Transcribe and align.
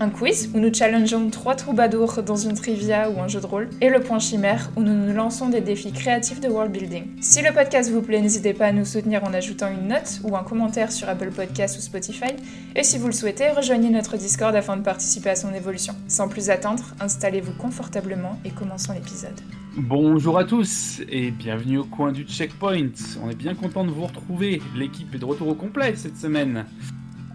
un 0.00 0.10
quiz 0.10 0.50
où 0.54 0.60
nous 0.60 0.72
challengeons 0.72 1.30
trois 1.30 1.54
troubadours 1.54 2.22
dans 2.22 2.36
une 2.36 2.54
trivia 2.54 3.10
ou 3.10 3.20
un 3.20 3.28
jeu 3.28 3.40
de 3.40 3.46
rôle, 3.46 3.68
et 3.80 3.88
le 3.88 4.00
point 4.00 4.18
chimère 4.18 4.70
où 4.76 4.82
nous 4.82 4.94
nous 4.94 5.12
lançons 5.12 5.48
des 5.48 5.60
défis 5.60 5.92
créatifs 5.92 6.40
de 6.40 6.48
world 6.48 6.72
building. 6.72 7.04
Si 7.20 7.42
le 7.42 7.52
podcast 7.52 7.90
vous 7.90 8.02
plaît, 8.02 8.20
n'hésitez 8.20 8.54
pas 8.54 8.66
à 8.66 8.72
nous 8.72 8.84
soutenir 8.84 9.24
en 9.24 9.34
ajoutant 9.34 9.68
une 9.68 9.88
note 9.88 10.20
ou 10.24 10.36
un 10.36 10.44
commentaire 10.44 10.92
sur 10.92 11.08
Apple 11.08 11.30
Podcasts 11.30 11.78
ou 11.78 11.80
Spotify, 11.80 12.32
et 12.76 12.84
si 12.84 12.98
vous 12.98 13.06
le 13.06 13.12
souhaitez, 13.12 13.50
rejoignez 13.50 13.90
notre 13.90 14.16
Discord 14.16 14.54
afin 14.54 14.76
de 14.76 14.82
participer 14.82 15.30
à 15.30 15.36
son 15.36 15.52
évolution. 15.52 15.94
Sans 16.06 16.28
plus 16.28 16.50
attendre, 16.50 16.84
installez-vous 17.00 17.54
confortablement 17.54 18.38
et 18.44 18.50
commençons 18.50 18.92
l'épisode. 18.92 19.40
Bonjour 19.76 20.38
à 20.38 20.44
tous 20.44 21.02
et 21.08 21.30
bienvenue 21.30 21.78
au 21.78 21.84
coin 21.84 22.10
du 22.10 22.24
checkpoint. 22.24 22.90
On 23.22 23.30
est 23.30 23.36
bien 23.36 23.54
content 23.54 23.84
de 23.84 23.90
vous 23.90 24.06
retrouver. 24.06 24.60
L'équipe 24.76 25.14
est 25.14 25.18
de 25.18 25.24
retour 25.24 25.48
au 25.48 25.54
complet 25.54 25.94
cette 25.94 26.16
semaine. 26.16 26.64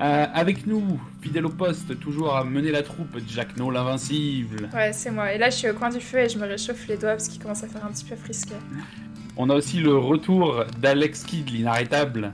Euh, 0.04 0.26
avec 0.34 0.68
nous, 0.68 1.00
fidèle 1.22 1.46
au 1.46 1.50
poste, 1.50 1.98
toujours 2.02 2.36
à 2.36 2.44
mener 2.44 2.72
la 2.72 2.84
troupe, 2.84 3.18
Jack 3.26 3.56
No 3.56 3.72
l'invincible. 3.72 4.70
Ouais, 4.74 4.92
c'est 4.92 5.12
moi. 5.12 5.32
Et 5.32 5.38
là, 5.38 5.50
je 5.50 5.56
suis 5.56 5.70
au 5.70 5.74
coin 5.74 5.90
du 5.90 6.02
feu 6.02 6.18
et 6.20 6.28
je 6.28 6.38
me 6.38 6.46
réchauffe 6.46 6.88
les 6.90 6.98
doigts 6.98 7.12
parce 7.12 7.30
qu'il 7.30 7.42
commence 7.42 7.64
à 7.64 7.68
faire 7.68 7.86
un 7.86 7.92
petit 7.92 8.04
peu 8.04 8.18
frisquet. 8.18 8.56
On 9.38 9.50
a 9.50 9.56
aussi 9.56 9.80
le 9.80 9.96
retour 9.96 10.66
d'Alex 10.82 11.24
Kidd, 11.24 11.50
l'inarrêtable. 11.50 12.34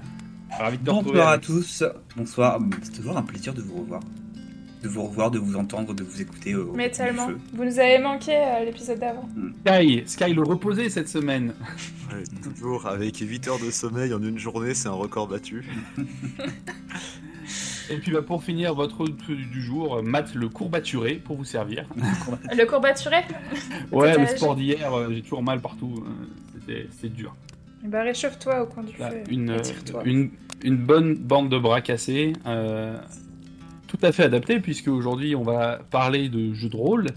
Ravi 0.57 0.79
de 0.79 0.83
te 0.83 0.89
Bonsoir 0.89 1.27
à 1.27 1.37
tous. 1.37 1.83
Bonsoir. 2.17 2.59
C'est 2.81 2.93
toujours 2.93 3.15
un 3.17 3.21
plaisir 3.21 3.53
de 3.53 3.61
vous 3.61 3.81
revoir. 3.81 4.01
De 4.81 4.87
vous 4.87 5.03
revoir, 5.03 5.29
de 5.29 5.37
vous 5.37 5.55
entendre, 5.55 5.93
de 5.93 6.03
vous 6.03 6.21
écouter 6.21 6.55
au 6.55 6.73
Mais 6.73 6.89
tellement. 6.89 7.27
Vous 7.53 7.65
nous 7.65 7.77
avez 7.77 7.99
manqué 7.99 8.35
euh, 8.35 8.65
l'épisode 8.65 8.97
d'avant. 8.97 9.29
Hmm. 9.35 9.51
Sky, 9.67 10.03
Sky 10.07 10.33
le 10.33 10.41
reposé 10.41 10.89
cette 10.89 11.09
semaine. 11.09 11.53
Ouais, 12.11 12.23
toujours 12.41 12.87
avec 12.87 13.17
8 13.17 13.47
heures 13.49 13.59
de 13.59 13.69
sommeil 13.69 14.15
en 14.15 14.23
une 14.23 14.39
journée, 14.39 14.73
c'est 14.73 14.87
un 14.87 14.93
record 14.93 15.27
battu. 15.27 15.63
Et 17.89 17.97
puis 17.97 18.11
bah, 18.11 18.21
pour 18.21 18.43
finir, 18.43 18.73
votre 18.73 19.05
du 19.05 19.61
jour, 19.61 20.01
Matt 20.03 20.35
le 20.35 20.49
courbaturé 20.49 21.15
pour 21.15 21.37
vous 21.37 21.45
servir. 21.45 21.85
le 22.55 22.65
courbaturé 22.65 23.17
Ouais, 23.91 24.17
le 24.17 24.27
sport 24.27 24.55
d'hier, 24.55 24.93
euh, 24.93 25.09
j'ai 25.11 25.21
toujours 25.21 25.43
mal 25.43 25.59
partout. 25.59 26.05
Euh, 26.05 26.85
c'était 26.91 27.09
dur. 27.09 27.35
Bah 27.83 28.03
réchauffe-toi 28.03 28.63
au 28.63 28.65
coin 28.67 28.83
du 28.83 28.93
feu. 28.93 29.23
Une, 29.29 29.57
une, 30.05 30.31
une, 30.63 30.77
bonne 30.77 31.15
bande 31.15 31.49
de 31.49 31.57
bras 31.57 31.81
cassés. 31.81 32.33
Euh, 32.45 32.99
tout 33.87 33.97
à 34.03 34.11
fait 34.11 34.23
adapté 34.23 34.59
puisque 34.59 34.89
aujourd'hui 34.89 35.35
on 35.35 35.43
va 35.43 35.79
parler 35.89 36.29
de 36.29 36.53
jeux 36.53 36.69
de 36.69 36.75
rôle. 36.75 37.07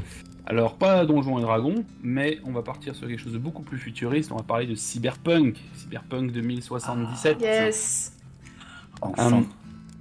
Alors 0.46 0.76
pas 0.76 1.04
Donjons 1.04 1.38
et 1.38 1.42
Dragons, 1.42 1.84
mais 2.02 2.38
on 2.44 2.52
va 2.52 2.62
partir 2.62 2.94
sur 2.94 3.08
quelque 3.08 3.20
chose 3.20 3.32
de 3.32 3.38
beaucoup 3.38 3.62
plus 3.62 3.78
futuriste. 3.78 4.32
On 4.32 4.36
va 4.36 4.42
parler 4.42 4.66
de 4.66 4.74
Cyberpunk, 4.74 5.56
Cyberpunk 5.74 6.32
2077. 6.32 7.40
yes. 7.40 8.12
Enfin. 9.00 9.44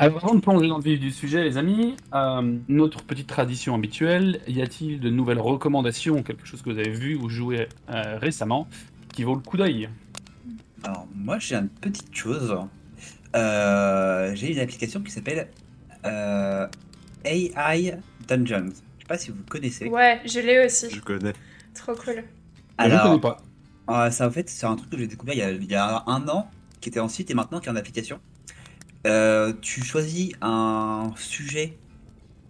Avant 0.02 0.34
de 0.34 0.40
plonger 0.40 0.68
dans 0.68 0.78
le 0.78 0.84
vif 0.84 1.00
du 1.00 1.12
sujet, 1.12 1.44
les 1.44 1.58
amis, 1.60 1.96
euh, 2.16 2.58
notre 2.68 3.04
petite 3.04 3.28
tradition 3.28 3.76
habituelle, 3.76 4.42
y 4.48 4.64
a-t-il 4.64 5.00
de 5.00 5.12
nouvelles 5.12 5.40
recommandations, 5.40 6.24
quelque 6.24 6.44
chose 6.44 6.64
que 6.64 6.72
vous 6.72 6.80
avez 6.80 6.90
vu 6.90 7.16
ou 7.16 7.30
joué 7.30 7.68
euh, 7.92 8.18
récemment, 8.18 8.68
qui 9.14 9.22
vaut 9.22 9.36
le 9.36 9.42
coup 9.42 9.58
d'œil? 9.58 9.90
Alors, 10.84 11.08
moi, 11.14 11.38
j'ai 11.38 11.54
une 11.54 11.70
petite 11.70 12.16
chose. 12.16 12.58
Euh, 13.36 14.32
j'ai 14.34 14.54
une 14.54 14.60
application 14.60 15.02
qui 15.02 15.12
s'appelle 15.12 15.50
AI 17.24 17.94
Dungeons. 18.28 18.72
Je 18.72 19.02
sais 19.02 19.08
pas 19.08 19.20
si 19.20 19.30
vous 19.30 19.44
connaissez. 19.48 19.88
Ouais, 19.88 20.20
je 20.26 20.40
l'ai 20.40 20.66
aussi. 20.66 20.90
Je 20.90 21.00
connais. 21.00 21.34
Trop 21.76 21.94
cool. 21.94 22.24
Alors, 22.80 22.98
je 22.98 23.04
connais 23.04 23.36
pas. 23.88 24.10
ça, 24.10 24.28
en 24.28 24.32
fait, 24.32 24.50
c'est 24.50 24.66
un 24.66 24.78
truc 24.78 24.90
que 24.90 24.98
j'ai 24.98 25.06
découvert 25.06 25.36
il 25.36 25.42
y, 25.42 25.44
a, 25.44 25.52
il 25.52 25.72
y 25.72 25.76
a 25.76 26.04
un 26.08 26.28
an, 26.28 26.50
qui 26.80 26.90
était 26.90 27.00
en 27.00 27.08
site 27.08 27.30
et 27.30 27.36
maintenant 27.36 27.60
qui 27.60 27.68
est 27.68 27.72
en 27.72 27.76
application. 27.76 28.20
Euh, 29.08 29.54
tu 29.62 29.84
choisis 29.84 30.32
un 30.42 31.12
sujet 31.16 31.78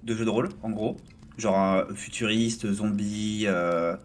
de 0.03 0.15
jeu 0.15 0.25
de 0.25 0.29
rôle, 0.29 0.49
en 0.63 0.69
gros, 0.71 0.97
genre 1.37 1.85
futuriste, 1.95 2.71
zombie, 2.71 3.45
euh, 3.45 3.95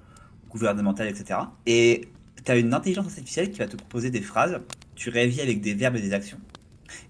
gouvernemental, 0.50 1.08
etc. 1.08 1.40
Et 1.66 2.08
tu 2.44 2.52
as 2.52 2.56
une 2.56 2.72
intelligence 2.74 3.06
artificielle 3.06 3.50
qui 3.50 3.58
va 3.58 3.66
te 3.66 3.76
proposer 3.76 4.10
des 4.10 4.20
phrases, 4.20 4.60
tu 4.94 5.10
réagis 5.10 5.40
avec 5.40 5.60
des 5.60 5.74
verbes 5.74 5.96
et 5.96 6.00
des 6.00 6.12
actions. 6.12 6.38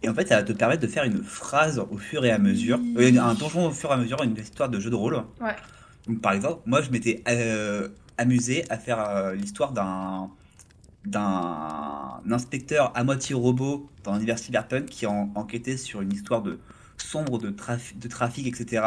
Et 0.03 0.09
en 0.09 0.15
fait, 0.15 0.29
ça 0.29 0.37
va 0.37 0.43
te 0.43 0.53
permettre 0.53 0.81
de 0.83 0.87
faire 0.87 1.05
une 1.05 1.23
phrase 1.23 1.85
au 1.91 1.99
fur 1.99 2.25
et 2.25 2.31
à 2.31 2.39
mesure, 2.39 2.81
euh, 2.97 3.19
un 3.19 3.35
donjon 3.35 3.67
au 3.67 3.73
fur 3.73 3.91
et 3.91 3.95
à 3.95 3.97
mesure, 3.99 4.23
une 4.23 4.37
histoire 4.37 4.71
de 4.71 4.81
jeu 4.81 4.89
de 4.89 4.95
rôle. 4.95 5.23
Ouais. 5.41 6.17
par 6.23 6.33
exemple, 6.33 6.63
moi, 6.65 6.81
je 6.81 6.91
m'étais 6.91 7.23
amusé 8.17 8.65
à 8.71 8.79
faire 8.79 9.33
l'histoire 9.35 9.73
d'un 9.73 10.31
d'un 11.07 12.21
inspecteur 12.31 12.93
à 12.95 13.05
moitié 13.05 13.35
robot 13.35 13.89
dans 14.05 14.15
l'univers 14.15 14.39
cyberpunk 14.39 14.87
qui 14.87 15.07
a 15.07 15.11
enquêté 15.11 15.77
sur 15.77 16.01
une 16.01 16.13
histoire 16.13 16.43
de 16.43 16.59
sombre 16.99 17.39
de, 17.39 17.51
de 17.51 18.09
trafic, 18.09 18.47
etc. 18.47 18.85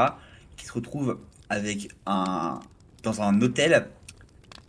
qui 0.58 0.66
se 0.66 0.74
retrouve 0.74 1.19
avec 1.50 1.90
un 2.06 2.59
dans 3.03 3.22
un 3.22 3.41
hôtel 3.41 3.88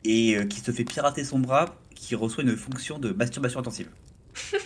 et 0.05 0.37
euh, 0.37 0.45
qui 0.45 0.61
se 0.61 0.71
fait 0.71 0.85
pirater 0.85 1.25
son 1.25 1.41
bras, 1.41 1.67
qui 1.95 2.15
reçoit 2.15 2.45
une 2.45 2.57
fonction 2.57 2.99
de 2.99 3.11
masturbation 3.13 3.61
intensive. 3.61 3.89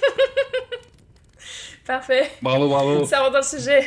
Parfait. 1.86 2.30
Bravo, 2.40 2.68
bravo. 2.68 3.04
Ça 3.06 3.20
rentre 3.20 3.32
dans 3.32 3.38
le 3.38 3.44
sujet. 3.44 3.86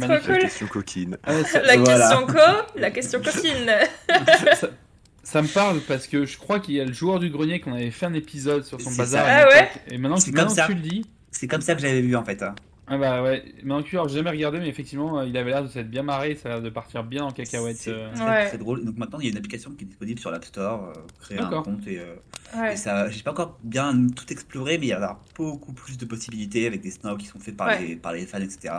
Trop 0.00 0.18
cool. 0.24 0.34
La 0.34 0.38
question 0.40 0.66
coquine. 0.66 1.18
la 1.26 1.76
question 1.76 2.26
co, 2.26 2.62
la 2.76 2.90
question 2.90 3.20
coquine. 3.20 3.72
Ça 5.26 5.42
me 5.42 5.48
parle 5.48 5.80
parce 5.80 6.06
que 6.06 6.24
je 6.24 6.38
crois 6.38 6.60
qu'il 6.60 6.74
y 6.74 6.80
a 6.80 6.84
le 6.84 6.92
joueur 6.92 7.18
du 7.18 7.30
grenier 7.30 7.58
qu'on 7.58 7.72
avait 7.72 7.90
fait 7.90 8.06
un 8.06 8.14
épisode 8.14 8.64
sur 8.64 8.80
son 8.80 8.92
bazar. 8.92 9.26
Ah 9.26 9.48
ouais 9.48 9.70
Et 9.90 9.98
maintenant, 9.98 10.18
tu 10.18 10.30
le 10.30 10.80
dis. 10.80 11.04
C'est 11.32 11.48
comme 11.48 11.60
ça 11.60 11.74
que 11.74 11.80
j'avais 11.80 12.00
vu 12.00 12.14
en 12.14 12.24
fait. 12.24 12.44
Ah 12.88 12.96
bah 12.96 13.20
ouais, 13.20 13.44
maintenant 13.64 13.82
que 13.82 13.88
j'ai 13.90 14.14
jamais 14.14 14.30
regardé, 14.30 14.60
mais 14.60 14.68
effectivement, 14.68 15.20
il 15.22 15.36
avait 15.36 15.50
l'air 15.50 15.64
de 15.64 15.68
s'être 15.68 15.90
bien 15.90 16.04
marré, 16.04 16.36
ça 16.36 16.48
a 16.48 16.52
l'air 16.52 16.62
de 16.62 16.70
partir 16.70 17.02
bien 17.02 17.24
en 17.24 17.32
cacahuète. 17.32 17.76
C'est 17.78 17.90
euh. 17.90 18.56
drôle. 18.56 18.84
Donc 18.84 18.96
maintenant, 18.96 19.18
il 19.18 19.24
y 19.24 19.28
a 19.28 19.32
une 19.32 19.36
application 19.36 19.72
qui 19.72 19.82
est 19.82 19.88
disponible 19.88 20.20
sur 20.20 20.30
l'App 20.30 20.44
Store. 20.44 20.92
Euh, 20.96 21.00
créer 21.20 21.40
un 21.40 21.62
compte 21.62 21.84
et, 21.88 21.98
euh, 21.98 22.70
et 22.70 22.76
ça, 22.76 23.10
j'ai 23.10 23.24
pas 23.24 23.32
encore 23.32 23.58
bien 23.64 24.06
tout 24.14 24.32
exploré, 24.32 24.78
mais 24.78 24.86
il 24.86 24.90
y 24.90 24.92
a 24.92 25.18
beaucoup 25.34 25.72
plus 25.72 25.98
de 25.98 26.04
possibilités 26.04 26.68
avec 26.68 26.82
des 26.82 26.92
snows 26.92 27.16
qui 27.16 27.26
sont 27.26 27.40
faits 27.40 27.56
par, 27.56 27.76
les, 27.80 27.96
par 27.96 28.12
les 28.12 28.24
fans, 28.26 28.38
etc. 28.38 28.74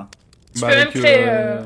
Tu 0.54 0.62
peux 0.62 0.68
même 0.68 0.88
créer. 0.88 1.60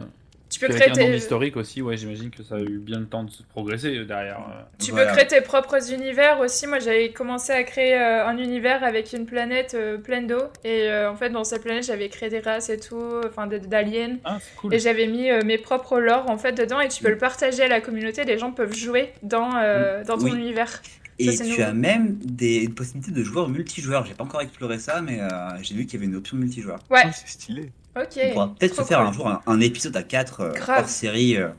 Tu 0.51 0.59
peux 0.59 0.67
créer 0.67 0.91
tes... 0.91 1.15
historique 1.15 1.55
aussi, 1.55 1.81
ouais, 1.81 1.95
j'imagine 1.95 2.29
que 2.29 2.43
ça 2.43 2.55
a 2.55 2.59
eu 2.59 2.77
bien 2.77 2.99
le 2.99 3.05
temps 3.05 3.23
de 3.23 3.31
se 3.31 3.41
progresser 3.41 3.97
euh, 3.97 4.05
derrière. 4.05 4.39
Euh. 4.39 4.61
Tu 4.79 4.91
peux 4.91 5.05
créer 5.05 5.25
tes 5.25 5.39
propres 5.39 5.93
univers 5.93 6.41
aussi. 6.41 6.67
Moi, 6.67 6.79
j'avais 6.79 7.11
commencé 7.11 7.53
à 7.53 7.63
créer 7.63 7.95
euh, 7.95 8.27
un 8.27 8.37
univers 8.37 8.83
avec 8.83 9.13
une 9.13 9.25
planète 9.25 9.77
pleine 10.03 10.27
d'eau. 10.27 10.43
Et 10.65 10.91
en 10.91 11.15
fait, 11.15 11.29
dans 11.29 11.45
cette 11.45 11.63
planète, 11.63 11.85
j'avais 11.85 12.09
créé 12.09 12.29
des 12.29 12.39
races 12.39 12.69
et 12.69 12.77
tout, 12.77 13.01
enfin 13.25 13.47
d'aliens. 13.47 14.17
Ah, 14.25 14.39
cool. 14.57 14.73
Et 14.73 14.79
j'avais 14.79 15.07
mis 15.07 15.31
mes 15.45 15.57
propres 15.57 15.99
lore 15.99 16.29
en 16.29 16.37
fait 16.37 16.51
dedans. 16.51 16.81
Et 16.81 16.89
tu 16.89 17.01
peux 17.01 17.09
le 17.09 17.17
partager 17.17 17.63
à 17.63 17.67
la 17.69 17.79
communauté. 17.79 18.25
Les 18.25 18.37
gens 18.37 18.51
peuvent 18.51 18.75
jouer 18.75 19.13
dans, 19.23 19.51
mm. 19.51 20.03
dans 20.05 20.17
ton 20.17 20.35
univers. 20.35 20.81
Et 21.17 21.35
tu 21.35 21.61
as 21.61 21.73
même 21.73 22.17
des 22.17 22.67
possibilités 22.67 23.11
de 23.11 23.23
joueurs 23.23 23.47
multijoueurs. 23.47 24.05
J'ai 24.05 24.15
pas 24.15 24.25
encore 24.25 24.41
exploré 24.41 24.79
ça, 24.79 25.01
mais 25.01 25.19
j'ai 25.61 25.75
vu 25.75 25.85
qu'il 25.85 25.93
y 25.93 26.03
avait 26.03 26.11
une 26.11 26.17
option 26.17 26.35
multijoueur. 26.35 26.79
Ouais. 26.89 27.03
Oh, 27.05 27.09
c'est 27.13 27.29
stylé. 27.29 27.71
Ok. 27.95 28.19
On 28.23 28.31
pourra 28.31 28.55
peut-être 28.57 28.75
se 28.75 28.83
faire 28.83 29.01
un 29.01 29.11
jour 29.11 29.41
un, 29.45 29.59
épisode 29.59 29.95
à 29.95 30.03
4 30.03 30.41
euh, 30.41 30.53
hors 30.67 30.87
série. 30.87 31.37
Euh. 31.37 31.49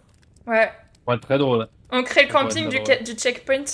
Ouais. 0.46 0.70
Ouais, 1.06 1.18
très 1.18 1.38
drôle. 1.38 1.68
On 1.90 2.02
crée 2.02 2.26
le 2.26 2.32
camping 2.32 2.68
du, 2.68 2.78
du, 3.04 3.12
checkpoint. 3.12 3.64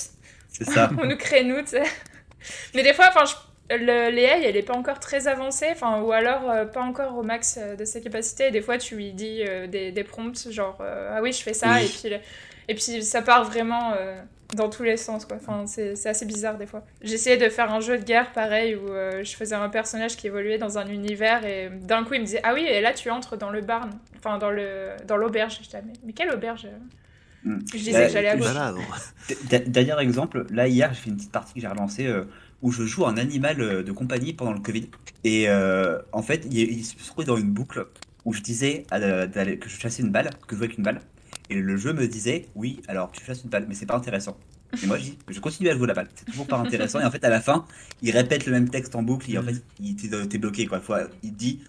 C'est 0.49 0.65
ça. 0.65 0.89
On 1.01 1.05
nous 1.05 1.17
crée 1.17 1.43
nous, 1.43 1.61
tu 1.61 1.69
sais. 1.69 1.83
Mais 2.73 2.83
des 2.83 2.93
fois, 2.93 3.05
enfin, 3.09 3.23
l'AI, 3.69 4.43
elle 4.43 4.57
est 4.57 4.63
pas 4.63 4.75
encore 4.75 4.99
très 4.99 5.27
avancée, 5.27 5.67
enfin, 5.71 6.01
ou 6.01 6.11
alors 6.11 6.49
euh, 6.49 6.65
pas 6.65 6.81
encore 6.81 7.17
au 7.17 7.23
max 7.23 7.57
de 7.57 7.85
ses 7.85 8.01
capacités. 8.01 8.47
Et 8.47 8.51
des 8.51 8.61
fois, 8.61 8.77
tu 8.77 8.95
lui 8.95 9.13
dis 9.13 9.43
des, 9.67 9.91
des, 9.91 10.03
prompts, 10.03 10.51
genre, 10.51 10.77
ah 10.81 11.21
oui, 11.21 11.31
je 11.31 11.41
fais 11.41 11.53
ça, 11.53 11.81
et, 11.81 11.87
puis, 11.87 12.09
et 12.69 12.75
puis 12.75 13.03
ça 13.03 13.21
part 13.21 13.43
vraiment 13.43 13.95
dans 14.55 14.69
tous 14.69 14.83
les 14.83 14.97
sens 14.97 15.25
quoi. 15.25 15.37
Enfin, 15.37 15.65
c'est 15.67 16.07
assez 16.07 16.25
bizarre 16.25 16.57
des 16.57 16.65
fois. 16.65 16.83
J'essayais 17.01 17.37
de 17.37 17.49
faire 17.49 17.71
un 17.71 17.79
jeu 17.79 17.97
de 17.97 18.03
guerre 18.03 18.31
pareil 18.31 18.75
où 18.75 18.89
euh, 18.89 19.23
je 19.23 19.35
faisais 19.35 19.55
un 19.55 19.69
personnage 19.69 20.17
qui 20.17 20.27
évoluait 20.27 20.57
dans 20.57 20.77
un 20.77 20.87
univers 20.87 21.45
et 21.45 21.69
d'un 21.69 22.03
coup 22.03 22.15
il 22.15 22.21
me 22.21 22.25
disait 22.25 22.41
ah 22.43 22.53
oui 22.53 22.65
et 22.67 22.81
là 22.81 22.93
tu 22.93 23.09
entres 23.09 23.37
dans 23.37 23.49
le 23.49 23.61
barn, 23.61 23.91
enfin 24.17 24.37
dans 24.37 24.49
le 24.49 24.89
dans 25.07 25.17
l'auberge. 25.17 25.57
Je 25.57 25.65
disais 25.65 25.83
mais, 26.03 26.13
quelle 26.13 26.31
auberge 26.31 26.67
hmm. 27.43 27.59
Je 27.71 27.77
disais 27.77 28.07
que 28.07 28.13
j'allais 28.13 28.29
à 28.29 28.37
gauche. 28.37 28.47
Dernier 29.67 29.99
exemple, 29.99 30.45
là 30.49 30.67
hier 30.67 30.91
j'ai 30.93 31.01
fait 31.01 31.09
une 31.11 31.17
petite 31.17 31.31
partie 31.31 31.53
que 31.53 31.61
j'ai 31.61 31.67
relancée 31.67 32.07
euh, 32.07 32.23
où 32.61 32.71
je 32.71 32.83
joue 32.83 33.05
un 33.05 33.17
animal 33.17 33.61
euh, 33.61 33.83
de 33.83 33.91
compagnie 33.91 34.33
pendant 34.33 34.53
le 34.53 34.59
Covid 34.59 34.89
et 35.23 35.47
en 36.11 36.23
fait 36.23 36.47
il, 36.49 36.83
se 36.83 36.95
trouvait 37.07 37.27
dans 37.27 37.37
une 37.37 37.51
boucle 37.51 37.85
où 38.25 38.33
je 38.33 38.41
disais 38.41 38.83
que 38.89 39.69
je 39.69 39.79
chassais 39.79 40.01
une 40.01 40.11
balle, 40.11 40.31
que 40.47 40.55
je 40.55 40.55
jouais 40.55 40.65
avec 40.65 40.77
une 40.77 40.83
balle 40.83 41.01
et 41.49 41.55
le 41.55 41.77
jeu 41.77 41.93
me 41.93 42.07
disait, 42.07 42.47
oui, 42.55 42.81
alors 42.87 43.11
tu 43.11 43.21
fasses 43.23 43.43
une 43.43 43.49
balle, 43.49 43.65
mais 43.67 43.75
c'est 43.75 43.85
pas 43.85 43.95
intéressant. 43.95 44.37
Et 44.83 44.85
moi, 44.85 44.97
je, 44.97 45.03
dis- 45.05 45.17
je 45.27 45.39
continue 45.39 45.69
à 45.69 45.75
jouer 45.75 45.87
la 45.87 45.93
balle. 45.95 46.07
C'est 46.15 46.25
toujours 46.25 46.45
pas 46.47 46.57
intéressant. 46.57 46.99
Et 46.99 47.05
en 47.05 47.09
fait, 47.11 47.23
à 47.23 47.29
la 47.29 47.41
fin, 47.41 47.65
il 48.03 48.11
répète 48.11 48.45
le 48.45 48.51
même 48.51 48.69
texte 48.69 48.95
en 48.95 49.01
boucle. 49.01 49.29
Et 49.31 49.37
en 49.37 49.41
Mhm. 49.41 49.55
fait, 49.55 49.63
il 49.79 49.95
t'es 50.29 50.37
bloqué. 50.37 50.67
Quoi. 50.67 50.79
Faut- 50.79 50.93
il 51.23 51.33
te 51.33 51.37
dit 51.37 51.63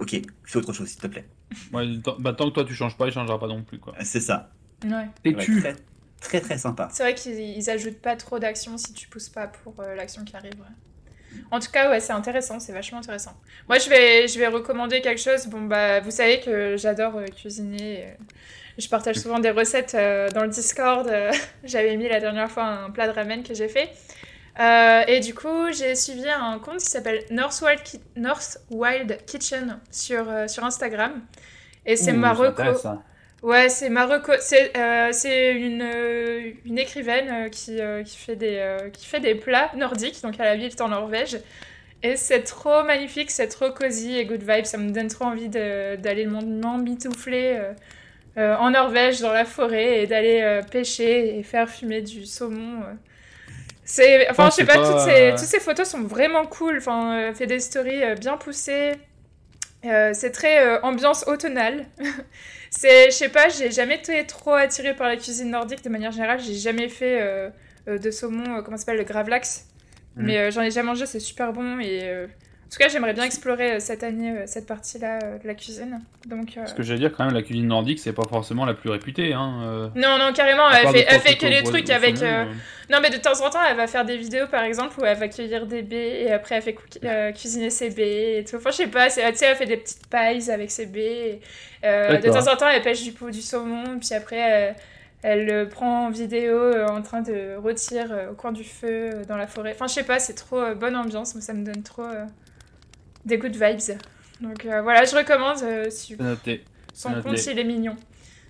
Ok, 0.00 0.20
fais 0.44 0.58
autre 0.58 0.72
chose, 0.72 0.88
s'il 0.88 1.00
te 1.00 1.06
plaît. 1.06 1.24
Ouais, 1.72 1.86
tant- 2.02 2.16
bah, 2.18 2.32
tant 2.32 2.48
que 2.48 2.54
toi 2.54 2.64
tu 2.64 2.74
changes 2.74 2.96
pas, 2.96 3.06
il 3.06 3.12
changera 3.12 3.38
pas 3.38 3.46
non 3.46 3.62
plus 3.62 3.78
quoi. 3.78 3.94
C'est 4.02 4.18
ça. 4.20 4.50
Ouais. 4.84 5.06
Et 5.24 5.34
Ouais, 5.34 5.44
tu 5.44 5.60
très, 5.60 5.76
très, 6.20 6.40
très 6.40 6.58
sympa. 6.58 6.88
C'est 6.92 7.04
vrai 7.04 7.14
qu'ils 7.14 7.38
ils 7.38 7.70
ajoutent 7.70 8.00
pas 8.00 8.16
trop 8.16 8.40
d'action 8.40 8.76
si 8.76 8.92
tu 8.92 9.06
pousses 9.08 9.28
pas 9.28 9.46
pour 9.46 9.74
euh, 9.80 9.94
l'action 9.94 10.24
qui 10.24 10.34
arrive. 10.36 10.54
ouais. 10.54 11.40
En 11.52 11.58
tout 11.60 11.70
cas, 11.70 11.90
ouais, 11.90 12.00
c'est 12.00 12.12
intéressant, 12.12 12.58
c'est 12.60 12.72
vachement 12.72 12.98
intéressant. 12.98 13.36
Moi, 13.68 13.78
je 13.78 13.88
vais, 13.88 14.26
je 14.28 14.36
vais 14.38 14.46
recommander 14.48 15.00
quelque 15.00 15.20
chose. 15.20 15.46
Bon, 15.46 15.62
bah, 15.62 16.00
vous 16.00 16.10
savez 16.12 16.40
que 16.40 16.76
j'adore 16.76 17.16
euh, 17.16 17.26
cuisiner. 17.26 18.04
euh, 18.04 18.14
Je 18.78 18.88
partage 18.88 19.16
souvent 19.16 19.38
des 19.38 19.50
recettes 19.50 19.94
euh, 19.94 20.28
dans 20.30 20.42
le 20.42 20.48
Discord. 20.48 21.06
euh, 21.08 21.32
J'avais 21.64 21.96
mis 21.96 22.08
la 22.08 22.20
dernière 22.20 22.50
fois 22.50 22.64
un 22.64 22.90
plat 22.90 23.06
de 23.08 23.12
ramen 23.12 23.42
que 23.42 23.54
j'ai 23.54 23.68
fait. 23.68 23.90
Euh, 24.60 25.02
et 25.08 25.20
du 25.20 25.34
coup, 25.34 25.72
j'ai 25.72 25.94
suivi 25.94 26.28
un 26.28 26.58
compte 26.60 26.78
qui 26.78 26.86
s'appelle 26.86 27.24
North 27.30 27.62
North 28.16 28.58
Wild 28.70 29.18
Kitchen 29.26 29.80
sur, 29.90 30.26
sur 30.48 30.64
Instagram. 30.64 31.22
Et 31.86 31.96
c'est 31.96 32.12
Ouh, 32.12 32.16
ma 32.16 32.32
reco. 32.32 32.62
Ouais, 33.42 33.68
c'est 33.68 33.90
Marocco. 33.90 34.32
C'est 34.40 34.72
euh, 34.76 35.12
une, 35.54 35.82
euh, 35.82 36.52
une 36.64 36.78
écrivaine 36.78 37.28
euh, 37.30 37.48
qui, 37.50 37.78
qui, 38.04 38.16
fait 38.16 38.36
des, 38.36 38.78
qui 38.92 39.06
fait 39.06 39.20
des 39.20 39.34
plats 39.34 39.70
nordiques, 39.76 40.22
donc 40.22 40.36
elle 40.38 40.46
habite 40.48 40.80
en 40.80 40.88
Norvège. 40.88 41.38
Et 42.02 42.16
c'est 42.16 42.42
trop 42.42 42.82
magnifique, 42.84 43.30
c'est 43.30 43.48
trop 43.48 43.70
cosy 43.70 44.16
et 44.16 44.26
good 44.26 44.42
vibe. 44.42 44.64
Ça 44.66 44.78
me 44.78 44.90
donne 44.90 45.08
trop 45.08 45.24
envie 45.26 45.48
d'aller 45.48 46.26
m'en- 46.26 46.42
m'emmitoufler 46.42 47.60
euh, 48.36 48.56
en 48.56 48.70
Norvège, 48.70 49.20
dans 49.20 49.32
la 49.32 49.44
forêt, 49.44 50.02
et 50.02 50.06
d'aller 50.06 50.40
euh, 50.42 50.62
pêcher 50.62 51.38
et 51.38 51.42
faire 51.42 51.68
fumer 51.68 52.02
du 52.02 52.26
saumon. 52.26 52.82
euh. 52.82 52.92
C'est, 53.84 54.28
enfin, 54.30 54.44
Ouais, 54.44 54.50
je 54.50 54.56
sais 54.56 54.64
pas, 54.64 54.74
pas, 54.78 54.90
toutes, 54.90 55.00
ces, 55.00 55.30
toutes 55.30 55.46
ces 55.46 55.60
photos 55.60 55.88
sont 55.88 56.02
vraiment 56.02 56.46
cool. 56.46 56.78
Enfin, 56.78 57.32
fait 57.34 57.46
des 57.46 57.60
stories 57.60 58.14
bien 58.18 58.36
poussées. 58.38 58.92
C'est 59.82 60.30
très 60.30 60.80
ambiance 60.80 61.26
automnale. 61.28 61.84
c'est, 62.70 63.10
je 63.10 63.14
sais 63.14 63.28
pas, 63.28 63.50
j'ai 63.50 63.70
jamais 63.70 63.96
été 63.96 64.24
trop 64.24 64.54
attirée 64.54 64.94
par 64.94 65.06
la 65.06 65.16
cuisine 65.16 65.50
nordique 65.50 65.84
de 65.84 65.90
manière 65.90 66.12
générale. 66.12 66.40
J'ai 66.40 66.54
jamais 66.54 66.88
fait 66.88 67.52
de 67.86 68.10
saumon, 68.10 68.62
comment 68.62 68.78
ça 68.78 68.84
s'appelle, 68.84 68.96
le 68.96 69.04
gravlax. 69.04 69.66
Mhm. 70.16 70.24
Mais 70.24 70.50
j'en 70.50 70.62
ai 70.62 70.68
déjà 70.68 70.82
mangé, 70.82 71.04
c'est 71.04 71.20
super 71.20 71.52
bon. 71.52 71.78
Et 71.80 72.10
tout 72.74 72.82
cas, 72.82 72.88
j'aimerais 72.88 73.12
bien 73.14 73.24
explorer 73.24 73.72
euh, 73.74 73.78
cette 73.80 74.02
année 74.02 74.30
euh, 74.30 74.42
cette 74.46 74.66
partie-là 74.66 75.18
euh, 75.22 75.38
de 75.38 75.46
la 75.46 75.54
cuisine. 75.54 76.00
Donc, 76.26 76.56
euh, 76.56 76.66
Ce 76.66 76.74
que 76.74 76.82
j'allais 76.82 76.98
dire 77.00 77.12
quand 77.16 77.24
même, 77.24 77.34
la 77.34 77.42
cuisine 77.42 77.66
nordique, 77.68 77.98
c'est 78.00 78.12
pas 78.12 78.26
forcément 78.28 78.64
la 78.64 78.74
plus 78.74 78.90
réputée. 78.90 79.32
Hein, 79.32 79.90
non, 79.94 80.18
non, 80.18 80.32
carrément, 80.32 80.68
elle 80.70 80.88
fait, 80.88 81.06
elle 81.08 81.20
fait 81.20 81.36
que 81.36 81.46
les 81.46 81.62
trucs 81.62 81.90
avec. 81.90 82.20
euh, 82.22 82.44
Non, 82.90 82.98
mais 83.00 83.10
de 83.10 83.16
temps 83.18 83.40
en 83.44 83.50
temps, 83.50 83.60
elle 83.68 83.76
va 83.76 83.86
faire 83.86 84.04
des 84.04 84.16
vidéos, 84.16 84.46
par 84.48 84.62
exemple, 84.64 85.00
où 85.00 85.04
elle 85.04 85.16
va 85.18 85.28
cueillir 85.28 85.66
des 85.66 85.82
baies 85.82 86.22
et 86.24 86.32
après 86.32 86.56
elle 86.56 86.62
fait 86.62 86.76
euh, 87.04 87.32
cuisiner 87.32 87.70
ses 87.70 87.90
baies 87.90 88.38
et 88.40 88.44
tout. 88.44 88.56
Enfin, 88.56 88.70
je 88.70 88.76
sais 88.76 88.86
pas, 88.88 89.06
tu 89.08 89.14
sais, 89.14 89.22
elle 89.46 89.56
fait 89.56 89.66
des 89.66 89.76
petites 89.78 90.06
pailles 90.08 90.50
avec 90.50 90.70
ses 90.70 90.86
baies. 90.86 91.40
et, 91.82 92.18
de 92.18 92.28
temps 92.30 92.52
en 92.52 92.56
temps, 92.56 92.68
elle 92.68 92.82
pêche 92.82 93.02
du, 93.02 93.12
pot- 93.12 93.30
du 93.30 93.42
saumon, 93.42 93.98
puis 93.98 94.14
après, 94.14 94.36
elle, 94.36 94.74
elle 95.22 95.46
le 95.46 95.68
prend 95.68 96.06
en 96.06 96.10
vidéo 96.10 96.58
en 96.88 97.00
train 97.02 97.22
de 97.22 97.56
rôtir 97.56 98.06
au 98.30 98.34
coin 98.34 98.52
du 98.52 98.64
feu 98.64 99.22
dans 99.28 99.36
la 99.36 99.46
forêt. 99.46 99.72
Enfin, 99.74 99.86
je 99.86 99.94
sais 99.94 100.02
pas, 100.04 100.18
c'est 100.18 100.34
trop 100.34 100.74
bonne 100.74 100.96
ambiance, 100.96 101.34
moi, 101.34 101.40
ça 101.42 101.52
me 101.54 101.64
donne 101.64 101.82
trop 101.82 102.02
des 103.24 103.38
good 103.38 103.52
vibes. 103.56 103.98
Donc 104.40 104.64
euh, 104.66 104.82
voilà, 104.82 105.04
je 105.04 105.14
recommande. 105.16 105.62
euh, 105.62 105.90
si- 105.90 106.16
noté. 106.16 106.64
son 106.92 107.10
noté. 107.10 107.22
compte, 107.28 107.46
il 107.46 107.58
est 107.58 107.64
mignon. 107.64 107.96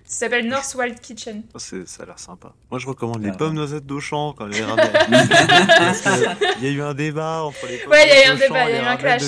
Ça 0.07 0.27
s'appelle 0.27 0.47
North 0.47 0.75
Wild 0.77 0.99
Kitchen. 1.01 1.41
Oh, 1.55 1.59
c'est- 1.59 1.87
ça 1.87 2.03
a 2.03 2.05
l'air 2.05 2.19
sympa. 2.19 2.53
Moi, 2.69 2.79
je 2.79 2.85
recommande 2.85 3.23
les 3.23 3.31
Ah. 3.31 3.37
pommes 3.37 3.55
noisettes 3.55 3.87
d'Auchan 3.87 4.33
quand 4.37 4.45
les 4.45 4.59
Il 6.59 6.63
y 6.63 6.67
a 6.67 6.71
eu 6.71 6.81
un 6.83 6.93
débat 6.93 7.41
entre 7.43 7.65
les 7.67 7.77
pommes 7.79 7.91
Ouais, 7.91 8.03
il 8.05 8.09
y 8.09 8.23
a 8.23 8.27
eu 8.27 8.31
un 8.31 8.35
débat, 8.35 8.69
il 8.69 8.75
y 8.75 8.79
a 8.79 8.83
eu 8.83 8.85
un 8.85 8.97
clash. 8.97 9.23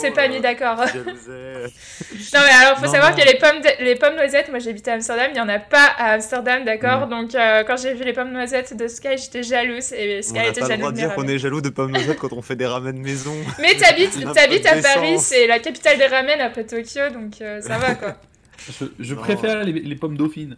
C'est 0.00 0.10
pas 0.10 0.24
euh, 0.24 0.28
mis 0.28 0.40
d'accord. 0.40 0.84
qui 0.86 0.98
jalousaient. 0.98 1.66
Non 2.34 2.40
mais 2.44 2.50
alors 2.66 2.78
faut 2.78 2.86
Non, 2.86 2.92
savoir 2.92 3.10
non. 3.12 3.16
que 3.16 3.24
les 3.24 3.38
pommes 3.38 3.60
de- 3.62 3.84
les 3.84 3.94
pommes 3.94 4.16
noisettes, 4.16 4.48
moi 4.50 4.58
j'habite 4.58 4.86
à 4.88 4.94
Amsterdam, 4.94 5.30
il 5.32 5.36
y 5.36 5.40
en 5.40 5.48
a 5.48 5.58
pas 5.58 5.86
à 5.96 6.12
Amsterdam, 6.14 6.64
d'accord? 6.64 7.06
Mm. 7.06 7.10
Donc 7.10 7.34
euh, 7.34 7.64
quand 7.64 7.76
j'ai 7.76 7.94
vu 7.94 8.04
les 8.04 8.12
pommes 8.12 8.32
noisettes 8.32 8.76
de 8.76 8.88
Sky, 8.88 9.16
j'étais 9.16 9.42
jalouse 9.42 9.92
et 9.92 10.18
On 10.18 10.22
Sky 10.22 10.32
n'a 10.34 10.48
était 10.48 10.60
pas 10.60 10.66
le 10.66 10.72
jaloux 10.72 10.80
droit 10.80 10.90
de 10.92 10.96
de 10.96 11.00
mes 11.00 11.06
dire 11.06 11.14
qu'on 11.14 11.20
ramen. 11.22 11.34
est 11.34 11.38
jaloux 11.38 11.60
de 11.60 11.68
pommes 11.70 11.92
noisettes 11.92 12.18
quand 12.18 12.32
on 12.32 12.42
fait 12.42 12.56
des 12.56 12.66
ramen 12.66 12.98
maison. 12.98 13.34
Mais 13.60 13.76
t'habites 13.76 14.16
à 14.66 14.82
Paris, 14.82 15.18
c'est 15.20 15.46
la 15.46 15.58
capitale 15.60 15.96
des 15.96 16.06
ramen 16.06 16.40
après 16.40 16.64
Tokyo, 16.64 17.08
donc 17.12 17.40
euh, 17.40 17.60
ça 17.62 17.78
va 17.78 17.94
quoi. 17.94 18.16
Je, 18.66 18.86
je 18.98 19.14
Non. 19.14 19.20
préfère 19.20 19.64
les, 19.64 19.72
les 19.72 19.94
pommes 19.96 20.16
dauphines. 20.16 20.56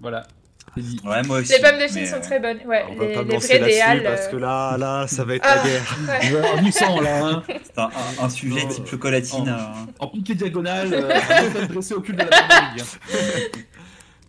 Voilà. 0.00 0.26
Ouais, 1.04 1.22
moi 1.26 1.40
aussi. 1.40 1.52
les 1.52 1.58
pommes 1.60 1.76
de 1.78 1.92
mais, 1.94 2.06
sont 2.06 2.16
euh, 2.16 2.20
très 2.20 2.40
bonnes, 2.40 2.58
ouais. 2.66 2.82
On 2.88 2.94
va 2.94 3.04
les 3.06 3.14
pas 3.14 3.22
les 3.24 3.36
vraies 3.36 3.58
des 3.58 3.80
halles. 3.80 4.02
parce 4.04 4.26
euh, 4.26 4.30
que 4.30 4.36
là, 4.36 4.76
là, 4.78 5.06
ça 5.06 5.22
va 5.24 5.34
être 5.34 5.44
Ah. 5.46 5.56
la 5.56 5.62
guerre. 5.64 5.98
ouais. 6.08 6.50
En 6.58 6.62
glissant 6.62 7.00
là, 7.00 7.24
hein. 7.26 7.42
C'est 7.46 7.78
un, 7.78 7.82
un- 8.20 8.24
un 8.24 8.28
sujet 8.30 8.62
Non. 8.62 8.68
type 8.68 8.86
chocolatine. 8.86 9.44
Oh. 9.46 9.50
euh, 9.50 9.92
en 9.98 10.06
piqué 10.08 10.34
diagonale, 10.34 10.88
euh, 10.94 11.66
dressé 11.68 11.92
au 11.92 12.00
cul 12.00 12.12
de 12.14 12.18
la 12.18 12.24
pomme 12.24 12.38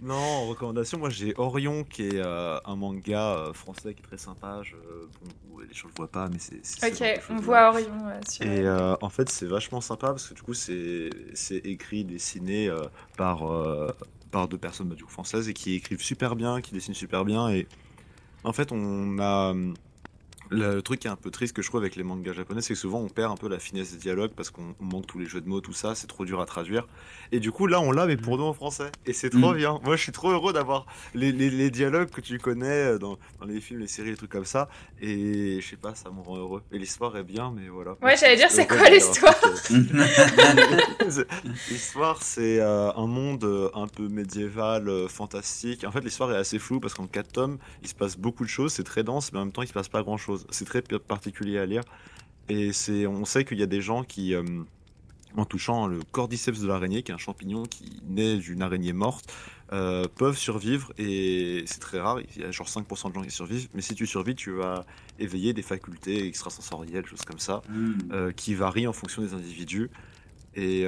Non, 0.03 0.15
en 0.15 0.47
recommandation, 0.47 0.97
moi 0.97 1.09
j'ai 1.09 1.33
Orion 1.37 1.85
qui 1.85 2.09
est 2.09 2.19
euh, 2.19 2.59
un 2.65 2.75
manga 2.75 3.35
euh, 3.35 3.53
français 3.53 3.93
qui 3.93 4.01
est 4.01 4.05
très 4.05 4.17
sympa. 4.17 4.59
Je, 4.61 4.75
bon, 4.75 5.59
les 5.59 5.73
gens 5.73 5.87
le 5.87 5.93
voient 5.95 6.11
pas, 6.11 6.27
mais 6.27 6.39
c'est. 6.39 6.65
ce 6.65 6.85
Ok, 6.85 7.23
on 7.29 7.37
voit 7.37 7.69
Orion 7.69 8.11
sur. 8.29 8.45
Et 8.45 8.67
euh, 8.67 8.97
en 9.01 9.09
fait, 9.09 9.29
c'est 9.29 9.45
vachement 9.45 9.79
sympa 9.79 10.07
parce 10.07 10.27
que 10.27 10.33
du 10.33 10.41
coup, 10.41 10.53
c'est 10.53 11.09
écrit, 11.63 12.03
dessiné 12.03 12.69
par, 13.15 13.43
par 14.29 14.49
deux 14.49 14.57
personnes 14.57 14.89
bah, 14.89 14.95
du 14.95 15.05
coup, 15.05 15.11
françaises 15.11 15.47
et 15.47 15.53
qui 15.53 15.75
écrivent 15.75 16.01
super 16.01 16.35
bien, 16.35 16.59
qui 16.59 16.73
dessinent 16.73 16.93
super 16.93 17.23
bien. 17.23 17.49
Et 17.49 17.65
en 18.43 18.51
fait, 18.51 18.73
on 18.73 19.19
a. 19.19 19.53
Le 20.53 20.81
truc 20.81 20.99
qui 20.99 21.07
est 21.07 21.11
un 21.11 21.15
peu 21.15 21.31
triste 21.31 21.55
que 21.55 21.61
je 21.61 21.67
trouve 21.67 21.81
avec 21.81 21.95
les 21.95 22.03
mangas 22.03 22.33
japonais, 22.33 22.61
c'est 22.61 22.73
que 22.73 22.79
souvent 22.79 22.99
on 22.99 23.09
perd 23.09 23.31
un 23.31 23.35
peu 23.37 23.47
la 23.49 23.59
finesse 23.59 23.91
des 23.91 23.97
dialogues 23.97 24.31
parce 24.35 24.49
qu'on 24.51 24.75
on 24.79 24.85
manque 24.85 25.07
tous 25.07 25.19
les 25.19 25.25
jeux 25.25 25.41
de 25.41 25.47
mots, 25.49 25.61
tout 25.61 25.73
ça, 25.73 25.95
c'est 25.95 26.07
trop 26.07 26.25
dur 26.25 26.39
à 26.41 26.45
traduire. 26.45 26.87
Et 27.31 27.39
du 27.39 27.51
coup, 27.51 27.65
là, 27.67 27.81
on 27.81 27.91
l'a, 27.91 28.05
mais 28.05 28.17
pour 28.17 28.37
nous 28.37 28.43
en 28.43 28.53
français. 28.53 28.91
Et 29.05 29.13
c'est 29.13 29.29
trop 29.29 29.53
Mm. 29.53 29.57
bien. 29.57 29.79
Moi, 29.83 29.95
je 29.95 30.01
suis 30.03 30.11
trop 30.11 30.29
heureux 30.31 30.53
d'avoir 30.53 30.85
les, 31.15 31.31
les- 31.31 31.49
les 31.49 31.69
dialogues 31.71 32.09
que 32.09 32.21
tu 32.21 32.37
connais 32.37 32.99
dans, 32.99 33.17
dans 33.39 33.45
les 33.47 33.59
films, 33.61 33.79
les 33.79 33.87
séries, 33.87 34.11
les 34.11 34.17
trucs 34.17 34.31
comme 34.31 34.45
ça. 34.45 34.69
Et 35.01 35.59
je 35.61 35.67
sais 35.67 35.75
pas, 35.77 35.95
ça 35.95 36.09
me 36.11 36.21
rend 36.21 36.37
heureux. 36.37 36.61
Et 36.71 36.77
l'histoire 36.77 37.17
est 37.17 37.23
bien, 37.23 37.51
mais 37.55 37.67
voilà. 37.69 37.95
Ouais, 38.01 38.15
j'allais 38.17 38.35
dire, 38.35 38.51
c'est 38.51 38.69
heureux 38.71 38.79
quoi 38.79 38.89
l'histoire? 38.89 39.35
L'histoire, 41.69 42.21
c'est 42.21 42.59
euh, 42.59 42.91
un 42.95 43.07
monde 43.07 43.43
euh, 43.43 43.69
un 43.73 43.87
peu 43.87 44.07
médiéval, 44.07 44.87
euh, 44.89 45.07
fantastique. 45.07 45.83
En 45.85 45.91
fait, 45.91 46.01
l'histoire 46.01 46.31
est 46.31 46.37
assez 46.37 46.59
floue 46.59 46.79
parce 46.79 46.93
qu'en 46.93 47.07
4 47.07 47.31
tomes, 47.31 47.57
il 47.81 47.87
se 47.87 47.95
passe 47.95 48.17
beaucoup 48.17 48.43
de 48.43 48.49
choses, 48.49 48.73
c'est 48.73 48.83
très 48.83 49.03
dense, 49.03 49.31
mais 49.33 49.39
en 49.39 49.45
même 49.45 49.51
temps, 49.51 49.61
il 49.61 49.67
se 49.67 49.73
passe 49.73 49.89
pas 49.89 50.01
grand 50.03 50.17
chose. 50.17 50.42
C'est 50.49 50.65
très 50.65 50.81
particulier 50.81 51.57
à 51.57 51.65
lire. 51.65 51.83
Et 52.49 52.73
c'est, 52.73 53.07
on 53.07 53.25
sait 53.25 53.45
qu'il 53.45 53.59
y 53.59 53.63
a 53.63 53.67
des 53.67 53.81
gens 53.81 54.03
qui, 54.03 54.35
euh, 54.35 54.43
en 55.37 55.45
touchant 55.45 55.87
le 55.87 55.99
cordyceps 56.11 56.59
de 56.61 56.67
l'araignée, 56.67 57.03
qui 57.03 57.11
est 57.11 57.15
un 57.15 57.19
champignon 57.19 57.63
qui 57.63 58.01
naît 58.07 58.37
d'une 58.37 58.61
araignée 58.61 58.93
morte, 58.93 59.33
euh, 59.71 60.07
peuvent 60.17 60.37
survivre. 60.37 60.91
Et 60.97 61.63
c'est 61.65 61.79
très 61.79 61.99
rare, 61.99 62.19
il 62.35 62.41
y 62.41 62.45
a 62.45 62.51
genre 62.51 62.67
5% 62.67 63.09
de 63.09 63.13
gens 63.13 63.21
qui 63.21 63.31
survivent. 63.31 63.69
Mais 63.73 63.81
si 63.81 63.95
tu 63.95 64.05
survis, 64.05 64.35
tu 64.35 64.51
vas 64.51 64.85
éveiller 65.19 65.53
des 65.53 65.61
facultés 65.61 66.27
extrasensorielles, 66.27 67.05
choses 67.05 67.23
comme 67.23 67.39
ça 67.39 67.61
hmm. 67.69 67.93
euh, 68.11 68.31
qui 68.31 68.55
varient 68.55 68.87
en 68.87 68.93
fonction 68.93 69.21
des 69.21 69.33
individus. 69.33 69.89
Et 70.55 70.85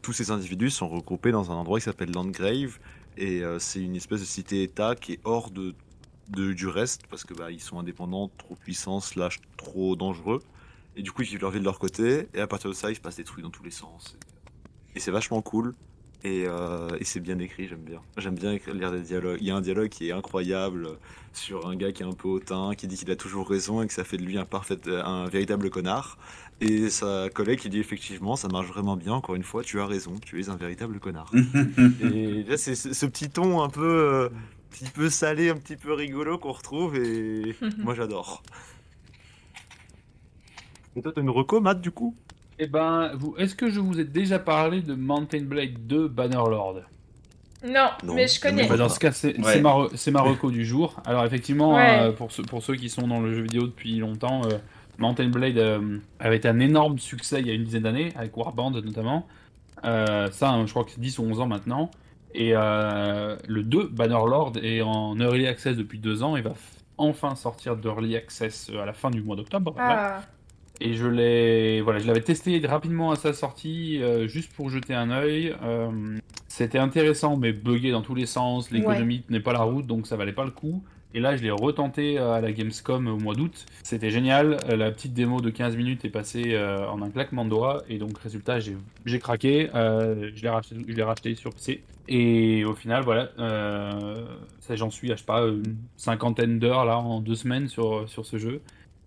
tous 0.00 0.14
ces 0.14 0.30
individus 0.30 0.70
sont 0.70 0.88
regroupés 0.88 1.30
dans 1.30 1.50
un 1.52 1.54
endroit 1.56 1.78
qui 1.78 1.84
s'appelle 1.84 2.10
Landgrave. 2.10 2.78
Et 3.18 3.42
c'est 3.58 3.82
une 3.82 3.96
espèce 3.96 4.20
de 4.20 4.24
cité-état 4.24 4.94
qui 4.94 5.12
est 5.12 5.20
hors 5.24 5.50
de, 5.50 5.74
de- 6.30 6.52
du 6.52 6.66
reste 6.68 7.02
parce 7.08 7.24
que 7.24 7.34
bah, 7.34 7.50
ils 7.50 7.60
sont 7.60 7.78
indépendants, 7.78 8.30
trop 8.38 8.54
puissants, 8.54 9.00
slash 9.00 9.40
trop 9.56 9.96
dangereux. 9.96 10.40
Et 10.96 11.02
du 11.02 11.12
coup, 11.12 11.22
ils 11.22 11.28
vivent 11.28 11.40
leur 11.42 11.50
vie 11.50 11.60
de 11.60 11.64
leur 11.64 11.78
côté. 11.78 12.28
Et 12.34 12.40
à 12.40 12.46
partir 12.46 12.70
de 12.70 12.74
ça, 12.74 12.90
il 12.90 12.96
se 12.96 13.00
passe 13.00 13.16
des 13.16 13.24
trucs 13.24 13.42
dans 13.42 13.50
tous 13.50 13.62
les 13.62 13.70
sens. 13.70 14.16
Et 14.96 15.00
c'est 15.00 15.10
vachement 15.12 15.42
cool. 15.42 15.74
Et, 16.24 16.46
euh, 16.48 16.88
et 16.98 17.04
c'est 17.04 17.20
bien 17.20 17.38
écrit, 17.38 17.68
j'aime 17.68 17.82
bien. 17.84 18.00
J'aime 18.16 18.34
bien 18.34 18.58
lire 18.74 18.90
des 18.90 19.02
dialogues. 19.02 19.38
Il 19.40 19.46
y 19.46 19.52
a 19.52 19.56
un 19.56 19.60
dialogue 19.60 19.88
qui 19.88 20.08
est 20.08 20.12
incroyable 20.12 20.86
euh, 20.86 20.94
sur 21.32 21.68
un 21.68 21.76
gars 21.76 21.92
qui 21.92 22.02
est 22.02 22.06
un 22.06 22.12
peu 22.12 22.26
hautain, 22.26 22.72
qui 22.76 22.88
dit 22.88 22.96
qu'il 22.96 23.08
a 23.12 23.14
toujours 23.16 23.48
raison 23.48 23.82
et 23.82 23.86
que 23.86 23.92
ça 23.92 24.02
fait 24.02 24.16
de 24.16 24.24
lui 24.24 24.36
un 24.36 24.44
parfait, 24.44 24.76
un 24.88 25.28
véritable 25.28 25.70
connard. 25.70 26.18
Et 26.60 26.90
sa 26.90 27.28
collègue 27.32 27.60
qui 27.60 27.68
dit 27.68 27.78
effectivement, 27.78 28.34
ça 28.34 28.48
marche 28.48 28.66
vraiment 28.66 28.96
bien. 28.96 29.12
Encore 29.12 29.36
une 29.36 29.44
fois, 29.44 29.62
tu 29.62 29.78
as 29.78 29.86
raison, 29.86 30.16
tu 30.18 30.40
es 30.42 30.48
un 30.48 30.56
véritable 30.56 30.98
connard. 30.98 31.30
et 32.02 32.42
là, 32.42 32.56
c'est 32.56 32.74
ce 32.74 33.06
petit 33.06 33.30
ton 33.30 33.62
un 33.62 33.68
peu, 33.68 33.86
euh, 33.88 34.28
petit 34.70 34.84
peu 34.90 35.08
salé, 35.08 35.50
un 35.50 35.56
petit 35.56 35.76
peu 35.76 35.92
rigolo 35.92 36.38
qu'on 36.38 36.52
retrouve 36.52 36.96
et 36.96 37.54
moi 37.78 37.94
j'adore. 37.94 38.42
Et 40.96 41.02
toi, 41.02 41.12
t'as 41.14 41.20
une 41.20 41.30
reco, 41.30 41.60
Matt, 41.60 41.80
du 41.80 41.90
coup? 41.90 42.16
Eh 42.58 42.66
ben, 42.66 43.12
vous, 43.14 43.34
est-ce 43.38 43.54
que 43.54 43.70
je 43.70 43.78
vous 43.78 44.00
ai 44.00 44.04
déjà 44.04 44.38
parlé 44.38 44.80
de 44.80 44.94
Mountain 44.94 45.42
Blade 45.42 45.86
2 45.86 46.08
Bannerlord? 46.08 46.80
Non, 47.64 47.90
Non, 48.04 48.14
mais 48.14 48.26
je 48.26 48.40
connais. 48.40 48.66
Bah, 48.68 48.76
Dans 48.76 48.88
ce 48.88 48.98
cas, 48.98 49.12
c'est 49.12 49.38
Ouais. 49.38 49.60
ma, 49.60 49.70
re- 49.70 49.96
c'est 49.96 50.10
ma 50.10 50.20
reco 50.22 50.50
du 50.50 50.64
jour. 50.64 50.96
Alors, 51.04 51.24
effectivement, 51.24 51.74
Ouais. 51.74 51.98
euh, 52.00 52.12
pour, 52.12 52.32
ceux, 52.32 52.42
pour 52.42 52.62
ceux 52.62 52.74
qui 52.76 52.88
sont 52.88 53.06
dans 53.06 53.20
le 53.20 53.32
jeu 53.32 53.42
vidéo 53.42 53.66
depuis 53.66 53.96
longtemps, 53.98 54.42
euh, 54.46 54.58
Mountain 54.98 55.28
Blade 55.28 55.58
euh, 55.58 55.98
avait 56.18 56.36
été 56.36 56.48
un 56.48 56.58
énorme 56.58 56.98
succès 56.98 57.40
il 57.40 57.46
y 57.46 57.50
a 57.50 57.54
une 57.54 57.64
dizaine 57.64 57.82
d'années, 57.84 58.12
avec 58.16 58.36
Warband 58.36 58.70
notamment. 58.72 59.26
Euh, 59.84 60.28
ça, 60.32 60.50
hein, 60.50 60.66
je 60.66 60.70
crois 60.72 60.84
que 60.84 60.90
c'est 60.90 61.00
10 61.00 61.18
ou 61.20 61.22
11 61.24 61.40
ans 61.40 61.46
maintenant. 61.46 61.90
Et 62.34 62.52
euh, 62.54 63.36
le 63.46 63.62
2, 63.62 63.88
Bannerlord, 63.88 64.52
est 64.62 64.82
en 64.82 65.18
early 65.18 65.46
access 65.46 65.76
depuis 65.76 65.98
deux 65.98 66.22
ans 66.22 66.36
et 66.36 66.42
va 66.42 66.52
enfin 66.98 67.36
sortir 67.36 67.76
d'Early 67.76 68.16
Access 68.16 68.70
euh, 68.70 68.82
à 68.82 68.86
la 68.86 68.92
fin 68.92 69.10
du 69.10 69.22
mois 69.22 69.36
d'octobre. 69.36 69.74
Ah, 69.78 70.22
Et 70.80 70.94
je 70.94 71.06
l'ai, 71.06 71.80
voilà, 71.80 72.00
je 72.00 72.06
l'avais 72.06 72.20
testé 72.20 72.60
rapidement 72.66 73.10
à 73.10 73.16
sa 73.16 73.32
sortie, 73.32 74.02
euh, 74.02 74.28
juste 74.28 74.52
pour 74.52 74.68
jeter 74.68 74.94
un 74.94 75.10
œil. 75.10 75.54
Euh, 75.62 76.18
c'était 76.48 76.78
intéressant, 76.78 77.36
mais 77.36 77.52
buggé 77.52 77.90
dans 77.92 78.02
tous 78.02 78.14
les 78.14 78.26
sens. 78.26 78.70
L'économie 78.70 79.22
tenait 79.22 79.40
pas 79.40 79.52
la 79.52 79.62
route, 79.62 79.86
donc 79.86 80.06
ça 80.06 80.16
valait 80.16 80.32
pas 80.32 80.44
le 80.44 80.50
coup. 80.50 80.84
Et 81.14 81.20
là, 81.20 81.36
je 81.36 81.42
l'ai 81.42 81.50
retenté 81.50 82.18
euh, 82.18 82.32
à 82.32 82.40
la 82.40 82.52
Gamescom 82.52 83.06
au 83.06 83.16
mois 83.16 83.34
d'août. 83.34 83.64
C'était 83.82 84.10
génial. 84.10 84.58
Euh, 84.68 84.76
La 84.76 84.90
petite 84.90 85.14
démo 85.14 85.40
de 85.40 85.50
15 85.50 85.76
minutes 85.76 86.04
est 86.04 86.10
passée 86.10 86.52
euh, 86.54 86.86
en 86.88 87.00
un 87.02 87.10
claquement 87.10 87.44
de 87.44 87.50
doigts. 87.50 87.82
Et 87.88 87.98
donc, 87.98 88.18
résultat, 88.18 88.58
j'ai 88.60 89.18
craqué. 89.18 89.70
Euh, 89.74 90.30
je 90.34 90.42
l'ai 90.42 91.02
racheté, 91.02 91.34
sur 91.34 91.52
PC. 91.52 91.82
Et 92.08 92.64
au 92.64 92.74
final, 92.74 93.02
voilà, 93.04 93.30
euh, 93.38 94.26
j'en 94.70 94.90
suis 94.90 95.10
à, 95.12 95.14
je 95.14 95.20
sais 95.20 95.26
pas, 95.26 95.42
une 95.46 95.76
cinquantaine 95.96 96.58
d'heures 96.58 96.84
là 96.84 96.98
en 96.98 97.20
deux 97.20 97.34
semaines 97.34 97.68
sur, 97.68 98.08
sur 98.08 98.24
ce 98.24 98.38
jeu. 98.38 98.62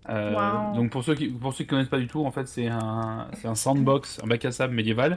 Wow. 0.08 0.74
Donc 0.74 0.90
pour 0.90 1.04
ceux 1.04 1.14
qui 1.14 1.28
pour 1.28 1.52
ceux 1.52 1.62
qui 1.62 1.70
connaissent 1.70 1.88
pas 1.88 1.98
du 1.98 2.08
tout, 2.08 2.24
en 2.24 2.32
fait, 2.32 2.48
c'est 2.48 2.66
un 2.66 3.28
un 3.44 3.54
sandbox, 3.54 4.20
un 4.22 4.26
bac 4.26 4.44
à 4.44 4.50
sable 4.50 4.74
médiéval 4.74 5.16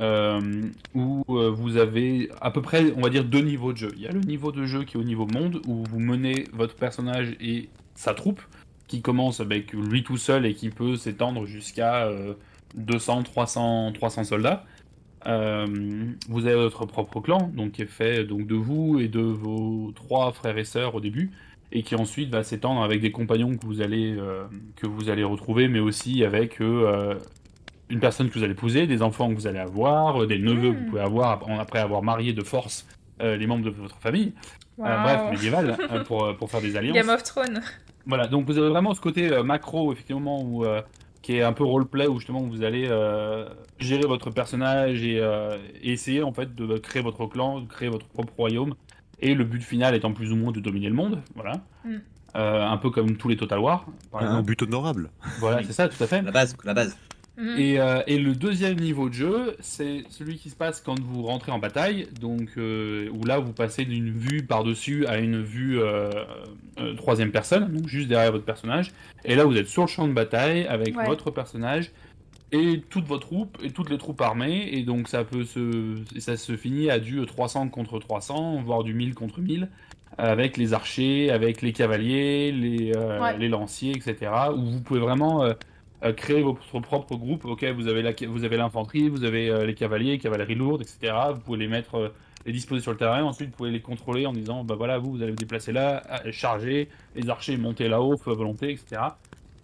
où 0.00 1.24
euh, 1.28 1.50
vous 1.50 1.76
avez 1.76 2.30
à 2.40 2.50
peu 2.50 2.62
près, 2.62 2.92
on 2.96 3.02
va 3.02 3.10
dire, 3.10 3.24
deux 3.24 3.42
niveaux 3.42 3.72
de 3.72 3.78
jeu. 3.78 3.92
Il 3.96 4.02
y 4.02 4.06
a 4.06 4.12
le 4.12 4.20
niveau 4.20 4.52
de 4.52 4.64
jeu 4.64 4.84
qui 4.84 4.96
est 4.96 5.00
au 5.00 5.04
niveau 5.04 5.26
monde 5.26 5.60
où 5.66 5.84
vous 5.84 6.00
menez 6.00 6.44
votre 6.52 6.74
personnage 6.74 7.36
et 7.40 7.68
sa 7.94 8.14
troupe 8.14 8.40
qui 8.88 9.02
commence 9.02 9.40
avec 9.40 9.72
lui 9.72 10.02
tout 10.02 10.16
seul 10.16 10.46
et 10.46 10.54
qui 10.54 10.70
peut 10.70 10.96
s'étendre 10.96 11.46
jusqu'à 11.46 12.06
euh, 12.06 12.34
200, 12.74 13.24
300, 13.24 13.92
300 13.92 14.24
soldats. 14.24 14.64
Euh, 15.26 15.66
vous 16.28 16.46
avez 16.46 16.56
votre 16.56 16.86
propre 16.86 17.20
clan, 17.20 17.50
donc 17.54 17.72
qui 17.72 17.82
est 17.82 17.86
fait 17.86 18.24
donc 18.24 18.46
de 18.46 18.54
vous 18.54 18.98
et 18.98 19.08
de 19.08 19.20
vos 19.20 19.92
trois 19.94 20.32
frères 20.32 20.56
et 20.56 20.64
sœurs 20.64 20.94
au 20.94 21.00
début, 21.00 21.30
et 21.72 21.82
qui 21.82 21.94
ensuite 21.94 22.30
va 22.30 22.42
s'étendre 22.42 22.82
avec 22.82 23.00
des 23.00 23.12
compagnons 23.12 23.56
que 23.56 23.66
vous 23.66 23.82
allez 23.82 24.14
euh, 24.16 24.44
que 24.76 24.86
vous 24.86 25.10
allez 25.10 25.24
retrouver, 25.24 25.68
mais 25.68 25.80
aussi 25.80 26.24
avec 26.24 26.60
euh, 26.60 27.18
une 27.90 28.00
personne 28.00 28.28
que 28.28 28.34
vous 28.38 28.44
allez 28.44 28.52
épouser, 28.52 28.86
des 28.86 29.02
enfants 29.02 29.28
que 29.28 29.34
vous 29.34 29.46
allez 29.46 29.58
avoir, 29.58 30.22
euh, 30.22 30.26
des 30.26 30.38
neveux 30.38 30.72
que 30.72 30.78
vous 30.78 30.86
pouvez 30.86 31.02
avoir 31.02 31.42
après 31.60 31.80
avoir 31.80 32.02
marié 32.02 32.32
de 32.32 32.42
force 32.42 32.86
euh, 33.20 33.36
les 33.36 33.46
membres 33.46 33.64
de 33.64 33.70
votre 33.70 33.98
famille. 33.98 34.32
Euh, 34.78 35.02
bref, 35.02 35.20
médiéval 35.30 35.76
pour 36.06 36.34
pour 36.36 36.50
faire 36.50 36.62
des 36.62 36.76
alliances. 36.78 36.94
Game 36.96 37.08
of 37.10 37.22
Thrones. 37.22 37.60
Voilà, 38.06 38.26
donc 38.26 38.46
vous 38.46 38.56
avez 38.58 38.68
vraiment 38.70 38.94
ce 38.94 39.00
côté 39.00 39.30
euh, 39.30 39.42
macro, 39.42 39.92
effectivement, 39.92 40.42
où, 40.42 40.64
euh, 40.64 40.80
qui 41.22 41.36
est 41.36 41.42
un 41.42 41.52
peu 41.52 41.64
roleplay, 41.64 42.06
où 42.06 42.18
justement 42.18 42.40
vous 42.40 42.62
allez 42.64 42.86
euh, 42.88 43.46
gérer 43.78 44.06
votre 44.06 44.30
personnage 44.30 45.04
et, 45.04 45.18
euh, 45.20 45.58
et 45.82 45.92
essayer 45.92 46.22
en 46.22 46.32
fait 46.32 46.54
de 46.54 46.78
créer 46.78 47.02
votre 47.02 47.26
clan, 47.26 47.60
de 47.60 47.66
créer 47.68 47.88
votre 47.88 48.06
propre 48.06 48.32
royaume. 48.36 48.74
Et 49.20 49.34
le 49.34 49.44
but 49.44 49.62
final 49.62 49.94
étant 49.94 50.12
plus 50.12 50.32
ou 50.32 50.36
moins 50.36 50.50
de 50.50 50.60
dominer 50.60 50.88
le 50.88 50.94
monde, 50.94 51.20
voilà. 51.34 51.60
Mm. 51.84 51.96
Euh, 52.36 52.64
un 52.64 52.76
peu 52.78 52.90
comme 52.90 53.16
tous 53.16 53.28
les 53.28 53.36
Total 53.36 53.58
War, 53.58 53.84
par 54.12 54.22
Un 54.22 54.26
exemple. 54.26 54.46
but 54.46 54.62
honorable. 54.62 55.10
Voilà, 55.40 55.62
c'est 55.64 55.72
ça, 55.72 55.88
tout 55.88 56.02
à 56.02 56.06
fait. 56.06 56.22
La 56.22 56.30
base, 56.30 56.56
la 56.64 56.72
base. 56.74 56.96
Et, 57.58 57.80
euh, 57.80 58.02
et 58.06 58.18
le 58.18 58.34
deuxième 58.34 58.78
niveau 58.78 59.08
de 59.08 59.14
jeu, 59.14 59.56
c'est 59.60 60.02
celui 60.10 60.36
qui 60.36 60.50
se 60.50 60.56
passe 60.56 60.80
quand 60.80 60.98
vous 61.00 61.22
rentrez 61.22 61.52
en 61.52 61.58
bataille, 61.58 62.06
donc 62.20 62.50
euh, 62.58 63.08
où 63.12 63.24
là 63.24 63.38
vous 63.38 63.52
passez 63.52 63.84
d'une 63.84 64.10
vue 64.10 64.42
par-dessus 64.44 65.06
à 65.06 65.18
une 65.18 65.40
vue 65.42 65.80
euh, 65.80 66.10
troisième 66.96 67.30
personne, 67.30 67.72
donc 67.72 67.88
juste 67.88 68.08
derrière 68.08 68.32
votre 68.32 68.44
personnage. 68.44 68.92
Et 69.24 69.34
là 69.34 69.44
vous 69.44 69.56
êtes 69.56 69.68
sur 69.68 69.82
le 69.82 69.88
champ 69.88 70.06
de 70.06 70.12
bataille 70.12 70.66
avec 70.66 70.96
Ouais. 70.96 71.06
votre 71.06 71.30
personnage 71.30 71.92
et 72.52 72.82
toute 72.90 73.06
votre 73.06 73.26
troupe 73.28 73.58
et 73.62 73.70
toutes 73.70 73.90
les 73.90 73.98
troupes 73.98 74.20
armées. 74.20 74.68
Et 74.72 74.82
donc 74.82 75.08
ça 75.08 75.24
peut 75.24 75.44
se, 75.44 75.96
ça 76.18 76.36
se 76.36 76.56
finit 76.56 76.90
à 76.90 76.98
du 76.98 77.24
300 77.24 77.68
contre 77.68 77.98
300, 77.98 78.60
voire 78.62 78.82
du 78.84 78.92
1000 78.92 79.14
contre 79.14 79.40
1000 79.40 79.68
avec 80.18 80.56
les 80.56 80.74
archers, 80.74 81.30
avec 81.30 81.62
les 81.62 81.72
cavaliers, 81.72 82.52
les, 82.52 82.92
Ouais. 82.94 83.38
les 83.38 83.48
lanciers, 83.48 83.92
etc. 83.92 84.30
Où 84.54 84.60
vous 84.72 84.80
pouvez 84.82 85.00
vraiment 85.00 85.44
euh, 86.02 86.08
euh, 86.08 86.12
créer 86.12 86.42
votre 86.42 86.80
propre 86.80 87.16
groupe. 87.16 87.44
Ok, 87.44 87.64
vous 87.64 87.88
avez 87.88 88.02
la, 88.02 88.12
vous 88.28 88.44
avez 88.44 88.56
l'infanterie, 88.56 89.08
vous 89.08 89.24
avez 89.24 89.50
euh, 89.50 89.64
les 89.66 89.74
cavaliers, 89.74 90.18
cavalerie 90.18 90.54
lourde, 90.54 90.82
etc. 90.82 91.12
Vous 91.34 91.40
pouvez 91.40 91.58
les 91.58 91.68
mettre, 91.68 91.96
euh, 91.96 92.08
les 92.46 92.52
disposer 92.52 92.80
sur 92.82 92.92
le 92.92 92.96
terrain. 92.98 93.22
Ensuite, 93.22 93.50
vous 93.50 93.56
pouvez 93.56 93.70
les 93.70 93.80
contrôler 93.82 94.26
en 94.26 94.32
disant, 94.32 94.64
bah 94.64 94.74
voilà, 94.76 94.98
vous, 94.98 95.12
vous 95.12 95.22
allez 95.22 95.30
vous 95.32 95.36
déplacer 95.36 95.72
là, 95.72 96.02
euh, 96.24 96.32
charger, 96.32 96.88
les 97.14 97.28
archers 97.28 97.56
monter 97.56 97.88
là-haut, 97.88 98.16
feu 98.16 98.30
à 98.30 98.34
volonté, 98.34 98.70
etc. 98.72 99.02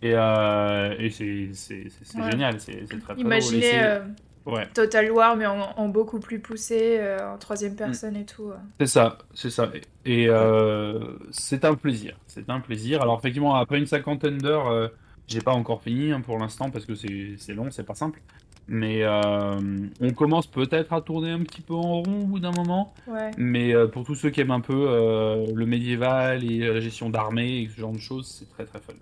Et, 0.02 0.12
euh, 0.14 0.94
et 0.98 1.10
c'est 1.10 1.48
c'est- 1.54 1.86
Ouais. 2.18 2.30
génial, 2.30 2.60
c'est 2.60 2.84
très 2.86 2.98
très 2.98 3.14
Imaginez 3.20 3.70
euh, 3.82 4.00
Ouais. 4.44 4.64
Total 4.74 5.10
War, 5.10 5.34
mais 5.34 5.46
en, 5.46 5.58
en 5.76 5.88
beaucoup 5.88 6.20
plus 6.20 6.38
poussé, 6.38 6.98
euh, 7.00 7.32
en 7.34 7.36
troisième 7.38 7.72
Mm. 7.72 7.76
personne 7.76 8.14
et 8.16 8.24
tout. 8.24 8.50
euh. 8.50 8.56
C'est 8.78 8.86
ça, 8.86 9.18
c'est 9.34 9.50
ça. 9.50 9.68
Et 10.04 10.26
euh, 10.28 11.00
c'est 11.32 11.64
un 11.64 11.74
plaisir, 11.74 12.16
c'est 12.28 12.48
un 12.48 12.60
plaisir. 12.60 13.02
Alors 13.02 13.18
effectivement, 13.18 13.56
après 13.56 13.78
une 13.78 13.86
cinquantaine 13.86 14.38
d'heures, 14.38 14.68
euh, 14.68 14.86
j'ai 15.28 15.40
pas 15.40 15.52
encore 15.52 15.82
fini 15.82 16.12
hein, 16.12 16.20
pour 16.20 16.38
l'instant 16.38 16.70
parce 16.70 16.84
que 16.84 16.94
c'est 16.94 17.54
long, 17.54 17.70
c'est 17.70 17.84
pas 17.86 17.94
simple. 17.94 18.20
Mais 18.68 19.02
euh, 19.04 19.60
on 20.00 20.10
commence 20.12 20.48
peut-être 20.48 20.92
à 20.92 21.00
tourner 21.00 21.30
un 21.30 21.40
petit 21.44 21.60
peu 21.60 21.74
en 21.74 22.02
rond 22.02 22.22
au 22.22 22.26
bout 22.26 22.40
d'un 22.40 22.50
moment. 22.50 22.92
Ouais. 23.06 23.30
Mais 23.38 23.72
euh, 23.72 23.86
pour 23.86 24.04
tous 24.04 24.16
ceux 24.16 24.30
qui 24.30 24.40
aiment 24.40 24.50
un 24.50 24.60
peu 24.60 24.86
euh, 24.88 25.46
le 25.54 25.66
médiéval 25.66 26.42
et 26.42 26.58
la 26.58 26.80
gestion 26.80 27.08
d'armée 27.08 27.62
et 27.62 27.68
ce 27.68 27.80
genre 27.80 27.92
de 27.92 27.98
choses, 28.00 28.26
c'est 28.26 28.48
très 28.50 28.64
très 28.64 28.80
fun. 28.80 28.94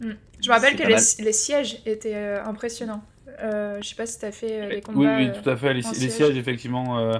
Je 0.00 0.48
me 0.48 0.52
rappelle 0.54 0.76
que 0.76 0.86
les, 0.86 1.32
sièges 1.32 1.80
étaient 1.86 2.14
impressionnants. 2.44 3.02
Je 3.26 3.78
sais 3.82 3.94
pas 3.94 4.04
si 4.04 4.18
t'as 4.20 4.32
fait 4.32 4.68
les 4.68 4.76
Oui, 4.76 4.82
combats. 4.82 5.16
oui, 5.16 5.28
euh, 5.28 5.42
tout 5.42 5.48
à 5.48 5.56
fait. 5.56 5.72
Les, 5.72 5.86
en 5.86 5.90
les 5.92 5.96
siège. 5.96 6.10
sièges, 6.10 6.36
effectivement, 6.36 7.10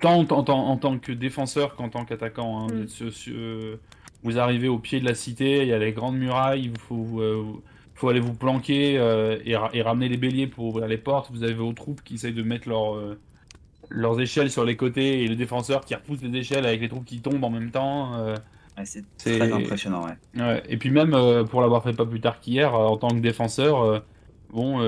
tant 0.00 0.18
en, 0.18 0.24
tant- 0.24 0.66
en 0.66 0.76
tant 0.76 0.98
que 0.98 1.12
défenseur 1.12 1.76
qu'en 1.76 1.88
tant 1.88 2.04
qu'attaquant. 2.04 2.66
hein. 2.68 2.74
Mm. 2.74 3.76
Vous 4.24 4.38
arrivez 4.40 4.66
au 4.68 4.78
pied 4.80 4.98
de 4.98 5.04
la 5.04 5.14
cité, 5.14 5.62
il 5.62 5.68
y 5.68 5.72
a 5.72 5.78
les 5.78 5.92
grandes 5.92 6.16
murailles, 6.16 6.64
il 6.64 6.78
faut, 6.78 7.20
faut 7.94 8.08
aller 8.08 8.20
vous 8.20 8.34
planquer 8.34 8.98
euh, 8.98 9.38
et, 9.44 9.56
ra- 9.56 9.70
et 9.72 9.82
ramener 9.82 10.08
les 10.08 10.16
béliers 10.16 10.46
pour 10.46 10.66
ouvrir 10.66 10.88
les 10.88 10.98
portes. 10.98 11.30
Vous 11.32 11.42
avez 11.44 11.54
vos 11.54 11.72
troupes 11.72 12.02
qui 12.02 12.14
essayent 12.14 12.32
de 12.34 12.42
mettre 12.42 12.68
leur, 12.68 12.96
euh, 12.96 13.20
leurs 13.90 14.20
échelles 14.20 14.50
sur 14.50 14.64
les 14.64 14.76
côtés 14.76 15.22
et 15.24 15.28
les 15.28 15.36
défenseurs 15.36 15.84
qui 15.84 15.94
repoussent 15.94 16.22
les 16.22 16.38
échelles 16.38 16.66
avec 16.66 16.80
les 16.80 16.88
troupes 16.88 17.04
qui 17.04 17.20
tombent 17.20 17.44
en 17.44 17.50
même 17.50 17.70
temps. 17.70 18.14
euh, 18.16 18.34
Ouais, 18.76 18.84
c'est 18.84 19.04
très 19.16 19.52
impressionnant, 19.52 20.04
ouais. 20.04 20.14
Ouais, 20.36 20.62
et 20.68 20.76
puis 20.76 20.90
même 20.90 21.12
pour 21.48 21.60
l'avoir 21.60 21.82
fait 21.84 21.92
pas 21.92 22.06
plus 22.06 22.20
tard 22.20 22.40
qu'hier, 22.40 22.74
en 22.74 22.96
tant 22.96 23.08
que 23.08 23.20
défenseur, 23.20 24.02
bon, 24.50 24.80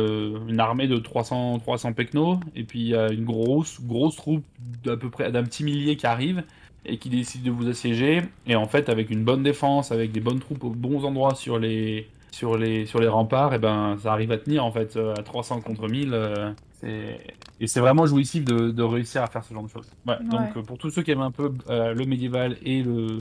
une 0.48 0.58
armée 0.58 0.88
de 0.88 0.96
300, 0.96 1.60
300 1.60 1.92
pecnos, 1.92 2.40
et 2.56 2.64
puis 2.64 2.94
une 2.94 3.24
grosse, 3.24 3.80
grosse 3.80 4.16
troupe 4.16 4.44
d'à 4.58 4.96
peu 4.96 5.08
près 5.10 5.30
d'un 5.30 5.44
petit 5.44 5.62
millier 5.62 5.96
qui 5.96 6.06
arrive 6.06 6.44
et 6.84 6.98
qui 6.98 7.10
décide 7.10 7.42
de 7.44 7.50
vous 7.50 7.68
assiéger. 7.68 8.22
Et 8.46 8.56
en 8.56 8.66
fait, 8.66 8.88
avec 8.88 9.10
une 9.10 9.24
bonne 9.24 9.42
défense, 9.44 9.92
avec 9.92 10.10
des 10.12 10.20
bonnes 10.20 10.40
troupes 10.40 10.64
aux 10.64 10.70
bons 10.70 11.04
endroits 11.04 11.34
sur 11.36 11.58
les, 11.58 12.08
sur 12.30 12.56
les, 12.58 12.86
sur 12.86 13.00
les 13.00 13.08
remparts, 13.08 13.54
et 13.54 13.58
ben 13.58 13.96
ça 14.02 14.12
arrive 14.12 14.32
à 14.32 14.38
tenir 14.38 14.64
en 14.64 14.70
fait 14.72 14.96
euh, 14.96 15.14
à 15.14 15.22
300 15.22 15.60
contre 15.60 15.88
1000. 15.88 16.10
euh, 16.12 16.52
c'est- 16.80 17.18
et 17.58 17.66
c'est 17.66 17.80
vraiment 17.80 18.04
jouissif 18.06 18.44
de, 18.44 18.70
de 18.70 18.82
réussir 18.82 19.22
à 19.22 19.26
faire 19.28 19.42
ce 19.44 19.54
genre 19.54 19.62
de 19.64 19.70
choses. 19.70 19.88
Ouais, 20.06 20.16
Donc 20.30 20.56
euh, 20.56 20.62
pour 20.62 20.76
tous 20.76 20.90
ceux 20.90 21.02
qui 21.02 21.10
aiment 21.12 21.22
un 21.22 21.30
peu 21.30 21.50
euh, 21.70 21.94
le 21.94 22.04
médiéval 22.04 22.58
et 22.62 22.82
le 22.82 23.18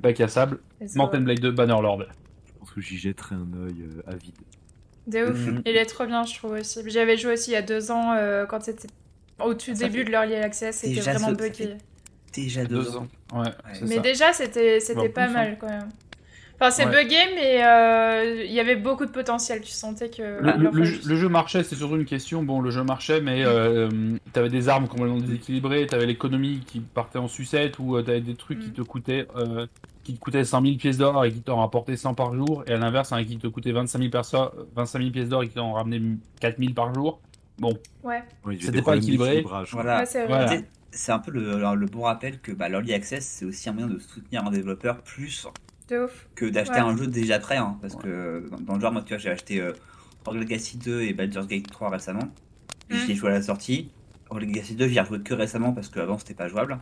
bac 0.00 0.20
à 0.20 0.28
sable, 0.28 0.58
Mountain 0.94 1.20
Blade 1.22 1.40
2 1.40 1.50
Bannerlord. 1.52 2.02
Je 2.02 2.52
pense 2.58 2.70
que 2.70 2.80
j'y 2.82 2.98
jetterai 2.98 3.36
un 3.36 3.48
œil 3.66 3.76
euh, 3.82 4.02
avide. 4.12 4.34
De 5.06 5.30
ouf. 5.30 5.46
Mhm. 5.46 5.62
Il 5.64 5.76
est 5.76 5.86
trop 5.86 6.04
bien, 6.04 6.22
je 6.24 6.34
trouve 6.36 6.52
aussi. 6.52 6.80
J'avais 6.90 7.16
joué 7.16 7.32
aussi 7.32 7.50
il 7.50 7.54
y 7.54 7.56
a 7.56 7.62
deux 7.62 7.90
ans 7.90 8.12
euh, 8.12 8.44
quand 8.44 8.62
c'était 8.62 8.88
au 9.42 9.54
tout 9.54 9.74
Ça 9.74 9.84
début 9.88 9.98
fait 10.00 10.04
de 10.04 10.10
l'Early 10.10 10.34
Access. 10.34 10.76
C'était 10.76 11.00
vraiment 11.00 11.28
fait 11.34 11.78
Déjà 12.34 12.64
deux, 12.66 12.94
ans. 12.94 13.06
Ouais, 13.32 13.48
Mais 13.84 13.96
ça. 13.96 14.00
déjà, 14.02 14.32
c'était 14.34 15.08
pas 15.08 15.28
mal 15.28 15.56
quand 15.58 15.66
même. 15.68 15.88
Enfin, 16.60 16.70
c'est 16.72 16.86
Ouais. 16.86 17.04
buggé, 17.04 17.16
mais 17.36 17.64
euh, 17.64 18.42
il 18.44 18.50
y 18.52 18.58
avait 18.58 18.74
beaucoup 18.74 19.06
de 19.06 19.10
potentiel. 19.12 19.60
Tu 19.60 19.70
sentais 19.70 20.10
que. 20.10 20.22
Le, 20.42 20.84
jeu- 20.84 21.00
le 21.06 21.16
jeu 21.16 21.28
marchait, 21.28 21.62
c'est 21.62 21.76
surtout 21.76 21.94
une 21.96 22.04
question. 22.04 22.42
Bon, 22.42 22.60
le 22.60 22.70
jeu 22.70 22.82
marchait, 22.82 23.20
mais 23.20 23.44
euh, 23.44 23.88
t'avais 24.32 24.48
des 24.48 24.68
armes 24.68 24.88
complètement 24.88 25.18
déséquilibrées, 25.18 25.86
t'avais 25.86 26.06
l'économie 26.06 26.60
qui 26.66 26.80
partait 26.80 27.18
en 27.18 27.28
sucette, 27.28 27.78
ou 27.78 27.96
euh, 27.96 28.02
t'avais 28.02 28.20
des 28.20 28.34
trucs 28.34 28.58
qui 28.58 28.70
Mm. 28.70 28.72
te 28.72 28.82
coûtaient 28.82 29.26
euh, 29.36 29.66
qui 30.02 30.14
te 30.14 30.18
coûtaient 30.20 30.42
100 30.44 30.62
000 30.62 30.76
pièces 30.78 30.98
d'or 30.98 31.24
et 31.24 31.30
qui 31.32 31.42
t'en 31.42 31.58
rapportaient 31.58 31.96
100 31.96 32.14
par 32.14 32.34
jour, 32.34 32.64
et 32.66 32.72
à 32.72 32.76
l'inverse, 32.78 33.12
un 33.12 33.22
qui 33.24 33.36
te 33.38 33.46
coûtait 33.46 33.72
25 33.72 33.98
000, 33.98 34.10
perso- 34.10 34.50
25 34.74 34.98
000 35.00 35.10
pièces 35.12 35.28
d'or 35.28 35.42
et 35.44 35.48
qui 35.48 35.54
t'en 35.54 35.74
ramenait 35.74 36.00
4 36.40 36.58
000 36.58 36.72
par 36.72 36.92
jour. 36.94 37.20
Bon, 37.58 37.76
Ouais, 38.02 38.22
C'était 38.60 38.82
pas 38.82 38.96
équilibré. 38.96 39.44
Voilà. 39.72 40.04
Ouais, 40.04 40.64
C'est 40.90 41.12
un 41.12 41.18
peu 41.18 41.30
le, 41.30 41.56
le 41.74 41.86
bon 41.86 42.02
rappel 42.02 42.40
que 42.40 42.50
bah, 42.52 42.68
l'Early 42.68 42.94
Access, 42.94 43.26
c'est 43.26 43.44
aussi 43.44 43.68
un 43.68 43.72
moyen 43.74 43.88
de 43.88 43.98
soutenir 43.98 44.46
un 44.46 44.50
développeur 44.50 45.02
plus 45.02 45.46
De 45.88 46.04
ouf. 46.04 46.28
que 46.34 46.44
d'acheter 46.46 46.74
Ouais. 46.74 46.80
un 46.80 46.96
jeu 46.96 47.06
déjà 47.06 47.38
prêt. 47.38 47.56
hein, 47.56 47.78
parce 47.80 47.94
que 47.96 48.46
dans, 48.50 48.58
dans 48.60 48.74
le 48.74 48.80
genre, 48.80 48.92
moi, 48.92 49.02
tu 49.02 49.08
vois, 49.14 49.18
j'ai 49.18 49.30
acheté 49.30 49.60
euh, 49.60 49.72
Rogue 50.26 50.36
Legacy 50.36 50.76
2 50.78 51.02
et 51.02 51.12
Baldur's 51.14 51.46
Gate 51.46 51.70
3 51.70 51.90
récemment. 51.90 52.28
Mm. 52.90 52.94
J'y 53.06 53.12
ai 53.12 53.14
joué 53.14 53.30
à 53.30 53.34
la 53.34 53.42
sortie. 53.42 53.90
Rogue 54.30 54.42
Legacy 54.42 54.74
2, 54.74 54.88
j'y 54.88 54.96
ai 54.98 55.00
rejoué 55.00 55.20
que 55.20 55.34
récemment 55.34 55.72
parce 55.72 55.88
qu'avant, 55.88 56.18
c'était 56.18 56.34
pas 56.34 56.48
jouable. 56.48 56.78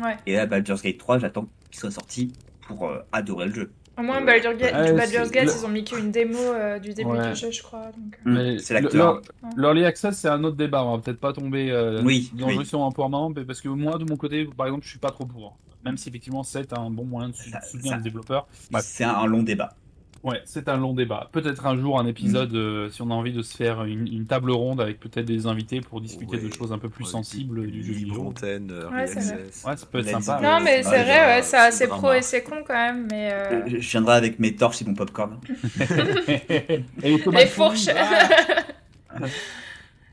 Ouais. 0.00 0.16
Et 0.26 0.34
là, 0.34 0.46
Baldur's 0.46 0.82
Gate 0.82 0.98
3, 0.98 1.18
j'attends 1.18 1.48
qu'il 1.70 1.80
soit 1.80 1.90
sorti 1.90 2.32
pour 2.68 2.88
euh, 2.88 2.98
adorer 3.12 3.46
le 3.46 3.54
jeu. 3.54 3.70
Au 3.98 4.02
moins, 4.02 4.22
Euh, 4.22 4.24
Baldur's 4.24 4.56
Gate, 4.56 4.72
ouais, 4.74 4.92
Baldur's 4.92 5.26
c'est- 5.28 5.34
Gate, 5.34 5.46
le- 5.46 5.52
ils 5.60 5.64
ont 5.66 5.68
mis 5.68 5.84
qu'une 5.84 6.10
démo 6.10 6.38
euh, 6.38 6.78
du 6.78 6.94
début 6.94 7.10
Ouais. 7.10 7.30
du 7.30 7.36
jeu, 7.36 7.50
je 7.50 7.62
crois. 7.62 7.86
Donc... 7.96 8.18
euh. 8.26 8.30
Mm, 8.30 8.34
Mais 8.34 8.58
c'est 8.58 8.74
le- 8.74 8.80
l'acteur. 8.80 9.20
le- 9.56 9.60
L'early 9.62 9.84
access, 9.84 10.18
c'est 10.18 10.28
un 10.28 10.42
autre 10.44 10.56
débat. 10.56 10.84
On 10.84 10.96
va 10.96 11.02
peut-être 11.02 11.20
pas 11.20 11.32
tomber 11.32 11.70
euh, 11.70 12.00
Oui, 12.02 12.30
dans 12.34 12.46
oui. 12.46 12.58
le 12.58 12.64
sur 12.64 12.82
un 12.82 12.90
mais 13.34 13.44
parce 13.44 13.60
que 13.60 13.68
moi, 13.68 13.98
de 13.98 14.04
mon 14.04 14.16
côté, 14.16 14.44
par 14.56 14.66
exemple, 14.66 14.84
je 14.84 14.90
suis 14.90 14.98
pas 14.98 15.10
trop 15.10 15.26
pour. 15.26 15.58
Même 15.84 15.96
si 15.96 16.08
effectivement 16.08 16.42
c'est 16.42 16.72
un 16.72 16.90
bon 16.90 17.04
moyen 17.04 17.28
de 17.30 17.34
sou- 17.34 17.50
Ça- 17.50 17.60
soutenir 17.62 17.92
ça- 17.92 17.96
les 17.98 18.02
développeurs. 18.02 18.46
C'est 18.80 19.04
un, 19.04 19.26
long 19.26 19.42
débat. 19.42 19.74
Ouais, 20.22 20.42
c'est 20.44 20.68
un 20.68 20.76
long 20.76 20.92
débat. 20.92 21.30
Peut-être 21.32 21.64
un 21.64 21.76
jour 21.78 21.98
un 21.98 22.04
Mm. 22.04 22.08
épisode, 22.08 22.54
euh, 22.54 22.90
si 22.90 23.00
on 23.00 23.10
a 23.10 23.14
envie 23.14 23.32
de 23.32 23.40
se 23.40 23.56
faire 23.56 23.84
une, 23.84 24.06
une 24.06 24.26
table 24.26 24.50
ronde 24.50 24.78
avec 24.78 25.00
peut-être 25.00 25.24
des 25.24 25.46
invités 25.46 25.80
pour 25.80 26.02
discuter 26.02 26.36
Ouais. 26.36 26.42
de 26.42 26.52
choses 26.52 26.72
un 26.72 26.78
peu 26.78 26.90
plus 26.90 27.04
Ouais, 27.06 27.10
sensibles 27.10 27.66
du 27.70 27.82
jeu 27.82 27.94
vidéo. 27.94 28.16
Fontaine, 28.16 28.70
euh, 28.70 28.90
Ouais. 28.90 29.06
Ouais, 29.08 29.76
ça 29.76 29.86
peut 29.90 30.00
être 30.00 30.20
sympa. 30.22 30.40
Non, 30.42 30.62
mais 30.62 30.82
c'est 30.82 31.04
vrai, 31.04 31.36
ouais, 31.36 31.42
ça, 31.42 31.70
c'est 31.70 31.88
pro 31.88 32.12
et 32.12 32.20
c'est 32.20 32.42
con 32.42 32.56
quand 32.66 32.74
même, 32.74 33.08
mais. 33.10 33.30
euh, 33.32 33.62
Je, 33.66 33.78
je 33.78 33.90
viendrai 33.92 34.14
avec 34.16 34.38
mes 34.38 34.54
torches 34.54 34.82
et 34.82 34.84
mon 34.84 34.92
popcorn. 34.94 35.38
Et 35.80 36.84
les 37.02 37.16
Les 37.16 37.46
fourches. 37.46 37.86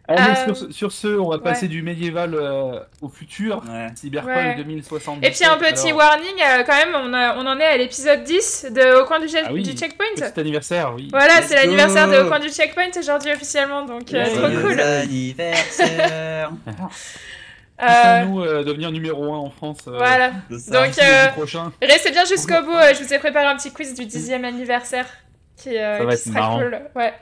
ah. 0.07 0.13
Allez, 0.13 0.51
Euh, 0.51 0.53
sur, 0.55 0.73
sur 0.73 0.91
ce, 0.91 1.07
on 1.07 1.29
va 1.29 1.39
passer 1.39 1.67
du 1.67 1.81
médiéval 1.81 2.33
euh, 2.33 2.79
au 3.01 3.09
futur. 3.09 3.61
Ouais. 3.69 3.87
Cyberpunk 3.95 4.35
Ouais. 4.35 4.55
2077. 4.55 5.23
Et 5.23 5.33
puis 5.33 5.45
un 5.45 5.57
petit 5.57 5.87
Alors, 5.87 5.97
warning, 5.99 6.35
euh, 6.41 6.63
quand 6.65 6.75
même, 6.75 6.95
on, 6.95 7.13
a- 7.13 7.35
on 7.37 7.45
en 7.45 7.59
est 7.59 7.65
à 7.65 7.77
l'épisode 7.77 8.23
10 8.23 8.67
de 8.71 9.01
Au 9.01 9.05
coin 9.05 9.19
du, 9.19 9.27
Ah 9.43 9.49
oui. 9.51 9.63
du 9.63 9.71
checkpoint. 9.73 10.05
Petit 10.15 10.39
anniversaire, 10.39 10.93
oui. 10.95 11.09
Voilà, 11.11 11.41
c'est 11.41 11.55
l'anniversaire 11.55 12.07
de 12.07 12.17
Au 12.19 12.27
coin 12.27 12.39
du 12.39 12.49
checkpoint 12.49 12.89
aujourd'hui 12.97 13.31
officiellement, 13.31 13.85
donc 13.85 14.13
euh, 14.13 14.25
trop 14.25 14.67
cool. 14.67 14.79
anniversaire. 14.79 16.51
Nous 18.25 18.41
euh, 18.41 18.63
devenir 18.63 18.91
numéro 18.91 19.31
1 19.33 19.37
en 19.37 19.49
France 19.51 19.77
euh, 19.87 19.97
voilà. 19.97 20.31
C'est. 20.49 20.71
Donc, 20.71 20.97
euh, 20.99 21.27
prochain. 21.33 21.71
Restez 21.81 22.09
bien 22.11 22.25
jusqu'au 22.25 22.63
bout, 22.63 22.71
euh, 22.73 22.93
je 22.97 23.03
vous 23.03 23.13
ai 23.13 23.19
préparé 23.19 23.45
un 23.45 23.55
petit 23.55 23.71
quiz 23.71 23.93
du 23.93 24.05
dixième 24.05 24.45
anniversaire 24.45 25.05
qui, 25.55 25.77
euh, 25.77 25.99
Ça 25.99 26.03
va 26.05 26.09
qui 26.09 26.13
être 26.15 26.23
sera 26.25 26.39
marrant. 26.39 26.57
cool. 26.59 26.79
Ouais. 26.95 27.13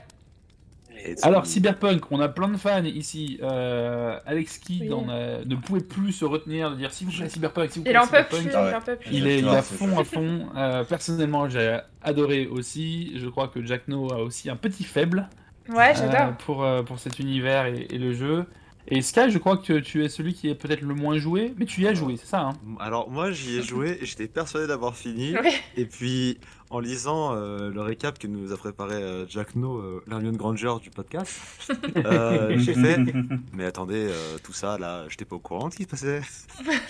Alors, 1.22 1.46
Cyberpunk, 1.46 2.10
on 2.10 2.20
a 2.20 2.28
plein 2.28 2.48
de 2.48 2.56
fans 2.56 2.84
ici. 2.84 3.38
Euh, 3.42 4.18
Alex 4.26 4.58
Kidd 4.58 4.82
Oui. 4.82 4.92
en 4.92 5.08
a- 5.08 5.44
ne 5.44 5.56
pouvait 5.56 5.80
plus 5.80 6.12
se 6.12 6.24
retenir 6.24 6.70
de 6.70 6.76
dire 6.76 6.92
s'il 6.92 7.06
vous 7.08 7.12
plaît 7.16 7.28
Cyberpunk, 7.28 7.70
s'il 7.70 7.80
vous 7.82 7.84
peut 7.84 7.90
Cyberpunk. 7.92 8.28
plus, 8.42 8.50
Ah 8.54 8.64
ouais. 8.64 8.98
il 9.10 9.26
est, 9.26 9.38
il 9.40 9.46
est 9.46 9.50
Ah, 9.50 9.58
à 9.58 9.62
fond, 9.62 9.98
à 9.98 10.04
fond. 10.04 10.46
Euh, 10.56 10.84
personnellement, 10.84 11.48
j'ai 11.48 11.78
adoré 12.02 12.46
aussi. 12.46 13.12
Je 13.16 13.28
crois 13.28 13.48
que 13.48 13.64
Jack 13.64 13.88
No 13.88 14.12
a 14.12 14.18
aussi 14.22 14.50
un 14.50 14.56
petit 14.56 14.84
faible 14.84 15.28
Ouais, 15.68 15.90
euh, 15.90 15.94
j'adore. 15.94 16.36
pour, 16.38 16.64
euh, 16.64 16.82
pour 16.82 16.98
cet 16.98 17.18
univers 17.18 17.66
et, 17.66 17.86
et 17.90 17.98
le 17.98 18.12
jeu. 18.12 18.44
Et 18.88 19.02
Sky, 19.02 19.30
je 19.32 19.38
crois 19.38 19.56
que 19.56 19.80
tu 19.80 20.04
es 20.04 20.08
celui 20.08 20.32
qui 20.32 20.48
est 20.48 20.54
peut-être 20.54 20.82
le 20.82 20.94
moins 20.94 21.18
joué, 21.18 21.52
mais 21.58 21.64
tu 21.66 21.80
y 21.82 21.88
as 21.88 21.94
joué, 21.94 22.16
c'est 22.16 22.26
ça 22.26 22.42
hein? 22.42 22.52
Alors 22.78 23.10
moi 23.10 23.32
j'y 23.32 23.58
ai 23.58 23.62
joué 23.62 23.98
et 24.00 24.06
j'étais 24.06 24.28
persuadé 24.28 24.68
d'avoir 24.68 24.94
fini. 24.94 25.34
Ouais. 25.42 25.50
Et 25.76 25.86
puis 25.86 26.38
en 26.70 26.80
lisant 26.80 27.34
euh, 27.34 27.70
le 27.70 27.80
récap 27.80 28.18
que 28.18 28.26
nous 28.26 28.52
a 28.52 28.56
préparé 28.56 28.94
euh, 28.96 29.26
Jack 29.28 29.54
No, 29.54 29.78
euh, 29.78 30.02
l'Hermione 30.08 30.36
Granger 30.36 30.74
du 30.82 30.90
podcast, 30.90 31.38
euh, 31.96 32.58
j'ai 32.58 32.74
fait. 32.74 32.98
Mais 33.52 33.64
attendez, 33.64 34.08
euh, 34.10 34.36
tout 34.42 34.52
ça 34.52 34.76
là, 34.78 35.04
j'étais 35.08 35.24
pas 35.24 35.36
au 35.36 35.38
courant 35.38 35.68
de 35.68 35.72
ce 35.72 35.76
qui 35.78 35.84
se 35.84 35.88
passait. 35.88 36.20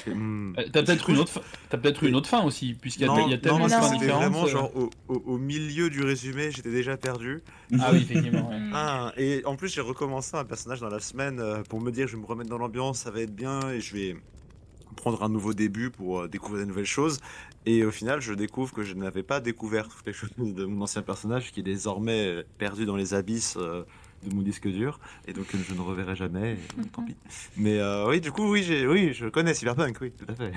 Hmm. 0.06 0.52
T'as 0.72 0.82
peut-être 0.84 1.10
une 1.10 1.18
autre, 1.18 1.40
peut-être 1.68 2.04
une 2.04 2.14
autre 2.14 2.28
fin 2.28 2.42
aussi, 2.44 2.74
puisqu'il 2.80 3.02
y 3.02 3.04
a, 3.04 3.08
non, 3.08 3.28
y 3.28 3.32
a 3.32 3.36
non, 3.36 3.42
tellement 3.42 3.66
de 3.66 3.70
fins 3.72 3.90
différentes. 3.98 4.22
vraiment 4.22 4.46
genre 4.46 4.70
au, 4.76 4.88
au- 5.08 5.22
au 5.26 5.36
milieu 5.38 5.90
du 5.90 6.02
résumé, 6.04 6.50
j'étais 6.52 6.70
déjà 6.70 6.96
perdu. 6.96 7.42
Ah 7.80 7.90
oui, 7.92 7.98
effectivement. 8.08 8.48
ouais. 8.48 8.56
Ah, 8.72 9.12
et 9.16 9.42
en 9.46 9.56
plus 9.56 9.68
j'ai 9.74 9.80
recommencé 9.80 10.36
un 10.36 10.44
personnage 10.44 10.80
dans 10.80 10.88
la 10.88 11.00
semaine 11.00 11.42
pour 11.68 11.80
me 11.80 11.90
dire 11.90 12.06
je 12.06 12.14
vais 12.14 12.22
me 12.22 12.26
remettre 12.26 12.50
dans 12.50 12.58
l'ambiance, 12.58 13.00
ça 13.00 13.10
va 13.10 13.20
être 13.20 13.34
bien 13.34 13.68
et 13.70 13.80
je 13.80 13.94
vais 13.94 14.16
prendre 14.96 15.22
un 15.22 15.28
nouveau 15.28 15.54
début 15.54 15.90
pour 15.90 16.22
euh, 16.22 16.28
découvrir 16.28 16.64
de 16.64 16.68
nouvelles 16.68 16.84
choses. 16.84 17.20
Et 17.66 17.84
au 17.84 17.90
final, 17.90 18.20
je 18.20 18.32
découvre 18.32 18.72
que 18.72 18.82
je 18.82 18.94
n'avais 18.94 19.22
pas 19.22 19.40
découvert 19.40 19.88
toutes 19.88 20.06
les 20.06 20.12
choses 20.12 20.30
de 20.36 20.64
mon 20.64 20.82
ancien 20.82 21.02
personnage 21.02 21.52
qui 21.52 21.60
est 21.60 21.64
désormais 21.64 22.26
euh, 22.26 22.42
perdu 22.58 22.86
dans 22.86 22.96
les 22.96 23.14
abysses 23.14 23.56
euh, 23.58 23.82
de 24.26 24.34
mon 24.34 24.40
disque 24.42 24.66
dur 24.68 24.98
et 25.28 25.32
donc 25.32 25.46
que 25.48 25.58
je 25.58 25.74
ne 25.74 25.80
reverrai 25.80 26.16
jamais. 26.16 26.54
et, 26.54 26.86
tant 26.92 27.02
pis. 27.04 27.14
Mais 27.56 27.78
euh, 27.78 28.08
oui, 28.08 28.20
du 28.20 28.32
coup, 28.32 28.50
oui, 28.50 28.62
j'ai, 28.62 28.86
oui, 28.86 29.12
je 29.12 29.26
connais 29.26 29.52
Cyberpunk, 29.54 29.98
oui, 30.00 30.10
tout 30.12 30.26
à 30.28 30.34
fait. 30.34 30.52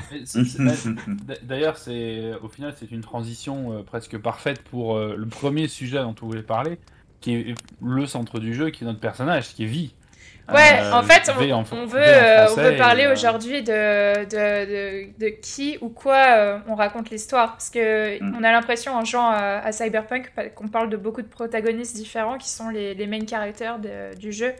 D'a- 1.25 1.35
D'ailleurs, 1.43 1.77
c'est 1.77 2.33
au 2.41 2.47
final, 2.47 2.73
c'est 2.79 2.89
une 2.91 3.01
transition 3.01 3.73
euh, 3.73 3.83
presque 3.83 4.17
parfaite 4.17 4.61
pour 4.63 4.95
euh, 4.97 5.15
le 5.15 5.25
premier 5.25 5.67
sujet 5.67 5.97
dont 5.99 6.15
on 6.21 6.27
voulait 6.27 6.43
parler, 6.43 6.77
qui 7.21 7.33
est 7.33 7.55
le 7.81 8.05
centre 8.05 8.39
du 8.39 8.53
jeu, 8.53 8.69
qui 8.69 8.83
est 8.83 8.87
notre 8.87 8.99
personnage, 9.01 9.53
qui 9.53 9.63
est 9.63 9.67
vie. 9.67 9.93
Ouais, 10.53 10.79
Euh, 10.81 10.93
en 10.93 11.03
fait, 11.03 11.31
V 11.31 11.53
on, 11.53 11.57
en- 11.59 11.63
on 11.71 11.85
V 11.85 11.97
veut, 11.97 11.99
en 12.01 12.03
euh, 12.03 12.47
on 12.51 12.55
veut 12.55 12.77
parler 12.77 13.05
euh, 13.05 13.13
aujourd'hui 13.13 13.61
de, 13.63 14.23
de, 14.25 14.65
de, 15.05 15.19
de 15.19 15.29
qui 15.29 15.77
ou 15.81 15.89
quoi 15.89 16.17
euh, 16.37 16.59
on 16.67 16.75
raconte 16.75 17.09
l'histoire. 17.09 17.51
Parce 17.53 17.69
que 17.69 18.21
Mm. 18.21 18.35
on 18.37 18.43
a 18.43 18.51
l'impression, 18.51 18.93
en 18.95 19.05
jouant 19.05 19.29
à, 19.29 19.59
à 19.63 19.71
Cyberpunk, 19.71 20.31
qu'on 20.55 20.67
parle 20.67 20.89
de 20.89 20.97
beaucoup 20.97 21.21
de 21.21 21.27
protagonistes 21.27 21.95
différents 21.95 22.37
qui 22.37 22.49
sont 22.49 22.69
les, 22.69 22.93
les 22.95 23.07
main 23.07 23.25
characters 23.27 23.79
de- 23.79 24.15
du 24.17 24.31
jeu. 24.31 24.53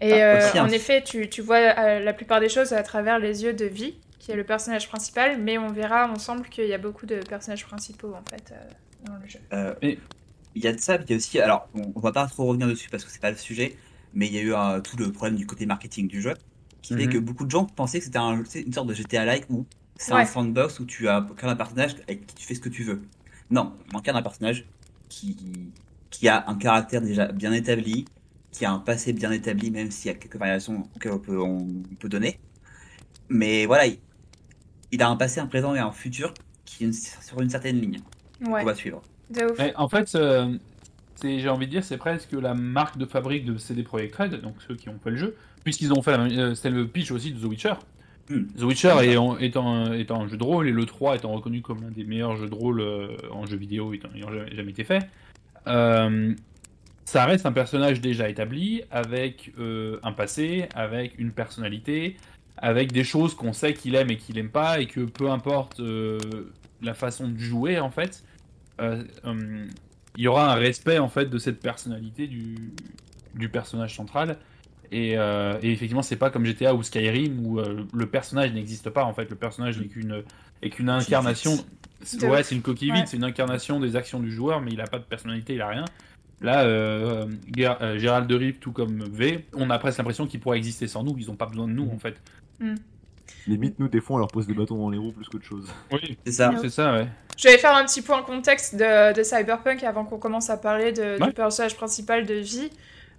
Et 0.00 0.12
Ah, 0.22 0.34
euh, 0.34 0.38
aussi, 0.38 0.58
hein. 0.58 0.66
en 0.66 0.68
effet, 0.68 1.02
tu, 1.02 1.28
tu 1.28 1.40
vois 1.42 1.56
euh, 1.56 2.00
la 2.00 2.12
plupart 2.12 2.40
des 2.40 2.48
choses 2.48 2.72
à 2.72 2.82
travers 2.82 3.18
les 3.18 3.44
yeux 3.44 3.54
de 3.54 3.64
Vi, 3.64 3.96
qui 4.18 4.30
est 4.32 4.36
le 4.36 4.44
personnage 4.44 4.88
principal, 4.88 5.38
mais 5.38 5.56
on 5.56 5.68
verra 5.68 6.08
ensemble 6.10 6.48
qu'il 6.48 6.66
y 6.66 6.74
a 6.74 6.78
beaucoup 6.78 7.06
de 7.06 7.16
personnages 7.16 7.64
principaux 7.64 8.14
en 8.14 8.22
fait 8.28 8.52
euh, 8.52 8.56
dans 9.04 9.14
le 9.22 9.26
jeu. 9.28 9.38
Euh, 9.52 9.74
Et- 9.82 9.98
Il 10.58 10.64
y 10.64 10.68
a 10.68 10.72
de 10.72 10.78
ça, 10.78 10.96
puis 10.96 11.04
il 11.08 11.10
y 11.10 11.14
a 11.14 11.16
aussi. 11.18 11.38
Alors, 11.40 11.68
on, 11.74 11.92
on 11.94 12.00
va 12.00 12.12
pas 12.12 12.26
trop 12.26 12.46
revenir 12.46 12.66
dessus 12.66 12.88
parce 12.88 13.04
que 13.04 13.10
c'est 13.10 13.20
pas 13.20 13.30
le 13.30 13.36
sujet, 13.36 13.76
mais 14.16 14.26
il 14.26 14.32
y 14.34 14.38
a 14.38 14.42
eu 14.42 14.52
euh, 14.54 14.80
tout 14.80 14.96
le 14.96 15.12
problème 15.12 15.36
du 15.36 15.46
côté 15.46 15.66
marketing 15.66 16.08
du 16.08 16.20
jeu 16.22 16.34
qui 16.82 16.94
fait 16.94 17.04
Mhm. 17.06 17.12
que 17.12 17.18
beaucoup 17.18 17.44
de 17.44 17.50
gens 17.50 17.66
pensaient 17.66 17.98
que 18.00 18.06
c'était 18.06 18.18
un, 18.18 18.42
une 18.54 18.72
sorte 18.72 18.88
de 18.88 18.94
GTA-like 18.94 19.44
où 19.50 19.66
c'est 19.96 20.12
Ouais. 20.14 20.22
un 20.22 20.26
sandbox 20.26 20.80
où 20.80 20.86
tu 20.86 21.06
as 21.08 21.18
incarnes 21.18 21.52
un 21.52 21.56
personnage 21.56 21.96
avec 22.08 22.26
qui 22.26 22.34
tu 22.34 22.46
fais 22.46 22.54
ce 22.54 22.60
que 22.60 22.68
tu 22.68 22.82
veux. 22.82 23.02
Non, 23.50 23.74
on 23.92 23.98
incarne 23.98 24.16
un 24.18 24.22
personnage 24.22 24.64
qui, 25.08 25.36
qui 26.10 26.28
a 26.28 26.48
un 26.48 26.56
caractère 26.56 27.02
déjà 27.02 27.26
bien 27.30 27.52
établi, 27.52 28.06
qui 28.52 28.64
a 28.64 28.72
un 28.72 28.78
passé 28.78 29.12
bien 29.12 29.30
établi, 29.32 29.70
même 29.70 29.90
s'il 29.90 30.10
y 30.10 30.14
a 30.14 30.18
quelques 30.18 30.36
variations 30.36 30.88
auxquelles 30.96 31.12
on 31.12 31.18
peut, 31.18 31.40
on 31.40 31.66
peut 32.00 32.08
donner. 32.08 32.40
Mais 33.28 33.66
voilà, 33.66 33.86
il, 33.86 33.98
il 34.92 35.02
a 35.02 35.08
un 35.08 35.16
passé, 35.16 35.40
un 35.40 35.46
présent 35.46 35.74
et 35.74 35.78
un 35.78 35.92
futur 35.92 36.32
qui 36.64 36.84
est 36.84 36.86
une- 36.86 36.92
sur 36.92 37.40
une 37.40 37.50
certaine 37.50 37.80
ligne 37.80 38.00
Ouais, 38.40 38.60
qu'on 38.60 38.66
va 38.66 38.74
suivre. 38.74 39.02
en 39.76 39.88
fait, 39.88 40.14
euh, 40.14 40.56
j'ai 41.22 41.48
envie 41.48 41.66
de 41.66 41.70
dire, 41.70 41.84
c'est 41.84 41.96
presque 41.96 42.32
la 42.32 42.54
marque 42.54 42.98
de 42.98 43.06
fabrique 43.06 43.44
de 43.44 43.56
CD 43.58 43.82
Projekt 43.82 44.14
Red, 44.16 44.40
donc 44.40 44.56
ceux 44.66 44.74
qui 44.74 44.88
ont 44.88 44.98
fait 45.02 45.10
le 45.10 45.16
jeu, 45.16 45.36
puisqu'ils 45.64 45.92
ont 45.92 46.02
fait 46.02 46.12
la 46.12 46.18
même- 46.18 46.38
euh, 46.38 46.54
c'est 46.54 46.70
le 46.70 46.86
pitch 46.86 47.10
aussi 47.10 47.32
de 47.32 47.40
The 47.40 47.44
Witcher. 47.44 47.74
Hmm. 48.28 48.46
The 48.58 48.62
Witcher 48.62 48.94
étant, 49.02 49.38
étant, 49.38 49.92
étant 49.92 50.22
un 50.22 50.28
jeu 50.28 50.36
de 50.36 50.42
rôle 50.44 50.68
et 50.68 50.72
le 50.72 50.84
3 50.84 51.16
étant 51.16 51.32
reconnu 51.32 51.62
comme 51.62 51.82
l'un 51.82 51.90
des 51.90 52.04
meilleurs 52.04 52.36
jeux 52.36 52.48
de 52.48 52.54
rôle 52.54 52.80
euh, 52.80 53.16
en 53.30 53.46
jeu 53.46 53.56
vidéo 53.56 53.94
étant, 53.94 54.08
ayant 54.16 54.30
jamais, 54.32 54.54
jamais 54.54 54.70
été 54.72 54.84
fait, 54.84 55.08
euh, 55.68 56.34
ça 57.04 57.24
reste 57.24 57.46
un 57.46 57.52
personnage 57.52 58.00
déjà 58.00 58.28
établi 58.28 58.82
avec 58.90 59.52
euh, 59.60 60.00
un 60.02 60.12
passé, 60.12 60.68
avec 60.74 61.18
une 61.18 61.30
personnalité, 61.30 62.16
avec 62.56 62.90
des 62.90 63.04
choses 63.04 63.34
qu'on 63.34 63.52
sait 63.52 63.74
qu'il 63.74 63.94
aime 63.94 64.10
et 64.10 64.16
qu'il 64.16 64.38
aime 64.38 64.50
pas 64.50 64.80
et 64.80 64.86
que 64.86 65.02
peu 65.02 65.30
importe 65.30 65.78
euh, 65.78 66.18
la 66.82 66.94
façon 66.94 67.28
de 67.28 67.38
jouer 67.38 67.78
en 67.78 67.90
fait, 67.90 68.24
euh, 68.80 69.04
il 70.16 70.24
y 70.24 70.28
aura 70.28 70.52
un 70.52 70.56
respect 70.56 70.98
en 70.98 71.08
fait 71.08 71.26
de 71.26 71.38
cette 71.38 71.60
personnalité 71.60 72.26
du, 72.26 72.56
du 73.34 73.48
personnage 73.48 73.94
central. 73.94 74.38
Et, 74.92 75.18
euh, 75.18 75.58
et 75.62 75.72
effectivement, 75.72 76.02
c'est 76.02 76.16
pas 76.16 76.30
comme 76.30 76.44
GTA 76.46 76.74
ou 76.74 76.82
Skyrim 76.82 77.44
où 77.44 77.58
euh, 77.58 77.84
le 77.92 78.06
personnage 78.06 78.52
n'existe 78.52 78.88
pas 78.90 79.04
en 79.04 79.12
fait. 79.12 79.28
Le 79.28 79.36
personnage 79.36 79.78
n'est 79.80 79.86
qu'une 79.88 80.22
est 80.62 80.70
qu'une 80.70 80.88
incarnation. 80.88 81.56
De 82.20 82.26
Ouais, 82.26 82.42
c'est 82.44 82.54
une 82.54 82.62
coquille 82.62 82.90
Ouais. 82.92 82.98
vide, 82.98 83.08
c'est 83.08 83.16
une 83.16 83.24
incarnation 83.24 83.80
des 83.80 83.96
actions 83.96 84.20
du 84.20 84.30
joueur, 84.30 84.60
mais 84.60 84.70
il 84.72 84.80
a 84.80 84.86
pas 84.86 84.98
de 84.98 85.04
personnalité, 85.04 85.54
il 85.54 85.60
a 85.60 85.68
rien. 85.68 85.84
Là, 86.40 86.64
euh, 86.64 87.26
Gérald 87.98 88.28
de 88.28 88.34
Rive, 88.36 88.58
tout 88.58 88.70
comme 88.70 89.02
V, 89.04 89.44
on 89.54 89.70
a 89.70 89.78
presque 89.78 89.98
l'impression 89.98 90.26
qu'il 90.26 90.38
pourrait 90.38 90.58
exister 90.58 90.86
sans 90.86 91.02
nous. 91.02 91.16
Ils 91.18 91.30
ont 91.30 91.36
pas 91.36 91.46
besoin 91.46 91.66
de 91.66 91.72
nous 91.72 91.90
en 91.92 91.98
fait. 91.98 92.20
Limite, 93.46 93.78
nous, 93.78 93.88
des 93.88 94.00
fois, 94.00 94.16
on 94.16 94.18
leur 94.18 94.28
pose 94.28 94.46
des 94.46 94.54
bâtons 94.54 94.76
dans 94.76 94.90
les 94.90 94.98
roues 94.98 95.12
plus 95.12 95.26
qu'autre 95.28 95.44
chose. 95.44 95.68
Oui, 95.92 96.18
C'est 96.26 96.32
ça. 96.32 96.50
c'est 96.60 96.70
ça, 96.70 96.92
ouais. 96.92 97.06
Je 97.38 97.48
vais 97.48 97.58
faire 97.58 97.74
un 97.76 97.84
petit 97.84 98.02
point 98.02 98.22
contexte 98.22 98.74
de, 98.74 99.12
de 99.12 99.22
Cyberpunk 99.22 99.84
avant 99.84 100.04
qu'on 100.04 100.18
commence 100.18 100.50
à 100.50 100.56
parler 100.56 100.92
de- 100.92 101.18
Ouais. 101.20 101.26
du 101.28 101.32
personnage 101.32 101.76
principal 101.76 102.24
de 102.26 102.34
Vie. 102.34 102.70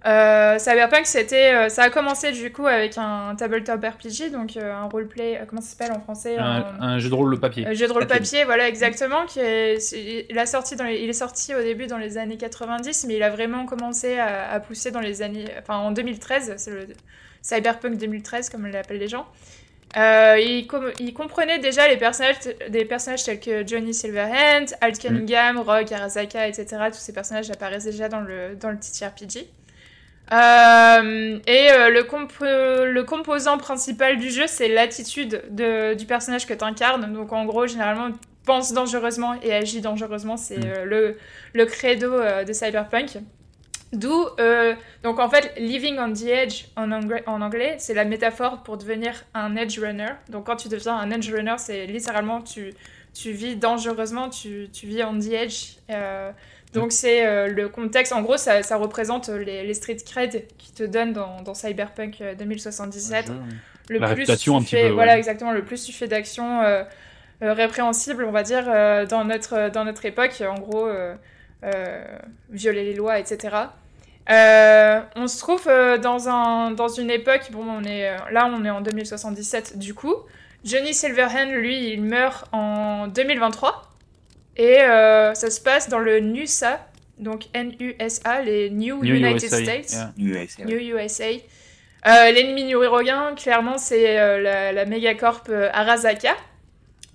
Euh, 0.06 0.58
Cyberpunk, 0.60 1.06
c'était, 1.06 1.52
euh, 1.54 1.68
ça 1.68 1.82
a 1.84 1.90
commencé 1.90 2.30
du 2.30 2.52
coup 2.52 2.66
avec 2.66 2.96
un 2.98 3.34
tabletop 3.36 3.82
RPG, 3.84 4.30
donc 4.30 4.56
euh, 4.56 4.72
un 4.72 4.84
roleplay, 4.88 5.38
euh, 5.40 5.44
comment 5.44 5.60
ça 5.60 5.70
s'appelle 5.76 5.90
en 5.96 6.00
français 6.00 6.36
Un, 6.38 6.44
un- 6.44 6.80
un 6.82 6.98
jeu 7.00 7.08
de 7.08 7.14
rôle 7.14 7.30
le 7.30 7.40
papier. 7.40 7.66
un 7.66 7.72
jeu 7.72 7.88
de 7.88 7.92
rôle 7.92 8.06
Papier. 8.06 8.20
papier, 8.20 8.44
voilà 8.44 8.68
exactement. 8.68 9.26
Qui 9.26 9.40
est, 9.40 10.26
il, 10.30 10.38
a 10.38 10.46
sorti 10.46 10.76
dans 10.76 10.84
les- 10.84 11.00
il 11.02 11.08
est 11.08 11.12
sorti 11.14 11.52
au 11.54 11.60
début 11.62 11.88
dans 11.88 11.98
les 11.98 12.16
années 12.16 12.36
90, 12.36 13.06
mais 13.08 13.16
il 13.16 13.22
a 13.24 13.30
vraiment 13.30 13.66
commencé 13.66 14.18
à, 14.18 14.52
à 14.52 14.60
pousser 14.60 14.92
dans 14.92 15.00
les 15.00 15.20
années, 15.22 15.46
enfin 15.60 15.76
en 15.78 15.90
2013, 15.90 16.54
c'est 16.58 16.70
le 16.70 16.86
Cyberpunk 17.42 17.96
2013 17.98 18.50
comme 18.50 18.66
l'appellent 18.68 18.98
les 18.98 19.08
gens. 19.08 19.26
Euh, 19.96 20.36
il, 20.38 20.66
com- 20.66 20.92
il 21.00 21.14
comprenait 21.14 21.58
déjà 21.58 21.88
les 21.88 21.96
personnages, 21.96 22.36
des 22.68 22.84
personnages 22.84 23.24
tels 23.24 23.40
que 23.40 23.66
Johnny 23.66 23.94
Silverhand, 23.94 24.66
Alt 24.82 24.98
Cunningham, 24.98 25.58
Rogue, 25.58 25.92
Arasaka, 25.92 26.46
etc. 26.46 26.66
Tous 26.92 26.98
ces 26.98 27.12
personnages 27.14 27.50
apparaissent 27.50 27.86
déjà 27.86 28.08
dans 28.08 28.20
le, 28.20 28.54
dans 28.54 28.70
le 28.70 28.78
TTRPG. 28.78 29.48
Euh, 30.30 31.38
et 31.46 31.70
euh, 31.72 31.88
le, 31.88 32.02
comp- 32.04 32.32
le 32.40 33.02
composant 33.02 33.56
principal 33.56 34.18
du 34.18 34.30
jeu, 34.30 34.44
c'est 34.46 34.68
l'attitude 34.68 35.42
de- 35.50 35.94
du 35.94 36.04
personnage 36.04 36.46
que 36.46 36.52
tu 36.54 36.64
incarnes. 36.64 37.10
Donc 37.14 37.32
en 37.32 37.46
gros, 37.46 37.66
généralement, 37.66 38.10
pense 38.44 38.72
dangereusement 38.74 39.36
et 39.42 39.54
agit 39.54 39.80
dangereusement. 39.80 40.36
C'est 40.36 40.58
Mm. 40.58 40.84
le, 40.84 41.16
le 41.54 41.64
credo 41.66 42.20
de 42.44 42.52
Cyberpunk. 42.52 43.18
D'où, 43.92 44.26
euh, 44.38 44.74
donc 45.02 45.18
en 45.18 45.30
fait, 45.30 45.54
living 45.56 45.98
on 45.98 46.12
the 46.12 46.26
edge 46.26 46.64
en 46.76 46.92
anglais, 46.92 47.22
en 47.26 47.40
anglais 47.40 47.76
c'est 47.78 47.94
la 47.94 48.04
métaphore 48.04 48.62
pour 48.62 48.76
devenir 48.76 49.24
un 49.34 49.56
edge 49.56 49.78
runner. 49.78 50.10
Donc 50.28 50.46
quand 50.46 50.56
tu 50.56 50.68
deviens 50.68 50.96
un 50.96 51.10
edge 51.10 51.32
runner, 51.32 51.54
c'est 51.56 51.86
littéralement 51.86 52.42
tu, 52.42 52.74
tu 53.14 53.32
vis 53.32 53.56
dangereusement, 53.56 54.28
tu, 54.28 54.68
tu 54.72 54.86
vis 54.86 55.02
on 55.04 55.18
the 55.18 55.32
edge. 55.32 55.76
Euh, 55.90 56.30
donc 56.74 56.92
c'est 56.92 57.26
euh, 57.26 57.48
le 57.48 57.68
contexte, 57.70 58.12
en 58.12 58.20
gros, 58.20 58.36
ça, 58.36 58.62
ça 58.62 58.76
représente 58.76 59.28
les, 59.30 59.64
les 59.66 59.74
street 59.74 59.96
cred 60.04 60.46
qui 60.58 60.72
te 60.72 60.82
donnent 60.82 61.14
dans, 61.14 61.40
dans 61.40 61.54
Cyberpunk 61.54 62.22
2077. 62.38 63.32
Le 63.88 63.98
La 63.98 64.06
plus 64.08 64.14
réputation 64.16 64.54
tu 64.54 64.58
un 64.58 64.62
petit 64.62 64.76
fais, 64.76 64.88
peu, 64.88 64.94
voilà 64.94 65.12
ouais. 65.12 65.18
exactement, 65.18 65.52
le 65.52 65.64
plus 65.64 65.82
tu 65.82 65.92
fais 65.92 66.08
d'actions 66.08 66.60
euh, 66.60 66.84
euh, 67.42 67.54
on 68.26 68.30
va 68.30 68.42
dire, 68.42 68.64
euh, 68.68 69.06
dans 69.06 69.24
notre 69.24 69.70
dans 69.70 69.84
notre 69.84 70.04
époque, 70.04 70.42
en 70.46 70.58
gros, 70.58 70.86
euh, 70.86 71.14
euh, 71.14 71.14
violer 72.50 72.84
les 72.84 72.94
lois, 72.94 73.18
etc. 73.18 73.56
Euh, 74.30 75.00
on 75.16 75.26
se 75.26 75.38
trouve 75.38 75.66
euh, 75.68 75.96
dans, 75.96 76.28
un, 76.28 76.70
dans 76.72 76.88
une 76.88 77.10
époque, 77.10 77.50
bon, 77.50 77.64
on 77.66 77.82
est, 77.84 78.10
euh, 78.10 78.16
là 78.30 78.50
on 78.52 78.62
est 78.64 78.70
en 78.70 78.82
2077 78.82 79.78
du 79.78 79.94
coup. 79.94 80.14
Johnny 80.64 80.92
Silverhand, 80.92 81.50
lui, 81.52 81.92
il 81.92 82.02
meurt 82.02 82.46
en 82.52 83.06
2023. 83.06 83.84
Et 84.56 84.82
euh, 84.82 85.34
ça 85.34 85.50
se 85.50 85.60
passe 85.60 85.88
dans 85.88 86.00
le 86.00 86.20
NUSA, 86.20 86.84
donc 87.18 87.44
N-U-S-A, 87.54 88.42
les 88.42 88.70
New, 88.70 89.02
New 89.02 89.14
United 89.14 89.44
USA, 89.44 89.62
States. 89.62 89.92
yeah. 89.92 90.12
USA, 90.18 90.62
ouais. 90.62 90.66
New 90.66 90.78
USA. 90.96 91.24
Euh, 92.06 92.30
L'ennemi 92.32 92.74
1, 92.74 93.34
clairement, 93.34 93.78
c'est 93.78 94.18
euh, 94.18 94.40
la, 94.40 94.72
la 94.72 94.84
mégacorp 94.84 95.44
euh, 95.48 95.70
Arasaka. 95.72 96.34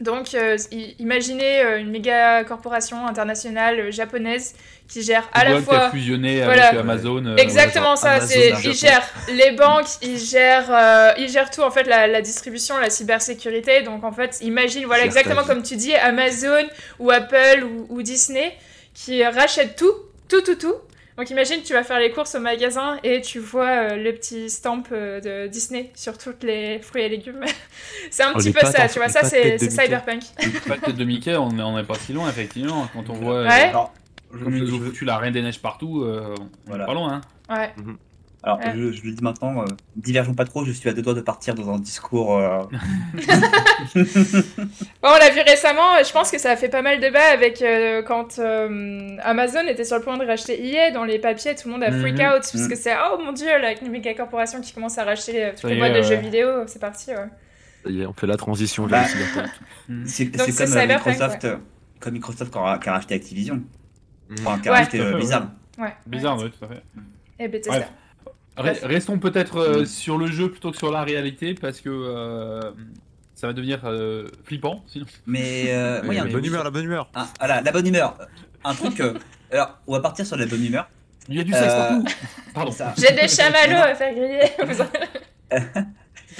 Donc, 0.03 0.33
euh, 0.35 0.57
imaginez 0.99 1.61
euh, 1.61 1.79
une 1.79 1.89
méga 1.89 2.43
corporation 2.43 3.07
internationale 3.07 3.79
euh, 3.79 3.91
japonaise 3.91 4.53
qui 4.89 5.01
gère 5.01 5.27
à 5.33 5.43
la 5.45 5.51
Google 5.51 5.63
fois 5.65 5.89
fusionné 5.91 6.43
Voilà. 6.43 6.67
avec 6.67 6.79
Amazon. 6.81 7.25
euh, 7.25 7.35
Exactement 7.37 7.95
ça, 7.95 8.19
c'est 8.19 8.49
ils 8.65 8.73
gèrent 8.75 9.07
les 9.39 9.51
banques, 9.51 9.87
ils 10.01 10.19
gèrent 10.19 10.69
euh, 10.69 11.11
ils 11.17 11.29
gèrent 11.29 11.49
tout 11.49 11.61
en 11.61 11.71
fait 11.71 11.83
la, 11.83 12.07
la 12.07 12.21
distribution, 12.21 12.77
la 12.77 12.89
cybersécurité. 12.89 13.81
Donc 13.83 14.03
en 14.03 14.11
fait, 14.11 14.31
imagine 14.41 14.85
voilà 14.85 15.05
exactement 15.05 15.43
comme 15.43 15.63
tu 15.63 15.75
dis 15.77 15.95
Amazon 15.95 16.65
ou 16.99 17.09
Apple 17.09 17.63
ou, 17.63 17.87
ou 17.89 18.01
Disney 18.01 18.51
qui 18.93 19.23
rachètent 19.25 19.75
tout, 19.77 19.93
tout 20.29 20.41
tout 20.41 20.55
tout. 20.55 20.75
Donc 21.17 21.30
imagine 21.30 21.62
tu 21.63 21.73
vas 21.73 21.84
faire 21.84 21.99
les 21.99 22.12
courses 22.12 22.34
au 22.36 22.39
magasin 22.39 22.97
et 23.04 23.21
tu 23.21 23.39
vois 23.39 23.69
euh, 23.91 23.95
le 23.97 24.13
petit 24.13 24.49
stamp 24.49 24.84
euh, 24.91 25.19
de 25.19 25.47
Disney 25.47 25.91
sur 25.95 26.17
toutes 26.17 26.43
les 26.43 26.80
fruits 26.80 27.04
et 27.04 27.10
légumes. 27.10 27.41
c'est 28.12 28.23
un 28.23 28.32
Oh, 28.34 28.38
petit 28.39 28.47
les 28.47 28.54
peu 28.54 28.65
ça, 28.65 28.88
tu 28.88 28.95
vois, 28.97 29.08
les 29.08 29.12
ça 29.13 29.23
c'est. 29.23 29.58
Cyberpunk. 29.60 30.23
Pas 30.67 30.78
de 30.78 30.82
tête 30.82 30.95
de 30.95 31.04
Mickey, 31.06 31.36
on 31.36 31.49
on 31.49 31.76
n'est 31.78 31.84
pas 31.84 31.95
si 31.95 32.13
loin, 32.13 32.28
effectivement. 32.30 32.88
Quand 32.93 33.10
on 33.10 33.13
voit 33.13 33.36
euh, 33.36 33.47
Ouais. 33.47 33.69
Alors, 33.69 33.93
je, 34.34 34.43
comme 34.43 34.56
ils 34.56 34.63
nous 34.63 34.73
ont 34.73 34.80
je- 34.80 34.86
foutu 34.86 35.06
la 35.06 35.17
Reine 35.17 35.34
des 35.34 35.41
Neiges 35.43 35.62
partout, 35.62 36.02
euh, 36.04 36.34
on 36.67 36.76
est 36.76 36.86
pas 36.86 36.93
loin. 36.93 37.21
Hein. 37.49 37.56
Ouais. 37.56 37.73
Alors, 38.43 38.60
Ouais. 38.60 38.73
je, 38.75 38.91
je 38.91 39.03
le 39.03 39.12
dis 39.13 39.23
maintenant, 39.23 39.62
euh, 39.62 39.65
divergeons 39.95 40.34
pas 40.34 40.43
trop, 40.45 40.65
je 40.65 40.71
suis 40.71 40.89
à 40.89 40.93
deux 40.93 41.01
doigts 41.01 41.13
de 41.13 41.21
partir 41.21 41.56
dans 41.56 41.73
un 41.73 41.79
discours. 41.79 42.38
euh, 42.38 42.60
Bon, 43.95 45.10
on 45.10 45.17
l'a 45.17 45.29
vu 45.29 45.39
récemment, 45.45 46.03
je 46.06 46.12
pense 46.12 46.32
que 46.32 46.38
ça 46.38 46.51
a 46.51 46.56
fait 46.56 46.69
pas 46.69 46.82
mal 46.82 46.97
de 46.97 47.01
débat 47.01 47.32
avec 47.32 47.62
euh, 47.62 48.01
quand 48.03 48.39
euh, 48.39 49.17
Amazon 49.21 49.65
était 49.67 49.84
sur 49.86 49.97
le 49.97 50.03
point 50.03 50.17
de 50.17 50.25
racheter 50.25 50.62
EA 50.65 50.91
dans 50.91 51.03
les 51.03 51.19
papiers, 51.19 51.56
tout 51.56 51.67
le 51.67 51.73
monde 51.73 51.84
a 51.84 51.91
freak 51.91 52.15
Mhm. 52.15 52.21
out 52.25 52.41
parce 52.51 52.67
que 52.67 52.75
c'est 52.75 52.93
oh 53.12 53.17
mon 53.23 53.32
dieu, 53.34 53.47
la 53.62 53.73
méga 53.89 54.13
corporation 54.13 54.62
qui 54.62 54.73
commence 54.73 54.97
à 54.97 55.03
racheter 55.03 55.43
euh, 55.45 55.49
toutes 55.51 55.60
Ça 55.62 55.67
les 55.69 55.77
boîtes 55.77 55.93
de 55.93 55.97
ouais. 55.99 56.03
jeux 56.03 56.15
vidéo, 56.15 56.47
c'est 56.67 56.79
parti. 56.79 57.12
ouais. 57.12 57.15
Ça 57.84 57.89
y 57.89 58.01
est, 58.01 58.06
on 58.06 58.13
fait 58.13 58.27
la 58.27 58.38
transition 58.38 58.88
Bah. 58.88 59.01
vers. 59.03 59.49
Mm. 59.89 60.03
C'est 60.06 60.23
Donc, 60.25 60.45
c'est 60.45 60.51
c'est 60.53 60.63
comme 60.65 60.77
euh, 60.77 60.82
Cyberpunk, 60.82 61.06
Microsoft, 61.13 61.43
euh, 61.43 61.58
comme 61.99 62.13
Microsoft 62.13 62.53
qui 62.53 62.58
a, 62.58 62.93
racheté 62.93 63.15
Activision. 63.15 63.62
Enfin, 64.39 64.58
qui 64.60 64.69
a 64.69 64.71
Ouais. 64.71 64.77
racheté 64.77 65.01
euh, 65.01 65.15
Blizzard. 65.15 65.47
Ouais. 65.77 65.93
Bizarre, 66.08 66.38
Ouais. 66.38 66.43
ouais, 66.45 66.49
tout 66.58 66.63
à 66.63 66.67
fait. 66.69 66.84
Et 67.39 67.47
Bethesda. 67.49 67.89
Restons 68.57 69.17
peut-être 69.19 69.57
euh, 69.57 69.85
sur 69.85 70.17
le 70.17 70.27
jeu 70.27 70.49
plutôt 70.51 70.71
que 70.71 70.77
sur 70.77 70.91
la 70.91 71.03
réalité 71.03 71.53
parce 71.55 71.81
que 71.81 71.89
euh, 71.89 72.61
ça 73.33 73.47
va 73.47 73.53
devenir 73.53 73.81
euh, 73.85 74.27
flippant 74.43 74.83
sinon. 74.87 75.05
Mais 75.25 75.65
euh, 75.69 76.03
moi, 76.03 76.13
il 76.13 76.17
y 76.17 76.19
a 76.19 76.21
un 76.21 76.25
la 76.25 76.29
truc- 76.31 76.41
bonne 76.41 76.45
humeur, 76.51 76.63
la 76.63 76.69
bonne 76.71 76.85
humeur. 76.85 77.09
Ah, 77.15 77.27
voilà, 77.39 77.61
la 77.61 77.71
bonne 77.71 77.87
humeur. 77.87 78.17
Un 78.63 78.73
truc. 78.75 78.99
euh, 78.99 79.13
alors, 79.51 79.79
on 79.87 79.93
va 79.93 79.99
partir 80.01 80.25
sur 80.25 80.37
la 80.37 80.45
bonne 80.45 80.63
humeur. 80.63 80.89
Il 81.29 81.35
y 81.35 81.39
a 81.39 81.43
du 81.43 81.51
sexe 81.51 81.73
partout. 81.73 82.03
Pardon. 82.53 82.71
Ça- 82.71 82.93
J'ai 82.97 83.15
des 83.15 83.27
chamallows 83.27 83.81
à 83.91 83.95
faire 83.95 84.13
griller. 84.13 84.51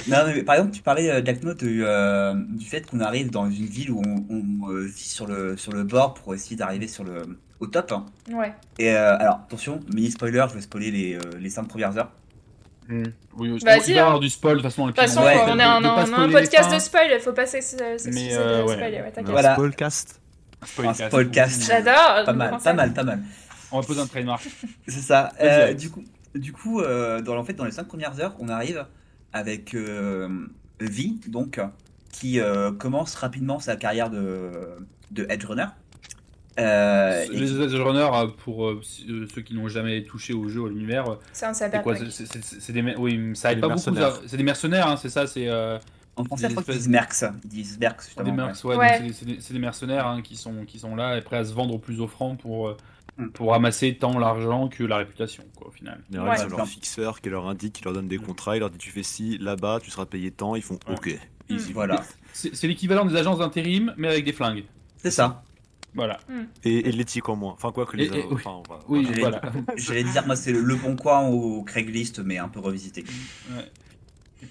Non, 0.08 0.18
mais 0.26 0.42
par 0.42 0.56
exemple, 0.56 0.74
tu 0.74 0.82
parlais, 0.82 1.22
Jack 1.24 1.44
Note, 1.44 1.64
du, 1.64 1.84
euh, 1.86 2.34
du 2.50 2.66
fait 2.66 2.82
qu'on 2.82 3.00
arrive 3.00 3.30
dans 3.30 3.46
une 3.46 3.68
ville 3.68 3.92
où 3.92 4.02
on, 4.04 4.26
on, 4.28 4.72
euh, 4.72 4.86
vit 4.88 5.04
sur 5.08 5.28
le, 5.28 5.56
sur 5.56 5.72
le 5.72 5.84
bord 5.84 6.16
pour 6.16 6.34
essayer 6.34 6.56
d'arriver 6.56 6.88
sur 6.88 7.04
le, 7.04 7.38
au 7.60 7.68
top. 7.68 7.92
hein. 7.92 8.06
ouais. 8.32 8.54
Et 8.80 8.92
euh, 8.92 9.18
alors, 9.18 9.42
attention, 9.46 9.80
mini 9.94 10.12
spoiler, 10.12 10.46
je 10.50 10.56
vais 10.56 10.62
spoiler 10.62 10.92
les, 10.92 11.16
euh, 11.16 11.20
les 11.40 11.50
5 11.50 11.68
premières 11.68 11.98
heures. 11.98 12.12
Mm. 12.90 13.04
Oui, 13.38 13.58
je 13.60 13.66
hein. 13.66 13.98
avoir 14.02 14.20
du 14.20 14.30
spoil 14.30 14.58
de 14.58 14.62
toute 14.62 14.70
façon. 14.70 14.86
De 14.88 14.92
toute 14.92 15.00
façon, 15.00 15.22
Ouais, 15.22 15.38
on 15.48 15.58
est 15.58 15.64
un, 15.64 15.80
de 15.80 15.86
pas 15.86 15.94
on 15.94 15.98
a 15.98 16.02
un 16.02 16.06
spoiler 16.06 16.28
les 16.28 16.34
podcast 16.34 16.74
de 16.74 16.80
spoil, 16.80 17.08
il 17.14 17.20
faut 17.22 17.32
pas 17.34 17.46
s'ex- 17.46 17.76
s'excuser 17.78 18.12
Mais, 18.12 18.36
euh, 18.36 18.58
de 18.62 18.68
ouais. 18.68 18.74
spoiler, 18.76 19.02
ouais. 19.02 19.14
Voilà. 19.24 19.52
Un 19.52 19.56
spoilcast. 19.56 20.22
Spoilcast. 20.66 21.66
J'adore. 21.68 22.26
Pas 22.26 22.32
le 22.32 22.38
mal, 22.38 22.58
pas 22.62 22.74
mal, 22.74 22.94
pas 22.94 23.04
mal. 23.04 23.20
On 23.72 23.80
va 23.80 23.88
poser 23.88 24.02
un 24.02 24.08
trademark. 24.08 24.46
C'est 24.88 25.00
ça. 25.02 25.32
Vas-y, 25.40 25.48
Euh, 25.48 25.74
du 25.74 25.90
coup, 25.90 26.04
du 26.36 26.52
coup 26.54 26.82
euh, 26.82 27.22
dans, 27.22 27.38
en 27.38 27.44
fait, 27.44 27.54
dans 27.54 27.66
les 27.66 27.72
5 27.72 27.88
premières 27.88 28.20
heures, 28.20 28.36
on 28.40 28.50
arrive 28.50 28.86
avec 29.32 29.74
euh, 29.74 30.30
Vi, 30.80 31.20
donc, 31.28 31.60
qui 32.12 32.40
euh, 32.40 32.72
commence 32.72 33.16
rapidement 33.16 33.60
sa 33.60 33.76
carrière 33.78 34.10
de, 34.10 34.52
de 35.12 35.26
Edge 35.30 35.46
Runner. 35.46 35.66
Euh, 36.60 37.26
les 37.32 37.62
Edge 37.62 37.74
Runners, 37.76 38.10
euh, 38.14 38.28
pour 38.28 38.68
euh, 38.68 38.82
ceux 38.84 39.42
qui 39.42 39.56
n'ont 39.56 39.68
jamais 39.68 40.04
touché 40.04 40.34
au 40.34 40.48
jeu, 40.50 40.66
à 40.66 40.70
l'univers, 40.70 41.18
C'est 41.32 41.46
un 41.46 41.54
cyberpunk. 41.54 41.98
C'est- 42.12 42.72
des, 42.72 42.82
mer- 42.82 43.00
oui, 43.00 43.32
ça 43.36 43.52
aide 43.52 43.58
Des 43.58 43.62
pas 43.62 43.68
beaucoup. 43.70 43.80
mercenaires. 43.92 44.16
ça. 44.16 44.22
C'est 44.28 44.38
des 44.38 44.44
mercenaires, 44.44 44.88
hein, 44.88 44.98
c'est 44.98 45.10
ça. 45.10 45.26
C'est 45.28 45.48
euh, 45.48 45.78
en 46.16 46.24
français, 46.26 46.48
je 46.50 46.52
crois 46.54 46.64
qu'ils 46.64 46.74
espèces- 46.74 46.84
disent 46.84 46.90
Mercs. 46.90 47.24
Ils 47.46 47.50
disent 47.50 47.80
Mercs, 47.80 47.98
des 47.98 48.04
justement. 48.06 48.30
ouais. 48.30 48.36
mercs, 48.36 48.66
ouais, 48.66 48.76
Ouais. 48.76 49.00
donc 49.02 49.12
c'est- 49.14 49.26
des, 49.26 49.54
des 49.54 49.60
mercenaires 49.60 50.06
hein, 50.08 50.22
qui 50.22 50.36
sont 50.36 50.66
qui 50.66 50.78
sont 50.80 50.96
là 50.96 51.18
et 51.18 51.22
prêts 51.22 51.38
à 51.38 51.46
se 51.46 51.54
vendre 51.54 51.74
au 51.74 51.80
plus 51.80 52.00
offrant 52.02 52.36
pour 52.36 52.76
Mm. 53.18 53.28
pour 53.30 53.54
amasser 53.54 53.96
tant 53.96 54.18
l'argent 54.18 54.70
que 54.70 54.84
la 54.84 54.98
réputation, 54.98 55.44
quoi, 55.56 55.68
au 55.68 55.72
final. 55.72 56.00
Il 56.10 56.16
y 56.16 56.20
Ouais. 56.20 56.30
a 56.32 56.48
leur 56.48 56.68
fixeur 56.68 57.22
qui 57.22 57.30
leur 57.30 57.48
indique, 57.48 57.74
qui 57.74 57.84
leur 57.84 57.94
donne 57.94 58.08
des 58.08 58.18
contrats, 58.18 58.56
il 58.58 58.60
leur 58.62 58.72
dit 58.72 58.80
tu 58.80 58.90
fais 58.90 59.04
ci, 59.04 59.38
là-bas, 59.40 59.80
tu 59.84 59.92
seras 59.92 60.08
payé 60.08 60.32
tant, 60.32 60.56
ils 60.56 60.64
font 60.64 60.80
Ouais. 60.88 60.96
ok. 60.96 61.20
Mm. 61.50 61.58
Voilà, 61.74 62.02
C'est 62.32 62.56
c'est 62.56 62.68
l'équivalent 62.68 63.06
des 63.06 63.16
agences 63.16 63.38
d'intérim, 63.40 63.94
mais 63.98 64.08
avec 64.08 64.26
des 64.26 64.34
flingues. 64.34 64.64
c'est 64.98 65.12
ça. 65.12 65.44
Voilà. 65.96 66.20
Et, 66.64 66.90
et 66.90 66.92
l'éthique 66.92 67.30
en 67.30 67.36
moins. 67.36 67.54
Enfin, 67.54 67.72
quoi 67.72 67.86
que 67.86 67.96
les. 67.98 68.06
Et- 68.06 68.20
et- 68.20 68.26
oui. 68.26 68.34
enfin, 68.34 68.52
on 68.52 68.74
va- 68.74 68.80
Oui, 68.88 69.08
Voilà. 69.20 69.40
voilà. 69.42 69.64
J'allais 69.78 70.04
dire, 70.04 70.26
moi, 70.26 70.36
c'est 70.36 70.52
le, 70.52 70.62
le 70.62 70.76
bon 70.76 70.96
coin 70.96 71.22
au 71.28 71.62
Craigslist, 71.64 72.20
mais 72.20 72.38
un 72.40 72.48
peu 72.50 72.60
revisité. 72.60 73.04
Ouais. 73.52 73.72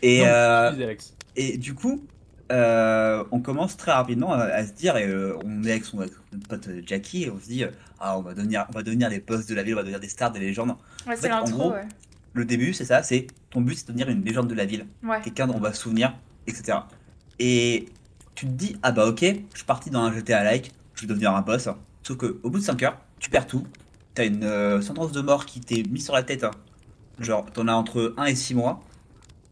Et, 0.03 0.19
Donc, 0.21 0.29
euh. 0.29 0.95
Et 1.37 1.59
du 1.59 1.75
coup, 1.75 2.05
euh, 2.51 3.25
on 3.31 3.41
commence 3.41 3.77
très 3.77 3.93
rapidement 3.93 4.33
à, 4.33 4.43
à 4.45 4.67
se 4.67 4.73
dire, 4.73 4.97
et 4.97 5.07
euh, 5.07 5.37
on 5.45 5.65
est 5.65 5.71
avec 5.73 5.85
son 5.85 6.01
avec 6.01 6.13
pote 6.49 6.69
Jackie, 6.87 7.25
et 7.25 7.31
on 7.31 7.39
se 7.41 7.47
dit, 7.47 7.65
euh, 7.65 7.71
ah, 8.01 8.19
on 8.19 8.23
va 8.23 8.35
devenir, 8.35 8.67
on 8.69 8.73
va 8.73 8.83
devenir 8.83 9.09
les 9.09 9.21
boss 9.21 9.47
de 9.47 9.55
la 9.55 9.63
ville, 9.63 9.73
on 9.75 9.77
va 9.77 9.83
devenir 9.83 10.01
des 10.01 10.09
stars, 10.09 10.33
des 10.33 10.41
légendes. 10.41 10.77
Ouais, 11.07 11.17
fait, 11.17 11.23
c'est 11.23 11.33
en 11.33 11.41
l'intro, 11.41 11.57
gros, 11.59 11.71
ouais. 11.73 11.89
Le 12.35 12.45
début, 12.45 12.73
c'est 12.73 12.85
ça, 12.85 13.03
c'est 13.03 13.27
ton 13.51 13.61
but, 13.61 13.75
c'est 13.77 13.87
de 13.89 13.93
devenir 13.93 14.09
une 14.11 14.25
légende 14.25 14.49
de 14.49 14.55
la 14.55 14.65
ville, 14.65 14.87
Ouais. 15.03 15.21
quelqu'un 15.23 15.47
dont 15.47 15.55
on 15.57 15.61
va 15.61 15.73
se 15.73 15.83
souvenir, 15.83 16.15
etc. 16.47 16.79
Et 17.39 17.87
tu 18.35 18.47
te 18.47 18.51
dis, 18.53 18.77
ah 18.83 18.93
bah 18.93 19.07
ok, 19.07 19.21
je 19.21 19.57
suis 19.57 19.67
parti 19.67 19.91
dans 19.91 20.01
un 20.01 20.13
GTA 20.13 20.43
je 21.03 21.07
vais 21.07 21.15
devenir 21.15 21.35
un 21.35 21.43
boss. 21.43 21.69
Sauf 22.03 22.17
que 22.17 22.39
au 22.43 22.51
bout 22.51 22.59
de 22.59 22.65
5 22.65 22.83
heures, 22.83 22.99
tu 23.21 23.29
perds 23.31 23.47
tout, 23.47 23.67
t'as 24.15 24.25
une 24.27 24.45
euh, 24.45 24.81
sentence 24.81 25.13
de 25.13 25.21
mort 25.21 25.47
qui 25.47 25.61
t'est 25.61 25.83
mise 25.89 26.05
sur 26.05 26.15
la 26.15 26.23
tête, 26.23 26.45
hein. 26.45 26.51
genre 27.21 27.45
t'en 27.53 27.69
as 27.69 27.73
entre 27.75 28.15
1 28.17 28.25
et 28.27 28.35
6 28.35 28.55
mois, 28.55 28.81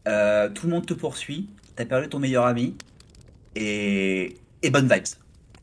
Euh, 0.07 0.49
tout 0.49 0.65
le 0.67 0.73
monde 0.73 0.85
te 0.85 0.93
poursuit, 0.95 1.47
t'as 1.75 1.85
perdu 1.85 2.09
ton 2.09 2.17
meilleur 2.19 2.45
ami, 2.45 2.75
et, 3.55 4.35
et 4.63 4.69
bonnes 4.69 4.87
vibes. 4.91 5.03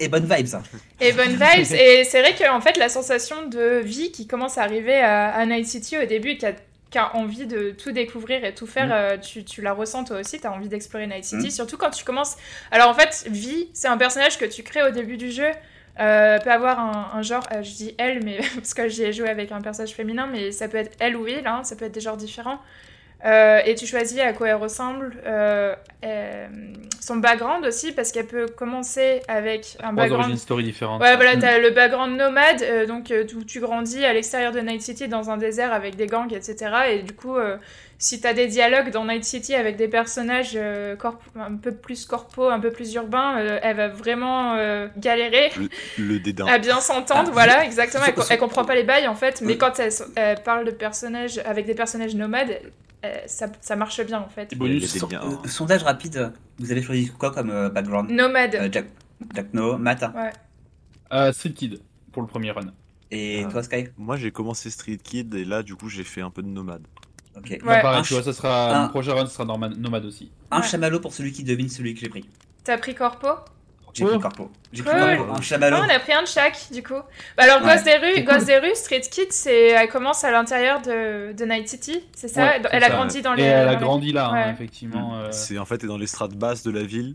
Et 0.01 0.09
bonnes 0.09 0.24
vibes. 0.33 0.55
hein. 0.55 0.62
Et 1.01 1.12
bonnes 1.12 1.33
vibes. 1.37 1.72
et 1.72 2.05
c'est 2.05 2.20
vrai 2.20 2.35
que 2.35 2.48
en 2.51 2.61
fait, 2.61 2.77
la 2.77 2.88
sensation 2.88 3.46
de 3.48 3.81
vie 3.81 4.12
qui 4.12 4.27
commence 4.29 4.57
à 4.59 4.62
arriver 4.62 4.94
à, 4.96 5.31
à 5.31 5.44
Night 5.46 5.66
City 5.66 5.98
au 5.98 6.07
début, 6.07 6.37
qui 6.37 6.46
a, 6.46 6.53
qui 6.90 6.98
a 6.98 7.16
envie 7.16 7.46
de 7.46 7.72
tout 7.72 7.90
découvrir 7.92 8.44
et 8.44 8.55
tout 8.55 8.66
faire, 8.66 8.87
Mm. 8.88 8.92
euh, 8.92 9.16
tu, 9.18 9.44
tu 9.44 9.61
la 9.61 9.72
ressens 9.72 10.05
toi 10.05 10.20
aussi, 10.20 10.38
tu 10.40 10.46
as 10.46 10.53
envie 10.53 10.68
d'explorer 10.68 11.07
Night 11.09 11.24
City, 11.24 11.48
Mm. 11.48 11.51
surtout 11.51 11.77
quand 11.77 11.90
tu 11.90 12.05
commences. 12.05 12.37
Alors 12.70 12.88
en 12.88 12.94
fait, 12.94 13.27
Vi, 13.29 13.68
c'est 13.74 13.88
un 13.88 13.96
personnage 13.98 14.38
que 14.38 14.44
tu 14.44 14.62
crées 14.62 14.83
au 14.85 14.90
début 14.92 15.16
du 15.16 15.33
jeu. 15.33 15.51
Euh, 16.00 16.38
peut 16.38 16.50
avoir 16.50 16.78
un, 16.78 17.11
un 17.18 17.22
genre, 17.22 17.44
euh, 17.52 17.62
je 17.62 17.72
dis 17.72 17.94
elle, 17.98 18.22
mais 18.24 18.38
parce 18.54 18.74
que 18.74 18.88
j'y 18.88 19.02
ai 19.04 19.12
joué 19.12 19.28
avec 19.28 19.52
un 19.52 19.61
personnage 19.61 19.94
féminin, 19.94 20.28
mais 20.30 20.52
ça 20.52 20.68
peut 20.68 20.76
être 20.76 20.96
elle 21.00 21.16
ou 21.16 21.26
il, 21.26 21.46
hein, 21.46 21.64
ça 21.64 21.76
peut 21.76 21.87
être 21.87 21.92
des 21.92 22.00
genres 22.00 22.16
différents. 22.16 22.58
Euh, 23.24 23.61
et 23.66 23.74
tu 23.74 23.84
choisis 23.84 24.20
à 24.20 24.32
quoi 24.32 24.48
elle 24.48 24.54
ressemble, 24.54 25.16
euh, 25.26 25.74
son 27.00 27.16
background 27.16 27.66
aussi, 27.66 27.90
parce 27.90 28.12
qu'elle 28.12 28.26
peut 28.26 28.46
commencer 28.46 29.22
avec 29.26 29.76
un 29.82 29.92
background. 29.92 30.37
story 30.37 30.62
différentes. 30.62 31.00
Ouais, 31.02 31.16
voilà, 31.16 31.37
t'as 31.37 31.58
le 31.58 31.70
background 31.70 32.16
nomade, 32.16 32.87
donc 32.87 33.12
tu 33.48 33.58
grandis 33.58 34.04
à 34.04 34.12
l'extérieur 34.12 34.52
de 34.52 34.61
Night 34.61 34.82
City 34.82 35.08
dans 35.08 35.30
un 35.30 35.37
désert 35.37 35.72
avec 35.72 35.96
des 35.96 36.06
gangs, 36.06 36.32
etc. 36.32 36.70
Et 36.90 37.02
du 37.02 37.12
coup, 37.12 37.34
si 37.98 38.20
t'as 38.20 38.32
des 38.32 38.46
dialogues 38.46 38.90
dans 38.92 39.04
Night 39.04 39.24
City 39.24 39.54
avec 39.54 39.76
des 39.76 39.88
personnages 39.88 40.52
euh, 40.54 40.94
corp- 40.96 41.20
un 41.37 41.56
peu 41.56 41.72
plus 41.72 42.04
corpo, 42.06 42.48
un 42.48 42.61
peu 42.61 42.70
plus 42.70 42.94
urbains, 42.94 43.38
euh, 43.38 43.58
elle 43.62 43.76
va 43.76 43.88
vraiment 43.88 44.54
euh, 44.54 44.87
galérer 44.96 45.50
Le 45.98 46.18
dédain. 46.20 46.46
à 46.46 46.58
bien 46.58 46.80
s'entendre. 46.80 47.28
Ah, 47.30 47.32
voilà, 47.32 47.61
je- 47.62 47.66
exactement. 47.66 48.04
Elle, 48.06 48.14
elle 48.30 48.38
comprend 48.38 48.64
pas 48.64 48.74
les 48.76 48.84
bails 48.84 49.08
en 49.08 49.14
fait, 49.16 49.40
mais 49.40 49.52
Oui. 49.54 49.58
quand 49.58 49.78
elle, 49.80 49.92
elle 50.14 50.42
parle 50.42 50.64
de 50.64 50.70
personnages 50.70 51.38
avec 51.44 51.66
des 51.66 51.74
personnages 51.74 52.14
nomades, 52.14 52.61
euh, 53.04 53.16
ça, 53.26 53.46
ça 53.61 53.74
marche 53.76 54.00
bien 54.06 54.20
en 54.20 54.28
fait. 54.28 54.52
Et 54.52 54.56
bonus. 54.56 54.94
Liens. 55.11 55.20
Euh, 55.44 55.48
sondage 55.48 55.82
rapide, 55.82 56.32
vous 56.58 56.70
avez 56.70 56.82
choisi 56.82 57.08
quoi 57.11 57.32
comme 57.32 57.50
euh, 57.50 57.68
background? 57.68 58.11
Nomade. 58.11 58.54
Euh, 58.54 58.68
Jack, 58.70 58.87
Jack 59.34 59.52
No, 59.52 59.76
Matt 59.76 60.02
Ouais. 60.14 60.30
Euh, 61.12 61.32
Street 61.32 61.50
Kid 61.52 61.80
pour 62.12 62.22
le 62.22 62.28
premier 62.28 62.50
run. 62.52 62.72
et 63.11 63.42
Ah. 63.46 63.50
toi 63.50 63.62
Sky? 63.62 63.88
Moi, 63.96 64.16
j'ai 64.16 64.30
commencé 64.30 64.70
Street 64.70 64.98
Kid 65.02 65.34
et 65.34 65.44
là, 65.44 65.62
du 65.62 65.74
coup, 65.74 65.88
j'ai 65.88 66.04
fait 66.04 66.20
un 66.20 66.30
peu 66.30 66.42
de 66.42 66.48
nomade. 66.48 66.82
Ok. 67.38 67.51
Ouais. 67.51 67.59
Bah, 67.64 67.81
pareil, 67.81 68.01
Un 68.01 68.03
tu 68.03 68.14
vois, 68.14 68.22
ça 68.22 68.33
sera 68.33 68.77
un- 68.77 68.83
le 68.85 68.88
prochain 68.90 69.14
run 69.14 69.27
sera 69.27 69.44
norma- 69.44 69.68
nomade 69.68 70.05
aussi. 70.05 70.31
Un 70.51 70.61
Ouais. 70.61 70.66
chamallow 70.66 71.01
pour 71.01 71.12
celui 71.12 71.33
qui 71.33 71.44
devine 71.44 71.68
celui 71.68 71.94
que 71.94 72.01
j'ai 72.01 72.09
pris. 72.09 72.29
T'as 72.64 72.79
pris 72.79 72.94
Corpo? 72.94 73.29
J'ai 73.94 74.05
Oh. 74.05 74.09
pris 74.09 74.20
Corpo. 74.20 74.51
J'ai 74.72 74.83
pris 74.83 74.92
Cool. 74.92 75.16
Corpo, 75.16 75.33
un 75.33 75.40
chamallow. 75.40 75.77
on 75.79 75.88
a 75.88 75.98
pris 75.98 76.12
un 76.12 76.22
de 76.22 76.29
chaque, 76.29 76.59
du 76.72 76.83
coup. 76.83 76.92
Bah 77.37 77.44
alors, 77.44 77.62
Ouais. 77.62 77.72
Ghost 77.72 77.85
des 77.85 77.96
rues, 77.96 78.12
C'est 78.16 78.22
Ghost 78.22 78.38
cool. 78.38 78.46
des 78.46 78.59
rues, 78.59 78.74
Street 78.74 79.01
Kid, 79.01 79.33
c'est, 79.33 79.68
elle 79.68 79.88
commence 79.88 80.22
à 80.24 80.31
l'intérieur 80.31 80.81
de, 80.83 81.33
de 81.33 81.44
Night 81.44 81.68
City, 81.68 82.01
c'est 82.14 82.29
ça? 82.29 82.42
Ouais, 82.44 82.62
Elle 82.70 82.85
a 82.85 82.88
ça, 82.88 82.92
grandi 82.94 83.22
dans 83.22 83.35
Et 83.35 83.38
les. 83.38 83.42
elle 83.44 83.66
dans 83.66 83.72
a 83.72 83.77
grandi 83.77 84.12
là, 84.12 84.29
hein, 84.29 84.33
Ouais. 84.46 84.53
effectivement. 84.53 85.16
euh, 85.16 85.29
C'est 85.33 85.59
en 85.59 85.64
fait, 85.64 85.79
t'es 85.79 85.87
dans 85.87 85.96
les 85.98 86.07
strates 86.07 86.35
basses 86.35 86.62
de 86.62 86.70
la 86.70 86.83
ville. 86.85 87.14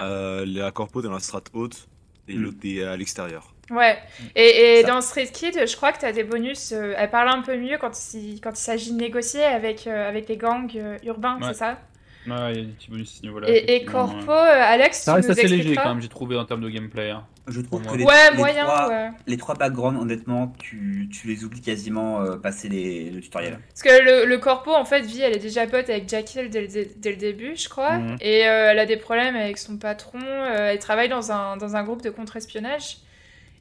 Euh, 0.00 0.44
la 0.46 0.70
corpo, 0.72 1.00
t'es 1.00 1.08
dans 1.08 1.14
la 1.14 1.20
strate 1.20 1.46
haute. 1.52 1.88
Et 2.28 2.34
Mm. 2.34 2.42
l'autre, 2.42 2.58
t'es 2.60 2.82
à 2.82 2.96
l'extérieur. 2.96 3.54
Ouais. 3.70 3.98
Et, 4.34 4.78
et 4.80 4.82
dans 4.84 5.00
Street 5.00 5.26
Kid, 5.32 5.66
je 5.66 5.76
crois 5.76 5.92
que 5.92 5.98
t'as 6.00 6.12
des 6.12 6.24
bonus. 6.24 6.72
euh, 6.72 6.94
elle 6.96 7.10
parle 7.10 7.28
un 7.28 7.42
peu 7.42 7.56
mieux 7.56 7.76
quand 7.78 7.92
il, 8.14 8.40
quand 8.40 8.52
il 8.58 8.62
s'agit 8.62 8.92
de 8.92 8.96
négocier 8.98 9.44
avec, 9.44 9.86
euh, 9.86 10.08
avec 10.08 10.28
les 10.28 10.36
gangs 10.36 10.70
euh, 10.76 10.96
urbains, 11.04 11.36
Ouais. 11.40 11.48
c'est 11.48 11.58
ça? 11.58 11.78
Ouais, 12.26 12.52
il 12.52 12.56
y 12.56 12.60
a 12.60 12.64
des 12.64 12.72
petits 12.72 12.90
bonus 12.90 13.10
à 13.14 13.18
ce 13.18 13.22
niveau-là. 13.22 13.48
Et, 13.48 13.76
et 13.76 13.84
Corpo, 13.84 14.30
euh, 14.30 14.34
Alex, 14.34 14.98
Ça 15.02 15.12
tu 15.12 15.16
reste 15.16 15.28
nous 15.28 15.32
assez 15.32 15.48
léger 15.48 15.74
quand 15.76 15.88
même, 15.94 16.02
j'ai 16.02 16.08
trouvé 16.08 16.36
en 16.36 16.44
termes 16.44 16.60
de 16.60 16.68
gameplay. 16.68 17.10
hein. 17.10 17.24
Je 17.46 17.60
trouve 17.62 17.80
que 17.86 17.96
les, 17.96 18.04
Ouais, 18.04 18.30
les 18.32 18.36
moyen, 18.36 18.64
trois, 18.64 18.88
ouais. 18.88 19.10
les 19.26 19.36
trois 19.38 19.54
backgrounds, 19.54 19.98
honnêtement, 19.98 20.52
tu, 20.58 21.08
tu 21.10 21.26
les 21.28 21.44
oublies 21.44 21.62
quasiment 21.62 22.20
euh, 22.20 22.36
passer 22.36 22.68
les, 22.68 23.08
le 23.10 23.20
tutoriel. 23.22 23.58
Parce 23.68 23.82
que 23.82 24.02
le, 24.04 24.26
le 24.26 24.38
corpo, 24.38 24.74
en 24.74 24.84
fait, 24.84 25.00
vie, 25.00 25.22
elle 25.22 25.34
est 25.34 25.38
déjà 25.38 25.66
pote 25.66 25.88
avec 25.88 26.06
Jackal 26.08 26.50
dès, 26.50 26.66
dès 26.66 27.10
le 27.10 27.16
début, 27.16 27.56
je 27.56 27.68
crois. 27.70 27.96
Mhm. 27.96 28.16
Et 28.20 28.46
euh, 28.46 28.72
elle 28.72 28.78
a 28.78 28.84
des 28.84 28.98
problèmes 28.98 29.36
avec 29.36 29.56
son 29.56 29.78
patron. 29.78 30.18
euh, 30.22 30.72
elle 30.72 30.78
travaille 30.78 31.08
dans 31.08 31.32
un, 31.32 31.56
dans 31.56 31.76
un 31.76 31.82
groupe 31.84 32.02
de 32.02 32.10
contre-espionnage. 32.10 32.98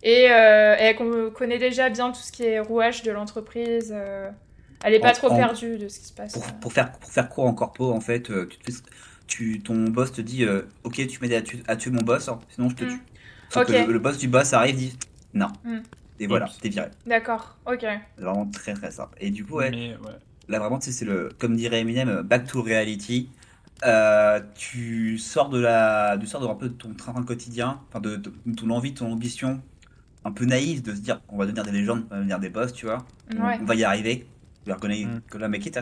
Et 0.03 0.27
euh, 0.29 0.75
elle 0.77 0.95
con- 0.95 1.31
connaît 1.33 1.57
déjà 1.57 1.89
bien 1.89 2.11
tout 2.11 2.19
ce 2.21 2.31
qui 2.31 2.43
est 2.43 2.59
rouage 2.59 3.03
de 3.03 3.11
l'entreprise. 3.11 3.91
euh, 3.95 4.29
elle 4.83 4.93
est 4.93 4.99
pas 4.99 5.09
En- 5.11 5.13
trop 5.13 5.31
en- 5.31 5.35
perdue 5.37 5.77
de 5.77 5.87
ce 5.87 5.99
qui 5.99 6.05
se 6.05 6.13
passe. 6.13 6.33
Pour, 6.33 6.43
pour, 6.59 6.73
faire, 6.73 6.91
pour 6.93 7.09
faire 7.11 7.27
court 7.29 7.45
en 7.45 7.53
corpo, 7.53 7.91
en 7.91 7.99
fait, 8.01 8.29
euh, 8.29 8.47
tu 9.27 9.59
ton 9.61 9.85
boss 9.89 10.11
te 10.11 10.21
dit 10.21 10.45
euh, 10.45 10.61
Ok, 10.83 11.05
tu 11.07 11.19
m'aides 11.21 11.33
à, 11.33 11.41
tu- 11.41 11.63
à 11.67 11.75
tuer 11.75 11.91
mon 11.91 12.01
boss, 12.01 12.29
hein, 12.29 12.39
sinon 12.49 12.69
je 12.69 12.75
te 12.75 12.83
Mm. 12.85 12.89
tue. 12.89 13.01
Sauf 13.49 13.65
que 13.65 13.71
le, 13.71 13.91
le 13.93 13.99
boss 13.99 14.17
du 14.17 14.27
boss 14.27 14.53
arrive 14.53 14.75
dit 14.75 14.97
Non. 15.33 15.47
Mm. 15.63 15.79
Et 16.19 16.27
voilà, 16.27 16.47
t'es 16.61 16.69
viré. 16.69 16.87
D'accord, 17.05 17.57
ok. 17.65 17.79
C'est 18.17 18.23
vraiment 18.23 18.47
très 18.47 18.73
très 18.73 18.89
simple. 18.91 19.15
Et 19.21 19.29
du 19.29 19.45
coup, 19.45 19.55
ouais, 19.55 19.69
Mais 19.71 19.95
ouais. 19.95 20.13
là 20.47 20.59
vraiment, 20.59 20.79
tu 20.79 20.85
sais, 20.85 20.91
c'est 20.91 21.05
le, 21.05 21.29
comme 21.39 21.55
dirait 21.55 21.79
Eminem, 21.81 22.09
euh, 22.09 22.23
back 22.23 22.45
to 22.47 22.61
reality. 22.61 23.29
Euh, 23.85 24.39
tu 24.55 25.17
sors 25.19 25.49
de 25.49 25.59
la, 25.59 26.17
tu 26.19 26.25
sors 26.25 26.41
de 26.41 26.47
un 26.47 26.55
peu 26.55 26.69
de 26.69 26.73
ton 26.73 26.93
train 26.95 27.21
quotidien, 27.23 27.79
enfin 27.89 27.99
de, 27.99 28.15
de- 28.15 28.33
de 28.47 28.55
ton 28.55 28.69
envie, 28.71 28.91
de 28.93 28.97
ton 28.97 29.11
ambition, 29.11 29.61
un 30.25 30.31
peu 30.31 30.45
naïve 30.45 30.81
de 30.81 30.93
se 30.93 30.99
dire 31.01 31.21
on 31.29 31.37
va 31.37 31.45
devenir 31.45 31.63
des 31.63 31.71
légendes, 31.71 32.03
on 32.07 32.09
va 32.09 32.17
devenir 32.17 32.39
des 32.39 32.49
boss, 32.49 32.73
tu 32.73 32.85
vois, 32.85 33.05
on, 33.35 33.45
Ouais. 33.45 33.57
on 33.61 33.65
va 33.65 33.75
y 33.75 33.83
arriver. 33.83 34.27
Tu 34.65 34.71
reconnais 34.71 35.05
Mm. 35.05 35.21
que 35.29 35.37
la 35.37 35.47
mec 35.47 35.65
est 35.65 35.79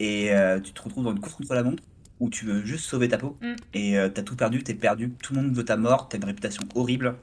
Et 0.00 0.32
euh, 0.34 0.58
tu 0.60 0.72
te 0.72 0.82
retrouves 0.82 1.04
dans 1.04 1.12
une 1.12 1.20
course 1.20 1.34
contre 1.34 1.54
la 1.54 1.62
montre 1.62 1.82
où 2.20 2.30
tu 2.30 2.46
veux 2.46 2.64
juste 2.64 2.84
sauver 2.86 3.08
ta 3.08 3.18
peau 3.18 3.36
Mm. 3.40 3.54
et 3.74 3.98
euh, 3.98 4.08
t'as 4.08 4.22
tout 4.22 4.34
perdu, 4.34 4.62
t'es 4.64 4.74
perdu, 4.74 5.10
tout 5.22 5.34
le 5.34 5.42
monde 5.42 5.52
veut 5.54 5.64
ta 5.64 5.76
mort, 5.76 6.08
t'as 6.08 6.18
une 6.18 6.24
réputation 6.24 6.62
horrible. 6.74 7.14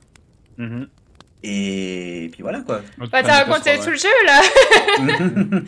Mhm. 0.58 0.88
Et 1.48 2.30
puis 2.32 2.42
voilà 2.42 2.62
quoi. 2.62 2.82
Bah, 2.98 3.06
t'as 3.24 3.44
raconté 3.44 3.78
tout 3.78 3.92
le 3.92 3.96
jeu 3.98 4.08
là 4.26 4.42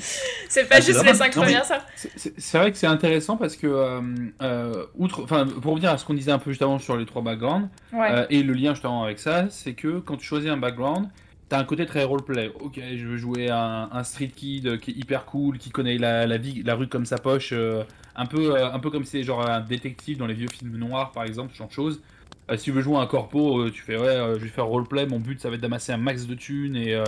C'est 0.49 0.67
pas 0.67 0.75
Ah, 0.77 0.81
juste 0.81 0.87
les 0.89 0.93
vraiment- 0.95 1.13
cinq 1.13 1.35
non, 1.35 1.41
mais- 1.43 1.47
premières 1.53 1.71
heures. 1.71 1.85
C'est- 1.95 2.57
vrai 2.57 2.71
que 2.71 2.77
c'est 2.77 2.87
intéressant 2.87 3.37
parce 3.37 3.55
que, 3.55 3.67
euh, 3.67 4.01
euh, 4.41 4.85
outre, 4.97 5.23
enfin, 5.23 5.45
pour 5.45 5.73
revenir 5.73 5.91
à 5.91 5.97
ce 5.97 6.05
qu'on 6.05 6.13
disait 6.13 6.31
un 6.31 6.39
peu 6.39 6.51
juste 6.51 6.61
avant 6.61 6.79
sur 6.79 6.97
les 6.97 7.05
trois 7.05 7.21
backgrounds, 7.21 7.69
Ouais. 7.93 8.07
euh, 8.11 8.25
et 8.29 8.43
le 8.43 8.53
lien 8.53 8.73
justement 8.73 9.03
avec 9.03 9.19
ça, 9.19 9.45
c'est 9.49 9.73
que 9.73 9.99
quand 9.99 10.17
tu 10.17 10.25
choisis 10.25 10.49
un 10.49 10.57
background, 10.57 11.09
t'as 11.49 11.59
un 11.59 11.63
côté 11.63 11.85
très 11.85 12.03
roleplay. 12.03 12.51
Ok, 12.59 12.79
je 12.95 13.05
veux 13.07 13.17
jouer 13.17 13.49
un, 13.49 13.89
un 13.91 14.03
street 14.03 14.31
kid 14.35 14.79
qui 14.79 14.91
est 14.91 14.95
hyper 14.95 15.25
cool, 15.25 15.57
qui 15.57 15.69
connaît 15.69 15.97
la, 15.97 16.25
la 16.25 16.37
vie, 16.37 16.63
la 16.63 16.75
rue 16.75 16.87
comme 16.87 17.05
sa 17.05 17.17
poche, 17.17 17.49
euh, 17.53 17.83
un 18.15 18.25
peu, 18.25 18.55
euh, 18.55 18.71
un 18.71 18.79
peu 18.79 18.89
comme 18.89 19.03
si 19.05 19.11
c'est 19.11 19.23
genre 19.23 19.47
un 19.47 19.59
détective 19.61 20.17
dans 20.17 20.25
les 20.27 20.33
vieux 20.33 20.49
films 20.49 20.75
noirs 20.75 21.11
par 21.11 21.23
exemple, 21.23 21.51
ce 21.53 21.57
genre 21.59 21.67
de 21.67 21.73
choses. 21.73 22.01
Euh, 22.49 22.57
si 22.57 22.65
tu 22.65 22.71
veux 22.71 22.81
jouer 22.81 22.97
un 22.97 23.07
corpo, 23.07 23.59
euh, 23.59 23.71
tu 23.71 23.81
fais 23.81 23.97
ouais, 23.97 24.07
euh, 24.07 24.35
je 24.35 24.43
vais 24.43 24.49
faire 24.49 24.65
roleplay, 24.67 25.05
mon 25.05 25.19
but 25.19 25.39
ça 25.41 25.49
va 25.49 25.55
être 25.55 25.61
d'amasser 25.61 25.91
un 25.91 25.97
max 25.97 26.25
de 26.25 26.35
thunes 26.35 26.75
et, 26.75 27.01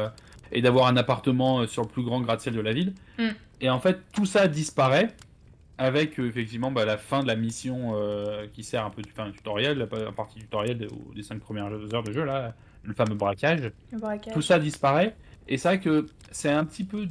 et 0.51 0.61
d'avoir 0.61 0.87
un 0.87 0.97
appartement 0.97 1.65
sur 1.67 1.83
le 1.83 1.87
plus 1.87 2.03
grand 2.03 2.21
gratte-ciel 2.21 2.55
de 2.55 2.61
la 2.61 2.73
ville. 2.73 2.93
Mm. 3.17 3.27
Et 3.61 3.69
en 3.69 3.79
fait, 3.79 3.99
tout 4.13 4.25
ça 4.25 4.47
disparaît 4.47 5.09
avec 5.77 6.19
effectivement 6.19 6.71
bah, 6.71 6.83
la 6.83 6.97
fin 6.97 7.21
de 7.23 7.27
la 7.27 7.35
mission 7.37 7.93
euh, 7.95 8.47
qui 8.53 8.63
sert 8.63 8.85
un 8.85 8.89
peu 8.89 9.01
du 9.01 9.11
enfin, 9.11 9.31
tutoriel, 9.31 9.77
la 9.77 9.87
pa- 9.87 10.11
partie 10.11 10.39
tutoriel 10.39 10.77
des, 10.77 10.87
des 11.15 11.23
5 11.23 11.39
premières 11.39 11.71
heures 11.93 12.03
de 12.03 12.11
jeu, 12.11 12.25
là, 12.25 12.53
le 12.83 12.93
fameux 12.93 13.15
braquage. 13.15 13.71
Le 13.91 13.97
braquage. 13.97 14.33
Tout 14.33 14.41
ça 14.41 14.59
disparaît. 14.59 15.15
Et 15.47 15.57
c'est 15.57 15.69
vrai 15.69 15.79
que 15.79 16.05
c'est 16.31 16.49
un 16.51 16.65
petit 16.65 16.83
peu 16.83 17.07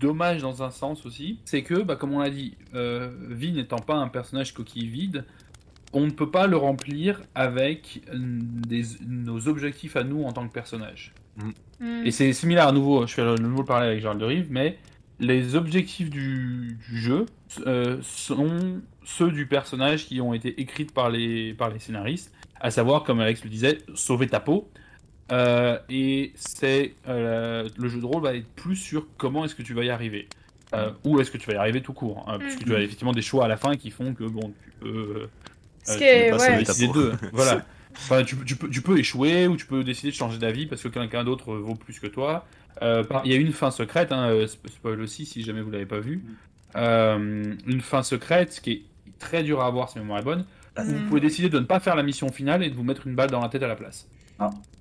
dommage 0.00 0.40
dans 0.40 0.62
un 0.62 0.70
sens 0.70 1.04
aussi. 1.04 1.40
C'est 1.44 1.62
que, 1.62 1.82
bah, 1.82 1.96
comme 1.96 2.14
on 2.14 2.20
l'a 2.20 2.30
dit, 2.30 2.56
euh, 2.74 3.10
Vi 3.28 3.52
n'étant 3.52 3.78
pas 3.78 3.96
un 3.96 4.08
personnage 4.08 4.54
coquille 4.54 4.88
vide, 4.88 5.24
on 5.92 6.06
ne 6.06 6.10
peut 6.10 6.30
pas 6.30 6.46
le 6.46 6.56
remplir 6.56 7.22
avec 7.34 8.02
des, 8.12 8.82
nos 9.06 9.48
objectifs 9.48 9.96
à 9.96 10.04
nous 10.04 10.24
en 10.24 10.32
tant 10.32 10.46
que 10.46 10.52
personnage. 10.52 11.14
Hmm. 11.36 12.04
Et 12.04 12.10
c'est 12.10 12.32
similaire 12.32 12.68
à 12.68 12.72
nouveau, 12.72 13.06
je 13.06 13.14
fais 13.14 13.24
le 13.24 13.36
nouveau 13.36 13.64
parallèle 13.64 13.90
avec 13.90 14.00
Gérald 14.00 14.20
de 14.20 14.26
Rive, 14.26 14.48
mais 14.50 14.78
les 15.20 15.54
objectifs 15.54 16.10
du, 16.10 16.78
du 16.88 16.98
jeu 16.98 17.26
euh, 17.66 17.98
sont 18.02 18.80
ceux 19.04 19.30
du 19.30 19.46
personnage 19.46 20.06
qui 20.06 20.20
ont 20.20 20.34
été 20.34 20.60
écrits 20.60 20.84
par 20.84 21.10
les, 21.10 21.54
par 21.54 21.70
les 21.70 21.78
scénaristes, 21.78 22.32
à 22.60 22.70
savoir, 22.70 23.04
comme 23.04 23.20
Alex 23.20 23.42
le 23.44 23.50
disait, 23.50 23.78
sauver 23.94 24.26
ta 24.26 24.40
peau. 24.40 24.68
Euh, 25.30 25.78
et 25.88 26.32
c'est 26.36 26.94
euh, 27.06 27.68
le 27.76 27.88
jeu 27.88 28.00
de 28.00 28.06
rôle 28.06 28.22
va 28.22 28.34
être 28.34 28.48
plus 28.54 28.76
sur 28.76 29.06
comment 29.16 29.44
est-ce 29.44 29.54
que 29.54 29.62
tu 29.62 29.74
vas 29.74 29.84
y 29.84 29.90
arriver. 29.90 30.28
Euh, 30.74 30.90
ou 31.04 31.18
est-ce 31.20 31.30
que 31.30 31.38
tu 31.38 31.46
vas 31.46 31.54
y 31.54 31.56
arriver 31.56 31.80
tout 31.80 31.94
court 31.94 32.26
hein, 32.28 32.38
Puisque 32.38 32.64
tu 32.64 32.74
as 32.74 32.80
effectivement 32.80 33.12
des 33.12 33.22
choix 33.22 33.46
à 33.46 33.48
la 33.48 33.56
fin 33.56 33.76
qui 33.76 33.90
font 33.90 34.12
que 34.12 34.24
bon, 34.24 34.52
tu 34.62 34.70
peux, 34.80 35.28
Ce 35.88 35.92
qui 35.94 35.98
tu 35.98 36.04
est- 36.04 36.30
peux 36.30 36.36
pas 36.36 36.42
ouais. 36.42 36.50
sauver 36.50 36.64
décider 36.64 36.92
d'eux. 36.92 37.12
Voilà. 37.32 37.64
Enfin, 38.00 38.22
tu, 38.22 38.36
tu 38.44 38.54
peux, 38.54 38.68
tu 38.70 38.80
peux 38.80 38.96
échouer 38.96 39.48
ou 39.48 39.56
tu 39.56 39.66
peux 39.66 39.82
décider 39.82 40.10
de 40.12 40.16
changer 40.16 40.38
d'avis 40.38 40.66
parce 40.66 40.80
que 40.82 40.88
quelqu'un 40.88 41.24
d'autre 41.24 41.52
vaut 41.56 41.74
plus 41.74 41.98
que 41.98 42.06
toi. 42.06 42.46
Euh, 42.80 43.02
Il 43.24 43.32
y 43.32 43.34
a 43.34 43.38
une 43.38 43.50
fin 43.52 43.72
secrète, 43.72 44.12
hein, 44.12 44.28
euh, 44.30 44.46
sp- 44.46 44.68
spoil 44.70 45.00
aussi 45.00 45.26
si 45.26 45.42
jamais 45.42 45.62
vous 45.62 45.70
l'avez 45.72 45.86
pas 45.86 45.98
vu. 45.98 46.22
Euh, 46.76 47.54
une 47.66 47.80
fin 47.80 48.02
secrète 48.04 48.60
qui 48.62 48.70
est 48.72 48.82
très 49.18 49.42
dure 49.42 49.62
à 49.62 49.66
avoir 49.66 49.88
si 49.90 49.96
ma 49.98 50.02
mémoire 50.02 50.20
est 50.20 50.24
bonne. 50.24 50.44
Vous 50.76 50.92
Mm. 50.94 51.06
pouvez 51.08 51.20
décider 51.20 51.48
de 51.48 51.58
ne 51.58 51.64
pas 51.64 51.80
faire 51.80 51.96
la 51.96 52.04
mission 52.04 52.28
finale 52.30 52.62
et 52.62 52.70
de 52.70 52.74
vous 52.76 52.84
mettre 52.84 53.06
une 53.08 53.16
balle 53.16 53.30
dans 53.30 53.40
la 53.40 53.48
tête 53.48 53.64
à 53.64 53.68
la 53.68 53.74
place. 53.74 54.06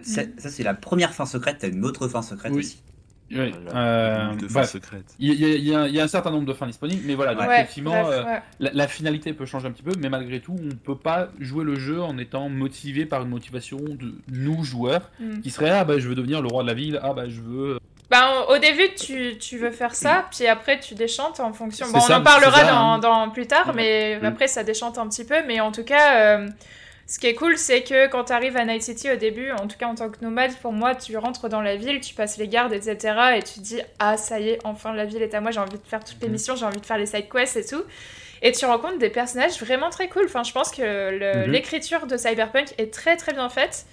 c'est- 0.02 0.40
Ça, 0.40 0.50
c'est 0.50 0.64
la 0.64 0.76
première 0.76 1.12
fin 1.14 1.26
secrète, 1.26 1.58
t'as 1.60 1.70
une 1.70 1.84
autre 1.86 2.08
fin 2.08 2.22
secrète 2.22 2.52
Oui. 2.54 2.60
aussi. 2.60 2.84
Oui. 3.32 3.54
Voilà. 3.66 3.80
Euh, 3.80 4.36
de 4.36 4.48
fin 4.48 4.54
bref. 4.62 4.70
secrète. 4.70 5.16
Il 5.20 5.34
y, 5.34 5.74
a- 5.74 5.86
y 5.88 5.92
y 5.94 6.00
un 6.02 6.08
certain 6.08 6.32
nombre 6.32 6.46
de 6.46 6.54
fins 6.54 6.68
disponibles, 6.68 7.02
mais 7.06 7.16
voilà, 7.16 7.36
donc 7.36 7.48
Ouais, 7.48 7.56
effectivement, 7.62 8.04
bref, 8.04 8.08
euh, 8.20 8.24
ouais. 8.26 8.42
la, 8.60 8.72
la 8.74 8.88
finalité 8.88 9.34
peut 9.34 9.46
changer 9.46 9.68
un 9.68 9.72
petit 9.72 9.84
peu, 9.84 9.92
mais 10.00 10.10
malgré 10.10 10.40
tout, 10.40 10.56
on 10.60 10.64
ne 10.66 10.72
peut 10.74 10.96
pas 10.98 11.28
jouer 11.40 11.64
le 11.66 11.76
jeu 11.76 12.02
en 12.02 12.18
étant 12.18 12.48
motivé 12.50 13.06
par 13.06 13.24
une 13.24 13.30
motivation 13.30 13.78
de 13.78 14.14
nous, 14.32 14.64
joueurs, 14.64 15.10
Mm. 15.20 15.42
qui 15.42 15.50
serait 15.50 15.70
Ah 15.70 15.84
bah 15.84 16.00
je 16.00 16.08
veux 16.08 16.16
devenir 16.16 16.42
le 16.42 16.48
roi 16.48 16.64
de 16.64 16.68
la 16.68 16.74
ville, 16.74 17.00
ah 17.04 17.14
bah 17.14 17.28
je 17.28 17.42
veux. 17.42 17.80
Bah, 18.10 18.46
au 18.48 18.54
au 18.54 18.58
début, 18.58 18.94
tu, 18.96 19.38
tu 19.38 19.58
veux 19.58 19.72
faire 19.72 19.94
ça, 19.94 20.26
puis 20.32 20.48
après, 20.48 20.80
tu 20.80 20.96
déchantes 20.96 21.42
en 21.42 21.52
fonction. 21.52 21.86
On 21.94 21.98
en 21.98 22.22
parlera 22.22 22.52
c'est 22.54 22.66
ça, 22.66 22.72
dans, 22.72 22.94
hein. 22.94 23.00
dans- 23.00 23.30
plus 23.30 23.48
tard, 23.48 23.68
Ouais. 23.68 23.74
mais 23.76 24.20
Mm. 24.22 24.26
après, 24.26 24.48
ça 24.48 24.64
déchante 24.64 24.98
un 24.98 25.08
petit 25.10 25.26
peu. 25.26 25.36
Mais 25.46 25.60
en 25.60 25.74
tout 25.74 25.84
cas, 25.84 26.38
euh, 26.40 26.48
ce 27.08 27.20
qui 27.20 27.28
est 27.28 27.36
cool, 27.36 27.58
c'est 27.58 27.84
que 27.84 28.08
quand 28.08 28.26
tu 28.26 28.34
arrives 28.34 28.58
à 28.58 28.66
Night 28.66 28.82
City 28.84 29.10
au 29.10 29.16
début, 29.16 29.52
en 29.52 29.68
tout 29.68 29.78
cas 29.78 29.88
en 29.88 29.96
tant 29.96 30.10
que 30.10 30.18
nomade, 30.22 30.54
pour 30.62 30.74
moi, 30.74 30.94
tu 30.94 31.16
rentres 31.18 31.48
dans 31.48 31.62
la 31.62 31.76
ville, 31.78 32.02
tu 32.02 32.14
passes 32.14 32.38
les 32.38 32.48
gardes, 32.50 32.74
etc. 32.74 33.38
Et 33.38 33.44
tu 33.44 33.54
te 33.56 33.60
dis, 33.62 33.80
ah, 34.00 34.18
ça 34.18 34.40
y 34.42 34.50
est, 34.50 34.60
enfin, 34.66 34.94
la 34.94 35.06
ville 35.06 35.22
est 35.22 35.34
à 35.34 35.40
moi, 35.42 35.52
j'ai 35.52 35.60
envie 35.62 35.78
de 35.78 35.88
faire 35.88 36.04
toutes 36.04 36.22
les 36.22 36.28
Mhm. 36.28 36.34
missions, 36.34 36.56
j'ai 36.58 36.66
envie 36.66 36.82
de 36.82 36.86
faire 36.86 36.98
les 36.98 37.06
side 37.06 37.30
quests 37.30 37.56
et 37.58 37.66
tout. 37.66 37.84
Et 38.42 38.52
tu 38.52 38.66
rencontres 38.66 39.00
des 39.00 39.10
personnages 39.10 39.58
vraiment 39.60 39.90
très 39.90 40.10
cool. 40.10 40.26
Enfin, 40.26 40.44
je 40.44 40.52
pense 40.52 40.70
que 40.72 41.44
Mhm. 41.46 41.52
l'écriture 41.52 42.06
de 42.08 42.18
Cyberpunk 42.18 42.74
est 42.78 42.94
très 42.94 43.16
très 43.18 43.34
bien 43.34 43.50
faite. 43.50 43.86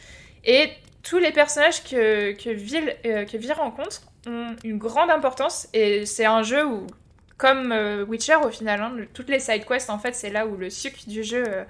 Et 0.45 0.71
tous 1.03 1.19
les 1.19 1.33
personnages 1.33 1.83
que, 1.85 2.33
que, 2.33 2.51
Ville, 2.51 2.95
euh, 3.07 3.25
que 3.25 3.37
Vi 3.37 3.53
rencontre 3.53 4.03
ont 4.27 4.57
une 4.65 4.79
grande 4.79 5.11
importance. 5.11 5.69
Et 5.73 6.05
c'est 6.05 6.25
un 6.27 6.43
jeu 6.43 6.67
où, 6.67 6.87
comme 7.39 7.73
euh, 7.73 8.05
Witcher 8.07 8.37
au 8.45 8.51
final. 8.51 8.81
hein. 8.83 8.93
Le- 8.97 9.07
Toutes 9.07 9.29
les 9.31 9.39
side 9.41 9.65
quests, 9.67 9.89
en 9.91 9.99
fait, 9.99 10.15
c'est 10.15 10.31
là 10.31 10.47
où 10.47 10.57
le 10.57 10.69
sucre 10.69 10.99
du 11.07 11.23
jeu 11.23 11.45
euh, 11.47 11.65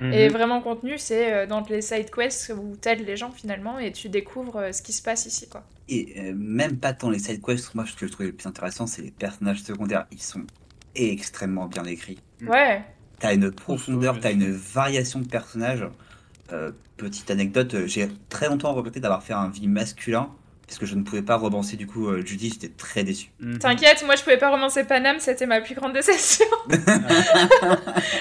Mhm. 0.00 0.12
est 0.12 0.28
vraiment 0.28 0.60
contenu. 0.60 0.98
C'est 0.98 1.32
euh, 1.32 1.46
dans 1.46 1.64
les 1.68 1.82
side 1.82 2.10
quests 2.10 2.52
où 2.56 2.76
t'aides 2.76 3.06
les 3.06 3.16
gens 3.16 3.30
finalement 3.30 3.78
et 3.78 3.92
tu 3.92 4.08
découvres 4.08 4.56
euh, 4.56 4.72
ce 4.72 4.82
qui 4.82 4.92
se 4.92 5.02
passe 5.02 5.26
ici, 5.26 5.48
quoi. 5.48 5.64
Et 5.88 6.14
euh, 6.18 6.34
même 6.34 6.76
pas 6.76 6.92
tant 6.92 7.10
les 7.10 7.18
side 7.18 7.42
quests, 7.42 7.74
moi 7.74 7.84
ce 7.86 7.94
que 7.94 8.06
je 8.06 8.12
trouvais 8.12 8.28
le 8.28 8.34
plus 8.34 8.46
intéressant, 8.46 8.86
c'est 8.86 9.02
les 9.02 9.10
personnages 9.10 9.62
secondaires. 9.62 10.06
Ils 10.12 10.22
sont 10.22 10.42
extrêmement 10.94 11.66
bien 11.66 11.84
écrits. 11.84 12.18
Mm. 12.40 12.48
Ouais. 12.48 12.82
T'as 13.18 13.34
une 13.34 13.50
profondeur, 13.50 14.20
t'as 14.20 14.32
une 14.32 14.50
variation 14.50 15.18
de 15.20 15.26
personnages. 15.26 15.86
Euh, 16.52 16.70
petite 16.96 17.30
anecdote, 17.30 17.86
j'ai 17.86 18.08
très 18.28 18.48
longtemps 18.48 18.72
regretté 18.72 19.00
d'avoir 19.00 19.22
fait 19.22 19.34
un 19.34 19.48
vie 19.48 19.68
masculin, 19.68 20.30
parce 20.68 20.78
que 20.78 20.86
je 20.86 20.94
ne 20.94 21.02
pouvais 21.02 21.22
pas 21.22 21.36
romancer 21.36 21.76
du 21.76 21.86
coup 21.86 22.08
euh, 22.08 22.22
Judy, 22.24 22.50
j'étais 22.52 22.68
très 22.68 23.02
déçu. 23.02 23.30
Mhm. 23.40 23.58
T'inquiète, 23.58 24.04
moi 24.04 24.14
je 24.16 24.22
pouvais 24.22 24.36
pas 24.36 24.50
romancer 24.50 24.84
Panam, 24.84 25.16
c'était 25.18 25.46
ma 25.46 25.60
plus 25.60 25.74
grande 25.74 25.94
déception. 25.94 26.44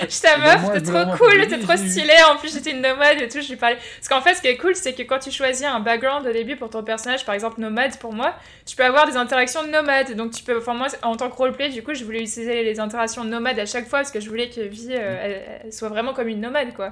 J'étais 0.10 0.38
meuf, 0.38 0.72
t'es 0.74 0.82
trop 0.82 1.16
cool, 1.18 1.48
t'es 1.48 1.60
trop 1.60 1.76
stylé. 1.76 2.14
En 2.32 2.38
plus, 2.38 2.54
j'étais 2.54 2.72
une 2.72 2.82
nomade 2.82 3.22
et 3.22 3.28
tout, 3.28 3.42
je 3.42 3.50
lui 3.50 3.56
parlais. 3.58 3.78
Parce 3.98 4.08
qu'en 4.10 4.22
fait, 4.22 4.36
ce 4.36 4.42
qui 4.42 4.48
est 4.48 4.58
cool, 4.58 4.76
c'est 4.76 4.94
que 4.94 5.04
quand 5.04 5.20
tu 5.20 5.32
choisis 5.32 5.66
un 5.66 5.80
background 5.80 6.26
au 6.26 6.32
début 6.32 6.56
pour 6.56 6.70
ton 6.70 6.84
personnage, 6.84 7.26
par 7.26 7.36
exemple 7.36 7.60
nomade 7.60 7.98
pour 8.00 8.14
moi, 8.14 8.34
tu 8.66 8.76
peux 8.76 8.84
avoir 8.86 9.06
des 9.08 9.16
interactions 9.18 9.64
de 9.64 9.70
nomade. 9.70 10.16
Donc 10.16 10.32
tu 10.32 10.44
peux, 10.44 10.58
enfin 10.58 10.74
moi, 10.74 10.88
en 11.04 11.16
tant 11.16 11.30
que 11.30 11.36
roleplay, 11.36 11.70
du 11.70 11.84
coup, 11.84 11.94
je 11.94 12.04
voulais 12.04 12.22
utiliser 12.22 12.64
les 12.64 12.80
interactions 12.80 13.24
de 13.26 13.30
nomade 13.30 13.60
à 13.60 13.66
chaque 13.66 13.88
fois 13.88 14.00
parce 14.00 14.12
que 14.12 14.20
je 14.20 14.30
voulais 14.30 14.50
que 14.50 14.62
Vi 14.62 14.88
euh, 14.92 15.18
elle- 15.22 15.42
elle 15.66 15.74
soit 15.74 15.90
vraiment 15.90 16.14
comme 16.14 16.28
une 16.28 16.42
nomade, 16.42 16.74
quoi. 16.74 16.90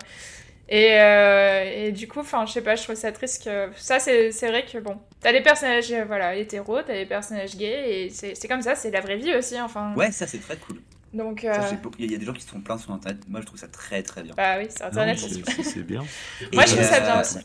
Et, 0.67 0.99
euh, 0.99 1.63
et 1.87 1.91
du 1.91 2.07
coup, 2.07 2.21
enfin, 2.21 2.45
je 2.47 2.53
sais 2.53 2.61
pas, 2.61 2.75
je 2.75 2.83
trouve 2.83 2.95
ça 2.95 3.11
triste 3.11 3.43
que. 3.43 3.69
Ça, 3.77 3.99
c'est 3.99 4.31
c'est 4.31 4.47
vrai 4.49 4.65
que 4.65 4.79
bon. 4.79 4.97
T'as 5.21 5.31
des 5.31 5.41
personnages 5.41 5.91
euh, 5.91 6.05
voilà, 6.05 6.35
hétéros, 6.35 6.81
t'as 6.81 6.93
des 6.93 7.05
personnages 7.05 7.55
gays, 7.55 8.05
et 8.05 8.09
c'est 8.09 8.33
c'est 8.35 8.47
comme 8.47 8.61
ça, 8.63 8.73
c'est 8.75 8.89
la 8.91 9.01
vraie 9.01 9.17
vie 9.17 9.35
aussi, 9.35 9.59
enfin. 9.61 9.93
Ouais, 9.95 10.11
ça 10.11 10.25
c'est 10.25 10.39
très 10.39 10.57
cool. 10.57 10.81
Donc, 11.13 11.43
euh, 11.45 11.61
Il 11.99 12.11
y 12.11 12.15
a 12.15 12.17
des 12.17 12.25
gens 12.25 12.33
qui 12.33 12.41
se 12.41 12.49
font 12.49 12.59
plein 12.59 12.77
sur 12.77 12.91
internet, 12.91 13.21
moi 13.29 13.39
je 13.41 13.45
trouve 13.45 13.59
ça 13.59 13.67
très 13.69 14.03
très 14.03 14.23
bien. 14.23 14.33
bah 14.35 14.57
oui, 14.57 14.65
c'est 14.69 14.81
Non, 14.81 14.87
internet, 14.87 15.17
c'est- 15.19 15.83
bien. 15.83 16.03
Moi, 16.53 16.63
Et, 16.63 16.67
je 16.67 16.73
trouve 16.73 16.83
ça 16.83 16.99
bien 16.99 17.21
aussi. 17.21 17.37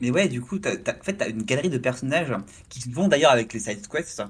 Mais 0.00 0.10
ouais, 0.10 0.28
du 0.28 0.40
coup, 0.40 0.58
t'as, 0.58 0.76
t'as- 0.76 0.98
en 0.98 1.02
fait, 1.04 1.12
t'as 1.14 1.28
une 1.28 1.42
galerie 1.44 1.70
de 1.70 1.78
personnages 1.78 2.34
qui 2.68 2.90
vont 2.90 3.06
d'ailleurs 3.08 3.30
avec 3.30 3.52
les 3.52 3.60
side 3.60 3.86
quests. 3.86 4.22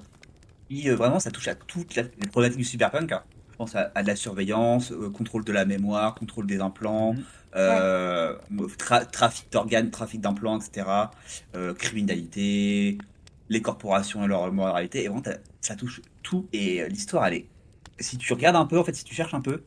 Et 0.70 0.88
euh, 0.90 0.94
vraiment, 0.94 1.18
ça 1.20 1.30
touche 1.30 1.48
à 1.48 1.54
toutes 1.54 1.94
les 1.94 2.04
problématiques 2.30 2.58
du 2.58 2.64
cyberpunk. 2.64 3.12
hein. 3.12 3.22
Je 3.54 3.56
pense 3.56 3.76
à, 3.76 3.92
à 3.94 4.02
de 4.02 4.08
la 4.08 4.16
surveillance, 4.16 4.90
euh, 4.90 5.08
contrôle 5.10 5.44
de 5.44 5.52
la 5.52 5.64
mémoire, 5.64 6.16
contrôle 6.16 6.44
des 6.48 6.58
implants, 6.60 7.12
Mhm. 7.14 7.24
euh, 7.54 8.34
tra- 8.76 9.08
trafic 9.08 9.46
d'organes, 9.52 9.92
trafic 9.92 10.20
d'implants, 10.20 10.58
etc. 10.58 11.12
euh, 11.54 11.72
criminalité, 11.72 12.98
les 13.48 13.62
corporations 13.62 14.24
et 14.24 14.26
leur 14.26 14.52
moralité. 14.52 15.04
Et 15.04 15.08
vraiment, 15.08 15.22
ça 15.60 15.76
touche 15.76 16.00
tout. 16.24 16.48
Et 16.52 16.82
euh, 16.82 16.88
l'histoire, 16.88 17.26
elle 17.26 17.34
est. 17.34 17.46
Si 18.00 18.18
tu 18.18 18.32
regardes 18.32 18.56
un 18.56 18.66
peu, 18.66 18.76
en 18.76 18.82
fait, 18.82 18.94
si 18.94 19.04
tu 19.04 19.14
cherches 19.14 19.34
un 19.34 19.40
peu, 19.40 19.62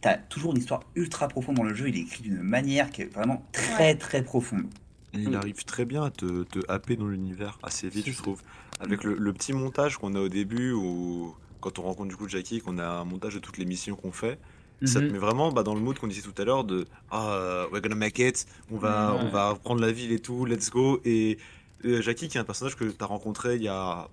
t'as 0.00 0.16
toujours 0.16 0.50
une 0.50 0.58
histoire 0.58 0.82
ultra 0.96 1.28
profonde 1.28 1.54
dans 1.58 1.62
le 1.62 1.74
jeu. 1.74 1.90
Il 1.90 1.96
est 1.96 2.00
écrit 2.00 2.22
d'une 2.24 2.42
manière 2.42 2.90
qui 2.90 3.02
est 3.02 3.14
vraiment 3.14 3.46
très 3.52 3.94
très 3.94 4.24
profonde. 4.24 4.64
Et 5.14 5.18
il 5.18 5.36
arrive 5.36 5.62
très 5.64 5.84
bien 5.84 6.02
à 6.06 6.10
te, 6.10 6.42
te 6.42 6.58
happer 6.68 6.96
dans 6.96 7.06
l'univers 7.06 7.60
assez 7.62 7.88
vite, 7.88 8.06
je 8.10 8.16
trouve. 8.16 8.42
Avec 8.80 9.04
le, 9.04 9.14
le 9.14 9.32
petit 9.32 9.52
montage 9.52 9.96
qu'on 9.98 10.16
a 10.16 10.18
au 10.18 10.28
début, 10.28 10.72
ou 10.72 11.36
quand 11.62 11.78
on 11.78 11.82
rencontre 11.82 12.08
du 12.10 12.16
coup 12.16 12.28
Jackie, 12.28 12.60
qu'on 12.60 12.76
a 12.78 12.86
un 12.86 13.04
montage 13.06 13.34
de 13.34 13.38
toutes 13.38 13.56
les 13.56 13.64
missions 13.64 13.96
qu'on 13.96 14.12
fait, 14.12 14.38
ça 14.84 15.00
te 15.00 15.06
Mhm. 15.06 15.12
met 15.12 15.18
vraiment 15.18 15.52
bah, 15.52 15.62
dans 15.62 15.74
le 15.74 15.80
mood 15.80 15.96
qu'on 15.98 16.08
disait 16.08 16.22
tout 16.22 16.34
à 16.42 16.44
l'heure 16.44 16.64
de 16.64 16.86
Ah, 17.10 17.30
euh, 17.34 17.66
we're 17.72 17.80
gonna 17.80 17.94
make 17.94 18.18
it, 18.18 18.46
on 18.70 18.76
va, 18.78 19.14
Ouais. 19.14 19.20
on 19.22 19.28
va 19.28 19.54
prendre 19.54 19.80
la 19.80 19.92
ville 19.92 20.12
et 20.12 20.18
tout, 20.18 20.44
let's 20.44 20.70
go. 20.70 21.00
Et 21.04 21.38
euh, 21.84 22.00
Jackie, 22.02 22.28
qui 22.28 22.36
est 22.36 22.40
un 22.40 22.44
personnage 22.44 22.76
que 22.76 22.84
tu 22.84 22.92
as 23.00 23.06
rencontré 23.06 23.56
il 23.56 23.62
y 23.62 23.68
a 23.68 24.08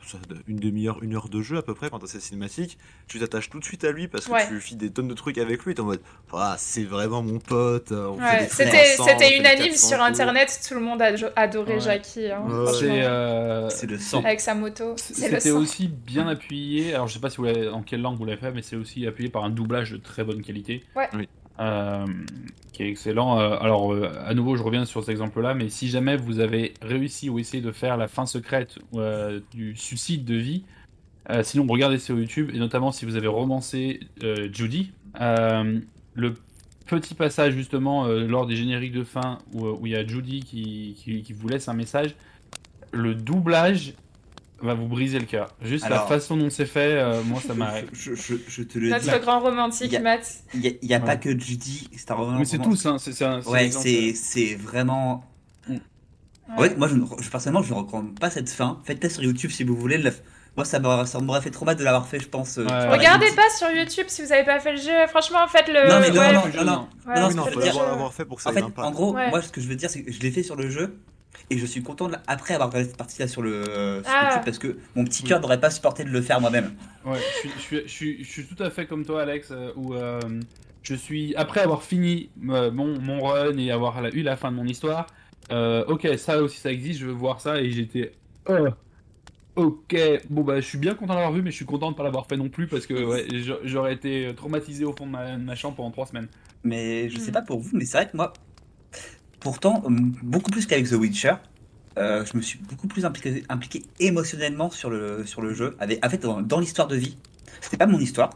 une 0.48 0.58
demi-heure, 0.60 1.02
une 1.04 1.16
heure 1.16 1.30
de 1.30 1.42
jeu 1.42 1.58
à 1.58 1.62
peu 1.62 1.74
près, 1.74 1.90
quand 1.90 2.00
tu 2.00 2.08
cette 2.08 2.22
cinématique, 2.22 2.78
tu 3.08 3.20
t'attaches 3.20 3.50
tout 3.50 3.60
de 3.60 3.64
suite 3.64 3.84
à 3.84 3.92
lui 3.92 4.08
parce 4.08 4.26
que 4.26 4.32
Ouais. 4.32 4.48
tu 4.48 4.60
fis 4.60 4.76
des 4.76 4.90
tonnes 4.92 5.08
de 5.08 5.14
trucs 5.14 5.38
avec 5.38 5.64
lui, 5.66 5.74
t'es 5.76 5.82
en 5.82 5.86
mode 5.86 6.02
Ah, 6.34 6.56
c'est 6.58 6.84
vraiment 6.84 7.22
mon 7.22 7.40
pote, 7.40 7.92
euh, 7.92 8.10
Ouais, 8.10 8.48
c'était 8.50 8.94
ensemble, 8.94 9.02
on 9.02 9.06
c'était 9.14 9.26
fait 9.30 9.38
une 9.38 9.44
des 9.44 9.50
anime 9.50 9.68
400 9.72 9.88
sur 9.88 10.02
internet, 10.02 10.60
tout 10.68 10.74
le 10.74 10.80
monde 10.82 11.02
a 11.02 11.12
adoré 11.36 11.74
Ouais. 11.76 11.80
Jackie, 11.80 12.32
hein, 12.32 12.42
Ouais. 12.46 12.50
franchement. 12.66 12.72
C'est 12.80 13.04
euh, 13.04 13.70
C'est 13.70 13.88
le 13.88 13.98
sang. 14.00 14.24
avec 14.24 14.40
sa 14.40 14.56
moto. 14.56 14.96
C'était 14.98 15.52
aussi 15.52 15.88
bien 15.88 16.28
appuyé. 16.28 16.94
Alors 16.94 17.08
je 17.08 17.14
sais 17.14 17.20
pas 17.20 17.30
si 17.30 17.38
vous 17.38 17.44
l'avez, 17.46 17.70
en 17.70 17.82
quelle 17.84 18.02
langue 18.02 18.18
vous 18.18 18.26
l'avez 18.26 18.40
fait, 18.40 18.52
mais 18.52 18.62
c'est 18.62 18.76
aussi 18.76 19.06
appuyé 19.08 19.30
par 19.30 19.44
un 19.44 19.50
doublage 19.50 19.92
de 19.92 19.98
très 19.98 20.24
bonne 20.24 20.42
qualité. 20.42 20.84
Ouais. 20.96 21.08
Oui. 21.14 21.28
Euh, 21.60 22.06
qui 22.72 22.84
est 22.84 22.90
excellent. 22.90 23.40
Euh, 23.40 23.58
alors 23.60 23.94
euh, 23.94 24.12
à 24.26 24.34
nouveau, 24.34 24.56
je 24.56 24.64
reviens 24.64 24.86
sur 24.86 25.02
cet 25.02 25.10
exemple-là, 25.10 25.54
mais 25.54 25.68
si 25.68 25.90
jamais 25.90 26.16
vous 26.16 26.40
avez 26.40 26.74
réussi 26.82 27.30
ou 27.30 27.38
essayé 27.38 27.62
de 27.62 27.72
faire 27.72 27.98
la 27.98 28.08
fin 28.08 28.26
secrète 28.26 28.80
du 29.52 29.76
suicide 29.76 30.24
de 30.24 30.36
vie, 30.36 30.64
sinon 31.44 31.68
regardez 31.68 32.00
sur 32.00 32.18
YouTube 32.18 32.50
et 32.54 32.60
notamment 32.60 32.92
si 32.92 33.06
vous 33.06 33.16
avez 33.16 33.28
romancé 33.28 34.00
Judy, 34.52 34.92
le 35.20 36.34
petit 36.88 37.14
passage 37.14 37.54
justement 37.54 38.08
lors 38.08 38.48
des 38.48 38.56
génériques 38.56 38.94
de 38.94 39.04
fin 39.04 39.40
où 39.54 39.86
il 39.86 39.92
y 39.92 39.96
a 39.96 40.06
Judy 40.06 40.42
qui, 40.42 40.96
qui 40.96 41.34
vous 41.34 41.48
laisse 41.50 41.68
un 41.68 41.74
message, 41.74 42.16
le 42.92 43.14
doublage 43.16 43.94
va 44.62 44.74
vous 44.74 44.88
briser 44.88 45.20
le 45.20 45.26
cœur. 45.26 45.54
Juste 45.62 45.88
la 45.90 46.00
façon 46.02 46.38
dont 46.38 46.50
c'est 46.50 46.66
fait, 46.66 46.94
euh, 46.94 47.22
moi 47.24 47.42
ça 47.46 47.54
m'a. 47.54 47.74
Je, 47.94 48.14
je, 48.16 48.36
je 48.48 48.64
te 48.64 48.78
le 48.80 48.86
dis. 48.88 48.92
Notre 49.08 49.20
grand 49.22 49.40
romantique, 49.40 49.88
Il 49.88 49.94
y 49.94 49.98
a- 49.98 50.02
Matt. 50.02 50.28
Il 50.54 50.60
n'y 50.62 50.68
a, 50.68 50.72
il 50.82 50.90
y 50.90 50.94
a 50.94 51.00
pas 51.00 51.18
que 51.18 51.30
Judy, 51.38 51.90
c'est 51.96 52.12
un 52.12 52.16
roman. 52.16 52.40
Mais 52.40 52.46
c'est 52.46 52.60
tous, 52.60 52.86
hein, 52.86 52.98
c'est 53.00 53.12
Ouais, 53.48 53.72
c'est 53.72 54.14
c'est 54.14 54.56
vraiment. 54.56 55.24
En 56.52 56.60
Ouais. 56.62 56.70
fait, 56.70 56.78
moi, 56.78 56.88
je, 56.88 56.96
ne- 56.96 57.06
je- 57.22 57.30
personnellement, 57.30 57.62
je 57.62 57.72
ne 57.72 57.78
recommande 57.78 58.20
pas 58.20 58.32
cette 58.32 58.50
fin. 58.50 58.80
Faites-la 58.84 59.10
sur 59.12 59.22
YouTube 59.24 59.52
si 59.52 59.64
vous 59.64 59.76
voulez. 59.76 59.98
Le- 60.00 60.12
Moi, 60.58 60.66
ça 60.66 60.80
m'aurait 60.80 61.42
fait 61.42 61.52
trop 61.52 61.64
mal 61.64 61.76
de 61.76 61.84
l'avoir 61.84 62.08
fait, 62.08 62.20
je 62.20 62.28
pense. 62.28 62.58
euh, 62.58 62.66
Ouais. 62.66 62.88
Regardez 62.90 63.28
pas 63.36 63.48
sur 63.56 63.70
YouTube 63.70 64.06
si 64.10 64.24
vous 64.24 64.32
avez 64.34 64.44
pas 64.44 64.60
fait 64.60 64.72
le 64.72 64.80
jeu. 64.82 65.08
Franchement, 65.10 65.48
faites 65.48 65.68
le. 65.68 65.88
Non, 65.88 66.00
mais 66.02 66.10
non, 66.10 66.20
ouais, 66.20 66.34
non, 66.34 66.42
non, 66.42 66.64
non. 66.66 66.88
non, 67.16 67.22
non, 67.36 67.46
ce 67.46 67.52
que 69.52 69.62
je 69.62 69.68
veux 69.68 69.76
dire, 69.76 69.90
c'est 69.92 70.04
que 70.04 70.12
je 70.12 70.20
l'ai 70.20 70.32
fait 70.32 70.42
sur 70.44 70.56
le 70.56 70.70
jeu. 70.70 70.98
Et 71.50 71.58
je 71.58 71.66
suis 71.66 71.82
content 71.82 72.08
de- 72.10 72.16
après 72.28 72.54
avoir 72.54 72.70
regardé 72.70 72.88
cette 72.90 72.98
partie-là 72.98 73.28
sur 73.28 73.42
le 73.42 73.64
sur 73.64 74.04
Ah. 74.14 74.26
YouTube 74.30 74.42
parce 74.46 74.60
que 74.60 74.78
mon 74.96 75.04
petit 75.04 75.24
cœur 75.24 75.40
n'aurait 75.42 75.60
pas 75.60 75.70
supporté 75.72 76.04
de 76.04 76.10
le 76.10 76.22
faire 76.22 76.40
moi-même. 76.42 76.74
Ouais, 77.06 77.18
je 77.18 77.40
suis, 77.40 77.50
je, 77.56 77.60
suis, 77.62 77.82
je, 77.84 77.88
suis, 77.88 78.24
je 78.24 78.30
suis 78.30 78.46
tout 78.46 78.62
à 78.64 78.70
fait 78.70 78.86
comme 78.86 79.06
toi, 79.06 79.22
Alex, 79.24 79.50
euh, 79.52 79.72
où 79.76 79.94
euh, 79.96 80.20
je 80.84 80.96
suis, 80.96 81.36
après 81.36 81.62
avoir 81.62 81.84
fini 81.84 82.30
euh, 82.50 82.72
mon, 82.72 83.00
mon 83.00 83.22
run 83.24 83.58
et 83.58 83.72
avoir 83.72 84.02
la- 84.02 84.10
eu 84.12 84.22
la 84.22 84.36
fin 84.38 84.52
de 84.52 84.56
mon 84.58 84.66
histoire, 84.66 85.08
euh, 85.52 85.84
ok, 85.88 86.08
ça 86.18 86.42
aussi 86.44 86.60
ça 86.60 86.72
existe, 86.72 87.00
je 87.00 87.06
veux 87.08 87.12
voir 87.14 87.42
ça, 87.42 87.60
et 87.62 87.70
j'étais. 87.72 88.12
oh, 88.48 88.68
ok, 89.56 89.96
bon 90.30 90.44
bah 90.44 90.56
je 90.62 90.66
suis 90.66 90.78
bien 90.78 90.94
content 90.94 91.14
d'avoir 91.16 91.32
vu, 91.34 91.42
mais 91.42 91.52
je 91.52 91.56
suis 91.58 91.66
content 91.66 91.88
de 91.88 91.94
ne 91.94 91.98
pas 91.98 92.04
l'avoir 92.04 92.28
fait 92.28 92.38
non 92.38 92.50
plus, 92.50 92.68
parce 92.68 92.86
que 92.86 92.94
ouais, 93.04 93.28
j'aurais 93.64 93.94
été 93.94 94.32
traumatisé 94.36 94.86
au 94.86 94.94
fond 94.94 95.06
de 95.06 95.12
ma, 95.12 95.36
de 95.38 95.44
ma 95.44 95.56
chambre 95.56 95.76
pendant 95.76 95.92
trois 95.92 96.06
semaines. 96.06 96.28
Mais 96.64 97.10
je 97.10 97.18
sais 97.20 97.32
pas 97.32 97.42
pour 97.42 97.60
vous, 97.60 97.70
mais 97.74 97.86
c'est 97.86 97.98
vrai 97.98 98.10
que 98.10 98.18
moi, 98.18 98.34
pourtant, 99.40 99.84
m- 99.88 100.14
beaucoup 100.24 100.52
plus 100.52 100.66
qu'avec 100.66 100.88
The 100.90 100.94
Witcher, 100.94 101.34
euh, 101.98 102.26
je 102.26 102.38
me 102.38 102.42
suis 102.42 102.60
beaucoup 102.60 102.88
plus 102.88 103.06
impliqué, 103.06 103.44
impliqué 103.50 103.84
émotionnellement 104.00 104.70
sur 104.70 104.90
le, 104.90 105.26
sur 105.26 105.42
le 105.42 105.54
jeu. 105.54 105.76
Avec, 105.80 106.04
en 106.06 106.10
fait, 106.10 106.20
dans, 106.20 106.42
dans 106.42 106.60
l'histoire 106.60 106.88
de 106.88 106.96
vie, 106.96 107.18
c'était 107.62 107.78
pas 107.78 107.88
mon 107.88 108.00
histoire. 108.00 108.30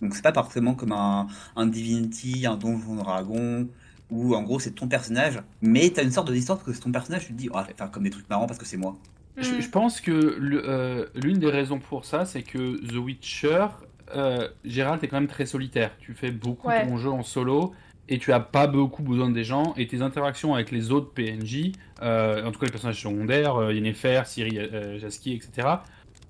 Donc 0.00 0.14
c'est 0.14 0.22
pas 0.22 0.32
forcément 0.32 0.74
comme 0.74 0.92
un, 0.92 1.26
un 1.56 1.66
Divinity, 1.66 2.46
un 2.46 2.56
Donjon 2.56 2.96
Dragon, 2.96 3.66
où 4.10 4.34
en 4.34 4.42
gros 4.42 4.58
c'est 4.60 4.70
ton 4.70 4.88
personnage, 4.88 5.40
mais 5.60 5.90
t'as 5.90 6.02
une 6.04 6.12
sorte 6.12 6.30
d'histoire 6.30 6.58
parce 6.58 6.68
que 6.70 6.74
c'est 6.74 6.80
ton 6.82 6.92
personnage, 6.92 7.26
tu 7.26 7.32
te 7.32 7.38
dis, 7.38 7.48
oh, 7.52 7.58
je 7.62 7.68
vais 7.68 7.74
faire 7.74 7.90
comme 7.90 8.04
des 8.04 8.10
trucs 8.10 8.28
marrants 8.30 8.46
parce 8.46 8.58
que 8.58 8.64
c'est 8.66 8.76
moi. 8.76 8.96
Je, 9.36 9.54
Mm. 9.54 9.60
je 9.60 9.68
pense 9.68 10.00
que 10.00 10.10
euh, 10.12 11.06
l'une 11.14 11.38
des 11.38 11.50
raisons 11.50 11.78
pour 11.78 12.04
ça, 12.04 12.24
c'est 12.24 12.42
que 12.42 12.76
The 12.86 12.94
Witcher, 12.96 13.66
euh, 14.14 14.48
Gérald, 14.64 15.02
est 15.04 15.08
quand 15.08 15.18
même 15.20 15.28
très 15.28 15.46
solitaire. 15.46 15.90
Tu 16.00 16.14
fais 16.14 16.30
beaucoup 16.30 16.68
Ouais. 16.68 16.86
ton 16.86 16.96
jeu 16.96 17.10
en 17.10 17.22
solo 17.22 17.72
et 18.08 18.18
tu 18.18 18.32
as 18.32 18.40
pas 18.40 18.66
beaucoup 18.66 19.02
besoin 19.02 19.30
des 19.30 19.44
gens. 19.44 19.74
Et 19.76 19.86
tes 19.86 20.02
interactions 20.02 20.54
avec 20.54 20.70
les 20.70 20.90
autres 20.90 21.10
PNJ, 21.12 21.72
euh, 22.02 22.44
en 22.44 22.52
tout 22.52 22.58
cas 22.58 22.66
les 22.66 22.72
personnages 22.72 23.02
secondaires, 23.02 23.56
euh, 23.56 23.72
Yennefer, 23.72 24.22
Ciri, 24.24 24.58
euh, 24.58 24.98
Jaski, 24.98 25.34
etc., 25.34 25.68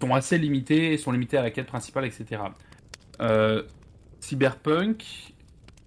sont 0.00 0.14
assez 0.14 0.38
limitées, 0.38 0.96
sont 0.96 1.12
limitées 1.12 1.38
à 1.38 1.42
la 1.42 1.50
quête 1.50 1.66
principale, 1.66 2.04
etc. 2.04 2.42
Euh, 3.20 3.62
Cyberpunk, 4.20 5.04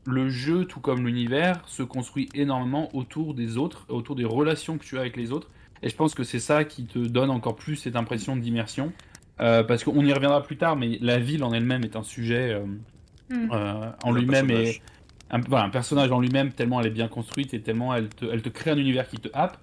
le 0.06 0.30
jeu, 0.30 0.66
tout 0.66 0.80
comme 0.80 1.06
l'univers, 1.06 1.62
se 1.68 1.84
construit 1.84 2.30
énormément 2.34 2.94
autour 2.96 3.34
des 3.34 3.58
autres, 3.58 3.86
autour 3.90 4.16
des 4.16 4.26
relations 4.26 4.78
que 4.78 4.84
tu 4.84 4.98
as 4.98 5.02
avec 5.02 5.18
les 5.18 5.32
autres. 5.32 5.50
Et 5.84 5.90
je 5.90 5.96
pense 5.96 6.14
que 6.14 6.24
c'est 6.24 6.40
ça 6.40 6.64
qui 6.64 6.86
te 6.86 7.00
donne 7.00 7.30
encore 7.30 7.56
plus 7.56 7.76
cette 7.76 7.96
impression 7.96 8.36
d'immersion. 8.36 8.92
Euh, 9.40 9.64
parce 9.64 9.84
qu'on 9.84 10.06
y 10.06 10.14
reviendra 10.14 10.44
plus 10.44 10.58
tard, 10.58 10.76
mais 10.76 11.00
la 11.02 11.18
ville 11.18 11.44
en 11.44 11.52
elle-même 11.52 11.84
est 11.84 11.96
un 11.96 12.04
sujet 12.04 12.54
euh, 12.54 12.66
Mm. 13.32 13.50
euh, 13.52 13.92
en 14.04 14.12
lui-même 14.12 14.50
et 14.50 14.54
personnage. 14.54 14.82
Un, 15.32 15.40
voilà, 15.42 15.66
un 15.66 15.70
personnage 15.70 16.12
en 16.12 16.20
lui-même 16.20 16.54
tellement 16.54 16.82
elle 16.82 16.88
est 16.88 16.92
bien 16.92 17.08
construite 17.08 17.54
et 17.54 17.62
tellement 17.62 17.96
elle 17.96 18.10
te, 18.10 18.26
elle 18.26 18.42
te 18.44 18.50
crée 18.50 18.72
un 18.72 18.78
univers 18.78 19.08
qui 19.08 19.20
te 19.20 19.30
happe. 19.34 19.58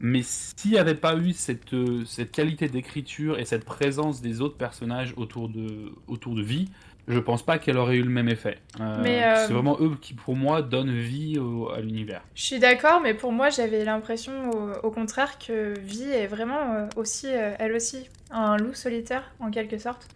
Mais 0.00 0.22
s'il 0.22 0.72
n'y 0.72 0.78
avait 0.78 0.96
pas 0.96 1.16
eu 1.16 1.32
cette, 1.32 1.72
euh, 1.72 2.04
cette 2.04 2.32
qualité 2.32 2.68
d'écriture 2.68 3.38
et 3.38 3.44
cette 3.44 3.64
présence 3.64 4.20
des 4.20 4.40
autres 4.40 4.56
personnages 4.56 5.14
autour 5.16 5.48
de, 5.48 5.92
autour 6.08 6.34
de 6.34 6.42
vie, 6.42 6.68
je 7.08 7.18
pense 7.18 7.44
pas 7.44 7.58
qu'elle 7.58 7.78
aurait 7.78 7.96
eu 7.96 8.02
le 8.02 8.10
même 8.10 8.28
effet. 8.28 8.58
Euh, 8.80 9.02
Mais, 9.02 9.24
euh, 9.24 9.34
C'est 9.36 9.52
vraiment 9.52 9.78
eux 9.80 9.96
qui, 10.00 10.14
pour 10.14 10.36
moi, 10.36 10.62
donnent 10.62 10.90
vie 10.98 11.38
au- 11.38 11.70
à 11.70 11.80
l'univers. 11.80 12.22
Je 12.34 12.42
suis 12.42 12.58
d'accord, 12.58 13.00
mais 13.00 13.14
pour 13.14 13.32
moi, 13.32 13.50
j'avais 13.50 13.84
l'impression, 13.84 14.50
au, 14.50 14.72
au 14.86 14.90
contraire, 14.90 15.38
que 15.38 15.74
Vi 15.78 16.02
est 16.10 16.26
vraiment 16.26 16.72
euh, 16.74 16.86
aussi, 16.96 17.28
elle 17.28 17.72
aussi, 17.74 18.08
un 18.30 18.56
loup 18.56 18.74
solitaire, 18.74 19.32
en 19.38 19.50
quelque 19.50 19.78
sorte. 19.78 20.08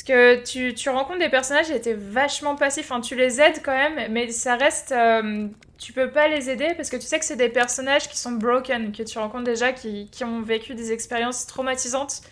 Parce 0.00 0.44
que 0.44 0.72
tu, 0.72 0.88
rencontres 0.88 1.18
des 1.18 1.28
personnages 1.28 1.66
qui 1.66 1.72
étaient 1.72 1.92
vachement 1.92 2.56
passifs. 2.56 2.90
Enfin, 2.90 3.02
tu 3.02 3.16
les 3.16 3.38
aides 3.40 3.60
quand 3.62 3.76
même, 3.76 4.10
mais 4.10 4.30
ça 4.30 4.56
reste. 4.56 4.92
euh, 4.92 5.46
tu 5.78 5.92
peux 5.92 6.10
pas 6.10 6.26
les 6.28 6.48
aider 6.48 6.68
parce 6.76 6.88
que 6.88 6.96
tu 6.96 7.02
sais 7.06 7.18
que 7.18 7.24
c'est 7.24 7.36
des 7.36 7.50
personnages 7.50 8.08
qui 8.08 8.16
sont 8.16 8.32
broken, 8.32 8.92
que 8.92 9.02
tu 9.02 9.18
rencontres 9.18 9.44
déjà, 9.44 9.72
qui, 9.72 10.08
qui 10.10 10.24
ont 10.24 10.40
vécu 10.40 10.74
des 10.74 10.92
expériences 10.92 11.46
traumatisantes. 11.46 12.22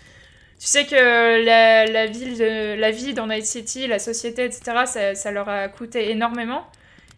Tu 0.58 0.66
sais 0.66 0.86
que 0.86 1.44
la, 1.44 2.06
ville 2.06 2.38
la 2.78 2.90
vie 2.90 3.12
dans 3.12 3.26
Night 3.26 3.44
City, 3.44 3.86
la 3.86 3.98
société, 3.98 4.44
etc., 4.44 4.84
ça, 4.86 5.14
ça 5.14 5.30
leur 5.30 5.48
a 5.50 5.68
coûté 5.68 6.10
énormément. 6.10 6.64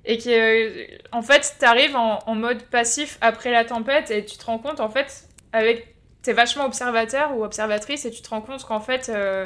Et 0.05 0.18
que, 0.18 0.30
euh, 0.30 0.86
en 1.12 1.22
fait, 1.22 1.55
t'arrives 1.61 1.94
en, 1.94 2.18
en 2.26 2.34
mode 2.34 2.62
passif 2.64 3.18
après 3.20 3.53
la 3.53 3.64
tempête 3.64 4.11
et 4.11 4.24
tu 4.24 4.36
te 4.36 4.44
rends 4.46 4.59
compte, 4.59 4.80
en 4.80 4.88
fait, 4.88 5.28
avec. 5.53 5.94
T'es 6.22 6.32
vachement 6.32 6.66
observateur 6.66 7.36
ou 7.36 7.44
observatrice 7.44 8.05
et 8.05 8.11
tu 8.11 8.20
te 8.20 8.30
rends 8.30 8.42
compte 8.42 8.64
qu'en 8.64 8.80
fait. 8.80 9.09
euh, 9.11 9.44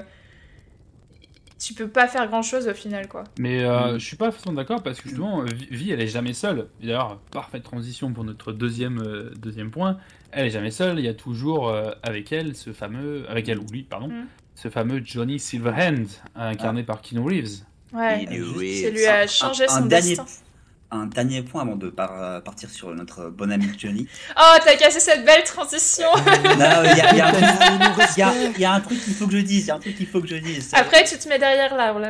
tu 1.64 1.74
peux 1.74 1.88
pas 1.88 2.06
faire 2.08 2.26
grand 2.28 2.42
chose 2.42 2.66
au 2.68 2.74
final, 2.74 3.08
quoi. 3.08 3.24
Mais 3.38 3.62
euh, 3.64 3.94
Mm. 3.94 3.98
je 3.98 4.04
suis 4.06 4.16
pas 4.16 4.30
forcément 4.30 4.54
d'accord 4.54 4.82
parce 4.82 5.00
que 5.00 5.08
justement, 5.08 5.42
euh, 5.42 5.46
Vi- 5.46 5.68
Vi, 5.70 5.90
elle 5.90 6.00
est 6.00 6.06
jamais 6.08 6.32
seule. 6.34 6.66
Et 6.82 6.86
D'ailleurs, 6.86 7.18
parfaite 7.30 7.62
transition 7.62 8.12
pour 8.12 8.24
notre 8.24 8.52
deuxième, 8.52 8.98
euh, 9.00 9.30
deuxième 9.38 9.70
point. 9.70 9.98
Elle 10.32 10.46
est 10.46 10.50
jamais 10.50 10.70
seule. 10.70 10.98
Il 10.98 11.04
y 11.04 11.08
a 11.08 11.14
toujours 11.14 11.68
euh, 11.68 11.92
avec 12.02 12.32
elle 12.32 12.54
ce 12.56 12.72
fameux, 12.72 13.24
avec 13.28 13.48
elle 13.48 13.58
ou 13.58 13.66
lui, 13.72 13.82
pardon, 13.82 14.08
Mm. 14.08 14.26
ce 14.54 14.68
fameux 14.68 15.00
Johnny 15.04 15.38
Silverhand 15.38 16.04
incarné 16.34 16.82
par 16.82 17.00
Keanu 17.02 17.20
Reeves. 17.26 17.60
Ouais. 17.92 18.26
Juste- 18.28 18.52
Ça 18.52 18.58
Reeves. 18.58 18.92
lui 18.94 19.06
a 19.06 19.20
un- 19.20 19.26
changé 19.26 19.64
un 19.64 19.68
son 19.68 19.86
dernier, 19.86 20.16
destin. 20.16 20.24
Un 20.90 21.06
dernier 21.06 21.42
point 21.42 21.62
avant 21.62 21.74
de 21.76 21.88
par- 21.88 22.42
partir 22.44 22.70
sur 22.70 22.94
notre 22.94 23.28
bon 23.30 23.50
ami 23.50 23.66
Johnny. 23.76 24.06
Oh, 24.36 24.56
t'as 24.64 24.76
cassé 24.76 25.00
cette 25.00 25.24
belle 25.24 25.42
transition 25.44 26.06
Non, 26.14 26.82
il 26.84 27.16
y 27.16 27.20
a, 27.20 27.26
un 27.28 27.32
truc- 27.32 28.08
il 28.16 28.20
y 28.20 28.22
a- 28.22 28.32
il 28.54 28.60
y 28.60 28.64
a 28.64 28.72
un 28.72 28.80
truc 28.80 29.00
qu'il 29.02 29.14
faut 29.14 29.26
que 29.26 29.32
je 29.32 29.38
dise. 29.38 29.64
Il 29.64 29.68
y 29.68 29.70
a 29.70 29.74
un 29.74 29.78
truc 29.80 29.96
qu'il 29.96 30.06
faut 30.06 30.20
que 30.20 30.28
je 30.28 30.36
dise. 30.36 30.70
Après, 30.74 31.02
tu 31.04 31.16
te 31.18 31.28
mets 31.28 31.38
derrière 31.38 31.74
l'arbre. 31.74 32.00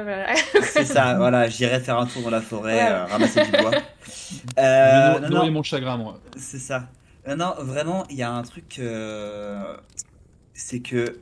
C'est 0.72 0.84
ça, 0.84 1.14
voilà, 1.16 1.48
j'irai 1.48 1.80
faire 1.80 1.98
un 1.98 2.06
tour 2.06 2.22
dans 2.22 2.30
la 2.30 2.40
forêt, 2.42 2.74
Ouais. 2.74 2.90
euh, 2.90 3.04
ramasser 3.06 3.44
du 3.44 3.50
bois. 3.52 3.70
Euh, 4.58 5.18
non, 5.20 5.28
non, 5.44 5.50
mon 5.50 5.62
chagrin, 5.62 5.96
moi. 5.96 6.18
c'est 6.36 6.58
ça. 6.58 6.88
Non, 7.26 7.36
non, 7.36 7.54
vraiment, 7.58 8.04
il 8.10 8.16
y 8.16 8.22
a 8.22 8.30
un 8.30 8.42
truc. 8.42 8.76
euh, 8.78 9.76
c'est 10.54 10.80
que 10.80 10.96
euh, 10.96 11.12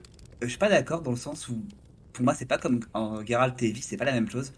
je 0.42 0.48
suis 0.48 0.58
pas 0.58 0.68
d'accord 0.68 1.00
dans 1.02 1.10
le 1.10 1.16
sens 1.16 1.48
où, 1.48 1.62
pour 2.12 2.24
moi, 2.24 2.34
c'est 2.34 2.46
pas 2.46 2.58
comme 2.58 2.80
en 2.94 3.24
Geralt 3.24 3.60
et 3.62 3.68
Evie, 3.68 3.82
c'est 3.82 3.96
pas 3.96 4.04
la 4.04 4.12
même 4.12 4.30
chose. 4.30 4.52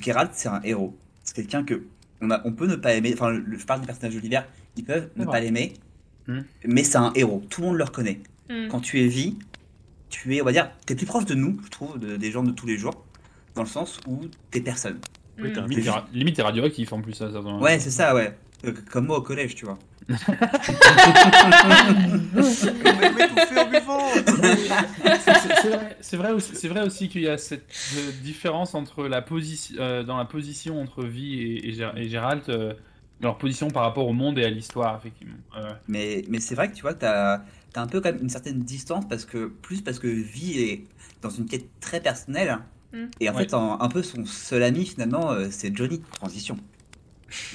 Geralt, 0.00 0.30
c'est 0.34 0.48
un 0.48 0.60
héros. 0.62 0.96
C'est 1.24 1.34
quelqu'un 1.34 1.64
que 1.64 1.82
on, 2.20 2.30
a, 2.30 2.40
on 2.44 2.52
peut 2.52 2.66
ne 2.66 2.76
pas 2.76 2.94
aimer. 2.94 3.12
Enfin, 3.14 3.30
le- 3.30 3.58
je 3.58 3.64
parle 3.66 3.80
des 3.80 3.86
personnages 3.86 4.14
de 4.14 4.20
l'hiver, 4.20 4.46
ils 4.76 4.84
peuvent 4.84 5.08
ne 5.16 5.24
pas 5.24 5.40
l'aimer, 5.40 5.74
Hmm. 6.28 6.40
mais 6.64 6.82
c'est 6.82 6.98
un 6.98 7.12
héros. 7.14 7.42
Tout 7.50 7.60
le 7.60 7.66
monde 7.68 7.76
le 7.76 7.84
reconnaît. 7.84 8.20
Hmm. 8.50 8.68
Quand 8.68 8.80
tu 8.80 8.98
es 9.00 9.04
Evie, 9.04 9.38
tu 10.08 10.34
es, 10.36 10.42
on 10.42 10.44
va 10.44 10.52
dire, 10.52 10.70
t'es 10.86 10.94
plus 10.94 11.06
proche 11.06 11.24
de 11.24 11.34
nous, 11.34 11.60
je 11.64 11.68
trouve, 11.70 11.98
de- 11.98 12.16
des 12.16 12.30
gens 12.30 12.42
de 12.42 12.50
tous 12.52 12.66
les 12.66 12.76
jours, 12.78 13.04
dans 13.54 13.62
le 13.62 13.68
sens 13.68 14.00
où 14.06 14.20
t'es 14.50 14.60
personne. 14.60 14.98
Oui, 15.38 15.50
Hmm. 15.50 15.66
limite, 15.68 15.84
t'es 15.84 15.90
ra- 15.90 16.08
limite, 16.12 16.36
t'es 16.36 16.42
radioactif 16.42 16.92
en 16.92 17.00
plus. 17.00 17.12
Ça, 17.12 17.30
ça, 17.30 17.42
ça- 17.42 17.56
Ouais, 17.58 17.78
c'est 17.78 17.90
ça, 17.90 18.14
ouais. 18.14 18.36
Euh, 18.64 18.72
comme 18.90 19.06
moi 19.06 19.18
au 19.18 19.22
collège, 19.22 19.54
tu 19.54 19.64
vois. 19.66 19.78
C'est- 20.06 20.16
vrai- 25.68 25.96
C'est 26.00 26.16
vrai, 26.16 26.32
aussi- 26.32 26.54
c'est 26.54 26.68
vrai 26.68 26.82
aussi 26.82 27.08
qu'il 27.08 27.22
y 27.22 27.28
a 27.28 27.38
cette 27.38 27.66
différence 28.22 28.74
entre 28.74 29.06
la 29.08 29.22
position, 29.22 29.76
euh, 29.78 30.02
dans 30.02 30.16
la 30.16 30.24
position 30.24 30.80
entre 30.80 31.04
Vi 31.04 31.40
et, 31.40 31.68
et, 31.68 31.72
Gé- 31.72 31.96
et 31.96 32.08
Gérald, 32.08 32.42
euh, 32.48 32.74
leur 33.20 33.38
position 33.38 33.70
par 33.70 33.82
rapport 33.82 34.06
au 34.06 34.12
monde 34.12 34.38
et 34.38 34.44
à 34.44 34.50
l'histoire, 34.50 34.96
effectivement. 34.98 35.34
Euh, 35.56 35.72
Mais, 35.88 36.24
mais 36.28 36.40
c'est 36.40 36.54
vrai 36.54 36.70
que 36.70 36.76
tu 36.76 36.82
vois, 36.82 36.94
t'as 36.94 37.40
as 37.74 37.80
un 37.82 37.86
peu 37.86 38.00
quand 38.00 38.10
même 38.10 38.22
une 38.22 38.30
certaine 38.30 38.60
distance 38.60 39.04
parce 39.06 39.26
que, 39.26 39.48
plus 39.48 39.82
parce 39.82 39.98
que 39.98 40.06
Vi 40.06 40.60
est 40.62 40.84
dans 41.22 41.28
une 41.30 41.46
quête 41.46 41.66
très 41.80 42.00
personnelle. 42.00 42.56
Mm. 42.92 43.04
Et 43.20 43.28
en 43.28 43.34
Ouais. 43.34 43.42
fait, 43.42 43.54
en- 43.54 43.80
un 43.80 43.88
peu 43.88 44.02
son 44.02 44.24
seul 44.24 44.62
ami 44.62 44.86
finalement, 44.86 45.32
euh, 45.32 45.48
c'est 45.50 45.76
Johnny. 45.76 46.00
Transition. 46.14 46.56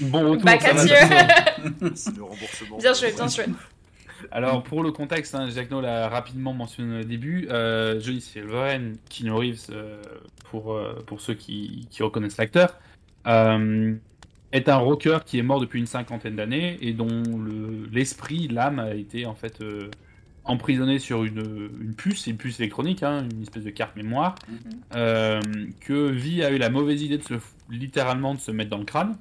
Bon 0.01 0.31
retour. 0.31 0.45
Bah. 0.45 0.57
Mathieu. 0.73 0.95
C'est 1.95 2.15
le 2.15 2.23
remboursement. 2.23 2.77
Bien 2.77 2.93
joué, 2.93 3.11
bien 3.13 3.27
joué. 3.27 3.45
Alors 4.31 4.61
pour 4.63 4.83
le 4.83 4.91
contexte, 4.91 5.33
hein, 5.33 5.49
Jacques 5.49 5.71
No 5.71 5.81
l'a 5.81 6.07
rapidement 6.07 6.53
mentionné 6.53 6.99
au 7.01 7.03
début, 7.03 7.47
euh, 7.49 7.99
Johnny 7.99 8.21
Silverhand, 8.21 8.93
Keanu 9.09 9.31
Reeves, 9.31 9.67
euh, 9.71 10.01
pour, 10.51 10.73
euh, 10.73 11.01
pour 11.07 11.21
ceux 11.21 11.33
qui, 11.33 11.87
qui 11.89 12.03
reconnaissent 12.03 12.37
l'acteur, 12.37 12.77
euh, 13.27 13.95
est 14.51 14.69
un 14.69 14.77
rocker 14.77 15.19
qui 15.25 15.39
est 15.39 15.43
mort 15.43 15.59
depuis 15.59 15.79
une 15.79 15.87
cinquantaine 15.87 16.35
d'années 16.35 16.77
et 16.81 16.93
dont 16.93 17.07
le- 17.07 17.87
l'esprit, 17.91 18.47
l'âme 18.47 18.77
a 18.79 18.93
été 18.93 19.25
en 19.25 19.33
fait 19.33 19.59
euh, 19.61 19.89
emprisonné 20.43 20.99
sur 20.99 21.23
une, 21.23 21.69
une 21.81 21.95
puce, 21.95 22.27
une 22.27 22.37
puce 22.37 22.59
électronique, 22.59 23.01
hein, 23.01 23.25
une 23.33 23.41
espèce 23.41 23.63
de 23.63 23.69
carte 23.71 23.95
mémoire, 23.95 24.35
euh, 24.95 25.39
que 25.79 26.09
Vi 26.11 26.43
a 26.43 26.51
eu 26.51 26.57
la 26.57 26.69
mauvaise 26.69 27.01
idée 27.01 27.17
de 27.17 27.23
se, 27.23 27.33
littéralement 27.71 28.35
de 28.35 28.39
se 28.39 28.51
mettre 28.51 28.69
dans 28.69 28.77
le 28.77 28.85
crâne. 28.85 29.15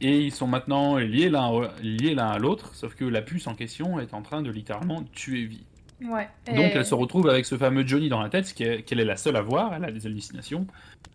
Et 0.00 0.20
ils 0.20 0.32
sont 0.32 0.46
maintenant 0.46 0.96
liés 0.96 1.28
l'un 1.28 1.68
liés 1.82 2.14
l'un 2.14 2.28
à 2.28 2.38
l'autre, 2.38 2.74
sauf 2.74 2.94
que 2.94 3.04
la 3.04 3.20
puce 3.22 3.46
en 3.46 3.54
question 3.54 4.00
est 4.00 4.14
en 4.14 4.22
train 4.22 4.40
de 4.42 4.50
littéralement 4.50 5.02
tuer 5.12 5.44
Vi. 5.44 5.64
Ouais. 6.02 6.28
Donc 6.46 6.56
Et- 6.56 6.72
elle 6.74 6.86
se 6.86 6.94
retrouve 6.94 7.28
avec 7.28 7.44
ce 7.44 7.58
fameux 7.58 7.86
Johnny 7.86 8.08
dans 8.08 8.22
la 8.22 8.30
tête, 8.30 8.54
qu'elle 8.54 9.00
est 9.00 9.04
la 9.04 9.16
seule 9.16 9.36
à 9.36 9.42
voir, 9.42 9.74
elle 9.74 9.84
a 9.84 9.92
des 9.92 10.06
hallucinations 10.06 10.66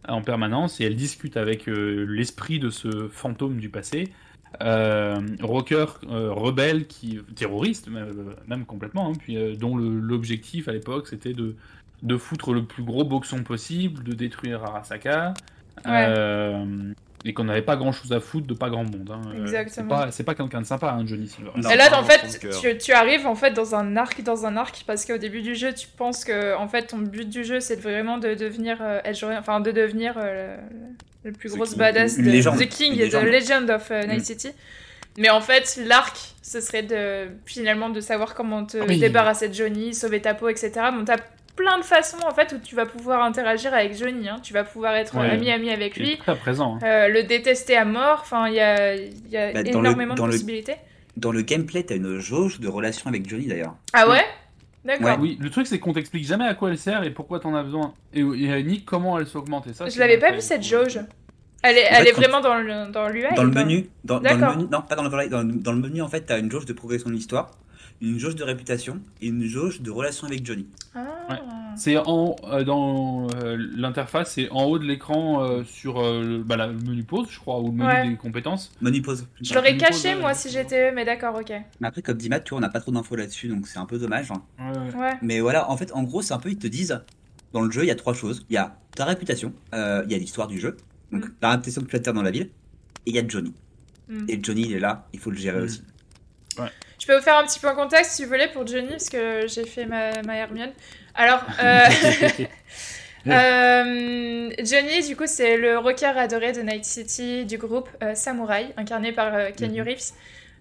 en 0.08 0.22
permanence, 0.22 0.80
et 0.80 0.84
elle 0.84 0.96
discute 0.96 1.38
avec 1.38 1.68
euh, 1.68 2.06
l'esprit 2.08 2.60
de 2.60 2.70
ce 2.70 3.08
fantôme 3.08 3.58
du 3.58 3.70
passé, 3.70 4.14
euh, 4.62 5.20
rocker 5.42 5.86
euh, 6.12 6.32
rebelle, 6.32 6.86
qui, 6.86 7.20
terroriste 7.36 7.90
même, 8.48 8.66
complètement, 8.66 9.10
hein, 9.10 9.14
puis, 9.18 9.58
dont 9.58 9.76
l'objectif 9.76 10.68
à 10.68 10.72
l'époque 10.74 11.08
c'était 11.08 11.34
de, 11.34 11.56
de 12.04 12.18
foutre 12.18 12.54
le 12.54 12.64
plus 12.64 12.84
gros 12.84 13.04
boxon 13.04 13.44
possible, 13.44 14.04
de 14.04 14.14
détruire 14.14 14.64
Arasaka, 14.64 15.34
Ouais. 15.86 16.08
Et 17.28 17.34
qu'on 17.34 17.46
n'avait 17.46 17.64
pas 17.64 17.76
grand 17.76 17.92
chose 17.92 18.14
à 18.14 18.20
foutre 18.20 18.46
de 18.48 18.54
pas 18.54 18.70
grand 18.70 18.84
monde. 18.84 19.10
hein. 19.12 19.22
Euh, 19.36 19.42
Exactement. 19.42 20.06
C'est 20.12 20.24
pas, 20.24 20.36
quelqu'un 20.36 20.62
de 20.62 20.66
sympa, 20.66 20.92
hein, 20.92 21.04
Johnny 21.08 21.28
Silver. 21.28 21.50
Non. 21.58 21.70
Et 21.72 21.76
là, 21.76 22.00
en 22.00 22.04
fait, 22.04 22.40
tu, 22.62 22.78
tu 22.78 22.92
arrives 22.94 23.26
en 23.26 23.34
fait 23.36 23.52
dans 23.52 23.74
un 23.76 23.98
arc, 23.98 24.22
dans 24.22 24.46
un 24.46 24.56
arc, 24.58 24.84
parce 24.86 25.06
qu'au 25.06 25.18
début 25.18 25.42
du 25.42 25.56
jeu, 25.56 25.74
tu 25.74 25.88
penses 25.88 26.24
que 26.24 26.56
en 26.56 26.68
fait 26.68 26.84
ton 26.88 27.00
but 27.00 27.28
du 27.28 27.44
jeu, 27.44 27.60
c'est 27.60 27.82
vraiment 27.82 28.18
de 28.20 28.36
devenir 28.36 28.78
euh, 28.82 29.00
enfin 29.40 29.60
de 29.60 29.72
devenir 29.72 30.14
euh, 30.18 30.56
le, 31.24 31.32
le 31.32 31.36
plus 31.36 31.50
The 31.54 31.56
gros 31.58 31.76
badass 31.76 32.18
Une 32.18 32.26
de 32.26 32.30
légende. 32.30 32.60
The 32.60 32.68
King 32.70 32.94
Une 32.94 33.02
et 33.02 33.10
The. 33.10 33.24
Legend 33.24 33.70
of 33.72 33.90
euh, 33.92 34.04
Night 34.06 34.22
Mm. 34.22 34.24
City. 34.24 34.50
Mais 35.18 35.30
en 35.30 35.40
fait, 35.42 35.80
l'arc, 35.86 36.18
ce 36.44 36.60
serait 36.60 36.84
de 36.84 37.28
finalement 37.46 37.90
de 37.90 38.02
savoir 38.02 38.36
comment 38.36 38.66
te 38.66 38.78
Ah 38.78 38.86
oui. 38.88 39.00
débarrasser 39.00 39.48
de 39.50 39.54
Johnny, 39.54 39.94
sauver 39.94 40.22
ta 40.22 40.34
peau, 40.34 40.50
etc. 40.50 40.72
Bon, 40.94 41.06
t'as 41.06 41.16
plein 41.56 41.78
de 41.80 41.84
façons 41.84 42.18
en 42.28 42.34
fait 42.34 42.53
où 42.53 42.60
tu 42.60 42.76
vas 42.76 42.86
pouvoir 42.86 43.24
interagir 43.24 43.74
avec 43.74 43.95
Johnny. 43.97 44.28
hein. 44.30 44.38
Tu 44.43 44.53
vas 44.53 44.64
pouvoir 44.64 44.95
être 44.95 45.16
Ouais. 45.18 45.30
ami-ami 45.30 45.70
avec 45.70 45.95
Il 45.97 46.03
est 46.03 46.06
lui, 46.06 46.18
très 46.18 46.36
présent. 46.36 46.76
hein. 46.82 46.86
euh, 46.86 47.08
le 47.08 47.24
détester 47.24 47.78
à 47.78 47.86
mort. 47.86 48.20
Enfin, 48.22 48.47
il 48.49 48.56
y 48.56 48.60
a, 48.60 48.95
il 48.95 49.30
y 49.30 49.38
a 49.38 49.53
Bah, 49.53 49.64
dans 49.64 49.82
le- 49.82 49.88
énormément 49.88 50.14
de 50.16 50.22
le- 50.22 50.28
possibilités. 50.32 50.76
Dans 51.18 51.32
le 51.32 51.41
gameplay, 51.41 51.84
t'as 51.84 51.95
une 51.95 52.20
jauge 52.20 52.60
de 52.60 52.68
relation 52.68 53.08
avec 53.10 53.28
Johnny 53.30 53.47
d'ailleurs. 53.47 53.76
Ah 53.93 54.10
ouais? 54.10 54.24
D'accord. 54.84 55.08
Ouais. 55.08 55.16
Oui, 55.20 55.38
le 55.41 55.49
truc 55.49 55.66
c'est 55.66 55.80
qu'on 55.80 55.93
t'explique 55.93 56.26
jamais 56.26 56.45
à 56.45 56.53
quoi 56.53 56.70
elle 56.70 56.78
sert 56.78 57.03
et 57.03 57.10
pourquoi 57.12 57.39
t'en 57.39 57.56
as 57.56 57.64
besoin. 57.64 57.93
Et, 58.14 58.20
et 58.20 58.64
ni 58.64 58.84
comment 58.84 59.18
elle 59.18 59.26
s'augmente. 59.26 59.66
Et 59.68 59.74
ça, 59.74 59.88
Je 59.89 59.97
l'avais 59.99 60.18
pas 60.20 60.30
vu 60.32 60.36
fait. 60.36 60.41
cette 60.41 60.64
jauge. 60.64 60.99
Elle 61.64 61.78
est, 61.80 61.88
En 61.89 61.93
elle 61.95 62.08
est 62.10 62.12
vraiment 62.12 62.41
dans 62.41 62.53
le 62.56 62.91
dans 62.91 63.08
l'UI 63.10 63.24
Dans 63.36 63.43
le 63.43 63.49
menu, 63.49 63.89
dans, 64.03 64.20
dans 64.20 64.30
le 64.34 64.38
D'accord. 64.39 64.56
menu, 64.58 64.68
non, 64.72 64.82
pas 64.84 64.95
dans 64.95 65.01
le 65.03 65.30
dans, 65.30 65.43
dans 65.43 65.72
le 65.72 65.80
menu 65.80 66.01
en 66.03 66.08
fait, 66.08 66.22
t'as 66.22 66.38
une 66.38 66.51
jauge 66.51 66.66
de 66.66 66.74
progression 66.74 67.10
de 67.10 67.16
l'histoire, 67.16 67.49
une 68.02 68.20
jauge 68.20 68.36
de 68.36 68.43
réputation 68.43 69.00
et 69.22 69.28
une 69.28 69.46
jauge 69.46 69.82
de 69.82 69.89
relation 69.91 70.28
avec 70.28 70.46
Johnny. 70.46 70.68
Ah. 70.93 71.06
Ouais. 71.30 71.39
C'est 71.78 71.98
en 71.98 72.36
euh, 72.46 72.64
dans 72.64 73.28
euh, 73.36 73.58
l'interface, 73.76 74.34
c'est 74.34 74.50
en 74.52 74.64
haut 74.66 74.80
de 74.80 74.86
l'écran 74.86 75.43
euh, 75.43 75.64
sur 75.64 76.00
euh, 76.00 76.22
le, 76.24 76.43
bah, 76.43 76.56
la- 76.56 76.68
le 76.68 76.74
menu 76.78 77.04
pause, 77.04 77.28
je 77.30 77.39
crois, 77.39 77.60
ou 77.60 77.66
le 77.68 77.72
menu 77.74 77.86
Ouais. 77.88 78.10
des 78.10 78.16
compétences. 78.16 78.72
Menu 78.82 79.02
pause. 79.02 79.28
Je 79.41 79.54
l'aurais 79.54 79.76
caché 79.78 80.12
pause, 80.14 80.22
moi 80.22 80.30
ouais. 80.30 80.36
si 80.36 80.50
j'étais 80.50 80.89
eux, 80.89 80.93
mais 80.93 81.04
d'accord, 81.06 81.36
ok. 81.36 81.52
Mais 81.82 81.88
après, 81.88 82.02
comme 82.02 82.18
dit 82.18 82.30
Matt, 82.30 82.43
tu 82.43 82.50
vois, 82.52 82.60
on 82.60 82.62
n'a 82.62 82.70
pas 82.70 82.80
trop 82.80 82.91
d'infos 82.91 83.16
là-dessus, 83.16 83.48
donc 83.50 83.68
c'est 83.68 83.80
un 83.80 83.86
peu 83.86 83.98
dommage. 83.98 84.32
hein. 84.32 84.41
Ouais, 84.60 84.78
ouais. 84.78 84.96
Ouais. 84.96 85.14
Mais 85.22 85.39
voilà, 85.41 85.70
en 85.70 85.76
fait, 85.78 85.91
en 85.93 86.04
gros, 86.04 86.22
c'est 86.22 86.34
un 86.34 86.39
peu, 86.39 86.50
ils 86.50 86.58
te 86.60 86.68
disent, 86.68 87.02
dans 87.54 87.62
le 87.62 87.72
jeu, 87.72 87.84
il 87.84 87.88
y 87.88 87.91
a 87.91 87.96
trois 87.96 88.14
choses. 88.14 88.46
Il 88.50 88.54
y 88.54 88.58
a 88.58 88.78
ta 88.96 89.04
réputation, 89.06 89.52
euh, 89.74 90.04
il 90.06 90.12
y 90.12 90.16
a 90.16 90.18
l'histoire 90.18 90.48
du 90.48 90.60
jeu, 90.60 90.78
donc 91.12 91.26
Mm. 91.26 91.32
la 91.41 91.50
réputation 91.52 91.82
que 91.82 91.88
tu 91.98 92.10
as 92.10 92.14
dans 92.14 92.22
la 92.22 92.32
ville, 92.32 92.50
et 93.06 93.10
il 93.10 93.16
y 93.16 93.20
a 93.20 93.28
Johnny. 93.28 93.54
Mm. 94.08 94.26
Et 94.30 94.39
Johnny, 94.41 94.62
il 94.62 94.74
est 94.74 94.80
là, 94.80 95.08
il 95.14 95.20
faut 95.20 95.32
le 95.32 95.38
gérer 95.38 95.60
Mm. 95.60 95.64
aussi. 95.64 95.82
Je 97.06 97.12
peux 97.12 97.18
vous 97.18 97.24
faire 97.24 97.38
un 97.38 97.45
petit 97.45 97.60
peu 97.60 97.70
en 97.70 97.76
contexte 97.76 98.14
si 98.14 98.24
vous 98.24 98.30
voulez 98.30 98.47
pour 98.47 98.66
Johnny 98.66 98.88
parce 98.88 99.12
que 99.12 99.45
j'ai 99.45 99.64
fait 99.64 99.86
ma, 99.86 100.10
ma 100.24 100.38
Hermione. 100.38 100.72
Alors, 101.14 101.43
euh, 101.64 101.86
euh, 103.28 104.49
Johnny, 104.64 105.08
du 105.08 105.16
coup, 105.16 105.28
c'est 105.28 105.56
le 105.58 105.78
rocker 105.78 106.18
adoré 106.18 106.51
de 106.51 106.62
Night 106.62 106.84
City 106.84 107.45
du 107.45 107.60
groupe 107.60 107.89
euh, 108.01 108.16
Samurai, 108.16 108.74
incarné 108.76 109.12
par 109.12 109.53
Kenny 109.56 109.82
Mhm. 109.82 109.88
Reeves. 109.88 110.14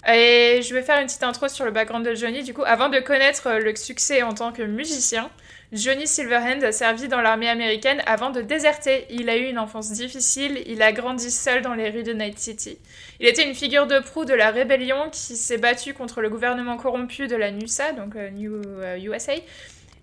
Et 0.07 0.61
je 0.61 0.75
vais 0.75 0.83
faire 0.83 1.01
une 1.01 1.07
petite 1.07 1.23
intro 1.23 1.49
sur 1.49 1.65
le 1.65 1.71
background 1.71 2.07
de 2.07 2.15
Johnny. 2.15 2.43
Du 2.43 2.53
coup, 2.53 2.65
avant 2.67 2.91
de 2.91 2.99
connaître 3.01 3.51
le 3.51 3.75
succès 3.75 4.23
en 4.23 4.35
tant 4.35 4.53
que 4.53 4.63
musicien, 4.63 5.31
Johnny 5.75 6.07
Silverhand 6.07 6.63
a 6.63 6.71
servi 6.71 7.09
dans 7.09 7.21
l'armée 7.21 7.49
américaine 7.49 8.01
avant 8.07 8.31
de 8.31 8.41
déserter. 8.41 9.07
Il 9.11 9.29
a 9.29 9.37
eu 9.37 9.49
une 9.49 9.59
enfance 9.59 9.91
difficile, 9.91 10.63
il 10.67 10.81
a 10.83 10.93
grandi 10.93 11.33
seul 11.33 11.63
dans 11.63 11.75
les 11.75 11.91
rues 11.91 12.05
de 12.05 12.13
Night 12.13 12.39
City. 12.39 12.79
Il 13.19 13.27
était 13.27 13.45
une 13.45 13.57
figure 13.57 13.89
de 13.89 13.99
proue 13.99 14.25
de 14.25 14.35
la 14.35 14.53
rébellion 14.53 15.11
qui 15.11 15.35
s'est 15.35 15.59
battue 15.59 15.93
contre 15.93 16.21
le 16.21 16.31
gouvernement 16.31 16.77
corrompu 16.77 17.27
de 17.27 17.35
la 17.35 17.51
NUSA, 17.51 17.91
donc 17.91 18.15
euh, 18.15 18.31
New 18.31 18.55
euh, 18.55 18.97
USA. 18.99 19.33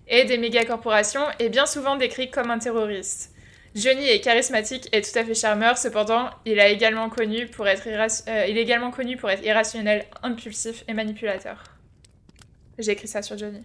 et 0.08 0.24
des 0.24 0.36
mégacorporations 0.36 1.24
est 1.38 1.48
bien 1.48 1.64
souvent 1.64 1.96
décrit 1.96 2.30
comme 2.30 2.50
un 2.50 2.58
terroriste. 2.58 3.30
Johnny 3.74 4.06
est 4.06 4.20
charismatique 4.20 4.90
et 4.92 5.00
tout 5.00 5.18
à 5.18 5.24
fait 5.24 5.34
charmeur, 5.34 5.78
cependant, 5.78 6.28
il, 6.44 6.60
euh, 6.60 6.64
il 6.66 6.68
est 6.68 6.72
également 6.74 7.08
connu 7.08 7.46
pour 7.46 7.66
être 7.66 7.86
irrationnel, 9.42 10.04
impulsif 10.22 10.84
et 10.86 10.92
manipulateur. 10.92 11.64
J'ai 12.78 12.92
écrit 12.92 13.08
ça 13.08 13.22
sur 13.22 13.38
Johnny. 13.38 13.62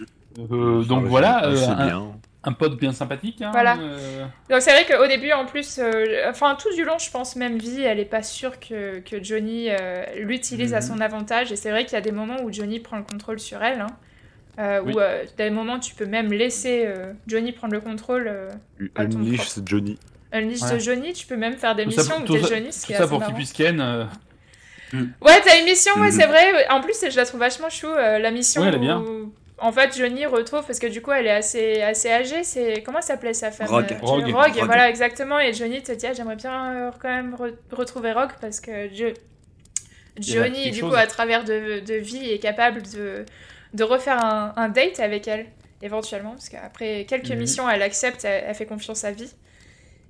Euh, 0.38 0.82
donc 0.84 0.98
Ah 1.00 1.02
ouais, 1.04 1.08
voilà, 1.08 1.44
euh, 1.46 1.66
un, 1.68 2.12
un 2.44 2.52
pote 2.52 2.78
bien 2.78 2.92
sympathique. 2.92 3.42
Hein, 3.42 3.50
Voilà. 3.52 3.76
euh, 3.78 4.24
Donc 4.50 4.60
c'est 4.62 4.70
vrai 4.72 4.84
qu'au 4.86 5.06
début, 5.06 5.32
en 5.32 5.46
plus, 5.46 5.78
euh, 5.78 6.24
enfin 6.28 6.56
tout 6.60 6.72
du 6.74 6.84
long, 6.84 6.98
je 6.98 7.10
pense 7.10 7.34
même 7.36 7.58
vie, 7.58 7.82
elle 7.82 7.98
est 7.98 8.04
pas 8.04 8.22
sûre 8.22 8.60
que, 8.60 9.00
que 9.00 9.22
Johnny 9.22 9.68
euh, 9.70 10.04
l'utilise 10.18 10.74
à 10.74 10.80
Mhm. 10.80 10.82
son 10.86 11.00
avantage. 11.00 11.50
Et 11.52 11.56
c'est 11.56 11.70
vrai 11.70 11.84
qu'il 11.84 11.94
y 11.94 11.96
a 11.96 12.00
des 12.02 12.12
moments 12.12 12.42
où 12.42 12.52
Johnny 12.52 12.78
prend 12.80 12.96
le 12.98 13.02
contrôle 13.04 13.40
sur 13.40 13.62
elle. 13.62 13.80
Hein, 13.80 13.86
euh, 14.60 14.80
Oui. 14.84 14.92
Où 14.94 15.00
euh, 15.00 15.24
des 15.36 15.50
moments 15.50 15.78
tu 15.80 15.94
peux 15.94 16.06
même 16.06 16.32
laisser 16.32 16.84
euh, 16.86 17.12
Johnny 17.26 17.52
prendre 17.52 17.72
le 17.74 17.80
contrôle. 17.80 18.28
euh, 18.28 18.50
Unleash 18.96 19.58
Johnny. 19.64 19.98
Unleash 20.32 20.62
Ouais. 20.62 20.74
de 20.74 20.78
Johnny, 20.78 21.12
tu 21.14 21.26
peux 21.26 21.36
même 21.36 21.56
faire 21.56 21.74
des 21.74 21.84
Tout 21.84 21.88
missions 21.90 22.20
pour- 22.20 22.36
où 22.36 22.38
t'es 22.38 22.46
Johnny, 22.46 22.72
ce 22.72 22.80
tout 22.82 22.86
qui 22.88 22.92
est 22.92 22.96
ça 22.96 23.08
pour 23.08 23.24
qu'il 23.24 23.34
puisse 23.34 23.52
ken. 23.52 23.80
euh, 23.80 24.04
Ouais, 25.20 25.40
t'as 25.44 25.58
une 25.58 25.64
mission, 25.64 25.92
ouais, 25.96 26.06
Mhm. 26.08 26.12
c'est 26.12 26.26
vrai. 26.26 26.68
En 26.70 26.80
plus, 26.80 26.94
je 27.10 27.16
la 27.16 27.24
trouve 27.26 27.40
vachement 27.40 27.68
chou. 27.70 27.86
euh, 27.88 28.18
la 28.18 28.30
mission 28.30 28.62
Ouais, 28.62 28.68
elle 28.68 28.74
est 28.74 28.78
où, 28.78 28.80
bien. 28.80 29.02
En 29.60 29.72
fait, 29.72 29.96
Johnny 29.96 30.24
retrouve, 30.26 30.64
parce 30.66 30.78
que 30.78 30.86
du 30.86 31.02
coup, 31.02 31.10
elle 31.12 31.26
est 31.26 31.30
assez, 31.30 31.82
assez 31.82 32.10
âgée. 32.10 32.44
C'est 32.44 32.82
Comment 32.84 33.00
s'appelait 33.02 33.34
sa 33.34 33.50
femme 33.50 33.68
Rogue. 33.68 33.86
euh, 33.92 33.98
Rogue. 34.00 34.24
Rogue, 34.24 34.34
Rogue. 34.34 34.64
voilà, 34.64 34.88
exactement. 34.88 35.38
Et 35.40 35.52
Johnny 35.52 35.82
te 35.82 35.92
dit, 35.92 36.06
ah, 36.06 36.12
j'aimerais 36.12 36.36
bien 36.36 36.74
euh, 36.74 36.90
quand 37.00 37.08
même 37.08 37.34
re- 37.34 37.54
retrouver 37.72 38.12
Rogue 38.12 38.32
parce 38.40 38.60
que 38.60 38.88
Johnny, 40.18 40.70
du 40.70 40.80
chose. 40.80 40.90
coup, 40.90 40.96
à 40.96 41.06
travers 41.06 41.44
de, 41.44 41.80
de 41.80 41.94
vie, 41.94 42.30
est 42.30 42.38
capable 42.38 42.82
de, 42.82 43.24
de 43.74 43.84
refaire 43.84 44.24
un, 44.24 44.52
un 44.56 44.68
date 44.68 45.00
avec 45.00 45.28
elle, 45.28 45.46
éventuellement. 45.82 46.32
Parce 46.32 46.48
qu'après 46.48 47.04
quelques 47.08 47.30
Mhm. 47.30 47.38
missions, 47.38 47.68
elle 47.70 47.82
accepte, 47.82 48.24
elle, 48.24 48.44
elle 48.48 48.54
fait 48.54 48.66
confiance 48.66 49.04
à 49.04 49.12
vie. 49.12 49.32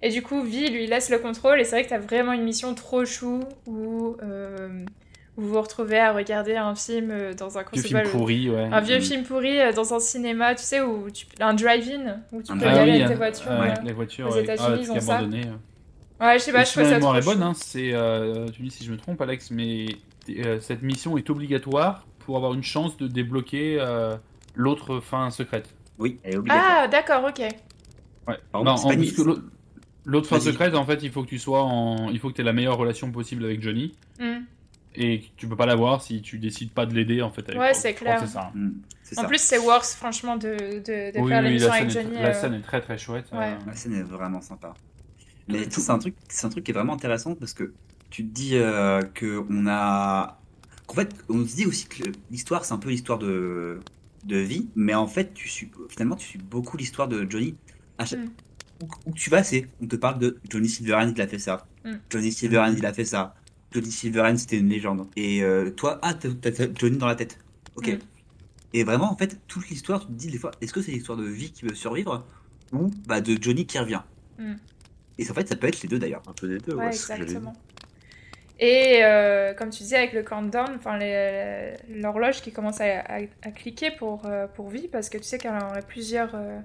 Et 0.00 0.10
du 0.10 0.22
coup, 0.22 0.42
Vi 0.42 0.68
lui 0.68 0.86
laisse 0.86 1.10
le 1.10 1.18
contrôle. 1.18 1.60
Et 1.60 1.64
c'est 1.64 1.72
vrai 1.72 1.84
que 1.84 1.90
t'as 1.90 1.98
vraiment 1.98 2.32
une 2.32 2.44
mission 2.44 2.74
trop 2.74 3.04
chou 3.04 3.40
où, 3.66 4.16
euh, 4.22 4.84
où 4.84 5.07
vous 5.38 5.48
vous 5.48 5.62
retrouvez 5.62 5.98
à 5.98 6.12
regarder 6.12 6.56
un 6.56 6.74
film 6.74 7.10
euh, 7.10 7.32
dans 7.32 7.56
un 7.58 7.64
Vieux 7.72 7.82
film 7.82 8.02
pourri, 8.10 8.50
ouais. 8.50 8.68
Un 8.72 8.80
vieux 8.80 8.96
Mhm. 8.96 9.02
film 9.02 9.22
pourri 9.22 9.60
euh, 9.60 9.72
dans 9.72 9.94
un 9.94 10.00
cinéma, 10.00 10.54
tu 10.54 10.64
sais, 10.64 10.80
où 10.82 11.08
tu, 11.10 11.26
un 11.40 11.54
drive-in, 11.54 12.16
où 12.32 12.42
tu 12.42 12.52
peux 12.52 12.58
y 12.58 12.60
drive-in. 12.60 12.80
aller 12.80 12.80
Ah 12.80 12.84
oui, 12.84 12.90
avec 13.02 13.06
tes 13.08 13.12
euh, 13.12 13.16
voitures. 13.16 13.50
euh, 13.52 13.60
ouais. 13.60 13.74
les 13.84 13.92
voitures, 13.92 14.28
Aux. 14.28 14.36
États-Unis, 14.36 14.68
Ah, 14.70 14.78
ils 14.82 14.92
ont 14.92 15.00
ça. 15.00 15.16
abandonné. 15.18 15.42
Ouais, 16.20 16.38
je 16.38 16.44
sais 16.44 16.52
pas, 16.52 16.64
je 16.64 16.72
trouve 16.72 16.82
ça 16.84 16.90
mémoire 16.96 17.12
trop 17.20 17.22
est 17.22 17.34
bonne, 17.34 17.42
hein, 17.44 17.52
c'est, 17.54 17.92
euh, 17.94 18.48
tu 18.48 18.62
me 18.62 18.68
dis 18.68 18.74
si 18.74 18.84
je 18.84 18.90
me 18.90 18.96
trompe, 18.96 19.20
Alex, 19.20 19.50
mais 19.52 19.86
euh, 20.30 20.58
cette 20.60 20.82
mission 20.82 21.16
est 21.16 21.30
obligatoire 21.30 22.04
pour 22.18 22.36
avoir 22.36 22.52
une 22.54 22.64
chance 22.64 22.96
de 22.96 23.06
débloquer 23.06 23.76
euh, 23.80 24.16
l'autre 24.56 24.98
fin 24.98 25.30
secrète. 25.30 25.72
Oui, 25.98 26.18
elle 26.24 26.34
est 26.34 26.36
obligatoire. 26.38 26.78
Ah, 26.82 26.88
d'accord, 26.88 27.22
ok. 27.28 27.38
Ouais. 28.26 28.36
Non, 28.52 28.66
en 28.72 28.88
plus 28.90 29.12
que 29.12 29.22
l'autre- 29.22 29.42
l'autre 30.04 30.26
fin 30.28 30.40
secrète, 30.40 30.74
en 30.74 30.84
fait, 30.84 30.98
il 31.04 31.10
faut 31.12 31.22
que 31.22 31.28
tu 31.28 31.38
sois 31.38 31.62
en, 31.62 32.08
il 32.10 32.18
faut 32.18 32.28
que 32.30 32.34
tu 32.34 32.40
aies 32.40 32.44
la 32.44 32.52
meilleure 32.52 32.76
relation 32.76 33.12
possible 33.12 33.44
avec 33.44 33.62
Johnny. 33.62 33.94
Hmm. 34.18 34.38
Et 35.00 35.30
tu 35.36 35.46
peux 35.46 35.54
pas 35.56 35.66
l'avoir 35.66 36.02
si 36.02 36.20
tu 36.22 36.38
décides 36.38 36.72
pas 36.72 36.84
de 36.86 36.94
l'aider 36.94 37.22
en 37.22 37.30
fait. 37.30 37.48
avec 37.48 37.60
Ouais, 37.60 37.72
c'est 37.74 37.94
clair. 37.94 38.18
c'est 38.20 38.26
ça. 38.32 38.50
Mm, 38.54 38.70
c'est 39.02 39.18
En 39.18 39.22
ça. 39.22 39.28
plus, 39.28 39.40
c'est 39.40 39.58
worse, 39.58 39.94
franchement, 39.94 40.36
de, 40.36 40.48
de, 40.48 41.12
de 41.12 41.20
Oui, 41.20 41.28
faire 41.30 41.42
oui, 41.42 41.48
l'émission 41.48 41.70
avec 41.72 41.86
est, 41.86 41.90
Johnny. 41.90 42.14
la 42.14 42.28
euh, 42.28 42.32
scène 42.40 42.54
est 42.54 42.60
très 42.62 42.80
très 42.80 42.98
chouette. 42.98 43.26
Ouais. 43.32 43.52
euh, 43.52 43.56
La 43.66 43.74
scène 43.74 43.94
est 43.94 44.02
vraiment 44.02 44.40
sympa. 44.40 44.74
Mais 45.48 45.68
c'est 45.70 45.90
un 45.90 45.98
truc, 45.98 46.14
c'est 46.28 46.46
un 46.46 46.50
truc 46.50 46.64
qui 46.64 46.72
est 46.72 46.74
vraiment 46.74 46.92
intéressant 46.94 47.34
parce 47.34 47.54
que 47.54 47.72
tu 48.10 48.26
te 48.26 48.32
dis 48.34 48.56
euh, 48.56 49.00
que 49.14 49.44
on 49.48 49.66
a, 49.66 50.38
qu'en 50.86 50.94
fait, 50.94 51.14
on 51.28 51.46
se 51.46 51.54
dit 51.56 51.66
aussi 51.66 51.86
que 51.86 52.02
l'histoire 52.30 52.64
c'est 52.64 52.74
un 52.74 52.78
peu 52.78 52.90
l'histoire 52.90 53.18
de 53.18 53.80
de 54.24 54.36
vie, 54.36 54.68
mais 54.74 54.94
en 54.94 55.06
fait, 55.06 55.32
tu 55.32 55.48
suis 55.48 55.70
finalement 55.88 56.16
tu 56.16 56.26
suis 56.26 56.38
beaucoup 56.40 56.76
l'histoire 56.76 57.06
de 57.08 57.26
Johnny. 57.30 57.54
À 57.98 58.04
chaque- 58.04 58.18
Mm. 58.20 58.30
où, 58.82 58.88
où 59.06 59.12
tu 59.14 59.30
vas, 59.30 59.42
c'est 59.44 59.68
on 59.80 59.86
te 59.86 59.96
parle 59.96 60.18
de 60.18 60.38
Johnny 60.50 60.68
Silverhand, 60.68 61.12
il 61.16 61.20
a 61.22 61.26
fait 61.28 61.38
ça. 61.38 61.66
Mm. 61.84 61.92
Johnny 62.10 62.32
Silverhand, 62.32 62.74
il 62.76 62.84
a 62.84 62.92
fait 62.92 63.04
ça. 63.04 63.34
Johnny 63.72 63.90
Silverhand, 63.90 64.36
c'était 64.36 64.58
une 64.58 64.68
légende. 64.68 65.06
Et 65.16 65.42
euh, 65.42 65.70
toi, 65.70 65.98
ah, 66.02 66.14
t'as 66.14 66.28
Johnny 66.74 66.96
dans 66.98 67.06
la 67.06 67.16
tête. 67.16 67.38
Ok. 67.76 67.88
Mm. 67.88 67.98
Et 68.74 68.84
vraiment, 68.84 69.10
en 69.10 69.16
fait, 69.16 69.38
toute 69.48 69.68
l'histoire, 69.70 70.00
tu 70.00 70.06
te 70.08 70.12
dis 70.12 70.28
des 70.30 70.38
fois, 70.38 70.50
est-ce 70.60 70.72
que 70.72 70.82
c'est 70.82 70.92
l'histoire 70.92 71.18
de 71.18 71.24
vie 71.24 71.52
qui 71.52 71.64
veut 71.64 71.74
survivre 71.74 72.26
ou 72.72 72.90
bah, 73.06 73.20
de 73.20 73.36
Johnny 73.40 73.66
qui 73.66 73.78
revient? 73.78 74.02
Mm. 74.38 74.54
Et 75.18 75.30
en 75.30 75.34
fait, 75.34 75.48
ça 75.48 75.56
peut 75.56 75.66
être 75.66 75.82
les 75.82 75.88
deux 75.88 75.98
d'ailleurs. 75.98 76.22
Un 76.28 76.32
peu 76.32 76.48
des 76.48 76.58
deux, 76.58 76.74
Ouais, 76.74 76.84
ouais, 76.84 76.88
exactement. 76.88 77.54
Et 78.60 79.00
euh, 79.04 79.54
comme 79.54 79.70
tu 79.70 79.82
disais, 79.84 79.96
avec 79.96 80.12
le 80.12 80.22
countdown, 80.22 80.70
enfin 80.76 80.98
l'horloge 81.88 82.42
qui 82.42 82.52
commence 82.52 82.80
à, 82.80 83.00
à- 83.00 83.20
à 83.42 83.50
cliquer 83.52 83.90
pour, 83.92 84.26
euh, 84.26 84.46
pour 84.48 84.68
vie, 84.68 84.88
parce 84.88 85.08
que 85.08 85.18
tu 85.18 85.24
sais 85.24 85.38
qu'elle 85.38 85.52
aurait 85.54 85.82
plusieurs, 85.86 86.34
euh, 86.34 86.58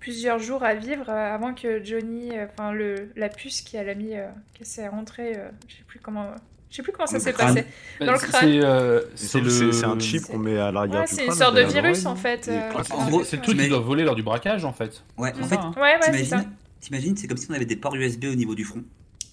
plusieurs 0.00 0.38
jours 0.38 0.62
à 0.64 0.74
vivre 0.74 1.08
euh, 1.08 1.34
avant 1.34 1.54
que 1.54 1.82
Johnny, 1.84 2.30
euh, 2.36 2.46
enfin 2.50 2.72
le 2.72 3.10
la 3.16 3.28
puce 3.28 3.60
qui 3.62 3.76
a 3.76 3.94
mis, 3.94 4.14
euh, 4.16 4.26
qui 4.54 4.64
s'est 4.64 4.88
rentrée, 4.88 5.34
euh, 5.36 5.48
je 5.68 5.74
sais 5.76 5.82
plus 5.86 5.98
comment, 6.00 6.30
je 6.70 6.76
sais 6.76 6.82
plus 6.82 6.92
comment 6.92 7.06
ça 7.06 7.18
s'est 7.20 7.32
passé. 7.32 7.64
bah, 8.00 8.06
Dans 8.06 8.12
le 8.12 8.18
c'est- 8.18 8.26
crâne. 8.28 8.40
C'est 8.50 8.64
euh, 8.64 9.00
c'est 9.14 9.40
le. 9.40 9.84
un 9.84 9.98
chip 9.98 10.22
qu'on 10.22 10.38
met 10.38 10.58
à 10.58 10.70
l'arrière 10.70 11.00
Ouais, 11.00 11.06
c'est 11.06 11.26
une 11.26 11.32
sorte 11.32 11.56
de 11.56 11.62
virus 11.62 12.06
en 12.06 12.16
fait. 12.16 12.48
Euh. 12.48 12.70
En 12.92 13.06
gros, 13.08 13.24
C'est 13.24 13.36
Mais- 13.38 13.42
qu'ils 13.42 13.68
doivent 13.68 13.82
voler 13.82 14.04
lors 14.04 14.14
du 14.14 14.22
braquage 14.22 14.64
en 14.64 14.72
fait. 14.72 15.02
Ouais, 15.16 15.32
en 15.40 15.46
fait, 15.46 15.54
ça, 15.56 15.60
hein. 15.62 15.72
Ouais, 15.76 15.82
ouais, 15.94 16.00
t'imagines, 16.00 16.50
t'imagines, 16.80 17.16
c'est 17.16 17.26
comme 17.26 17.36
si 17.38 17.46
on 17.50 17.54
avait 17.54 17.64
des 17.66 17.76
ports 17.76 17.94
USB 17.94 18.24
au 18.26 18.34
niveau 18.34 18.54
du 18.54 18.64
front. 18.64 18.82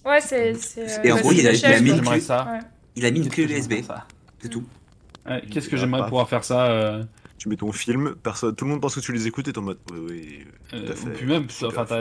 Ouais, 0.04 0.20
c'est. 0.20 0.54
c'est, 0.54 1.00
Et 1.04 1.12
en 1.12 1.16
gros, 1.16 1.32
il 1.32 1.46
a- 1.46 1.52
il 1.52 1.82
mis 1.82 1.90
une 1.90 2.00
clé. 2.00 2.20
Il 2.96 3.04
a 3.06 3.10
mis 3.10 3.18
une 3.20 3.28
clé 3.28 3.44
USB, 3.44 3.82
ça 3.82 4.06
c'est 4.40 4.48
tout. 4.48 4.64
Qu'est-ce 5.50 5.68
que 5.68 5.76
j'aimerais 5.76 6.02
pas. 6.02 6.08
pouvoir 6.08 6.28
faire 6.28 6.44
ça 6.44 6.66
euh, 6.66 7.02
Tu 7.38 7.48
mets 7.50 7.56
ton 7.56 7.70
film, 7.70 8.14
personne, 8.22 8.54
tout 8.56 8.64
le 8.64 8.70
monde 8.70 8.80
pense 8.80 8.94
que 8.94 9.00
tu 9.00 9.12
les 9.12 9.26
écoutes 9.26 9.46
et 9.48 9.52
t'es 9.52 9.58
en 9.58 9.62
mode. 9.62 9.78
Oui, 9.92 9.98
oui. 10.08 10.44
euh, 10.72 10.86
Tout 10.86 10.92
à 10.92 10.94
fait. 10.96 11.08
ou 11.08 11.12
puis 11.12 11.26
même, 11.26 11.46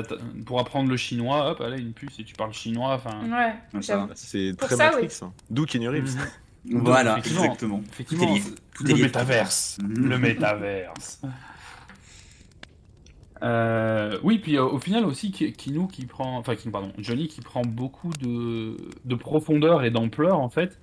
t'as- 0.03 0.15
pour 0.45 0.59
apprendre 0.61 0.89
le 0.89 0.95
chinois, 0.97 1.51
hop, 1.51 1.61
allez, 1.61 1.81
une 1.81 1.91
puce 1.93 2.17
et 2.19 2.23
tu 2.23 2.33
parles 2.35 2.53
chinois. 2.53 2.93
Enfin, 2.93 3.19
Ouais, 3.29 3.81
ça. 3.81 4.07
C'est 4.15 4.53
Pour 4.57 4.67
très 4.67 4.77
ça, 4.77 4.91
Matrix. 4.91 5.19
Hein. 5.23 5.33
D'où 5.49 5.65
Kenny 5.65 5.87
Reeves. 5.87 6.15
Mhm. 6.15 6.21
Voilà, 6.83 7.11
effectivement. 7.19 7.43
exactement. 7.43 7.83
Effectivement, 7.91 8.25
Tout 8.25 8.31
est 8.31 8.35
lié. 8.39 8.43
Tout 8.73 8.87
est 8.87 8.93
le 8.93 9.03
métaverse. 9.03 9.77
Mhm. 9.83 10.09
Le 10.09 10.17
métaverse. 10.17 11.21
Euh, 13.43 14.17
oui, 14.23 14.39
puis 14.39 14.55
euh, 14.57 14.63
au 14.63 14.79
final 14.79 15.05
aussi, 15.05 15.31
qui 15.87 16.05
prend, 16.05 16.37
enfin 16.37 16.55
pardon, 16.71 16.91
Johnny 16.97 17.27
qui 17.27 17.41
prend 17.41 17.61
beaucoup 17.61 18.11
de, 18.21 18.77
de 19.03 19.15
profondeur 19.15 19.83
et 19.83 19.91
d'ampleur 19.91 20.39
en 20.39 20.49
fait, 20.49 20.79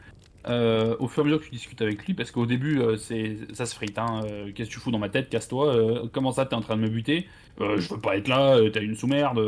euh, 0.48 0.96
au 0.98 1.08
fur 1.08 1.22
et 1.22 1.22
à 1.22 1.24
mesure 1.26 1.40
que 1.40 1.44
tu 1.44 1.50
discutes 1.52 1.80
avec 1.82 2.04
lui, 2.06 2.14
parce 2.14 2.30
qu'au 2.30 2.46
début 2.46 2.80
euh, 2.80 2.96
c'est 2.96 3.36
ça 3.52 3.64
se 3.66 3.74
frite, 3.74 3.98
hein, 3.98 4.22
euh, 4.24 4.50
qu'est-ce 4.54 4.68
que 4.70 4.74
tu 4.74 4.80
fous 4.80 4.90
dans 4.90 4.98
ma 4.98 5.08
tête, 5.08 5.28
casse-toi, 5.28 6.02
comment 6.12 6.32
ça 6.32 6.46
t'es 6.46 6.54
en 6.54 6.60
train 6.60 6.76
de 6.76 6.82
me 6.82 6.88
buter, 6.88 7.26
je 7.60 7.88
veux 7.94 8.00
pas 8.00 8.16
être 8.16 8.28
là, 8.28 8.58
t'as 8.72 8.82
une 8.82 8.94
sous-merde, 8.96 9.38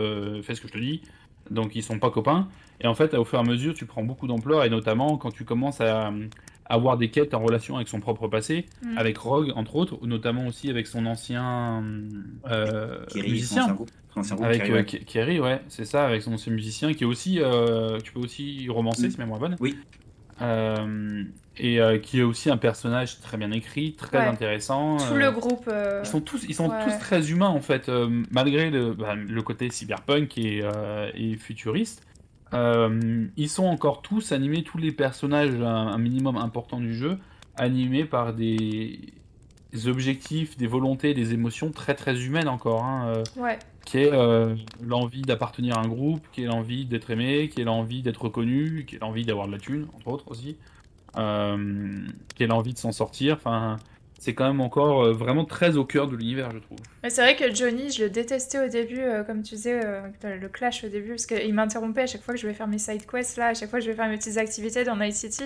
fais 0.43 0.55
ce 0.55 0.61
que 0.61 0.69
je 0.69 0.73
te 0.73 0.79
dis, 0.79 1.03
donc 1.51 1.75
ils 1.75 1.83
sont 1.83 1.99
pas 1.99 2.11
copains, 2.11 2.49
et 2.81 2.87
en 2.87 2.95
fait 2.95 3.15
au 3.15 3.25
fur 3.25 3.39
et 3.39 3.43
à 3.43 3.45
mesure 3.45 3.75
tu 3.75 3.87
prends 3.87 4.05
beaucoup 4.05 4.27
d'ampleur, 4.27 4.65
et 4.65 4.71
notamment 4.71 5.17
quand 5.17 5.31
tu 5.33 5.45
commences 5.45 5.81
à 5.81 6.13
à 6.67 6.77
avoir 6.77 6.97
des 6.97 7.11
quêtes 7.11 7.35
en 7.35 7.41
relation 7.41 7.77
avec 7.77 7.89
son 7.89 8.01
propre 8.01 8.27
passé, 8.27 8.65
Mm. 8.83 8.97
avec 8.97 9.19
Rogue 9.19 9.53
entre 9.55 9.77
autres, 9.77 9.99
ou 10.01 10.07
notamment 10.07 10.47
aussi 10.47 10.71
avec 10.71 10.87
son 10.87 11.05
ancien 11.05 11.85
son 12.47 13.19
musicien, 13.19 13.63
ancien 13.65 13.75
groupe. 13.75 13.91
Son 14.15 14.21
ancien 14.21 14.37
groupe, 14.37 14.47
avec 14.47 15.05
Kerry, 15.05 15.41
ouais. 15.41 15.61
C'est 15.69 15.85
ça, 15.85 16.07
avec 16.07 16.23
son 16.23 16.33
ancien 16.33 16.53
musicien 16.55 16.95
qui 16.95 17.05
est 17.05 17.07
aussi, 17.07 17.39
tu 18.03 18.13
peux 18.13 18.21
aussi 18.21 18.67
romancer, 18.71 19.09
Mm. 19.09 19.11
si 19.11 19.19
ma 19.19 19.27
bonne. 19.39 19.57
Oui. 19.61 19.77
Euh, 20.43 21.25
et 21.57 21.81
euh, 21.81 21.99
qui 21.99 22.19
est 22.19 22.23
aussi 22.23 22.51
un 22.51 22.57
personnage 22.57 23.21
très 23.21 23.37
bien 23.37 23.53
écrit, 23.53 23.95
très 23.95 24.19
Ouais. 24.19 24.27
intéressant. 24.27 24.97
Tout 24.97 25.15
euh, 25.15 25.19
le 25.19 25.31
groupe. 25.31 25.67
euh, 25.69 26.01
Ils 26.03 26.09
sont 26.09 26.21
tous, 26.21 26.45
ils 26.49 26.55
sont 26.55 26.69
Ouais. 26.69 26.83
tous 26.83 26.99
très 26.99 27.31
humains 27.31 27.49
en 27.49 27.61
fait, 27.61 27.89
euh, 27.89 28.25
malgré 28.31 28.71
le, 28.71 28.95
bah, 28.95 29.15
le 29.15 29.43
côté 29.43 29.71
cyberpunk 29.71 30.37
et, 30.39 30.63
et 31.15 31.37
futuriste. 31.37 32.03
Ils 32.53 33.49
sont 33.49 33.65
encore 33.67 34.03
tous 34.03 34.33
animés, 34.33 34.63
tous 34.65 34.79
les 34.79 34.93
personnages 34.93 35.55
un, 35.55 35.65
un 35.89 35.99
minimum 35.99 36.37
important 36.37 36.79
du 36.81 36.95
jeu, 36.95 37.19
animés 37.57 38.05
par 38.05 38.33
des, 38.35 39.13
objectifs, 39.87 40.57
des 40.57 40.67
volontés, 40.69 41.15
des 41.15 41.33
émotions 41.33 41.71
très 41.73 41.95
très 41.95 42.25
humaines 42.25 42.49
encore. 42.49 42.85
hein, 42.85 43.23
Ouais. 43.37 43.59
Qui 43.85 43.99
est 43.99 44.13
euh, 44.13 44.55
l'envie 44.83 45.23
d'appartenir 45.23 45.79
à 45.79 45.81
un 45.83 45.89
groupe, 45.89 46.23
qui 46.33 46.43
est 46.43 46.47
l'envie 46.47 46.87
d'être 46.87 47.11
aimé, 47.11 47.49
qui 47.49 47.61
est 47.61 47.65
l'envie 47.65 48.03
d'être 48.03 48.23
reconnu, 48.23 48.85
qui 48.87 48.97
est 48.97 48.99
l'envie 48.99 49.25
d'avoir 49.25 49.47
de 49.47 49.53
la 49.53 49.59
thune, 49.59 49.87
entre 49.95 50.09
autres 50.09 50.31
aussi, 50.31 50.57
euh, 51.17 52.07
qui 52.35 52.43
est 52.43 52.47
l'envie 52.47 52.73
de 52.73 52.79
s'en 52.79 52.93
sortir. 52.93 53.35
Enfin, 53.37 53.77
c'est 54.19 54.35
quand 54.35 54.47
même 54.47 54.61
encore 54.61 55.05
euh, 55.05 55.13
vraiment 55.13 55.45
très 55.45 55.77
au 55.77 55.85
cœur 55.85 56.09
de 56.09 56.17
l'univers, 56.17 56.51
je 56.51 56.59
trouve. 56.59 56.79
Mais 57.03 57.11
c'est 57.11 57.23
vrai 57.23 57.37
que 57.37 57.55
Johnny, 57.55 57.91
je 57.91 58.05
le 58.05 58.11
détestais 58.11 58.65
au 58.65 58.69
début, 58.69 59.01
euh, 59.01 59.23
comme 59.23 59.43
tu 59.43 59.55
disais, 59.55 59.81
le 60.23 60.49
clash 60.49 60.85
au 60.85 60.89
début, 60.89 61.11
parce 61.11 61.27
qu'il 61.27 61.53
m'interrompait 61.53 62.03
à 62.03 62.07
chaque 62.07 62.23
fois 62.23 62.35
que 62.35 62.41
je 62.41 62.47
vais 62.47 62.55
faire 62.55 62.69
mes 62.69 62.79
side 62.79 63.07
quests 63.07 63.37
là, 63.37 63.49
à 63.49 63.55
chaque 63.55 63.71
fois 63.71 63.81
que 63.81 63.85
je 63.85 63.91
vais 63.91 63.97
faire 63.97 64.09
mes 64.09 64.17
petites 64.17 64.39
activités 64.39 64.85
dans 64.85 64.97
Night 64.97 65.15
City. 65.15 65.45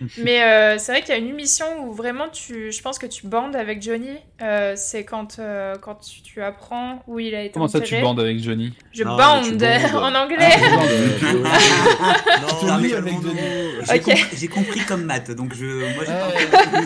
Mais 0.18 0.42
euh, 0.42 0.78
c'est 0.78 0.92
vrai 0.92 1.00
qu'il 1.02 1.10
y 1.10 1.12
a 1.12 1.18
une 1.20 1.28
émission 1.28 1.66
où 1.84 1.92
vraiment 1.92 2.28
tu, 2.28 2.72
je 2.72 2.82
pense 2.82 2.98
que 2.98 3.06
tu 3.06 3.26
bandes 3.26 3.54
avec 3.54 3.82
Johnny. 3.82 4.16
euh, 4.40 4.72
c'est 4.76 5.04
quand, 5.04 5.38
euh, 5.38 5.76
quand 5.76 5.96
tu, 5.96 6.22
tu 6.22 6.42
apprends 6.42 7.02
où 7.06 7.18
il 7.18 7.34
a 7.34 7.42
été 7.42 7.52
Comment 7.52 7.68
ça, 7.68 7.80
tu 7.80 8.00
bandes 8.00 8.18
avec 8.20 8.38
Johnny 8.42 8.72
Je 8.92 9.04
Non, 9.04 9.16
bande 9.16 9.44
en 9.94 10.14
anglais. 10.14 10.48
non, 11.32 12.66
Non, 12.68 12.78
mais 12.80 12.88
calmons-nous. 12.90 13.34
J'ai 13.82 13.94
Ok. 13.94 14.02
compris, 14.04 14.36
j'ai 14.36 14.48
compris 14.48 14.80
comme 14.80 15.04
maths, 15.04 15.30
donc 15.30 15.54
je, 15.54 15.64
moi 15.94 16.04
j'ai 16.04 16.12
Ouais. 16.12 16.18
pas- 16.18 16.80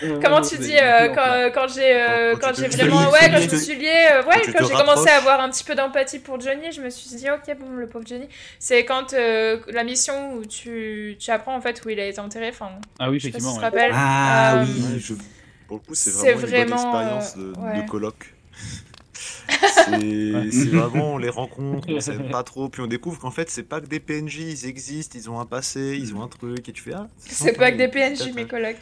Comment 0.00 0.40
tu 0.42 0.58
dis 0.58 0.76
euh, 0.76 1.08
quand, 1.14 1.50
quand 1.54 1.68
j'ai 1.74 1.92
euh, 1.94 2.34
Quand- 2.40 2.54
j'ai 2.54 2.68
vraiment 2.68 3.10
ouais 3.10 3.30
quand 3.30 3.40
je 3.40 3.50
me 3.54 3.60
suis 3.60 3.76
liée 3.76 4.08
euh, 4.12 4.24
ouais 4.24 4.42
Quand 4.52 4.66
j'ai 4.66 4.74
commencé 4.74 5.08
à 5.08 5.16
avoir 5.16 5.40
un 5.40 5.50
petit 5.50 5.64
peu 5.64 5.74
d'empathie 5.74 6.18
pour 6.18 6.40
Johnny 6.40 6.72
je 6.72 6.80
me 6.80 6.90
suis 6.90 7.16
dit 7.16 7.26
ok 7.30 7.56
bon 7.58 7.70
le 7.76 7.86
pauvre 7.86 8.06
Johnny 8.06 8.28
c'est 8.58 8.84
quand 8.84 9.12
la 9.12 9.84
mission 9.84 10.34
où 10.34 10.44
tu, 10.46 11.16
tu 11.18 11.30
apprends 11.30 11.56
en 11.56 11.60
fait 11.60 11.82
où 11.84 11.88
il 11.90 11.98
a 12.00 12.06
été 12.06 12.20
enterré 12.20 12.48
enfin 12.50 12.70
Ah 12.98 13.10
oui, 13.10 13.20
si 13.20 13.28
effectivement. 13.28 13.58
te 13.58 13.76
Ah 13.92 14.64
oui. 14.64 14.98
Je- 15.00 15.14
Pour 15.66 15.76
le 15.78 15.82
coup, 15.86 15.94
c'est 15.94 16.10
C'est 16.10 16.32
vraiment, 16.32 16.36
une 16.36 16.40
bonne 16.40 16.78
vraiment, 16.78 17.18
expérience 17.18 17.36
de, 17.36 17.52
ouais. 17.58 17.82
de 17.82 17.88
coloc. 17.88 18.34
C'est 19.50 20.50
c'est 20.52 20.68
vraiment, 20.68 21.14
on 21.14 21.18
les 21.18 21.30
rencontre, 21.30 21.88
on 21.90 22.00
s'aime 22.00 22.30
pas 22.30 22.42
trop, 22.42 22.68
puis 22.68 22.82
on 22.82 22.86
découvre 22.86 23.18
qu'en 23.18 23.30
fait, 23.30 23.50
c'est 23.50 23.62
pas 23.62 23.80
que 23.80 23.86
des 23.86 23.98
PNJ, 23.98 24.38
ils 24.40 24.66
existent, 24.66 25.18
ils 25.18 25.28
ont 25.30 25.40
un 25.40 25.46
passé, 25.46 25.96
ils 26.00 26.14
ont 26.14 26.22
un 26.22 26.28
truc, 26.28 26.68
et 26.68 26.72
tu 26.72 26.82
fais 26.82 26.92
ah. 26.94 27.06
c'est 27.18 27.54
pas 27.54 27.72
que 27.72 27.76
des 27.76 27.88
PNJ 27.88 28.32
mes 28.34 28.46
colocs 28.46 28.76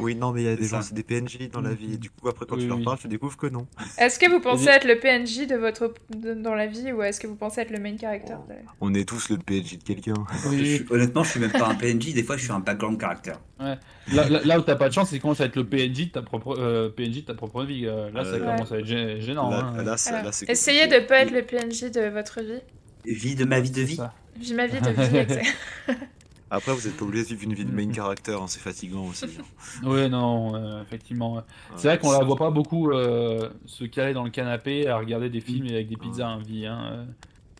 Oui, 0.00 0.14
non, 0.14 0.32
mais 0.32 0.42
il 0.42 0.46
y 0.46 0.48
a 0.48 0.56
des 0.56 0.64
gens, 0.66 0.80
ça. 0.80 0.88
c'est 0.88 0.94
des 0.94 1.02
PNJ 1.02 1.50
dans 1.50 1.60
la 1.60 1.74
vie, 1.74 1.94
et 1.94 1.96
du 1.96 2.10
coup, 2.10 2.28
après, 2.28 2.46
quand 2.46 2.54
Oui, 2.56 2.62
tu 2.62 2.68
leur 2.68 2.78
oui. 2.78 2.84
parles, 2.84 2.98
tu 2.98 3.08
découvres 3.08 3.36
que 3.36 3.46
non. 3.48 3.66
est-ce 3.98 4.18
que 4.18 4.30
vous 4.30 4.40
pensez 4.40 4.68
être 4.68 4.84
le 4.86 4.98
PNJ 4.98 5.46
de 5.46 5.56
votre 5.56 5.92
de- 6.14 6.34
dans 6.34 6.54
la 6.54 6.66
vie 6.66 6.92
ou 6.92 7.02
est-ce 7.02 7.18
que 7.20 7.26
vous 7.26 7.34
pensez 7.36 7.60
être 7.62 7.70
le 7.70 7.78
main 7.80 7.96
character 7.98 8.34
de- 8.48 8.54
On 8.80 8.94
est 8.94 9.08
tous 9.08 9.28
le 9.30 9.38
PNJ 9.38 9.78
de 9.78 9.82
quelqu'un. 9.82 10.14
Je 10.44 10.48
Oui. 10.48 10.74
suis- 10.76 10.86
honnêtement, 10.90 11.24
je 11.24 11.30
suis 11.30 11.40
même 11.40 11.50
pas 11.52 11.66
un 11.68 11.74
PNJ, 11.74 12.12
des 12.12 12.22
fois 12.22 12.36
je 12.36 12.42
suis 12.44 12.52
un 12.52 12.60
background 12.60 12.98
caractère. 12.98 13.40
Là, 13.58 13.76
là- 14.12 14.40
là 14.44 14.58
où 14.58 14.62
t'as 14.62 14.76
pas 14.76 14.88
de 14.88 14.94
chance, 14.94 15.10
c'est 15.10 15.18
quand 15.18 15.34
ça 15.34 15.44
va 15.44 15.48
être 15.48 15.56
le 15.56 15.64
PNJ 15.64 16.06
de 16.06 16.10
ta 16.12 16.22
propre, 16.22 16.56
euh, 16.58 16.88
PNJ 16.90 17.16
de 17.22 17.26
ta 17.26 17.34
propre 17.34 17.64
vie. 17.64 17.86
euh, 17.86 18.10
là, 18.12 18.24
ça 18.24 18.32
Ouais. 18.32 18.38
commence 18.38 18.70
à 18.72 18.78
être 18.78 18.86
gê- 18.86 19.20
gênant. 19.20 19.50
là, 19.50 19.58
hein. 19.76 19.82
là, 19.82 19.96
Alors, 20.06 20.32
essayez 20.48 20.86
de 20.86 21.06
pas 21.06 21.18
être 21.22 21.32
le 21.32 21.42
PNJ 21.42 21.90
de 21.90 22.08
votre 22.08 22.40
vie 22.40 22.60
Vie 23.04 23.34
de 23.34 23.44
ma 23.44 23.60
vie 23.60 23.70
de 23.70 23.82
vie. 23.82 23.96
Ça. 23.96 24.14
Vis 24.36 24.54
ma 24.54 24.66
vie 24.66 24.80
de 24.80 24.90
vie. 24.90 25.48
Après, 26.50 26.72
vous 26.72 26.86
êtes 26.86 26.96
pas 26.96 27.04
obligé 27.04 27.24
de 27.24 27.28
vivre 27.28 27.42
une 27.44 27.54
vie 27.54 27.64
de 27.64 27.70
main 27.72 27.92
character, 27.92 28.32
hein, 28.32 28.46
c'est 28.46 28.60
fatigant 28.60 29.04
aussi. 29.06 29.26
hein. 29.26 29.42
Ouais, 29.88 30.08
non, 30.08 30.54
euh, 30.54 30.82
effectivement. 30.82 31.42
C'est 31.76 31.88
vrai 31.88 31.98
qu'on 31.98 32.10
la 32.12 32.24
voit 32.24 32.36
pas 32.36 32.50
beaucoup 32.50 32.90
euh, 32.90 33.50
se 33.66 33.84
caler 33.84 34.14
dans 34.14 34.24
le 34.24 34.30
canapé 34.30 34.88
à 34.88 34.96
regarder 34.96 35.28
des 35.28 35.40
films 35.40 35.66
avec 35.66 35.88
des 35.88 35.96
pizzas 35.96 36.28
à 36.30 36.38
vie. 36.38 36.66
Hein. 36.66 36.80
euh. 36.92 37.04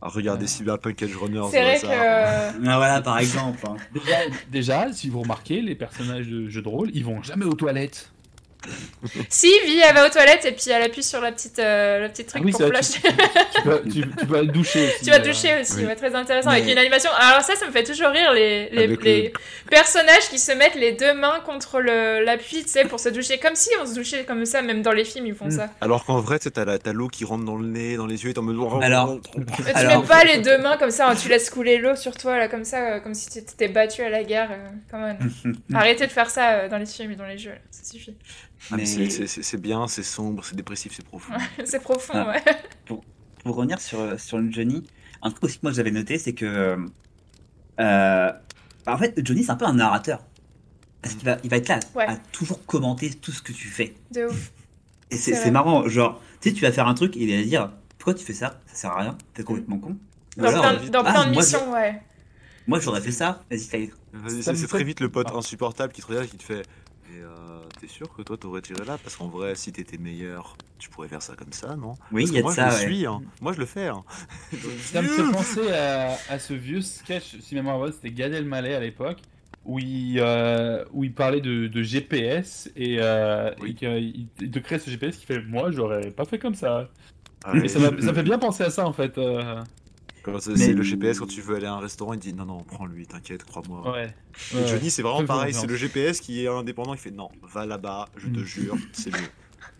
À 0.00 0.08
regarder 0.08 0.46
Cyberpunk 0.46 1.02
Edge 1.02 1.16
Runners. 1.16 1.42
c'est 1.50 1.60
vrai 1.62 1.80
que 1.80 1.86
Ah, 1.88 2.52
voilà, 2.76 3.02
par 3.02 3.18
exemple. 3.18 3.58
hein. 3.66 3.76
Déjà, 3.92 4.16
déjà, 4.50 4.92
si 4.92 5.08
vous 5.10 5.20
remarquez, 5.22 5.60
les 5.60 5.74
personnages 5.74 6.28
de 6.28 6.48
jeux 6.48 6.62
de 6.62 6.68
rôle, 6.68 6.90
ils 6.94 7.04
vont 7.04 7.22
jamais 7.22 7.44
aux 7.44 7.54
toilettes. 7.54 8.12
Si, 9.28 9.50
Vi, 9.64 9.78
elle 9.78 9.94
va 9.94 10.06
aux 10.06 10.10
toilettes 10.10 10.44
et 10.44 10.52
puis 10.52 10.70
elle 10.70 10.82
appuie 10.82 11.02
sur 11.02 11.20
la 11.20 11.30
petite, 11.32 11.58
euh, 11.60 12.00
le 12.02 12.08
petit 12.08 12.24
truc 12.24 12.42
Ah 12.42 12.44
oui, 12.44 12.50
pour 12.52 12.62
vrai, 12.62 12.82
flush. 12.82 13.00
Tu 13.54 13.62
peux, 13.62 13.82
tu, 13.84 14.00
tu 14.18 14.26
peux 14.26 14.36
aller 14.38 14.48
doucher 14.48 14.86
aussi. 14.88 15.04
Tu 15.04 15.10
vas 15.10 15.18
euh. 15.20 15.22
toucher 15.24 15.60
aussi, 15.60 15.72
oui. 15.76 15.84
ouais, 15.86 15.94
très 15.96 16.14
intéressant, 16.14 16.50
Mais- 16.50 16.58
avec 16.58 16.70
une 16.72 16.78
animation. 16.78 17.10
Alors 17.16 17.42
ça, 17.42 17.54
ça 17.54 17.66
me 17.66 17.70
fait 17.72 17.84
toujours 17.84 18.08
rire, 18.10 18.32
les, 18.32 18.68
les, 18.70 18.82
Avec 18.84 19.02
les 19.04 19.32
personnages 19.70 20.28
qui 20.30 20.38
se 20.38 20.50
mettent 20.52 20.74
les 20.74 20.92
deux 20.92 21.14
mains 21.14 21.40
contre 21.46 21.80
le- 21.80 22.24
l'appui, 22.24 22.62
tu 22.64 22.68
sais, 22.68 22.84
pour 22.84 22.98
se 23.00 23.08
doucher. 23.08 23.38
Comme 23.38 23.54
si 23.54 23.70
on 23.80 23.86
se 23.86 23.94
douchait 23.94 24.24
comme 24.24 24.44
ça, 24.44 24.60
même 24.62 24.82
dans 24.82 24.92
les 24.92 25.04
films, 25.04 25.26
ils 25.26 25.34
font 25.34 25.46
Mm. 25.46 25.50
ça. 25.52 25.68
Alors 25.80 26.04
qu'en 26.04 26.20
vrai, 26.20 26.38
tu 26.38 26.44
sais, 26.44 26.50
t'as 26.50 26.64
la- 26.64 26.78
t'as 26.78 26.92
l'eau 26.92 27.08
qui 27.08 27.24
rentre 27.24 27.44
dans 27.44 27.56
le 27.56 27.66
nez, 27.66 27.96
dans 27.96 28.06
les 28.06 28.24
yeux, 28.24 28.30
et 28.30 28.32
t'es 28.34 28.40
en 28.40 28.42
mode. 28.42 28.82
Alors- 28.82 29.18
Mais 29.36 29.44
tu 29.72 29.72
Alors- 29.78 30.02
mets 30.02 30.08
pas 30.08 30.24
les 30.24 30.38
deux 30.38 30.58
mains 30.58 30.76
comme 30.76 30.90
ça, 30.90 31.08
hein, 31.08 31.14
tu 31.14 31.28
laisses 31.28 31.48
couler 31.50 31.78
l'eau 31.78 31.94
sur 31.94 32.16
toi, 32.16 32.36
là, 32.36 32.48
comme 32.48 32.64
ça, 32.64 32.94
euh, 32.94 33.00
comme 33.00 33.14
si 33.14 33.28
tu 33.30 33.44
t'étais 33.44 33.68
battu 33.68 34.02
à 34.02 34.10
la 34.10 34.24
guerre. 34.24 34.50
euh, 34.50 34.68
come 34.90 35.16
on. 35.70 35.74
Arrêtez 35.76 36.06
de 36.06 36.12
faire 36.12 36.28
ça 36.30 36.50
euh, 36.54 36.68
dans 36.68 36.78
les 36.78 36.86
films 36.86 37.12
et 37.12 37.16
dans 37.16 37.26
les 37.26 37.38
jeux, 37.38 37.50
là, 37.50 37.58
ça 37.70 37.84
suffit. 37.90 38.16
Ah, 38.70 38.76
mais 38.76 38.86
c'est- 38.86 39.56
bien, 39.56 39.86
c'est 39.88 40.02
sombre, 40.02 40.44
c'est 40.44 40.56
dépressif, 40.56 40.92
c'est 40.94 41.04
profond. 41.04 41.32
C'est 41.64 41.80
profond, 41.82 42.12
Ah. 42.14 42.28
ouais. 42.32 42.42
Pour 43.44 43.56
revenir 43.56 43.80
sur, 43.80 44.18
sur 44.20 44.38
le 44.38 44.50
Johnny, 44.50 44.82
un 45.22 45.30
truc 45.30 45.44
aussi 45.44 45.56
que 45.58 45.62
moi 45.66 45.72
j'avais 45.72 45.90
noté, 45.92 46.18
c'est 46.18 46.32
que. 46.34 46.76
euh, 47.80 48.32
bah, 48.84 48.94
en 48.94 48.98
fait, 48.98 49.14
Johnny, 49.24 49.44
c'est 49.44 49.50
un 49.52 49.56
peu 49.56 49.64
un 49.66 49.74
narrateur. 49.74 50.24
Parce 51.02 51.14
qu'il 51.14 51.24
va, 51.24 51.36
il 51.44 51.50
va 51.50 51.56
être 51.58 51.68
là 51.68 51.78
Ouais. 51.94 52.06
à 52.06 52.16
toujours 52.32 52.64
commenter 52.66 53.10
tout 53.14 53.30
ce 53.32 53.40
que 53.42 53.52
tu 53.52 53.68
fais. 53.68 53.94
De 54.10 54.26
ouf. 54.26 54.50
Et 55.10 55.16
c'est 55.16 55.50
marrant, 55.50 55.88
genre, 55.88 56.20
tu 56.40 56.48
sais, 56.50 56.54
tu 56.54 56.62
vas 56.62 56.72
faire 56.72 56.86
un 56.88 56.94
truc 56.94 57.16
et 57.16 57.20
il 57.20 57.36
va 57.36 57.42
dire 57.42 57.70
Pourquoi 57.96 58.14
tu 58.14 58.24
fais 58.24 58.34
ça? 58.34 58.60
Ça 58.66 58.74
sert 58.74 58.90
à 58.90 59.00
rien, 59.00 59.18
t'es 59.34 59.42
complètement 59.44 59.78
con. 59.78 59.96
Dans 60.36 60.44
alors, 60.48 60.62
plein, 60.62 60.74
vite. 60.74 60.90
dans 60.92 61.02
Ah, 61.04 61.12
plein 61.12 61.26
de 61.26 61.32
moi, 61.32 61.42
missions, 61.42 61.72
ouais. 61.72 62.02
Moi 62.66 62.80
j'aurais 62.80 63.00
fait 63.00 63.12
ça, 63.12 63.42
vas-y, 63.50 64.42
c'est 64.42 64.66
très 64.66 64.84
vite 64.84 65.00
le 65.00 65.08
pote 65.08 65.28
Ah. 65.32 65.36
insupportable 65.38 65.92
qui 65.92 66.02
te 66.02 66.06
regarde 66.06 66.26
et 66.26 66.28
qui 66.28 66.36
te 66.36 66.42
fait. 66.42 66.60
Et 67.10 67.20
euh, 67.22 67.28
t'es 67.80 67.86
sûr 67.86 68.12
que 68.14 68.22
toi 68.22 68.36
t'aurais 68.36 68.60
tiré 68.62 68.84
là? 68.84 68.98
Parce 69.02 69.16
qu'en 69.16 69.28
vrai, 69.28 69.54
si 69.54 69.72
t'étais 69.72 69.98
meilleur, 69.98 70.56
tu 70.78 70.88
pourrais 70.90 71.08
faire 71.08 71.22
ça 71.22 71.34
comme 71.36 71.52
ça, 71.52 71.76
non? 71.76 71.94
Oui, 72.12 72.24
il 72.28 72.34
y 72.34 72.38
a 72.38 72.42
moi 72.42 72.50
de 72.52 72.56
ça, 72.56 72.70
je 72.70 72.76
ouais. 72.76 72.86
le 72.86 72.94
suis, 72.94 73.06
hein. 73.06 73.20
moi 73.40 73.52
je 73.52 73.58
le 73.60 73.66
fais. 73.66 73.86
Hein. 73.88 74.04
Ça 74.80 75.02
me 75.02 75.08
fait 75.08 75.30
penser 75.32 75.70
à, 75.72 76.16
à 76.28 76.38
ce 76.38 76.54
vieux 76.54 76.80
sketch, 76.80 77.36
si 77.40 77.54
mémoire 77.54 77.78
bonne, 77.78 77.92
c'était 77.92 78.10
Gad 78.10 78.32
Elmaleh 78.32 78.74
à 78.74 78.80
l'époque, 78.80 79.18
où 79.64 79.78
il, 79.78 80.18
euh, 80.20 80.84
où 80.92 81.04
il 81.04 81.12
parlait 81.12 81.40
de, 81.40 81.66
de 81.68 81.82
GPS 81.82 82.70
et, 82.76 82.96
euh, 83.00 83.50
Oui. 83.60 83.70
et 83.70 83.74
qu'il 83.74 84.28
il 84.40 84.50
te 84.50 84.58
crée 84.58 84.78
ce 84.78 84.90
GPS 84.90 85.16
qui 85.16 85.26
fait 85.26 85.40
Moi, 85.42 85.70
j'aurais 85.70 86.10
pas 86.10 86.24
fait 86.24 86.38
comme 86.38 86.54
ça. 86.54 86.88
Ah, 87.44 87.56
Et 87.56 87.68
ça, 87.68 87.78
ça 88.00 88.14
fait 88.14 88.22
bien 88.24 88.38
penser 88.38 88.64
à 88.64 88.70
ça 88.70 88.86
en 88.86 88.92
fait. 88.92 89.16
euh. 89.18 89.62
Quand 90.32 90.40
c'est 90.40 90.50
Mais- 90.52 90.56
c'est 90.58 90.72
le 90.74 90.82
GPS, 90.82 91.18
quand 91.20 91.26
tu 91.26 91.40
veux 91.40 91.56
aller 91.56 91.66
à 91.66 91.72
un 91.74 91.78
restaurant, 91.80 92.12
il 92.14 92.18
dit 92.20 92.32
non, 92.34 92.44
non, 92.46 92.62
prends-lui, 92.64 93.06
t'inquiète, 93.06 93.44
crois-moi. 93.44 93.92
Ouais. 93.92 94.14
Et 94.52 94.56
Ouais. 94.56 94.66
Johnny, 94.66 94.90
c'est 94.90 95.02
vraiment 95.02 95.24
pareil, 95.26 95.54
c'est 95.54 95.66
le 95.66 95.76
GPS 95.76 96.20
qui 96.20 96.44
est 96.44 96.48
indépendant, 96.48 96.94
il 96.94 97.00
fait 97.00 97.10
non, 97.10 97.28
va 97.42 97.66
là-bas, 97.66 98.08
je 98.16 98.28
te 98.28 98.40
Mm. 98.40 98.44
jure, 98.44 98.76
c'est 98.92 99.10
mieux. 99.12 99.26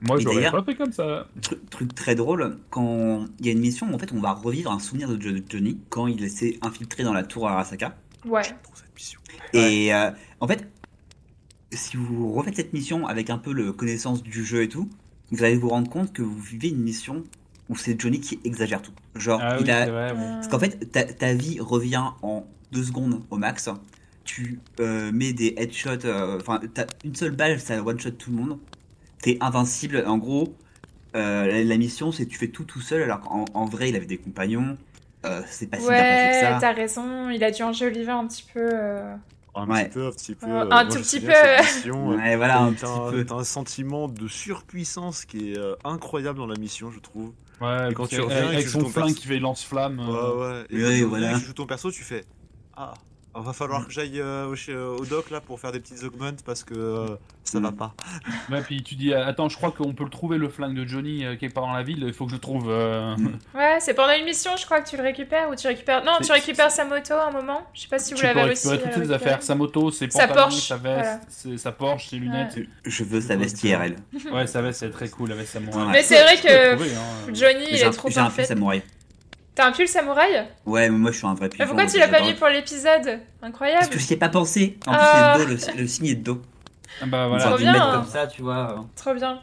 Moi, 0.01 0.19
j'aurais 0.21 0.37
d'ailleurs- 0.37 0.53
pas 0.53 0.63
fait 0.63 0.77
comme 0.77 0.93
ça. 0.93 1.27
Truc, 1.43 1.71
truc 1.71 1.95
très 1.95 2.15
drôle, 2.15 2.59
quand 2.71 3.27
il 3.41 3.47
y 3.47 3.49
a 3.49 3.53
une 3.53 3.59
mission 3.61 3.91
où 3.91 3.95
en 3.95 3.99
fait 3.99 4.13
on 4.13 4.21
va 4.21 4.33
revivre 4.33 4.71
un 4.71 4.79
souvenir 4.79 5.09
de 5.09 5.21
Jo- 5.21 5.43
Johnny 5.49 5.79
quand 5.89 6.07
il 6.07 6.31
s'est 6.31 6.59
infiltré 6.63 7.03
dans 7.03 7.13
la 7.13 7.25
tour 7.25 7.49
Arasaka. 7.49 7.97
Ouais. 8.25 8.43
Pour 8.63 8.77
cette 8.77 8.95
mission. 8.95 9.21
Et 9.53 9.93
euh, 9.93 10.11
en 10.41 10.47
fait, 10.47 10.69
si 11.73 11.97
vous 11.97 12.33
refaites 12.33 12.57
cette 12.57 12.73
mission 12.73 13.07
avec 13.07 13.29
un 13.31 13.39
peu 13.39 13.53
le 13.53 13.73
connaissance 13.73 14.23
du 14.23 14.45
jeu 14.45 14.63
et 14.63 14.69
tout, 14.69 14.89
vous 15.33 15.43
allez 15.43 15.57
vous 15.57 15.69
rendre 15.69 15.91
compte 15.91 16.13
que 16.13 16.23
vous 16.23 16.39
vivez 16.39 16.69
une 16.69 16.81
mission 16.81 17.25
où 17.69 17.77
c'est 17.77 18.01
Johnny 18.01 18.21
qui 18.21 18.41
exagère 18.45 18.83
tout. 18.83 18.93
Genre, 19.15 19.41
Ah 19.43 19.57
oui, 19.57 19.63
il 19.63 19.71
a, 19.71 19.85
c'est 19.85 19.91
vrai. 19.91 20.13
oui. 20.13 20.19
Parce 20.35 20.49
qu'en 20.49 20.59
fait, 20.59 20.91
ta, 20.91 21.05
ta 21.05 21.35
vie 21.35 21.61
revient 21.61 22.05
en 22.23 22.47
deux 22.73 22.85
secondes 22.85 23.23
au 23.31 23.37
max. 23.39 23.69
Tu 24.25 24.61
euh, 24.81 25.11
mets 25.13 25.33
des 25.33 25.55
headshots, 25.57 26.05
euh, 26.05 26.39
enfin, 26.41 26.61
t'as 26.75 26.87
une 27.05 27.15
seule 27.15 27.31
balle, 27.33 27.61
ça 27.61 27.83
one-shot 27.83 28.11
tout 28.13 28.31
le 28.31 28.37
monde. 28.37 28.59
T'es 29.23 29.39
invincible. 29.41 30.05
En 30.07 30.19
gros, 30.19 30.55
euh, 31.17 31.47
la, 31.47 31.65
la 31.65 31.77
mission, 31.79 32.13
c'est 32.13 32.27
tu 32.27 32.39
fais 32.39 32.49
tout 32.49 32.65
tout 32.65 32.81
seul, 32.81 33.03
alors 33.03 33.21
qu'en 33.21 33.45
en 33.55 33.65
vrai, 33.67 33.89
il 33.91 33.97
avait 33.97 34.07
des 34.07 34.19
compagnons. 34.19 34.77
Euh, 35.27 35.43
c'est 35.49 35.69
pas 35.69 35.81
si 35.81 35.93
bien 35.93 36.05
passé 36.05 36.29
Ouais, 36.29 36.29
que 36.29 36.35
ça. 36.37 36.59
t'as 36.61 36.73
raison, 36.73 37.31
il 37.31 37.43
a 37.45 37.51
dû 37.51 37.63
enjoliver 37.63 38.11
un 38.13 38.27
petit 38.27 38.45
peu. 38.53 38.61
euh, 38.73 39.15
Un 39.55 39.67
Ouais. 39.67 39.85
petit 39.85 39.91
peu, 39.91 40.07
un 40.07 40.13
petit 40.13 40.35
peu. 40.35 40.51
Un 40.71 40.85
euh, 40.85 40.85
tout 40.85 40.87
moi, 40.87 40.99
je 40.99 40.99
me 40.99 41.03
petit 41.03 41.21
peu. 41.21 41.33
mission, 41.61 42.13
euh, 42.13 42.17
Ouais, 42.17 42.37
voilà, 42.37 42.61
un 42.63 42.73
petit 42.75 42.85
un, 42.85 43.11
peu. 43.11 43.25
t'as 43.25 43.35
un 43.37 43.45
sentiment 43.45 44.09
de 44.09 44.29
surpuissance 44.29 45.25
qui 45.25 45.53
est 45.53 45.59
euh, 45.59 45.75
incroyable 45.85 46.39
dans 46.39 46.47
la 46.47 46.57
mission, 46.57 46.91
je 46.91 47.01
trouve. 47.01 47.33
Ouais, 47.61 47.91
Et 47.91 47.95
quand 47.95 48.07
tu 48.07 48.21
reviens 48.21 48.53
et 48.53 48.57
avec 48.57 48.69
son 48.69 48.81
flingue 48.81 49.07
perso- 49.07 49.15
qui 49.21 49.27
fait 49.27 49.39
lance-flamme. 49.41 49.99
Ouais, 49.99 50.07
ouais. 50.07 50.65
Et 50.71 50.81
quand 50.83 50.89
tu 50.91 51.03
voilà. 51.05 51.39
tu 51.39 51.45
joues 51.47 51.53
ton 51.55 51.67
perso, 51.67 51.91
tu 51.91 52.03
fais 52.03 52.25
Ah, 52.77 52.95
va 53.41 53.53
falloir 53.53 53.87
que 53.87 53.93
j'aille 53.93 54.21
euh, 54.21 54.47
au, 54.99 55.05
doc 55.05 55.31
là 55.31 55.41
pour 55.41 55.59
faire 55.61 55.73
des 55.73 55.81
petites 55.81 56.03
augments 56.05 56.31
parce 56.45 56.65
que 56.65 56.75
euh, 56.75 57.07
ça 57.45 57.61
va 57.61 57.71
Mm. 57.71 57.77
pas. 57.77 57.95
Ouais, 58.51 58.63
puis 58.63 58.83
tu 58.83 58.95
dis 58.95 59.13
Attends, 59.13 59.49
je 59.49 59.57
crois 59.57 59.71
qu'on 59.73 59.93
peut 59.93 60.05
le 60.05 60.11
trouver 60.11 60.39
le 60.39 60.49
flingue 60.49 60.75
de 60.75 60.87
Johnny 60.87 61.25
euh, 61.25 61.37
quelque 61.37 61.53
part 61.55 61.67
dans 61.67 61.73
la 61.75 61.83
ville, 61.83 62.03
il 62.07 62.13
faut 62.15 62.25
que 62.25 62.31
je 62.31 62.37
le 62.37 62.41
trouve. 62.41 62.69
euh. 62.71 63.15
Ouais, 63.55 63.79
c'est 63.81 63.95
pendant 63.95 64.15
une 64.15 64.25
mission, 64.25 64.53
je 64.57 64.65
crois 64.65 64.81
que 64.81 64.89
tu 64.89 64.97
le 64.97 65.03
récupères 65.03 65.49
ou 65.51 65.55
tu 65.55 65.67
récupères. 65.67 66.05
Non, 66.05 66.13
tu 66.25 66.33
récupères 66.33 66.71
sa 66.71 66.85
moto 66.85 67.15
à 67.15 67.29
un 67.29 67.31
moment. 67.31 67.67
Je 67.75 67.83
sais 67.83 67.89
pas 67.89 67.99
si 67.99 68.15
vous 68.15 68.23
l'avez 68.23 68.41
à 68.41 68.49
toutes 68.49 68.57
ses 68.57 69.13
affaires, 69.13 69.43
sa 69.43 69.55
moto, 69.55 69.91
ses 69.91 70.09
Sa 70.11 70.29
Porsche, 70.29 70.69
sa 70.69 70.77
veste, 70.77 70.95
voilà. 71.05 71.21
ses- 71.29 71.59
sa 71.59 71.73
Porsche, 71.73 72.09
ses 72.09 72.17
lunettes. 72.17 72.59
Je 72.85 73.05
veux 73.05 73.21
sa 73.21 73.37
vestiaire, 73.37 73.83
elle. 73.83 73.97
Ouais, 74.33 74.47
sa 74.47 74.63
veste, 74.63 74.81
c'est 74.81 74.91
très 74.91 75.09
cool 75.09 75.33
avec 75.33 75.47
sa 75.47 75.59
Ouais. 75.59 75.65
Mais 75.93 76.03
c'est 76.03 76.23
vrai 76.23 76.37
la 76.37 76.41
que 76.41 76.75
trouver, 76.77 76.91
hein. 76.95 77.33
Johnny, 77.35 77.65
il 77.73 77.77
est 77.77 77.91
trop 77.91 78.09
j'ai 78.09 78.21
un 78.21 78.31
fait. 78.31 78.45
samouraï. 78.45 78.83
T'as 79.59 79.67
un 79.67 79.73
pull 79.73 79.89
samouraï 79.89 80.47
Ouais, 80.67 80.89
mais 80.89 80.97
moi 80.99 81.11
je 81.11 81.17
suis 81.17 81.27
un 81.27 81.35
vrai 81.35 81.47
Mais 81.47 81.49
pigeon. 81.51 81.67
pourquoi 81.67 81.87
tu 81.87 81.99
l'as 81.99 82.07
pas 82.07 82.21
mis 82.23 82.33
pour 82.35 82.47
l'épisode 82.47 83.19
Incroyable. 83.43 83.81
Parce 83.81 83.89
que 83.89 83.99
j'y 83.99 84.13
ai 84.13 84.17
pas 84.17 84.29
pensé. 84.29 84.79
En 84.87 84.93
plus, 84.93 85.01
Ah. 85.03 85.35
le 85.37 85.45
dos, 85.45 85.51
le, 85.51 85.81
le 85.83 85.89
signe 85.89 86.07
est 86.07 86.15
de 86.15 86.23
dos. 86.23 86.43
Ah 87.03 87.07
bah 87.07 87.27
voilà. 87.27 87.43
Trop 87.45 87.59
bien. 87.59 87.73
mettre 87.73 87.93
comme 87.93 88.07
ça, 88.07 88.29
tu 88.29 88.43
vois. 88.43 88.87
Trop 88.95 89.15
bien. 89.15 89.41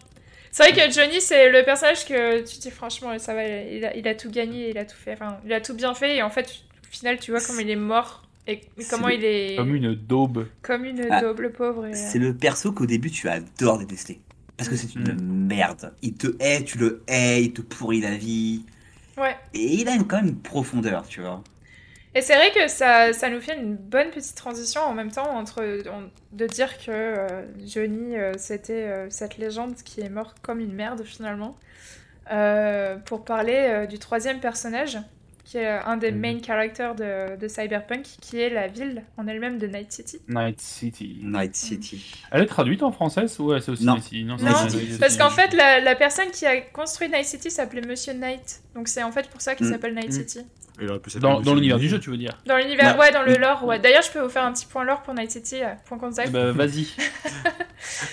C'est 0.53 0.71
vrai 0.71 0.71
que 0.87 0.89
Johnny, 0.93 1.19
c'est 1.19 1.49
le 1.51 1.63
personnage 1.65 2.05
que 2.05 2.39
tu 2.39 2.55
te 2.55 2.61
dis 2.61 2.71
franchement, 2.71 3.09
ça 3.19 3.33
va, 3.33 3.43
il 3.45 3.83
a, 3.83 3.93
il 3.97 4.07
a 4.07 4.15
tout 4.15 4.29
gagné, 4.31 4.69
il 4.69 4.77
a 4.77 4.85
tout 4.85 4.95
fait, 4.95 5.11
enfin, 5.13 5.37
il 5.45 5.51
a 5.51 5.59
tout 5.59 5.73
bien 5.73 5.93
fait, 5.93 6.15
et 6.15 6.23
en 6.23 6.29
fait, 6.29 6.45
au 6.47 6.91
final, 6.95 7.19
tu 7.19 7.31
vois 7.31 7.41
comment 7.45 7.59
il 7.59 7.69
est 7.69 7.75
mort 7.75 8.23
et 8.47 8.61
comment 8.89 9.09
il 9.09 9.25
est 9.25 9.57
Comme 9.57 9.75
une 9.75 9.95
daube. 9.95 10.47
comme 10.61 10.85
une 10.85 11.05
Ah. 11.11 11.19
daube, 11.19 11.41
le 11.41 11.51
pauvre. 11.51 11.87
et- 11.87 11.93
C'est 11.93 12.19
le 12.19 12.33
perso 12.33 12.71
qu'au 12.71 12.85
début 12.85 13.11
tu 13.11 13.27
adores 13.27 13.79
détester. 13.79 14.21
Parce 14.55 14.69
que 14.69 14.77
c'est 14.77 14.95
une 14.95 15.11
Mm. 15.13 15.47
merde. 15.47 15.91
Il 16.01 16.13
te 16.13 16.27
hait, 16.39 16.63
tu 16.63 16.77
le 16.77 17.03
hais, 17.09 17.43
il 17.43 17.51
te 17.51 17.61
pourrit 17.61 17.99
la 17.99 18.15
vie. 18.15 18.63
Ouais. 19.17 19.37
Et 19.53 19.73
il 19.81 19.87
a 19.87 19.97
quand 20.03 20.17
même 20.17 20.27
une 20.27 20.41
profondeur, 20.41 21.07
tu 21.07 21.21
vois. 21.21 21.43
Et 22.13 22.21
c'est 22.21 22.35
vrai 22.35 22.51
que 22.51 22.67
ça, 22.69 23.11
ça 23.11 23.29
nous 23.29 23.41
fait 23.41 23.57
une 23.57 23.75
bonne 23.75 24.09
petite 24.09 24.35
transition 24.35 24.81
en 24.81 24.93
même 24.93 25.11
temps 25.11 25.35
entre 25.35 25.61
en- 25.89 26.09
de 26.31 26.47
dire 26.47 26.77
que 26.77 26.89
euh, 26.91 27.43
Johnny, 27.67 28.15
euh, 28.17 28.33
c'était 28.37 28.87
euh, 28.87 29.09
cette 29.09 29.37
légende 29.37 29.75
qui 29.83 29.99
est 30.01 30.09
morte 30.09 30.37
comme 30.41 30.59
une 30.61 30.73
merde 30.73 31.03
finalement, 31.03 31.57
pour 33.05 33.25
parler 33.25 33.85
du 33.87 33.99
troisième 33.99 34.39
personnage, 34.39 34.97
qui 35.45 35.57
est 35.59 35.67
un 35.67 35.95
des 35.95 36.11
Mhm. 36.11 36.19
main 36.19 36.39
characters 36.43 36.95
de, 36.95 37.37
de 37.37 37.47
Cyberpunk, 37.47 38.03
qui 38.19 38.39
est 38.41 38.49
la 38.49 38.67
ville 38.67 39.03
en 39.15 39.27
elle-même 39.27 39.57
de 39.59 39.67
Night 39.67 39.91
City. 39.91 40.19
Night 40.27 40.59
City. 40.59 41.19
Night 41.21 41.55
City. 41.55 42.13
Elle 42.31 42.41
est 42.41 42.45
traduite 42.47 42.81
en 42.83 42.91
française 42.91 43.39
ou 43.39 43.51
ouais, 43.51 43.61
c'est 43.61 43.71
aussi 43.71 43.85
Non. 43.85 43.93
Night 43.93 44.03
City? 44.03 44.23
Non, 44.25 44.37
c'est 44.37 44.43
Night 44.45 44.55
Night 44.63 44.71
City. 44.87 44.97
Parce 44.99 45.17
qu'en 45.17 45.29
fait, 45.29 45.53
la, 45.53 45.79
la 45.79 45.95
personne 45.95 46.31
qui 46.31 46.45
a 46.45 46.59
construit 46.61 47.07
Night 47.09 47.25
City 47.25 47.49
s'appelait 47.51 47.81
Monsieur 47.81 48.13
Knight. 48.13 48.61
Donc 48.73 48.87
c'est 48.87 49.03
en 49.03 49.11
fait 49.11 49.29
pour 49.29 49.39
ça 49.41 49.55
qu'il 49.55 49.67
Mm. 49.67 49.71
s'appelle 49.71 49.93
Night 49.95 50.09
Mm. 50.09 50.11
City. 50.11 50.39
Il 50.81 50.89
aurait 50.89 50.99
pu 50.99 51.09
s'appeler 51.09 51.29
Dans, 51.31 51.39
Monsieur 51.39 51.53
l'univers 51.55 51.77
du 51.79 51.87
jeu, 51.87 51.99
tu 51.99 52.09
veux 52.09 52.17
dire 52.17 52.37
Dans 52.45 52.57
l'univers, 52.57 52.95
Ouais. 52.95 53.05
ouais, 53.05 53.11
dans 53.11 53.21
le 53.23 53.35
lore, 53.37 53.63
ouais. 53.63 53.79
D'ailleurs, 53.79 54.01
je 54.01 54.11
peux 54.11 54.19
vous 54.19 54.29
faire 54.29 54.43
un 54.43 54.51
petit 54.51 54.65
point 54.65 54.83
lore 54.83 55.01
pour 55.03 55.13
Night 55.13 55.31
City, 55.31 55.63
euh, 55.63 55.67
point 55.85 55.97
contact. 55.97 56.31
Ben, 56.31 56.51
Vas-y. 56.55 56.87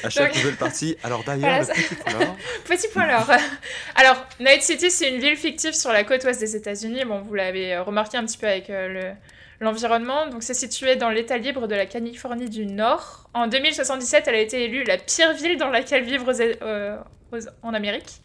À 0.05 0.11
chaque 0.11 0.29
Donc- 0.33 0.37
nouvelle 0.43 0.57
partie. 0.57 0.97
Alors 1.03 1.25
d'ailleurs, 1.25 1.41
Voilà, 1.41 1.59
le 1.61 1.65
ça- 1.65 1.73
petit. 1.75 1.95
Petit 2.69 2.89
point 2.93 3.07
lore. 3.07 3.29
Alors, 3.97 4.17
Night 4.41 4.63
City, 4.63 4.91
c'est 4.91 5.11
une 5.11 5.21
ville 5.21 5.37
fictive 5.37 5.73
sur 5.73 5.93
la 5.93 6.05
côte 6.05 6.23
ouest 6.25 6.39
des 6.41 6.55
États-Unis. 6.57 7.05
Bon, 7.05 7.21
vous 7.23 7.35
l'avez 7.35 7.75
euh, 7.75 7.83
remarqué 7.83 8.17
un 8.17 8.25
petit 8.25 8.39
peu 8.39 8.47
avec 8.47 8.71
euh, 8.71 8.89
le 8.89 9.11
l'environnement. 9.61 10.27
Donc, 10.29 10.43
c'est 10.43 10.55
situé 10.55 10.97
dans 10.97 11.09
l'État 11.09 11.39
libre 11.39 11.69
de 11.69 11.75
la 11.77 11.87
Californie 11.87 12.49
du 12.51 12.67
Nord. 12.67 13.29
En 13.33 13.47
2077, 13.47 14.25
elle 14.27 14.35
a 14.35 14.41
été 14.41 14.65
élue 14.65 14.83
la 14.83 14.99
pire 14.99 15.33
ville 15.35 15.57
dans 15.57 15.69
laquelle 15.71 16.03
vivre 16.03 16.33
aux- 16.33 16.41
euh, 16.41 16.97
aux- 17.33 17.39
en 17.63 17.73
Amérique. 17.73 18.21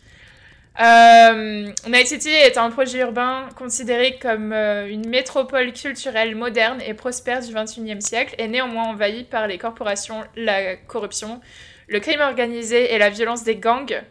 Euh, 0.80 1.72
Night 1.88 2.08
City 2.08 2.30
est 2.30 2.58
un 2.58 2.70
projet 2.70 3.00
urbain 3.00 3.50
considéré 3.56 4.20
comme 4.20 4.54
euh, 4.54 4.88
une 4.88 5.10
métropole 5.10 5.74
culturelle 5.74 6.36
moderne 6.36 6.80
et 6.86 6.94
prospère 6.94 7.42
du 7.42 7.52
21e 7.52 8.00
siècle 8.00 8.36
et 8.38 8.48
néanmoins 8.48 8.84
envahie 8.84 9.24
par 9.24 9.48
les 9.48 9.58
corporations, 9.58 10.24
la 10.36 10.76
corruption, 10.76 11.42
le 11.88 12.00
crime 12.00 12.22
organisé 12.22 12.94
et 12.94 13.00
la 13.00 13.10
violence 13.10 13.44
des 13.44 13.56
gangs. 13.56 14.04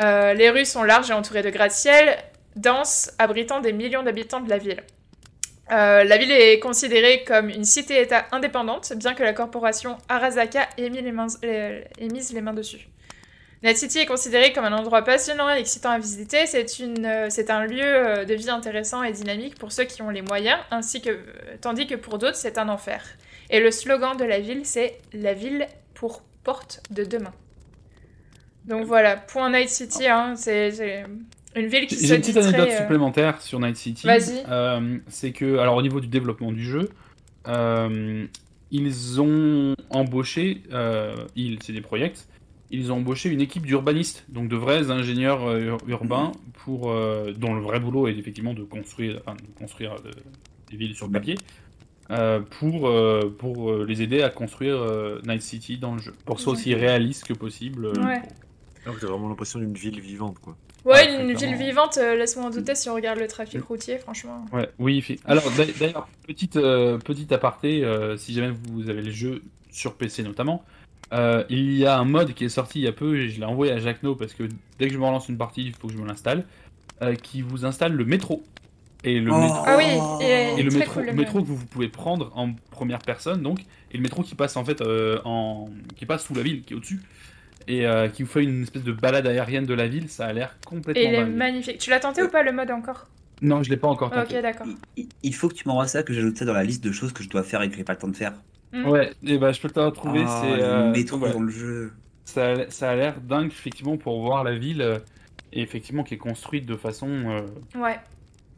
Euh, 0.00 0.32
les 0.32 0.48
rues 0.48 0.64
sont 0.64 0.84
larges 0.84 1.10
et 1.10 1.14
entourées 1.14 1.42
de 1.42 1.50
gratte-ciel, 1.50 2.16
denses, 2.54 3.10
abritant 3.18 3.60
des 3.60 3.74
millions 3.74 4.02
d'habitants 4.02 4.40
de 4.40 4.48
la 4.48 4.56
ville. 4.56 4.82
Euh, 5.70 6.04
la 6.04 6.16
ville 6.16 6.30
est 6.30 6.60
considérée 6.60 7.24
comme 7.24 7.50
une 7.50 7.64
cité-État 7.64 8.24
indépendante, 8.32 8.92
bien 8.96 9.14
que 9.14 9.22
la 9.22 9.34
corporation 9.34 9.98
Arasaka 10.08 10.68
ait 10.78 10.88
mis 10.88 11.02
les 11.02 11.12
mains 11.12 12.54
dessus. 12.54 12.88
Night 13.62 13.76
City 13.78 13.98
est 13.98 14.06
considéré 14.06 14.52
comme 14.52 14.64
un 14.64 14.72
endroit 14.72 15.02
passionnant 15.02 15.54
et 15.54 15.58
excitant 15.58 15.90
à 15.90 15.98
visiter. 15.98 16.46
C'est 16.46 16.78
une, 16.78 17.04
euh, 17.04 17.26
c'est 17.30 17.50
un 17.50 17.66
lieu 17.66 17.82
euh, 17.82 18.24
de 18.24 18.34
vie 18.34 18.50
intéressant 18.50 19.02
et 19.02 19.12
dynamique 19.12 19.58
pour 19.58 19.72
ceux 19.72 19.84
qui 19.84 20.02
ont 20.02 20.10
les 20.10 20.22
moyens, 20.22 20.58
ainsi 20.70 21.00
que, 21.00 21.10
euh, 21.10 21.22
tandis 21.60 21.86
que 21.86 21.94
pour 21.94 22.18
d'autres, 22.18 22.36
c'est 22.36 22.58
un 22.58 22.68
enfer. 22.68 23.02
Et 23.50 23.60
le 23.60 23.70
slogan 23.70 24.16
de 24.16 24.24
la 24.24 24.40
ville, 24.40 24.62
c'est 24.64 24.98
La 25.12 25.32
ville 25.32 25.66
pour 25.94 26.22
porte 26.44 26.82
de 26.90 27.04
demain. 27.04 27.32
Donc 28.66 28.84
voilà, 28.84 29.16
point 29.16 29.50
Night 29.50 29.68
City, 29.68 30.06
hein, 30.08 30.34
c'est 30.36 30.72
c'est 30.72 31.04
une 31.56 31.68
ville 31.68 31.86
qui 31.86 31.96
se 31.96 32.06
J'ai 32.06 32.16
une 32.16 32.20
petite 32.20 32.36
anecdote 32.36 32.68
euh, 32.70 32.78
supplémentaire 32.78 33.40
sur 33.40 33.58
Night 33.60 33.76
City. 33.76 34.06
Vas-y. 34.06 34.44
Euh, 34.48 34.98
c'est 35.08 35.32
que, 35.32 35.58
alors 35.58 35.76
au 35.76 35.82
niveau 35.82 36.00
du 36.00 36.08
développement 36.08 36.52
du 36.52 36.62
jeu, 36.62 36.90
euh, 37.48 38.26
ils 38.70 39.20
ont 39.20 39.74
embauché, 39.90 40.62
ils, 41.34 41.58
c'est 41.62 41.72
des 41.72 41.80
projets, 41.80 42.12
ils 42.70 42.90
ont 42.92 42.96
embauché 42.96 43.28
une 43.28 43.40
équipe 43.40 43.64
d'urbanistes, 43.66 44.24
donc 44.28 44.48
de 44.48 44.56
vrais 44.56 44.90
ingénieurs 44.90 45.44
euh, 45.46 45.60
ur- 45.60 45.78
urbains, 45.88 46.32
pour, 46.64 46.90
euh, 46.90 47.32
dont 47.32 47.54
le 47.54 47.60
vrai 47.60 47.78
boulot 47.80 48.08
est 48.08 48.16
effectivement 48.18 48.54
de 48.54 48.62
construire, 48.64 49.20
enfin, 49.24 49.36
de 49.36 49.58
construire 49.58 49.92
euh, 49.94 50.10
des 50.70 50.76
villes 50.76 50.94
sur 50.94 51.06
le 51.06 51.12
papier, 51.12 51.36
euh, 52.10 52.40
pour, 52.40 52.88
euh, 52.88 53.34
pour 53.38 53.70
euh, 53.70 53.84
les 53.86 54.02
aider 54.02 54.22
à 54.22 54.30
construire 54.30 54.76
euh, 54.76 55.20
Night 55.26 55.42
City 55.42 55.78
dans 55.78 55.94
le 55.94 56.00
jeu, 56.00 56.14
pour 56.24 56.36
que 56.36 56.42
soit 56.42 56.52
aussi 56.54 56.74
réaliste 56.74 57.24
que 57.24 57.34
possible. 57.34 57.86
euh, 57.86 57.92
Ouais. 58.04 58.20
pour- 58.20 58.92
Donc 58.92 59.00
t'as 59.00 59.06
vraiment 59.08 59.28
l'impression 59.28 59.58
d'une 59.58 59.74
ville 59.74 60.00
vivante 60.00 60.38
quoi. 60.40 60.56
Ouais, 60.84 61.08
Ah, 61.08 61.20
une 61.22 61.32
ville 61.34 61.56
vivante, 61.56 61.98
euh, 61.98 62.14
laisse-moi 62.14 62.46
en 62.46 62.50
douter 62.50 62.76
si 62.76 62.88
on 62.88 62.94
regarde 62.94 63.18
le 63.18 63.26
trafic 63.26 63.60
routier, 63.64 63.98
franchement. 63.98 64.44
Ouais, 64.52 64.68
oui, 64.78 65.00
fait- 65.00 65.18
alors 65.24 65.42
d'a- 65.56 65.64
d'ailleurs, 65.80 66.08
petite, 66.28 66.54
euh, 66.56 66.96
petite 66.98 67.32
aparté, 67.32 67.82
euh, 67.84 68.16
si 68.16 68.32
jamais 68.34 68.54
vous 68.70 68.88
avez 68.88 69.02
le 69.02 69.10
jeu 69.10 69.42
sur 69.72 69.94
PC 69.94 70.22
notamment, 70.22 70.62
euh, 71.12 71.44
il 71.48 71.72
y 71.76 71.86
a 71.86 71.98
un 71.98 72.04
mode 72.04 72.34
qui 72.34 72.44
est 72.44 72.48
sorti 72.48 72.80
il 72.80 72.82
y 72.84 72.88
a 72.88 72.92
peu, 72.92 73.16
et 73.18 73.30
je 73.30 73.38
l'ai 73.40 73.46
envoyé 73.46 73.72
à 73.72 73.78
Jacques 73.78 74.02
No 74.02 74.16
parce 74.16 74.34
que 74.34 74.44
dès 74.78 74.88
que 74.88 74.92
je 74.94 74.98
me 74.98 75.04
relance 75.04 75.28
une 75.28 75.38
partie, 75.38 75.64
il 75.66 75.74
faut 75.74 75.88
que 75.88 75.92
je 75.94 75.98
me 75.98 76.06
l'installe, 76.06 76.46
euh, 77.02 77.14
qui 77.14 77.42
vous 77.42 77.64
installe 77.66 77.92
le 77.94 78.04
métro. 78.04 78.44
Et 79.04 79.20
le, 79.20 79.32
Oh. 79.32 79.34
métro, 79.34 79.62
Ah 79.66 79.76
oui, 79.76 79.84
et, 80.20 80.60
et 80.60 80.62
le 80.62 80.70
métro, 80.70 80.94
cool, 80.94 81.06
le 81.06 81.12
métro 81.12 81.38
mode. 81.38 81.46
que 81.48 81.52
vous, 81.52 81.66
pouvez 81.66 81.88
prendre 81.88 82.32
en 82.36 82.54
première 82.70 82.98
personne, 83.00 83.42
donc, 83.42 83.60
et 83.92 83.96
le 83.98 84.02
métro 84.02 84.22
qui 84.22 84.34
passe 84.34 84.56
en 84.56 84.64
fait 84.64 84.80
euh, 84.80 85.20
en, 85.24 85.70
qui 85.96 86.06
passe 86.06 86.24
sous 86.24 86.34
la 86.34 86.42
ville, 86.42 86.62
qui 86.64 86.74
est 86.74 86.76
au-dessus, 86.76 87.00
et 87.68 87.86
euh, 87.86 88.08
qui 88.08 88.22
vous 88.24 88.28
fait 88.30 88.44
une 88.44 88.62
espèce 88.62 88.82
de 88.84 88.92
balade 88.92 89.26
aérienne 89.26 89.66
de 89.66 89.74
la 89.74 89.88
ville, 89.88 90.08
ça 90.10 90.26
a 90.26 90.32
l'air 90.32 90.56
complètement 90.64 91.02
Et 91.02 91.06
il 91.12 91.14
est 91.14 91.24
magnifique. 91.24 91.78
Tu 91.78 91.90
l'as 91.90 92.00
tenté 92.00 92.22
ou 92.22 92.28
pas 92.28 92.42
le 92.42 92.52
mode 92.52 92.70
encore? 92.70 93.06
Non, 93.42 93.62
je 93.62 93.70
l'ai 93.70 93.76
pas 93.76 93.88
encore 93.88 94.10
tenté. 94.12 94.36
Ok, 94.36 94.42
d'accord. 94.42 94.66
Il, 94.66 94.76
il- 94.96 95.08
il 95.22 95.34
faut 95.34 95.48
que 95.48 95.54
tu 95.54 95.68
m'envoies 95.68 95.86
ça, 95.88 96.02
que 96.02 96.12
j'ajoute 96.14 96.38
ça 96.38 96.44
dans 96.44 96.52
la 96.54 96.64
liste 96.64 96.82
de 96.84 96.92
choses 96.92 97.12
que 97.12 97.22
je 97.22 97.28
dois 97.28 97.42
faire 97.44 97.62
et 97.62 97.70
que 97.70 97.76
j'ai 97.76 97.84
pas 97.84 97.92
le 97.92 97.98
temps 97.98 98.08
de 98.08 98.16
faire. 98.16 98.34
Mm. 98.72 98.88
Ouais, 98.88 99.12
et 99.24 99.38
ben 99.38 99.52
je 99.52 99.60
peux 99.60 99.68
te 99.70 99.78
la 99.78 99.86
retrouver, 99.86 100.24
Ah, 100.26 100.42
c'est 100.42 100.62
euh, 100.62 100.92
ouais. 100.92 101.32
dans 101.32 101.40
le 101.40 101.50
jeu. 101.50 101.92
ça, 102.24 102.52
a- 102.52 102.70
ça 102.70 102.90
a 102.90 102.96
l'air 102.96 103.20
dingue 103.20 103.48
effectivement 103.48 103.96
pour 103.96 104.20
voir 104.22 104.42
la 104.44 104.54
ville 104.56 104.82
euh, 104.82 104.98
et 105.52 105.62
effectivement 105.62 106.02
qui 106.02 106.14
est 106.14 106.18
construite 106.18 106.66
de 106.66 106.74
façon 106.76 107.08
euh, 107.08 107.42
Ouais. 107.80 107.98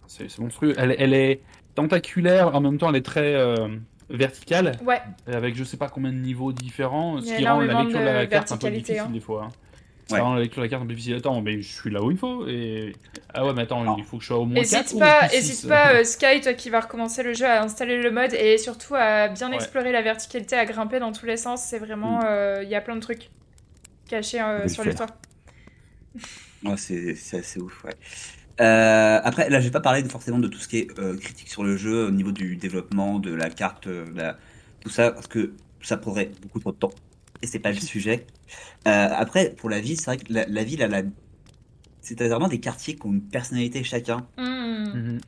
c'est 0.06 0.30
c'est 0.30 0.40
monstrueux. 0.40 0.74
Elle, 0.78 0.96
elle 0.98 1.12
est 1.14 1.40
tentaculaire 1.74 2.54
en 2.54 2.60
même 2.60 2.78
temps 2.78 2.88
elle 2.88 2.96
est 2.96 3.02
très 3.04 3.34
euh, 3.34 3.68
verticale 4.10 4.72
Ouais, 4.84 5.00
avec 5.26 5.54
je 5.54 5.64
sais 5.64 5.76
pas 5.76 5.88
combien 5.88 6.10
de 6.12 6.16
niveaux 6.18 6.52
différents, 6.52 7.20
ce 7.20 7.36
qui 7.36 7.46
rend 7.46 7.60
la 7.60 7.82
lecture 7.82 8.00
de 8.00 8.04
de 8.04 8.10
la 8.10 8.26
carte 8.26 8.50
un 8.52 8.56
peu 8.56 8.70
difficile 8.70 8.98
hein. 9.00 9.10
des 9.12 9.20
fois. 9.20 9.44
hein. 9.44 9.50
Ouais. 10.10 10.40
lecture 10.40 10.62
de 10.62 10.66
la 10.66 10.68
carte 10.70 10.86
difficile. 10.86 11.14
Attends, 11.16 11.40
mais 11.42 11.60
je 11.60 11.68
suis 11.72 11.90
là 11.90 12.02
où 12.02 12.10
il 12.10 12.16
faut 12.16 12.46
et 12.46 12.94
ah 13.34 13.44
ouais 13.44 13.52
mais 13.52 13.62
attends 13.62 13.82
Alors, 13.82 13.98
il 13.98 14.04
faut 14.04 14.16
que 14.16 14.22
je 14.22 14.28
sois 14.28 14.38
au 14.38 14.46
moins 14.46 14.62
4 14.62 14.72
hésite 14.74 14.92
ou 14.94 14.98
pas, 14.98 15.32
hésite 15.34 15.68
pas 15.68 15.94
euh, 16.00 16.04
Sky, 16.04 16.40
toi 16.40 16.54
qui 16.54 16.70
vas 16.70 16.80
recommencer 16.80 17.22
le 17.22 17.34
jeu, 17.34 17.46
à 17.46 17.62
installer 17.62 18.00
le 18.00 18.10
mode 18.10 18.32
et 18.34 18.56
surtout 18.58 18.94
à 18.94 19.28
bien 19.28 19.50
Ouais. 19.50 19.56
explorer 19.56 19.92
la 19.92 20.02
verticalité, 20.02 20.56
à 20.56 20.64
grimper 20.64 20.98
dans 20.98 21.12
tous 21.12 21.26
les 21.26 21.36
sens. 21.36 21.62
C'est 21.62 21.78
vraiment, 21.78 22.20
Mm. 22.20 22.24
euh, 22.26 22.62
il 22.64 22.68
y 22.70 22.74
a 22.74 22.80
plein 22.80 22.96
de 22.96 23.00
trucs 23.00 23.30
cachés 24.08 24.40
euh, 24.40 24.66
sur 24.68 24.84
le 24.84 24.94
toit. 24.94 25.06
Ouais, 26.64 26.76
c'est 26.76 27.14
c'est 27.14 27.38
assez 27.38 27.60
ouf, 27.60 27.84
ouais. 27.84 27.94
Euh, 28.60 29.20
après, 29.22 29.48
là, 29.50 29.60
j'ai 29.60 29.70
pas 29.70 29.80
parlé 29.80 30.02
de- 30.02 30.08
forcément 30.08 30.38
de 30.40 30.48
tout 30.48 30.58
ce 30.58 30.66
qui 30.68 30.78
est 30.78 30.98
euh, 30.98 31.16
critique 31.16 31.48
sur 31.48 31.62
le 31.62 31.76
jeu 31.76 32.06
au 32.06 32.10
niveau 32.10 32.32
du 32.32 32.56
développement, 32.56 33.20
de 33.20 33.32
la 33.32 33.50
carte, 33.50 33.86
de 33.88 34.04
la- 34.16 34.36
tout 34.80 34.88
ça, 34.90 35.12
parce 35.12 35.28
que 35.28 35.52
ça 35.82 35.96
prendrait 35.96 36.30
beaucoup 36.42 36.58
trop 36.58 36.72
de 36.72 36.76
temps. 36.76 36.90
Et 37.42 37.46
c'est 37.46 37.58
pas 37.58 37.70
le 37.70 37.80
sujet. 37.80 38.26
Euh, 38.86 39.08
après, 39.12 39.50
pour 39.50 39.70
la 39.70 39.80
ville, 39.80 39.96
c'est 39.98 40.06
vrai 40.06 40.16
que 40.16 40.32
la, 40.32 40.46
la 40.46 40.64
ville, 40.64 40.82
elle 40.82 40.94
a. 40.94 41.02
C'est 42.00 42.18
vraiment 42.26 42.48
des 42.48 42.60
quartiers 42.60 42.96
qui 42.96 43.06
ont 43.06 43.12
une 43.12 43.22
personnalité 43.22 43.84
chacun. 43.84 44.26
Mm. 44.38 44.58
Mhm. 44.94 45.20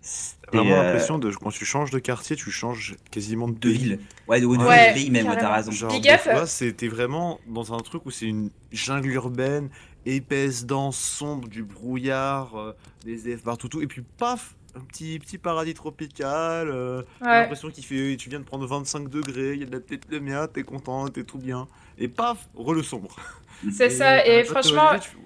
Et, 0.52 0.56
Vraiment 0.56 0.72
euh, 0.74 0.82
l'impression 0.82 1.18
de 1.18 1.30
quand 1.30 1.50
tu 1.50 1.64
changes 1.64 1.90
de 1.90 1.98
quartier, 1.98 2.36
tu 2.36 2.50
changes 2.50 2.96
quasiment 3.10 3.48
de 3.48 3.54
de 3.58 3.68
ville. 3.68 4.00
Ouais, 4.26 4.40
de, 4.40 4.46
de 4.46 4.50
Ouais, 4.50 4.92
pays 4.92 5.10
même, 5.10 5.28
ouais, 5.28 5.36
t'as 5.36 5.54
raison. 5.54 5.70
Genre, 5.70 5.92
Big 5.92 6.02
des 6.02 6.10
up. 6.10 6.20
fois, 6.20 6.46
c'était 6.46 6.88
vraiment 6.88 7.38
dans 7.46 7.72
un 7.74 7.78
truc 7.78 8.06
où 8.06 8.10
c'est 8.10 8.26
une 8.26 8.50
jungle 8.72 9.10
urbaine, 9.12 9.68
épaisse, 10.06 10.64
dense, 10.66 10.98
sombre, 10.98 11.48
du 11.48 11.62
brouillard, 11.62 12.56
euh, 12.56 12.72
des 13.04 13.36
F 13.36 13.42
partout, 13.42 13.68
tout, 13.68 13.82
et 13.82 13.86
puis 13.86 14.02
paf, 14.18 14.56
un 14.76 14.80
petit, 14.80 15.18
petit 15.18 15.38
paradis 15.38 15.74
tropical. 15.74 16.68
euh, 16.70 17.02
t'as 17.20 17.26
Ouais. 17.26 17.40
l'impression 17.40 17.70
qu'il 17.70 17.84
fait, 17.84 18.16
tu 18.16 18.28
viens 18.30 18.40
de 18.40 18.44
prendre 18.44 18.66
25 18.66 19.08
degrés, 19.08 19.52
il 19.54 19.60
y 19.60 19.62
a 19.62 19.66
de 19.66 19.72
la 19.72 19.80
petite 19.80 20.10
lumière, 20.10 20.50
t'es 20.50 20.62
content, 20.62 21.08
t'es 21.08 21.24
tout 21.24 21.38
bien. 21.38 21.66
Et 21.98 22.08
paf, 22.08 22.48
re 22.56 22.72
le 22.72 22.82
sombre. 22.82 23.14
C'est 23.72 23.90
ça, 23.90 24.24
et 24.26 24.44
franchement, 24.44 24.98
tu- 25.00 25.16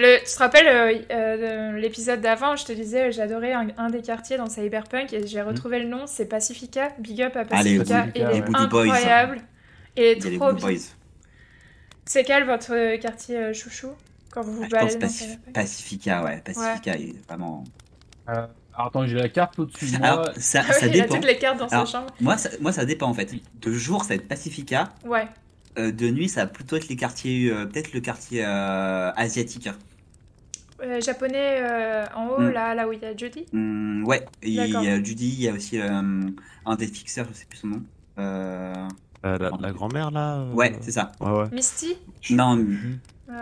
Le, 0.00 0.18
tu 0.20 0.32
te 0.32 0.38
rappelles 0.38 0.66
euh, 0.68 1.02
euh, 1.10 1.72
de 1.72 1.76
l'épisode 1.78 2.20
d'avant, 2.20 2.54
je 2.56 2.64
te 2.64 2.72
disais, 2.72 3.10
j'adorais 3.10 3.52
un, 3.52 3.68
un 3.78 3.90
des 3.90 4.00
quartiers 4.00 4.36
dans 4.36 4.48
Cyberpunk 4.48 5.12
et 5.12 5.26
j'ai 5.26 5.42
retrouvé 5.42 5.80
le 5.80 5.88
nom, 5.88 6.06
c'est 6.06 6.26
Pacifica. 6.26 6.90
Big 7.00 7.20
up 7.22 7.34
à 7.36 7.40
Allez, 7.56 7.78
Pacifica, 7.78 8.04
ouais. 8.04 8.36
est 8.36 8.40
Voodoo 8.42 8.68
Boys. 8.68 8.82
incroyable. 8.84 9.40
Est 9.96 10.24
Il 10.24 10.30
les 10.30 10.36
trop 10.38 10.52
bien. 10.52 10.68
C'est 12.04 12.22
quel 12.24 12.44
votre 12.44 12.72
euh, 12.74 12.96
quartier 12.96 13.52
chouchou 13.52 13.88
quand 14.30 14.42
vous 14.42 14.52
vous 14.52 14.62
Ah, 14.62 14.66
je 14.66 14.70
baladez 14.70 14.92
pense 14.98 15.00
dans 15.00 15.06
Pacif- 15.08 15.18
Cyberpunk? 15.30 15.54
Pacifica, 15.54 16.24
ouais. 16.24 16.42
Pacifica 16.44 16.94
est 16.96 17.16
vraiment. 17.26 17.64
Euh, 18.28 18.46
alors, 18.78 18.86
attends, 18.88 19.06
j'ai 19.06 19.16
la 19.16 19.28
carte 19.28 19.58
au-dessus 19.58 19.86
de 19.92 19.98
moi. 19.98 20.06
Alors, 20.08 20.28
ça, 20.38 20.62
Ah 20.68 20.72
ça 20.72 20.86
oui, 20.86 20.92
il 20.94 21.00
a 21.00 21.02
dépend. 21.04 21.14
toutes 21.16 21.26
les 21.26 21.38
cartes 21.38 21.58
dans 21.58 21.66
Alors, 21.68 21.86
sa 21.86 21.98
chambre. 21.98 22.10
Moi 22.20 22.36
ça, 22.38 22.48
moi, 22.60 22.72
ça 22.72 22.84
dépend 22.86 23.08
en 23.08 23.14
fait. 23.14 23.34
De 23.60 23.72
jour, 23.72 24.02
ça 24.02 24.10
va 24.10 24.14
être 24.14 24.28
Pacifica. 24.28 24.88
Ouais. 25.04 25.26
Euh, 25.78 25.92
de 25.92 26.08
nuit, 26.10 26.28
ça 26.28 26.42
va 26.44 26.46
plutôt 26.46 26.76
être 26.76 26.88
les 26.88 26.96
quartiers. 26.96 27.50
euh, 27.52 27.66
Peut-être 27.66 27.92
le 27.92 28.00
quartier 28.00 28.44
euh, 28.44 29.10
asiatique. 29.16 29.68
japonais 31.00 31.58
euh, 31.60 32.04
en 32.14 32.28
haut, 32.28 32.40
Mm. 32.40 32.50
là, 32.50 32.74
là 32.74 32.88
où 32.88 32.92
il 32.92 33.00
y 33.00 33.04
a 33.04 33.16
Judy. 33.16 33.46
Hum, 33.52 34.04
ouais, 34.06 34.24
il 34.42 34.54
y 34.54 34.60
a 34.60 35.02
Judy, 35.02 35.28
il 35.28 35.42
y 35.42 35.48
a 35.48 35.52
aussi 35.52 35.80
euh, 35.80 36.00
un 36.66 36.76
des 36.76 36.86
fixeurs, 36.86 37.26
je 37.30 37.36
sais 37.36 37.46
plus 37.48 37.58
son 37.58 37.66
nom. 37.68 37.82
Euh, 38.18 38.72
Euh, 39.26 39.36
la, 39.36 39.50
la 39.60 39.72
grand-mère 39.72 40.12
là 40.12 40.36
euh, 40.36 40.52
Ouais, 40.52 40.76
c'est 40.80 40.92
ça. 40.92 41.10
Ouais, 41.20 41.32
ouais. 41.32 41.48
Misty? 41.50 41.96
Non, 42.30 42.56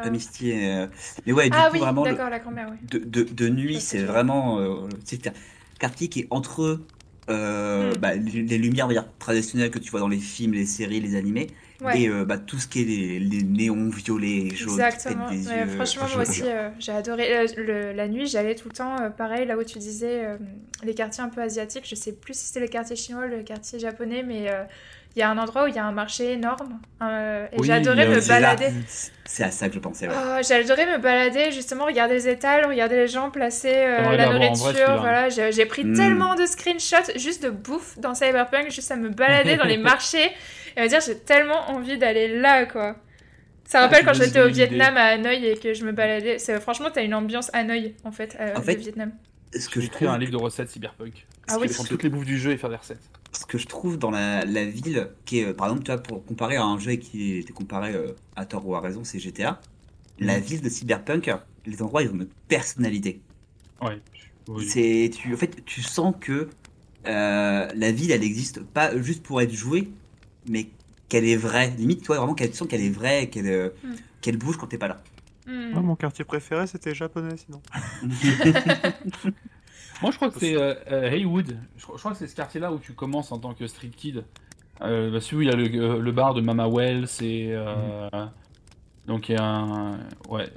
pas 0.00 0.10
Misty. 0.10 0.52
euh, 0.52 0.86
Mais 1.26 1.32
ouais, 1.32 1.50
du 1.50 1.64
Ah 1.64 1.68
coup, 1.68 1.78
oui, 1.78 1.78
vraiment, 1.78 2.04
d'accord, 2.04 2.30
la 2.30 2.38
grand-mère, 2.38 2.68
oui. 2.70 2.78
de, 2.82 2.98
de, 2.98 3.22
de 3.24 3.48
nuit, 3.48 3.80
c'est 3.80 4.02
vraiment. 4.04 4.60
euh, 4.60 4.88
c'est 5.04 5.26
un 5.28 5.32
quartier 5.78 6.08
qui 6.08 6.20
est 6.20 6.26
entre 6.30 6.86
euh, 7.30 7.94
Mm. 7.94 7.96
bah, 7.96 8.14
les 8.14 8.42
les 8.42 8.58
lumières 8.58 8.88
traditionnelles 9.18 9.70
que 9.70 9.78
tu 9.78 9.90
vois 9.90 10.00
dans 10.00 10.08
les 10.08 10.18
films, 10.20 10.52
les 10.54 10.66
séries, 10.66 11.00
les 11.00 11.16
animés, 11.16 11.48
Ouais. 11.80 12.02
Et 12.02 12.08
euh, 12.08 12.24
bah, 12.24 12.38
tout 12.38 12.58
ce 12.58 12.68
qui 12.68 12.82
est 12.82 12.84
les, 12.84 13.20
les 13.20 13.42
néons 13.44 13.88
violets 13.90 14.48
et 14.48 14.54
jaunes 14.56 14.84
Exactement. 14.84 15.26
des 15.26 15.34
Ouais, 15.44 15.56
yeux. 15.56 15.66
franchement, 15.66 16.08
moi 16.08 16.22
aussi, 16.22 16.48
euh, 16.48 16.70
j'ai 16.78 16.92
adoré. 16.92 17.36
Euh, 17.36 17.46
le- 17.58 17.92
la 17.92 18.08
nuit, 18.08 18.26
j'allais 18.26 18.54
tout 18.54 18.68
le 18.68 18.74
temps, 18.74 19.00
euh, 19.02 19.10
pareil, 19.10 19.44
là 19.46 19.56
où 19.58 19.64
tu 19.64 19.78
disais 19.78 20.24
euh, 20.24 20.38
les 20.82 20.94
quartiers 20.94 21.22
un 21.22 21.28
peu 21.28 21.42
asiatiques. 21.42 21.86
Je 21.86 21.94
sais 21.94 22.12
plus 22.14 22.34
si 22.34 22.46
c'était 22.46 22.60
le 22.60 22.68
quartier 22.68 22.96
chinois 22.96 23.26
ou 23.26 23.28
le 23.28 23.42
quartier 23.42 23.78
japonais, 23.78 24.22
mais 24.22 24.48
euh, 24.50 24.64
il 25.16 25.20
y 25.20 25.22
a 25.22 25.30
un 25.30 25.38
endroit 25.38 25.64
où 25.64 25.66
il 25.68 25.74
y 25.74 25.78
a 25.78 25.84
un 25.84 25.92
marché 25.92 26.32
énorme. 26.32 26.78
euh, 27.02 27.46
et 27.50 27.58
Oui, 27.58 27.66
j'adorais 27.66 28.06
me 28.06 28.28
balader. 28.28 28.68
C'est 29.24 29.42
à 29.44 29.50
ça 29.50 29.68
que 29.68 29.74
je 29.74 29.80
pensais. 29.80 30.06
ouais. 30.08 30.14
Oh, 30.16 30.42
j'adorais 30.46 30.86
me 30.86 30.98
balader, 31.02 31.50
justement, 31.52 31.86
regarder 31.86 32.14
les 32.14 32.28
étals, 32.28 32.66
regarder 32.66 32.96
les 32.96 33.08
gens 33.08 33.30
placer 33.30 33.72
euh, 33.74 34.14
la 34.16 34.26
vrai, 34.26 34.50
nourriture. 34.50 35.00
voilà, 35.00 35.28
j'ai 35.30 35.50
j'ai 35.52 35.66
pris 35.66 35.84
Mm. 35.84 35.96
tellement 35.96 36.34
de 36.36 36.44
screenshots 36.46 37.16
juste 37.18 37.42
de 37.42 37.50
bouffe 37.50 37.98
dans 37.98 38.14
Cyberpunk, 38.14 38.70
juste 38.70 38.90
à 38.92 38.96
me 38.96 39.08
balader 39.08 39.56
dans 39.56 39.64
les 39.64 39.78
marchés 39.92 40.30
et 40.76 40.82
me 40.82 40.88
dire 40.88 41.00
j'ai 41.00 41.18
tellement 41.18 41.70
envie 41.70 41.96
d'aller 41.98 42.28
là, 42.38 42.66
quoi. 42.66 42.96
Ça 43.64 43.78
Ah, 43.78 43.82
rappelle 43.82 44.04
quand 44.04 44.12
j'étais 44.12 44.40
au 44.40 44.48
idée. 44.48 44.66
Vietnam 44.66 44.96
à 44.96 45.06
Hanoï 45.06 45.44
et 45.46 45.56
que 45.56 45.74
je 45.74 45.84
me 45.84 45.90
baladais. 45.92 46.38
C'est 46.38 46.60
franchement, 46.60 46.88
t'as 46.92 47.02
une 47.02 47.14
ambiance 47.14 47.50
Hanoï 47.52 47.94
en 48.04 48.12
fait, 48.12 48.36
euh, 48.38 48.54
En 48.54 48.58
le 48.58 48.64
fait, 48.64 48.74
Vietnam. 48.76 49.10
Ce 49.54 49.60
Je 49.60 49.68
que 49.70 49.80
écrire 49.80 49.90
trouve, 49.90 50.08
un 50.08 50.18
livre 50.18 50.32
de 50.32 50.36
recettes 50.36 50.68
cyberpunk. 50.70 51.26
Ah 51.48 51.56
oui. 51.58 51.68
Prendre 51.68 51.88
toutes 51.88 52.02
les 52.02 52.10
bouffes 52.10 52.26
du 52.26 52.38
jeu 52.38 52.52
et 52.52 52.58
faire 52.58 52.70
des 52.70 52.76
recettes. 52.76 53.00
Ce 53.36 53.46
que 53.46 53.58
je 53.58 53.66
trouve 53.66 53.98
dans 53.98 54.10
la, 54.10 54.44
la 54.44 54.64
ville, 54.66 55.16
qui 55.24 55.40
est, 55.40 55.46
euh, 55.46 55.54
par 55.54 55.66
exemple, 55.68 55.84
tu 55.84 55.92
vois, 55.92 56.02
pour 56.02 56.24
comparer 56.24 56.56
à 56.56 56.64
un 56.64 56.78
jeu 56.78 56.94
qui 56.96 57.34
était 57.38 57.52
comparé 57.52 57.94
euh, 57.94 58.14
à 58.36 58.46
tort 58.46 58.66
ou 58.66 58.74
à 58.74 58.80
raison, 58.80 59.04
c'est 59.04 59.18
GTA. 59.18 59.66
La 60.18 60.40
ville 60.40 60.62
de 60.62 60.68
Cyberpunk, 60.68 61.30
les 61.66 61.82
endroits, 61.82 62.02
ils 62.02 62.10
ont 62.10 62.14
une 62.14 62.32
personnalité. 62.48 63.26
Ouais. 63.80 64.02
Oui. 64.48 64.66
C'est, 64.68 65.10
tu, 65.14 65.34
en 65.34 65.36
fait, 65.36 65.64
tu 65.64 65.82
sens 65.82 66.14
que 66.20 66.58
euh, 67.06 67.68
la 67.74 67.92
ville, 67.92 68.10
elle 68.10 68.22
existe 68.24 68.62
pas 68.62 68.96
juste 69.02 69.22
pour 69.24 69.40
être 69.42 69.52
jouée, 69.52 69.98
mais 70.44 70.76
qu'elle 71.08 71.24
est 71.26 71.36
vraie. 71.36 71.70
Limite, 71.76 72.04
toi, 72.04 72.16
vraiment, 72.18 72.34
qu'elle, 72.34 72.50
tu 72.50 72.56
sens 72.56 72.68
qu'elle 72.68 72.82
est 72.82 72.90
vraie, 72.90 73.30
qu'elle, 73.30 73.46
euh, 73.48 73.70
Mm. 73.82 73.94
qu'elle 74.20 74.38
bouge 74.38 74.56
quand 74.56 74.66
t'es 74.68 74.78
pas 74.78 74.88
là. 74.88 75.02
Ouais, 75.72 75.82
mon 75.82 75.96
quartier 75.96 76.24
préféré, 76.24 76.66
c'était 76.66 76.94
japonais, 76.94 77.36
sinon. 77.36 77.62
Moi, 80.02 80.10
je 80.10 80.16
crois 80.16 80.30
que 80.30 80.38
c'est 80.38 80.54
euh, 80.56 80.74
euh, 80.92 81.10
Haywood. 81.10 81.56
Je, 81.76 81.82
crois- 81.84 81.96
je 81.96 82.00
crois 82.00 82.12
que 82.12 82.18
c'est 82.18 82.26
ce 82.26 82.36
quartier-là 82.36 82.72
où 82.72 82.78
tu 82.78 82.92
commences 82.92 83.32
en 83.32 83.38
tant 83.38 83.54
que 83.54 83.66
street 83.66 83.90
kid. 83.96 84.24
Euh, 84.82 85.10
bah, 85.10 85.20
celui 85.20 85.36
où 85.38 85.42
il 85.42 85.48
y 85.48 85.50
a 85.50 85.56
le, 85.56 85.64
euh, 85.80 85.98
le 85.98 86.12
bar 86.12 86.34
de 86.34 86.40
Mama 86.42 86.68
Wells 86.68 87.08
et. 87.22 87.48
euh, 87.52 88.08
Donc, 89.06 89.28
il 89.28 89.36
y 89.36 89.38
a 89.38 89.44
un. 89.44 89.92
Ouais. 90.28 90.48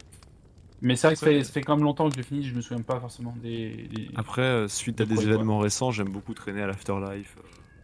Mais 0.81 0.95
c'est 0.95 1.07
vrai 1.07 1.13
que 1.15 1.19
ça 1.19 1.25
fait, 1.25 1.43
ça 1.43 1.51
fait 1.51 1.61
quand 1.61 1.75
même 1.75 1.83
longtemps 1.85 2.07
que 2.07 2.13
je 2.13 2.17
l'ai 2.17 2.23
fini, 2.25 2.43
je 2.43 2.53
me 2.55 2.61
souviens 2.61 2.83
pas 2.83 2.99
forcément 2.99 3.33
des. 3.41 3.69
des- 3.93 4.09
Après, 4.15 4.65
suite 4.67 4.99
à 5.01 5.05
De 5.05 5.13
des 5.13 5.23
événements 5.23 5.59
récents, 5.59 5.91
j'aime 5.91 6.09
beaucoup 6.09 6.33
traîner 6.33 6.61
à 6.61 6.67
l'Afterlife. 6.67 7.35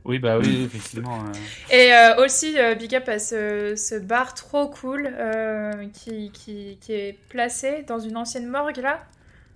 Oui, 0.05 0.19
bah 0.19 0.37
oui, 0.37 0.63
effectivement. 0.65 1.17
euh. 1.25 1.73
Et 1.75 1.91
euh, 1.93 2.23
aussi, 2.23 2.57
euh, 2.59 2.75
big 2.75 2.93
up 2.95 3.09
à 3.09 3.17
ce, 3.19 3.73
ce 3.75 3.95
bar 3.95 4.33
trop 4.35 4.67
cool 4.67 5.09
euh, 5.11 5.71
qui, 5.93 6.29
qui, 6.31 6.77
qui 6.79 6.93
est 6.93 7.17
placé 7.29 7.83
dans 7.87 7.99
une 7.99 8.15
ancienne 8.15 8.47
morgue 8.47 8.77
là. 8.77 9.03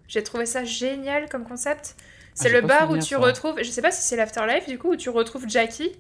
J'ai 0.10 0.24
trouvé 0.24 0.46
ça 0.46 0.66
génial 0.66 1.30
comme 1.30 1.46
concept. 1.46 1.96
C'est 2.34 2.48
Ah, 2.48 2.50
j'ai 2.52 2.62
le 2.62 2.68
bar 2.68 2.92
où 2.92 2.98
tu 2.98 3.16
retrouves, 3.16 3.56
je 3.60 3.70
sais 3.70 3.82
pas 3.82 3.92
si 3.92 4.02
c'est 4.02 4.16
l'Afterlife 4.18 4.68
du 4.68 4.78
coup, 4.78 4.92
où 4.92 4.96
tu 4.98 5.10
retrouves 5.10 5.46
Jackie 5.48 5.92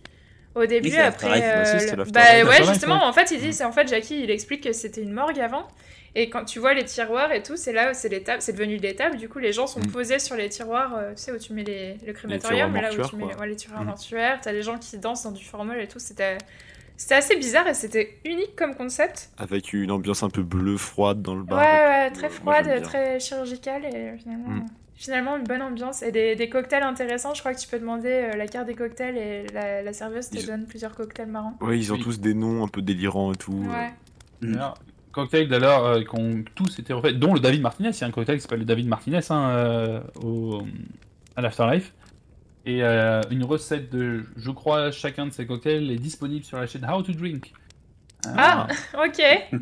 au 0.55 0.65
début 0.65 0.89
c'est 0.89 0.97
après. 0.99 1.27
bah 1.55 1.65
c'était 1.65 1.95
Bah 1.95 2.21
l'Afterlife. 2.21 2.47
ouais, 2.49 2.63
justement, 2.73 3.05
en 3.05 3.13
fait, 3.13 3.31
il 3.31 3.39
dit, 3.39 3.53
c'est 3.53 3.63
en 3.65 3.71
fait 3.71 3.87
Jackie, 3.87 4.21
il 4.23 4.31
explique 4.31 4.63
que 4.63 4.73
c'était 4.73 5.01
une 5.01 5.13
morgue 5.13 5.39
avant. 5.39 5.67
Et 6.15 6.27
quand 6.31 6.43
tu 6.43 6.57
vois 6.57 6.73
les 6.73 6.85
tiroirs 6.85 7.31
et 7.31 7.43
tout, 7.43 7.55
c'est 7.55 7.71
là 7.71 7.91
où 7.91 7.93
c'est 7.93 8.09
les 8.09 8.23
tables, 8.23 8.41
c'est 8.41 8.53
devenu 8.53 8.79
des 8.79 8.95
tables. 8.95 9.15
Du 9.17 9.29
coup, 9.29 9.37
les 9.37 9.53
gens 9.53 9.67
sont 9.67 9.79
Mm. 9.79 9.91
posés 9.91 10.17
sur 10.19 10.35
les 10.35 10.49
tiroirs, 10.49 10.95
euh, 10.97 11.11
tu 11.11 11.21
sais, 11.21 11.31
où 11.31 11.37
tu 11.37 11.53
mets 11.53 11.63
les, 11.63 11.97
le 12.05 12.13
crématorium, 12.13 12.71
mais 12.71 12.81
là 12.81 12.89
où 12.91 13.07
tu 13.07 13.15
mets 13.15 13.35
ouais, 13.35 13.47
les 13.47 13.55
tiroirs 13.55 13.83
Mm. 13.83 13.87
mortuaires. 13.87 14.39
T'as 14.41 14.51
les 14.51 14.63
gens 14.63 14.79
qui 14.79 14.97
dansent 14.97 15.21
dans 15.23 15.31
du 15.31 15.45
formol 15.45 15.79
et 15.79 15.87
tout. 15.87 15.99
C'était, 15.99 16.37
c'était 16.99 17.15
assez 17.15 17.35
bizarre 17.37 17.65
et 17.67 17.73
c'était 17.73 18.19
unique 18.25 18.55
comme 18.57 18.75
concept. 18.75 19.29
Avec 19.37 19.71
une 19.73 19.89
ambiance 19.89 20.21
un 20.21 20.29
peu 20.29 20.43
bleue, 20.43 20.75
froide 20.77 21.21
dans 21.21 21.33
le 21.33 21.41
Ouais, 21.41 21.47
bar. 21.47 21.59
ouais, 21.59 22.11
très 22.11 22.27
moi, 22.43 22.61
froide, 22.61 22.81
très 22.83 23.19
chirurgicale 23.21 23.85
et 23.85 23.95
euh, 23.95 24.17
finalement. 24.17 24.49
Mm. 24.49 24.65
Finalement, 24.95 25.37
une 25.37 25.45
bonne 25.45 25.61
ambiance 25.61 26.03
et 26.03 26.11
des, 26.11 26.35
des 26.35 26.49
cocktails 26.49 26.83
intéressants. 26.83 27.33
Je 27.33 27.39
crois 27.39 27.53
que 27.53 27.59
tu 27.59 27.69
peux 27.69 27.79
demander 27.79 28.09
euh, 28.09 28.35
la 28.35 28.47
carte 28.47 28.67
des 28.67 28.75
cocktails 28.75 29.15
et 29.17 29.47
la, 29.53 29.81
la 29.81 29.93
serveuse 29.93 30.29
te 30.29 30.37
Ils- 30.37 30.45
donne 30.45 30.65
plusieurs 30.65 30.93
cocktails 30.93 31.29
marrants. 31.29 31.57
Ouais, 31.61 31.79
ils 31.79 31.91
ont 31.93 31.95
Oui. 31.95 32.01
tous 32.03 32.19
des 32.19 32.33
noms 32.33 32.65
un 32.65 32.67
peu 32.67 32.81
délirants 32.81 33.31
et 33.31 33.37
tout. 33.37 33.53
Ouais. 33.53 33.91
Mm. 34.41 34.51
D'ailleurs, 34.53 34.73
cocktail 35.13 35.47
d'ailleurs 35.47 35.85
euh, 35.85 36.03
qu'on 36.03 36.43
tous 36.53 36.79
été 36.79 36.91
refait, 36.91 37.13
dont 37.13 37.33
le 37.33 37.39
David 37.39 37.61
Martinez. 37.61 37.91
Il 37.93 38.01
y 38.01 38.03
a 38.03 38.07
un 38.07 38.11
cocktail 38.11 38.35
qui 38.35 38.41
s'appelle 38.41 38.59
le 38.59 38.65
David 38.65 38.89
Martinez 38.89 39.21
hein, 39.29 39.49
euh, 39.51 40.01
au, 40.21 40.63
à 41.37 41.41
l'Afterlife. 41.41 41.93
Et 42.69 42.83
euh, 42.83 43.23
une 43.31 43.43
recette 43.43 43.91
de, 43.91 44.25
je 44.37 44.51
crois, 44.51 44.91
chacun 44.91 45.25
de 45.25 45.31
ces 45.31 45.47
cocktails 45.47 45.89
est 45.89 45.97
disponible 45.97 46.45
sur 46.45 46.59
la 46.59 46.67
chaîne 46.67 46.85
How 46.85 47.01
to 47.01 47.13
Drink. 47.13 47.51
Ah, 48.37 48.67
ok. 48.93 49.19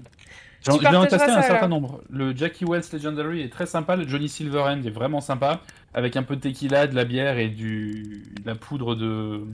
J'en 0.66 0.78
vais 0.78 0.88
en 0.88 1.03
un 1.03 1.08
certain 1.08 1.70
nombre. 1.70 2.03
Le 2.10 2.36
Jackie 2.36 2.66
Wells 2.66 2.84
Legendary 2.91 3.43
est 3.43 3.49
très 3.49 3.66
sympa, 3.66 3.95
le 3.95 4.05
Johnny 4.05 4.28
Silverhand 4.28 4.84
est 4.84 4.89
vraiment 4.89 5.22
sympa, 5.22 5.62
avec 5.93 6.18
un 6.18 6.24
peu 6.24 6.36
de 6.36 6.41
tequila, 6.41 6.88
de 6.88 6.95
la 6.95 7.05
bière 7.05 7.38
et 7.38 7.47
du, 7.47 8.24
de 8.41 8.45
la 8.45 8.55
poudre 8.55 8.93
de, 8.95 9.45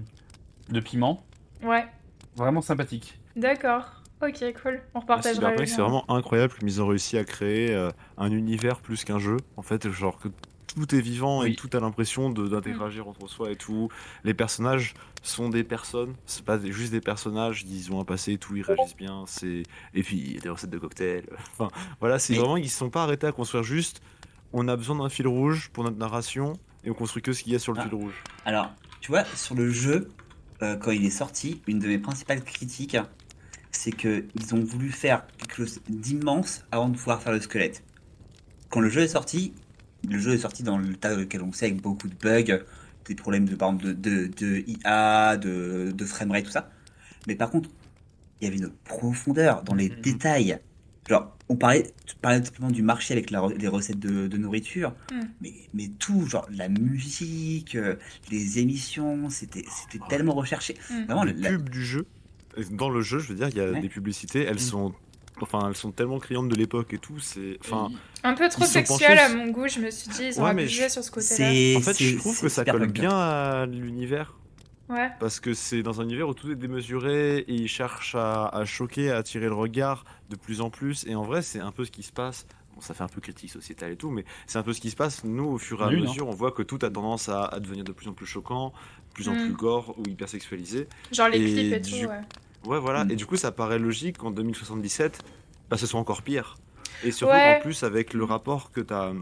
de 0.69 0.79
piment. 0.79 1.23
Ouais, 1.61 1.85
Vraiment 2.35 2.61
sympathique. 2.61 3.19
d'accord. 3.35 4.01
Ok, 4.23 4.41
cool. 4.63 4.81
On 4.95 5.01
repartagera 5.01 5.51
c'est 5.57 5.81
vraiment 5.81 6.09
incroyable 6.09 6.53
comme 6.57 6.67
ils 6.67 6.81
ont 6.81 6.87
réussi 6.87 7.17
à 7.17 7.25
créer 7.25 7.75
euh, 7.75 7.91
un 8.17 8.31
univers 8.31 8.79
plus 8.79 9.03
qu'un 9.03 9.19
jeu. 9.19 9.35
En 9.57 9.61
fait, 9.61 9.91
genre 9.91 10.17
que 10.17 10.29
tout 10.75 10.95
est 10.95 11.01
vivant 11.01 11.41
Oui. 11.41 11.51
et 11.51 11.55
tout 11.55 11.69
a 11.73 11.79
l'impression 11.79 12.29
d'interagir 12.29 13.07
entre 13.07 13.27
soi 13.27 13.51
et 13.51 13.55
tout. 13.55 13.89
Les 14.23 14.33
personnages 14.33 14.93
sont 15.21 15.49
des 15.49 15.63
personnes, 15.63 16.15
c'est 16.25 16.43
pas 16.43 16.59
juste 16.59 16.91
des 16.91 17.01
personnages, 17.01 17.63
ils 17.67 17.91
ont 17.91 17.99
un 18.01 18.05
passé 18.05 18.33
et 18.33 18.37
tout, 18.37 18.55
ils 18.55 18.63
réagissent 18.63 18.95
bien. 18.97 19.23
C'est 19.27 19.63
et 19.93 20.03
puis 20.03 20.17
il 20.17 20.33
y 20.35 20.37
a 20.37 20.41
des 20.41 20.49
recettes 20.49 20.69
de 20.69 20.77
cocktails. 20.79 21.25
Enfin, 21.57 21.69
voilà, 21.99 22.19
c'est 22.19 22.33
vraiment 22.35 22.57
ils 22.57 22.69
se 22.69 22.77
sont 22.77 22.89
pas 22.89 23.03
arrêtés 23.03 23.27
à 23.27 23.31
construire 23.31 23.63
juste. 23.63 24.01
On 24.51 24.67
a 24.67 24.75
besoin 24.75 24.95
d'un 24.97 25.09
fil 25.09 25.27
rouge 25.27 25.69
pour 25.73 25.83
notre 25.83 25.97
narration 25.97 26.53
et 26.83 26.91
on 26.91 26.93
construit 26.93 27.21
que 27.21 27.33
ce 27.33 27.43
qu'il 27.43 27.53
y 27.53 27.55
a 27.55 27.59
sur 27.59 27.73
le 27.73 27.79
Ah. 27.79 27.83
fil 27.83 27.93
rouge. 27.95 28.13
Alors, 28.45 28.69
tu 29.01 29.11
vois, 29.11 29.23
sur 29.35 29.55
le 29.55 29.69
jeu, 29.71 30.09
euh, 30.61 30.75
quand 30.75 30.91
il 30.91 31.05
est 31.05 31.09
sorti, 31.09 31.61
une 31.67 31.79
de 31.79 31.87
mes 31.87 31.97
principales 31.97 32.43
critiques, 32.43 32.97
c'est 33.71 33.91
que 33.91 34.25
ils 34.35 34.53
ont 34.53 34.63
voulu 34.63 34.91
faire 34.91 35.25
quelque 35.37 35.55
chose 35.55 35.79
d'immense 35.89 36.63
avant 36.71 36.89
de 36.89 36.95
pouvoir 36.97 37.21
faire 37.21 37.31
le 37.33 37.39
squelette. 37.41 37.83
Quand 38.69 38.79
le 38.79 38.89
jeu 38.89 39.01
est 39.01 39.07
sorti, 39.07 39.53
le 40.09 40.19
jeu 40.19 40.33
est 40.33 40.37
sorti 40.39 40.63
dans 40.63 40.77
le 40.77 40.95
tas 40.95 41.11
dans 41.13 41.19
lequel 41.19 41.41
on 41.41 41.51
sait 41.51 41.65
avec 41.67 41.81
beaucoup 41.81 42.07
de 42.07 42.15
bugs, 42.15 42.59
des 43.05 43.15
problèmes 43.15 43.45
de, 43.47 43.55
par 43.55 43.69
exemple, 43.69 43.85
de, 43.85 43.93
de, 43.93 44.27
de 44.27 44.63
IA, 44.67 45.37
de, 45.37 45.91
de 45.95 46.05
framerate, 46.05 46.45
tout 46.45 46.51
ça. 46.51 46.69
Mais 47.27 47.35
par 47.35 47.49
contre, 47.49 47.69
il 48.41 48.45
y 48.45 48.47
avait 48.47 48.57
une 48.57 48.69
profondeur 48.69 49.63
dans 49.63 49.75
les 49.75 49.89
Mhm. 49.89 50.01
détails. 50.01 50.59
Genre, 51.09 51.37
on 51.49 51.55
parlait, 51.57 51.91
tu 52.05 52.15
parlais 52.15 52.43
simplement 52.43 52.71
du 52.71 52.81
marché 52.81 53.13
avec 53.13 53.29
la 53.29 53.45
les 53.57 53.67
recettes 53.67 53.99
de, 53.99 54.27
de 54.27 54.37
nourriture, 54.37 54.93
Mhm. 55.11 55.27
mais, 55.41 55.53
mais 55.73 55.87
tout, 55.99 56.25
genre 56.27 56.47
la 56.49 56.69
musique, 56.69 57.75
euh, 57.75 57.95
les 58.31 58.59
émissions, 58.59 59.29
c'était 59.29 59.65
c'était 59.67 59.99
Oh. 60.01 60.07
tellement 60.09 60.33
recherché. 60.33 60.75
Mhm. 60.89 61.05
Vraiment, 61.05 61.23
les 61.23 61.33
la- 61.33 61.49
pubs 61.49 61.69
du 61.69 61.83
jeu, 61.85 62.05
dans 62.71 62.89
le 62.89 63.01
jeu, 63.01 63.19
je 63.19 63.27
veux 63.29 63.35
dire, 63.35 63.49
il 63.49 63.57
y 63.57 63.61
a 63.61 63.71
Ouais. 63.71 63.81
des 63.81 63.89
publicités, 63.89 64.43
elles 64.43 64.55
Mm. 64.55 64.59
sont, 64.59 64.93
enfin, 65.41 65.67
elles 65.67 65.75
sont 65.75 65.91
tellement 65.91 66.19
criantes 66.19 66.49
de 66.49 66.55
l'époque 66.55 66.93
et 66.93 66.97
tout. 66.97 67.19
C'est, 67.19 67.57
enfin, 67.61 67.89
Un 68.23 68.33
peu 68.33 68.47
trop 68.49 68.65
sexuel 68.65 69.17
à 69.19 69.29
mon 69.29 69.47
goût, 69.47 69.67
je 69.67 69.79
me 69.79 69.89
suis 69.91 70.09
dit, 70.09 70.25
ils 70.27 70.39
ont 70.39 70.43
Ouais, 70.45 70.53
mais 70.53 70.63
abusé 70.63 70.83
je- 70.85 70.89
sur 70.91 71.03
ce 71.03 71.11
côté-là. 71.11 71.77
en 71.77 71.81
fait, 71.81 72.01
je 72.03 72.17
trouve 72.17 72.39
que 72.39 72.49
ça 72.49 72.63
colle 72.65 72.87
bien 72.91 73.11
à 73.11 73.65
l'univers 73.65 74.35
Ouais. 74.89 75.09
parce 75.19 75.39
que 75.39 75.53
c'est 75.53 75.81
dans 75.81 76.01
un 76.01 76.03
univers 76.03 76.27
où 76.27 76.33
tout 76.33 76.51
est 76.51 76.55
démesuré 76.55 77.39
et 77.39 77.53
ils 77.53 77.67
cherchent 77.69 78.15
à, 78.15 78.47
à 78.47 78.65
choquer, 78.65 79.11
à 79.11 79.17
attirer 79.17 79.45
le 79.47 79.53
regard 79.53 80.03
de 80.29 80.35
plus 80.35 80.61
en 80.61 80.69
plus. 80.69 81.05
Et 81.07 81.15
en 81.15 81.23
vrai, 81.23 81.41
c'est 81.41 81.59
un 81.59 81.71
peu 81.71 81.85
ce 81.85 81.91
qui 81.91 82.03
se 82.03 82.11
passe. 82.11 82.45
Bon, 82.75 82.81
ça 82.81 82.93
fait 82.93 83.03
un 83.03 83.07
peu 83.07 83.21
critique 83.21 83.51
sociétale 83.51 83.91
et 83.91 83.95
tout, 83.95 84.09
mais 84.09 84.25
c'est 84.47 84.57
un 84.57 84.63
peu 84.63 84.73
ce 84.73 84.81
qui 84.81 84.89
se 84.89 84.95
passe. 84.95 85.23
Nous, 85.23 85.45
au 85.45 85.57
fur 85.57 85.81
et 85.81 85.85
à 85.85 85.89
non. 85.91 86.01
mesure, 86.01 86.27
on 86.27 86.31
voit 86.33 86.51
que 86.51 86.63
tout 86.63 86.79
a 86.81 86.89
tendance 86.89 87.29
à, 87.29 87.45
à 87.45 87.59
devenir 87.59 87.83
de 87.83 87.91
plus 87.91 88.07
en 88.07 88.13
plus 88.13 88.25
choquant, 88.25 88.69
de 89.09 89.13
plus 89.13 89.29
en 89.29 89.33
Mm. 89.35 89.43
plus 89.45 89.53
gore 89.53 89.95
ou 89.97 90.03
hyper 90.09 90.27
sexualisé. 90.27 90.87
Genre 91.11 91.29
les 91.29 91.39
Et 91.39 91.53
clips 91.53 91.73
et 91.73 91.79
du- 91.79 91.91
tout, 92.01 92.07
ouais. 92.09 92.21
Ouais, 92.65 92.79
voilà. 92.79 93.05
Mm. 93.05 93.11
Et 93.11 93.15
du 93.15 93.25
coup, 93.25 93.35
ça 93.37 93.51
paraît 93.51 93.79
logique 93.79 94.17
qu'en 94.17 94.31
2077, 94.31 95.23
bah, 95.69 95.77
ce 95.77 95.85
soit 95.87 95.99
encore 95.99 96.21
pire. 96.21 96.57
Et 97.03 97.11
surtout, 97.11 97.33
Ouais. 97.33 97.57
en 97.57 97.61
plus, 97.61 97.83
avec 97.83 98.13
le 98.13 98.23
rapport 98.23 98.71
que 98.71 98.81
tu 98.81 98.93
as. 98.93 99.13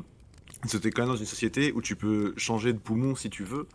C'était 0.65 0.91
quand 0.91 1.01
même 1.03 1.11
dans 1.11 1.17
une 1.17 1.25
société 1.25 1.71
où 1.73 1.81
tu 1.81 1.95
peux 1.95 2.33
changer 2.37 2.71
de 2.73 2.77
poumon 2.77 3.15
si 3.15 3.29
tu 3.31 3.43
veux. 3.43 3.67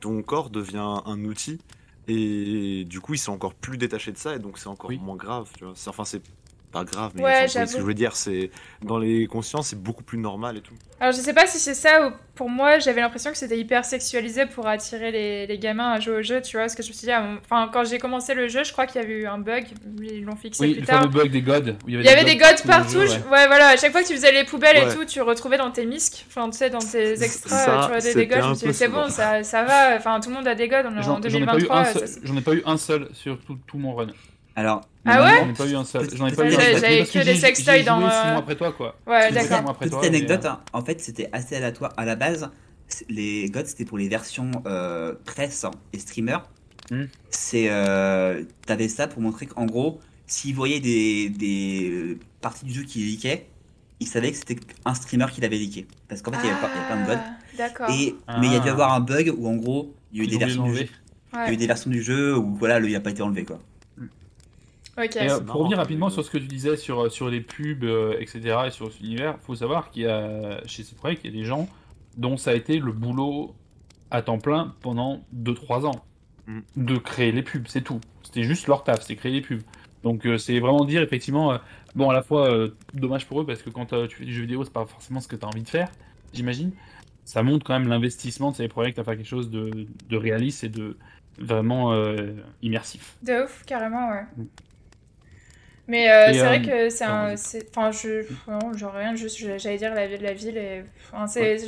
Ton 0.00 0.22
corps 0.22 0.50
devient 0.50 1.00
un 1.04 1.24
outil. 1.24 1.58
Et 2.06 2.84
du 2.84 3.00
coup, 3.00 3.14
ils 3.14 3.18
sont 3.18 3.32
encore 3.32 3.54
plus 3.54 3.76
détachés 3.76 4.12
de 4.12 4.18
ça. 4.18 4.36
Et 4.36 4.38
donc, 4.38 4.58
c'est 4.58 4.68
encore 4.68 4.90
Oui. 4.90 4.98
moins 4.98 5.16
grave. 5.16 5.48
Tu 5.58 5.64
vois. 5.64 5.74
Enfin, 5.88 6.04
c'est 6.04 6.22
pas 6.70 6.84
grave, 6.84 7.12
mais 7.14 7.22
Ouais, 7.22 7.48
ce 7.48 7.58
que 7.58 7.66
je 7.66 7.82
veux 7.82 7.94
dire, 7.94 8.14
c'est. 8.16 8.50
Dans 8.82 8.98
les 8.98 9.26
consciences, 9.26 9.68
c'est 9.68 9.82
beaucoup 9.82 10.04
plus 10.04 10.18
normal 10.18 10.56
et 10.56 10.60
tout. 10.60 10.74
Alors 11.00 11.12
je 11.12 11.18
sais 11.20 11.32
pas 11.32 11.46
si 11.46 11.58
c'est 11.60 11.74
ça 11.74 12.08
ou 12.08 12.12
pour 12.34 12.50
moi 12.50 12.80
j'avais 12.80 13.00
l'impression 13.00 13.30
que 13.30 13.36
c'était 13.38 13.56
hyper 13.58 13.84
sexualisé 13.84 14.46
pour 14.46 14.66
attirer 14.66 15.12
les, 15.12 15.46
les 15.46 15.58
gamins 15.58 15.92
à 15.92 16.00
jouer 16.00 16.16
au 16.16 16.22
jeu, 16.22 16.42
tu 16.42 16.52
vois, 16.56 16.62
parce 16.62 16.74
que 16.74 16.82
je 16.82 16.88
me 16.88 16.92
suis 16.92 17.06
dit, 17.06 17.12
enfin 17.14 17.70
quand 17.72 17.84
j'ai 17.84 17.98
commencé 17.98 18.34
le 18.34 18.48
jeu, 18.48 18.64
je 18.64 18.72
crois 18.72 18.86
qu'il 18.86 19.00
y 19.00 19.04
avait 19.04 19.14
eu 19.14 19.26
un 19.26 19.38
bug, 19.38 19.66
ils 20.02 20.24
l'ont 20.24 20.34
fixé 20.34 20.60
Oui, 20.64 20.72
plus 20.72 20.80
le 20.80 20.86
tard. 20.86 21.00
fameux 21.02 21.12
bug 21.12 21.30
des 21.30 21.40
gods. 21.42 21.76
Il 21.86 22.02
y 22.02 22.08
avait 22.08 22.24
des 22.24 22.36
gods 22.36 22.46
le 22.62 22.66
partout, 22.66 22.92
jeu, 22.94 23.06
je- 23.06 23.10
ouais. 23.12 23.16
ouais. 23.30 23.46
voilà, 23.46 23.68
à 23.68 23.76
chaque 23.76 23.92
fois 23.92 24.02
que 24.02 24.08
tu 24.08 24.14
faisais 24.14 24.32
les 24.32 24.44
poubelles 24.44 24.76
et 24.76 24.92
tout, 24.94 25.04
tu 25.04 25.20
retrouvais 25.20 25.56
dans 25.58 25.70
tes 25.70 25.86
misques, 25.86 26.24
enfin 26.28 26.50
tu 26.50 26.58
sais, 26.58 26.68
dans 26.70 26.78
tes 26.80 27.22
extras, 27.22 27.56
Ça, 27.56 27.80
tu 27.84 27.88
vois 27.92 28.00
des, 28.00 28.14
des 28.14 28.26
gods, 28.26 28.42
je 28.42 28.48
me 28.50 28.54
suis 28.54 28.66
dit, 28.68 28.74
c'est 28.74 28.88
bon, 28.88 29.08
ça, 29.08 29.44
ça 29.44 29.62
va, 29.62 29.96
enfin 29.96 30.18
tout 30.18 30.30
le 30.30 30.34
monde 30.34 30.48
a 30.48 30.56
des 30.56 30.66
gods, 30.68 30.76
on 30.84 30.96
est 30.96 30.98
en 30.98 31.02
J'en 31.02 31.20
j'en 31.22 31.38
ai, 31.42 31.46
pas 31.46 31.56
eu 31.58 31.62
2023. 31.62 31.78
un 31.78 31.84
ça- 31.84 32.06
seul- 32.06 32.20
j'en 32.24 32.36
ai 32.36 32.40
pas 32.42 32.54
eu 32.54 32.62
un 32.66 32.76
seul 32.76 33.08
sur 33.12 33.38
tout, 33.40 33.56
tout 33.68 33.78
mon 33.78 33.94
run. 33.94 34.08
Alors, 34.58 34.80
Ah 35.04 35.22
ouais 35.22 35.38
J'en 35.38 35.50
ai 35.50 35.52
pas 35.52 35.66
eu 35.68 35.76
un 35.76 35.84
seul. 35.84 36.08
J'en 36.16 36.26
ai 36.26 36.32
pas 36.32 36.44
eu 36.44 36.48
un. 36.52 36.58
J'avais 36.58 37.04
que 37.04 37.24
des 37.24 37.36
sextoys 37.36 37.84
dans, 37.84 38.00
joué 38.00 38.10
six 38.10 38.16
euh, 38.16 38.30
mois 38.32 38.38
après 38.40 38.56
toi, 38.56 38.72
quoi. 38.72 38.96
Ouais, 39.06 39.30
d'accord. 39.30 39.78
Petite 39.78 39.94
anecdote, 39.94 40.44
euh, 40.44 40.48
hein. 40.48 40.60
en 40.72 40.84
fait, 40.84 41.00
c'était 41.00 41.28
assez 41.32 41.54
aléatoire. 41.54 41.92
À 41.96 42.04
la 42.04 42.16
base, 42.16 42.50
les 43.08 43.48
GOTS, 43.50 43.66
c'était 43.68 43.84
pour 43.84 43.98
les 43.98 44.08
versions 44.08 44.50
euh, 44.66 45.14
presse 45.24 45.64
et 45.92 45.98
streamer. 46.00 46.38
Hmm. 46.90 47.04
C'est, 47.30 47.66
euh, 47.68 48.42
t'avais 48.66 48.88
ça 48.88 49.06
pour 49.06 49.22
montrer 49.22 49.46
qu'en 49.46 49.64
gros, 49.64 50.00
s'ils 50.26 50.56
voyaient 50.56 50.80
des, 50.80 51.28
des 51.28 52.18
parties 52.40 52.64
du 52.64 52.74
jeu 52.74 52.82
qui 52.82 52.98
leakaient, 52.98 53.46
ils 54.00 54.08
savaient 54.08 54.32
que 54.32 54.38
c'était 54.38 54.56
un 54.84 54.94
streamer 54.94 55.26
qui 55.32 55.40
l'avait 55.40 55.56
leaké. 55.58 55.86
Parce 56.08 56.20
qu'en 56.20 56.32
fait, 56.32 56.38
il 56.42 56.48
y 56.48 56.50
avait 56.50 56.58
plein 56.58 57.14
de. 57.14 57.20
Ah, 57.20 57.36
D'accord. 57.56 57.90
Et, 57.90 58.16
mais 58.40 58.48
il 58.48 58.52
y 58.52 58.56
a 58.56 58.60
dû 58.60 58.70
Ah. 58.70 58.72
avoir 58.72 58.92
un 58.92 59.00
bug 59.00 59.32
où 59.38 59.46
en 59.46 59.54
gros, 59.54 59.94
il 60.12 60.18
y 60.18 60.20
a 60.22 60.24
eu 60.24 60.26
des 60.26 60.38
versions 60.38 60.64
du 60.66 60.74
jeu. 60.74 60.86
Il 61.34 61.38
y 61.38 61.40
a 61.42 61.52
eu 61.52 61.56
des 61.56 61.66
versions 61.68 61.90
du 61.90 62.02
jeu 62.02 62.36
où 62.36 62.56
voilà, 62.56 62.80
le, 62.80 62.88
il 62.88 62.96
a 62.96 63.00
pas 63.00 63.10
été 63.10 63.22
enlevé 63.22 63.44
quoi. 63.44 63.60
Et, 64.98 65.30
euh, 65.30 65.40
pour 65.40 65.56
revenir 65.56 65.76
comme 65.76 65.82
rapidement 65.82 66.10
sur 66.10 66.24
ce 66.24 66.30
que 66.30 66.38
tu 66.38 66.46
disais 66.46 66.76
sur, 66.76 67.10
sur 67.10 67.28
les 67.28 67.40
pubs, 67.40 67.84
euh, 67.84 68.16
etc., 68.18 68.58
et 68.66 68.70
sur 68.70 68.92
cet 68.92 69.00
univers, 69.00 69.38
faut 69.40 69.54
savoir 69.54 69.90
qu'il 69.90 70.02
y 70.02 70.06
a 70.06 70.60
chez 70.66 70.84
Projekt, 70.96 71.22
il 71.24 71.30
y 71.32 71.34
a 71.34 71.40
des 71.40 71.46
gens 71.46 71.68
dont 72.16 72.36
ça 72.36 72.50
a 72.50 72.54
été 72.54 72.78
le 72.78 72.92
boulot 72.92 73.54
à 74.10 74.22
temps 74.22 74.38
plein 74.38 74.74
pendant 74.80 75.20
2-3 75.32 75.86
ans 75.86 76.04
Mm. 76.48 76.60
de 76.76 76.96
créer 76.96 77.30
les 77.30 77.42
pubs, 77.42 77.66
c'est 77.68 77.82
tout. 77.82 78.00
C'était 78.22 78.42
juste 78.42 78.66
leur 78.68 78.82
taf, 78.82 79.02
c'est 79.02 79.16
créer 79.16 79.32
les 79.32 79.42
pubs. 79.42 79.60
Donc 80.02 80.26
euh, 80.26 80.38
c'est 80.38 80.58
vraiment 80.60 80.84
dire 80.86 81.02
effectivement, 81.02 81.52
euh, 81.52 81.58
bon 81.94 82.08
à 82.08 82.14
la 82.14 82.22
fois 82.22 82.50
euh, 82.50 82.74
dommage 82.94 83.26
pour 83.26 83.42
eux 83.42 83.46
parce 83.46 83.60
que 83.60 83.68
quand 83.68 83.92
euh, 83.92 84.06
tu 84.06 84.16
fais 84.16 84.24
du 84.24 84.32
jeu 84.32 84.42
vidéo, 84.42 84.64
c'est 84.64 84.72
pas 84.72 84.86
forcément 84.86 85.20
ce 85.20 85.28
que 85.28 85.36
tu 85.36 85.44
as 85.44 85.48
envie 85.48 85.62
de 85.62 85.68
faire, 85.68 85.90
j'imagine. 86.32 86.72
Ça 87.26 87.42
montre 87.42 87.66
quand 87.66 87.78
même 87.78 87.88
l'investissement 87.88 88.50
de 88.50 88.56
ces 88.56 88.68
projets 88.68 88.98
à 88.98 89.04
faire 89.04 89.16
quelque 89.16 89.28
chose 89.28 89.50
de, 89.50 89.86
de 90.08 90.16
réaliste 90.16 90.64
et 90.64 90.70
de 90.70 90.96
vraiment 91.38 91.92
euh, 91.92 92.32
immersif. 92.62 93.18
De 93.22 93.44
ouf, 93.44 93.64
carrément, 93.66 94.08
ouais. 94.08 94.24
Mm. 94.38 94.44
Mais 95.88 96.10
euh, 96.10 96.32
c'est 96.32 96.40
euh, 96.42 96.44
vrai 96.44 96.62
que 96.62 96.90
c'est 96.90 97.04
un. 97.04 97.34
Enfin, 97.70 97.90
je. 97.90 98.24
Non, 98.46 98.72
genre 98.76 98.92
rien, 98.92 99.14
juste, 99.16 99.38
j'allais 99.58 99.78
dire 99.78 99.94
la, 99.94 100.06
ville- 100.06 100.22
la 100.22 100.34
ville. 100.34 100.56
Et... 100.58 100.84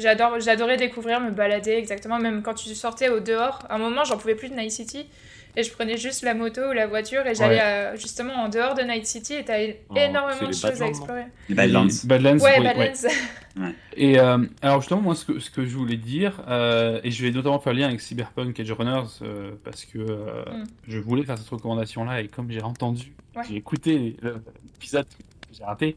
J'adore, 0.01 0.39
j'adorais 0.41 0.77
découvrir, 0.77 1.21
me 1.21 1.31
balader, 1.31 1.73
exactement. 1.73 2.19
Même 2.19 2.43
quand 2.43 2.55
tu 2.55 2.75
sortais 2.75 3.09
au 3.09 3.21
dehors, 3.21 3.61
à 3.69 3.77
un 3.77 3.79
moment, 3.79 4.05
j'en 4.05 4.19
pouvais 4.19 4.35
plus 4.35 4.51
de 4.51 4.55
Night 4.55 4.71
City. 4.71 5.09
Et 5.57 5.63
je 5.63 5.73
prenais 5.73 5.97
juste 5.97 6.23
la 6.23 6.35
moto 6.35 6.61
ou 6.69 6.73
la 6.73 6.87
voiture 6.87 7.27
et 7.27 7.35
j'allais 7.35 7.57
Ouais. 7.57 7.61
euh, 7.63 7.97
justement 7.97 8.35
en 8.35 8.49
dehors 8.49 8.75
de 8.75 8.83
Night 8.83 9.05
City 9.07 9.35
et 9.35 9.45
t'as 9.45 9.59
Oh, 9.89 9.95
énormément 9.97 10.49
de 10.49 10.53
choses 10.55 10.81
à 10.81 10.87
explorer. 10.87 11.25
Les 11.49 11.55
Badlands. 11.55 11.89
Badlands, 12.05 12.39
Ouais, 12.39 12.55
oui, 12.59 12.65
Badlands. 12.65 13.09
Et 13.97 14.19
euh, 14.21 14.39
alors 14.63 14.81
justement, 14.81 15.01
moi, 15.01 15.15
ce 15.17 15.25
que, 15.25 15.39
ce 15.41 15.51
que 15.51 15.67
je 15.67 15.77
voulais 15.77 15.97
dire, 15.97 16.41
euh, 16.49 17.01
et 17.03 17.11
je 17.11 17.23
vais 17.25 17.33
notamment 17.33 17.59
faire 17.59 17.73
lien 17.75 17.89
avec 17.89 18.01
Cyberpunk 18.01 18.59
Edge 18.61 18.71
Runners, 18.71 19.09
euh, 19.23 19.51
parce 19.65 19.85
que 19.85 19.99
euh, 19.99 20.45
Mm. 20.45 20.65
je 20.87 20.99
voulais 20.99 21.25
faire 21.25 21.37
cette 21.37 21.49
recommandation-là, 21.49 22.21
et 22.21 22.29
comme 22.29 22.51
j'ai 22.51 22.63
entendu, 22.63 23.13
Ouais. 23.35 23.43
j'ai 23.49 23.57
écouté 23.57 24.17
l'épisode 24.23 25.05
que 25.07 25.55
j'ai 25.57 25.65
raté, 25.65 25.97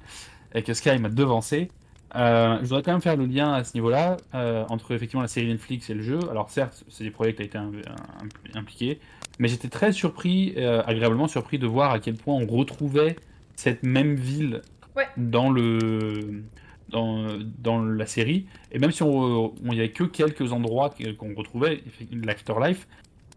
et 0.56 0.64
que 0.64 0.74
Sky 0.74 0.97
m'a 0.97 1.10
devancé, 1.10 1.70
euh, 2.16 2.58
je 2.62 2.66
voudrais 2.68 2.82
quand 2.84 2.91
même 2.91 3.01
faire 3.01 3.18
le 3.18 3.26
lien 3.28 3.54
à 3.54 3.64
ce 3.64 3.76
niveau-là, 3.76 4.18
euh, 4.34 4.66
entre 4.70 4.93
effectivement 4.95 5.22
la 5.22 5.28
série 5.28 5.47
Netflix 5.47 5.89
et 5.91 5.93
le 5.93 6.01
jeu. 6.01 6.20
Alors 6.32 6.49
certes, 6.49 6.84
c'est 6.89 7.04
des 7.04 7.12
projets 7.12 7.34
qui 7.36 7.43
ont 7.43 7.45
été 7.45 7.58
im- 7.60 7.72
im- 8.22 8.58
impliqués, 8.60 8.99
mais 9.39 9.47
j'étais 9.47 9.67
très 9.69 9.91
surpris, 9.91 10.53
euh, 10.57 10.81
agréablement 10.86 11.27
surpris 11.27 11.57
de 11.59 11.67
voir 11.67 11.91
à 11.91 11.99
quel 11.99 12.15
point 12.15 12.36
on 12.36 12.45
retrouvait 12.45 13.15
cette 13.55 13.84
même 13.84 14.15
ville 14.15 14.61
Ouais. 14.95 15.07
dans 15.17 15.49
le 15.49 16.43
dans, 16.89 17.25
dans 17.57 17.84
la 17.84 18.05
série. 18.05 18.45
Et 18.71 18.77
même 18.77 18.91
si 18.91 19.01
on 19.01 19.55
il 19.63 19.69
n'y 19.71 19.79
avait 19.79 19.89
que 19.91 20.03
quelques 20.03 20.51
endroits 20.53 20.93
qu'on 21.17 21.34
retrouvait, 21.34 21.84
l'Afterlife, 22.11 22.88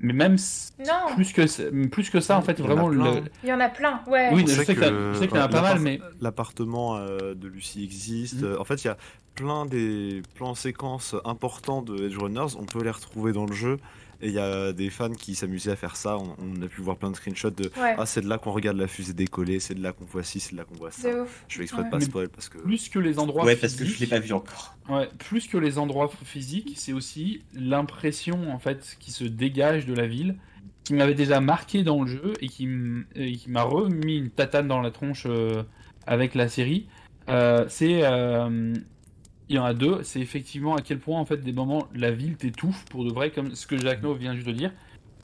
mais 0.00 0.12
même 0.12 0.36
Non, 0.80 1.14
plus 1.14 1.32
que, 1.32 1.46
ça- 1.46 1.62
plus 1.90 2.10
que 2.10 2.20
ça, 2.20 2.36
en 2.36 2.42
fait, 2.42 2.58
Il 2.58 2.64
y 2.64 2.68
en 2.68 2.70
a 2.70 2.74
vraiment. 2.74 2.88
le- 2.88 3.22
il 3.42 3.48
y 3.48 3.52
en 3.54 3.60
a 3.60 3.70
plein, 3.70 4.02
ouais. 4.08 4.28
Oui, 4.34 4.44
je 4.46 4.52
sais 4.52 4.66
qu'il 4.74 4.82
y, 4.82 4.84
a- 4.84 4.90
que, 4.90 5.12
je 5.14 5.18
sais 5.18 5.28
qu'il 5.28 5.36
y 5.38 5.40
en 5.40 5.44
a 5.44 5.46
euh, 5.46 5.48
pas 5.48 5.62
mal, 5.62 5.78
mais. 5.80 5.98
L'appartement 6.20 6.96
euh, 6.98 7.34
de 7.34 7.48
Lucie 7.48 7.82
existe. 7.82 8.42
Euh, 8.42 8.58
En 8.60 8.64
fait, 8.64 8.84
il 8.84 8.88
y 8.88 8.90
a 8.90 8.98
plein 9.34 9.64
des 9.64 10.20
plans 10.34 10.54
séquences 10.54 11.14
importants 11.24 11.80
de 11.80 12.04
Edge 12.08 12.18
Runners. 12.18 12.54
On 12.58 12.64
peut 12.64 12.82
les 12.84 12.90
retrouver 12.90 13.32
dans 13.32 13.46
le 13.46 13.54
jeu. 13.54 13.78
Et 14.22 14.28
il 14.28 14.32
y 14.34 14.38
a 14.38 14.72
des 14.72 14.88
fans 14.90 15.10
qui 15.12 15.34
s'amusaient 15.34 15.72
à 15.72 15.76
faire 15.76 15.96
ça. 15.96 16.16
On, 16.18 16.36
on 16.38 16.62
a 16.62 16.66
pu 16.68 16.80
voir 16.80 16.96
plein 16.96 17.10
de 17.10 17.16
screenshots 17.16 17.50
de 17.50 17.64
Ouais, 17.76 17.94
Ah, 17.98 18.06
c'est 18.06 18.22
de 18.22 18.28
là 18.28 18.38
qu'on 18.38 18.52
regarde 18.52 18.76
la 18.78 18.86
fusée 18.86 19.12
décoller, 19.12 19.60
c'est 19.60 19.74
de 19.74 19.82
là 19.82 19.92
qu'on 19.92 20.04
voit 20.06 20.22
ci, 20.22 20.40
c'est 20.40 20.52
de 20.52 20.56
là 20.56 20.64
qu'on 20.64 20.74
voit 20.76 20.90
ça. 20.90 21.02
c'est 21.02 21.20
ouf. 21.20 21.44
Je 21.48 21.58
vais 21.58 21.64
exprès 21.64 21.82
Ouais. 21.82 21.88
de 21.88 21.90
pas 21.92 22.00
spoil 22.00 22.28
parce 22.30 22.48
que. 22.48 22.58
Plus 22.58 22.88
que 22.88 22.98
les 22.98 23.18
endroits 23.18 23.44
Ouais, 23.44 23.56
parce 23.56 23.74
que 23.74 23.80
je 23.84 23.90
physiques, 23.90 24.00
l'ai 24.00 24.06
pas 24.18 24.24
vu 24.24 24.32
encore. 24.32 24.74
ouais, 24.88 25.08
plus 25.18 25.46
que 25.48 25.58
les 25.58 25.78
endroits 25.78 26.10
physiques, 26.24 26.72
c'est 26.76 26.92
aussi 26.92 27.42
l'impression 27.54 28.50
en 28.52 28.58
fait 28.58 28.96
qui 29.00 29.10
se 29.12 29.24
dégage 29.24 29.86
de 29.86 29.94
la 29.94 30.06
ville, 30.06 30.36
qui 30.84 30.94
m'avait 30.94 31.14
déjà 31.14 31.40
marqué 31.40 31.82
dans 31.82 32.02
le 32.02 32.08
jeu 32.10 32.32
et 32.40 32.48
qui 32.48 32.64
m- 32.64 33.04
et 33.14 33.32
qui 33.36 33.50
m'a 33.50 33.62
remis 33.62 34.16
une 34.16 34.30
tatane 34.30 34.68
dans 34.68 34.80
la 34.80 34.90
tronche 34.90 35.24
euh, 35.26 35.62
avec 36.06 36.34
la 36.34 36.48
série. 36.48 36.86
Euh, 37.28 37.66
c'est 37.68 38.00
euh, 38.04 38.72
il 39.48 39.56
y 39.56 39.58
en 39.58 39.64
a 39.64 39.74
deux, 39.74 40.02
c'est 40.02 40.20
effectivement 40.20 40.74
à 40.74 40.82
quel 40.82 40.98
point 40.98 41.20
en 41.20 41.24
fait 41.24 41.38
des 41.38 41.52
moments 41.52 41.86
la 41.94 42.10
ville 42.10 42.36
t'étouffe 42.36 42.84
pour 42.86 43.04
de 43.04 43.12
vrai, 43.12 43.30
comme 43.30 43.54
ce 43.54 43.66
que 43.66 43.78
Jack 43.78 44.02
No 44.02 44.14
vient 44.14 44.34
juste 44.34 44.46
de 44.46 44.52
dire, 44.52 44.72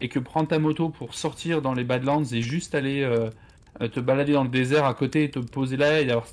et 0.01 0.09
que 0.09 0.19
prendre 0.19 0.49
ta 0.49 0.59
moto 0.59 0.89
pour 0.89 1.15
sortir 1.15 1.63
dans 1.63 1.75
les 1.75 1.85
Badlands 1.85 2.25
et 2.25 2.43
juste 2.43 2.75
aller 2.75 3.03
euh, 3.03 3.31
euh, 3.81 3.89
te 3.89 4.01
balader 4.01 4.33
dans 4.33 4.45
le 4.45 4.51
désert 4.51 4.85
à 4.85 4.95
côté, 4.95 5.25
et 5.25 5.31
te 5.31 5.39
poser 5.39 5.77
là 5.77 6.01
et 6.01 6.11
avoir 6.11 6.27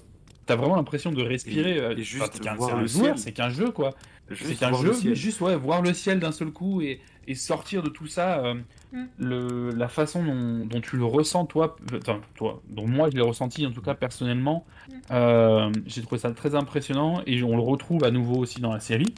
T'as 0.50 0.56
vraiment 0.56 0.76
l'impression 0.78 1.12
de 1.12 1.22
respirer. 1.22 1.76
Et- 1.76 1.80
euh, 1.80 1.96
et 1.96 2.02
juste 2.04 2.24
enfin, 2.24 2.32
c'est 2.34 2.42
qu'un- 2.42 2.56
voir 2.56 2.70
c'est 2.72 2.76
un 2.76 2.82
le 2.82 2.88
joueur, 2.88 3.04
ciel. 3.06 3.18
c'est 3.20 3.32
qu'un 3.34 3.50
jeu 3.50 3.70
quoi. 3.72 3.92
Juste 4.32 4.50
C'est 4.50 4.56
qu'un 4.56 4.74
jeu, 4.74 4.94
mais 5.06 5.14
juste 5.16 5.42
ouais, 5.42 5.56
voir 5.56 5.82
le 5.84 5.94
ciel 5.94 6.20
d'un 6.20 6.32
seul 6.32 6.50
coup 6.52 6.82
et, 6.82 7.00
et 7.28 7.36
sortir 7.36 7.82
de 7.84 7.90
tout 7.90 8.08
ça, 8.08 8.40
euh, 8.46 8.56
Mm. 8.92 9.04
le, 9.20 9.70
la 9.72 9.88
façon 9.88 10.24
dont, 10.24 10.66
dont 10.66 10.82
tu 10.82 10.98
le 10.98 11.06
ressens, 11.06 11.46
toi, 11.46 11.76
enfin, 11.96 12.20
toi, 12.36 12.60
dont 12.70 12.88
moi 12.88 13.10
je 13.12 13.16
l'ai 13.16 13.22
ressenti 13.22 13.66
en 13.68 13.72
tout 13.72 13.82
cas 13.84 13.94
personnellement, 13.94 14.66
Mm. 14.88 14.94
euh, 15.12 15.72
j'ai 15.86 16.02
trouvé 16.02 16.18
ça 16.20 16.32
très 16.32 16.56
impressionnant 16.56 17.22
et 17.28 17.44
on 17.44 17.56
le 17.56 17.62
retrouve 17.62 18.04
à 18.04 18.10
nouveau 18.12 18.38
aussi 18.38 18.60
dans 18.60 18.74
la 18.74 18.80
série, 18.80 19.14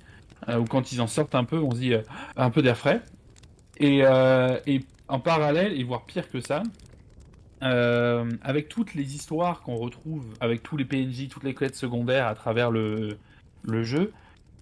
euh, 0.49 0.57
où 0.59 0.65
quand 0.65 0.91
ils 0.91 0.99
en 1.01 1.07
sortent 1.07 1.35
un 1.35 1.45
peu, 1.45 1.59
on 1.59 1.71
se 1.71 1.77
dit 1.79 1.93
euh, 1.93 2.01
un 2.35 2.49
peu 2.49 2.61
d'air 2.61 2.77
frais. 2.77 3.01
Et, 3.77 4.01
euh, 4.03 4.57
et 4.67 4.81
en 5.07 5.19
parallèle, 5.19 5.73
et 5.79 5.83
voire 5.85 6.03
pire 6.05 6.29
que 6.29 6.39
ça, 6.41 6.63
euh, 7.63 8.29
avec 8.41 8.69
toutes 8.69 8.93
les 8.95 9.15
histoires 9.15 9.61
qu'on 9.61 9.75
retrouve, 9.75 10.25
avec 10.39 10.63
tous 10.63 10.77
les 10.77 10.85
PNJ, 10.85 11.27
toutes 11.29 11.43
les 11.43 11.53
quêtes 11.53 11.75
secondaires 11.75 12.27
à 12.27 12.35
travers 12.35 12.71
le, 12.71 13.17
le 13.63 13.83
jeu, 13.83 14.11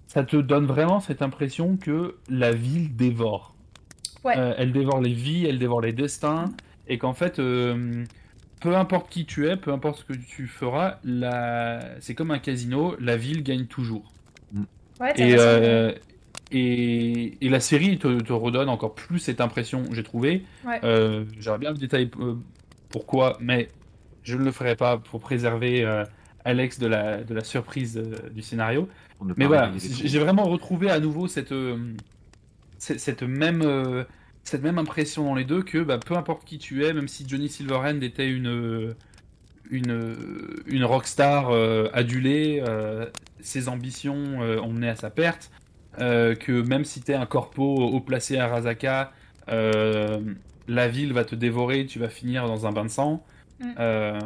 ça 0.08 0.24
te 0.24 0.38
donne 0.38 0.66
vraiment 0.66 1.00
cette 1.00 1.22
impression 1.22 1.78
que 1.78 2.16
la 2.30 2.52
ville 2.52 2.96
dévore. 2.96 3.56
Ouais. 4.24 4.38
Euh, 4.38 4.54
elle 4.58 4.72
dévore 4.74 5.02
les 5.02 5.14
vies, 5.14 5.46
elle 5.46 5.60
dévore 5.60 5.82
les 5.82 5.94
destins, 5.94 6.46
et 6.88 6.98
qu'en 6.98 7.14
fait, 7.14 7.40
euh, 7.40 8.04
peu 8.60 8.76
importe 8.76 9.10
qui 9.10 9.26
tu 9.26 9.48
es, 9.48 9.56
peu 9.56 9.72
importe 9.72 10.00
ce 10.00 10.04
que 10.06 10.18
tu 10.18 10.48
feras, 10.48 10.98
la... 11.04 11.80
c'est 12.02 12.16
comme 12.16 12.32
un 12.32 12.40
casino, 12.40 12.96
la 13.00 13.16
ville 13.16 13.44
gagne 13.44 13.66
toujours. 13.66 14.12
Ouais, 15.00 15.14
Et, 15.16 15.24
raison. 15.36 15.38
euh, 15.40 15.94
et, 16.52 17.46
et 17.46 17.50
la 17.50 17.60
série 17.62 17.98
te, 18.00 18.20
te 18.20 18.34
redonne 18.34 18.68
encore 18.68 18.96
plus 18.96 19.20
cette 19.20 19.40
impression, 19.40 19.84
j'ai 19.94 20.04
trouvé. 20.04 20.44
Ouais. 20.66 20.82
J'aurais 21.40 21.60
bien 21.60 21.72
le 21.72 21.78
détail 21.78 22.10
pourquoi, 22.90 23.38
mais 23.40 23.70
je 24.24 24.36
ne 24.36 24.44
le 24.44 24.52
ferai 24.52 24.76
pas 24.76 24.98
pour 24.98 25.20
préserver 25.20 25.84
euh, 25.84 26.06
Alex 26.46 26.80
de 26.80 26.88
la, 26.88 27.24
de 27.24 27.34
la 27.34 27.44
surprise 27.44 27.98
euh, 27.98 28.30
du 28.30 28.42
scénario. 28.42 28.88
Mais 29.38 29.46
voilà, 29.46 29.72
j'ai 29.78 30.20
vraiment 30.20 30.46
retrouvé 30.46 30.90
à 30.90 31.00
nouveau 31.00 31.28
cette, 31.28 31.52
euh, 31.52 31.78
cette, 32.78 33.00
cette 33.00 33.24
même, 33.24 34.06
cette 34.44 34.64
même 34.64 34.78
impression 34.78 35.26
dans 35.26 35.36
les 35.36 35.44
deux 35.44 35.62
que 35.62 35.80
bah, 35.80 35.98
peu 35.98 36.16
importe 36.16 36.46
qui 36.46 36.58
tu 36.58 36.86
es, 36.86 36.94
même 36.94 37.10
si 37.10 37.28
Johnny 37.28 37.50
Silverhand 37.50 38.00
était 38.02 38.30
une, 38.30 38.96
une, 39.70 40.16
une 40.68 40.86
rockstar 40.86 41.52
adulée, 41.92 42.64
ses 43.42 43.68
ambitions 43.68 44.40
ont 44.40 44.72
mené 44.72 44.88
à 44.88 44.96
sa 44.96 45.10
perte, 45.10 45.52
que 45.98 46.62
même 46.62 46.86
si 46.86 47.02
tu 47.02 47.12
es 47.12 47.16
un 47.16 47.26
corpo 47.26 47.76
haut 47.76 48.00
placé 48.00 48.38
à 48.38 48.48
Razaka, 48.48 49.12
la 50.70 50.88
ville 50.88 51.14
va 51.14 51.26
te 51.26 51.36
dévorer, 51.36 51.86
tu 51.86 52.00
vas 52.00 52.10
finir 52.10 52.48
dans 52.48 52.66
un 52.68 52.72
bain 52.72 52.86
de 52.86 52.90
sang. 52.90 53.26
Mm. 53.60 53.74
Euh, 53.80 54.20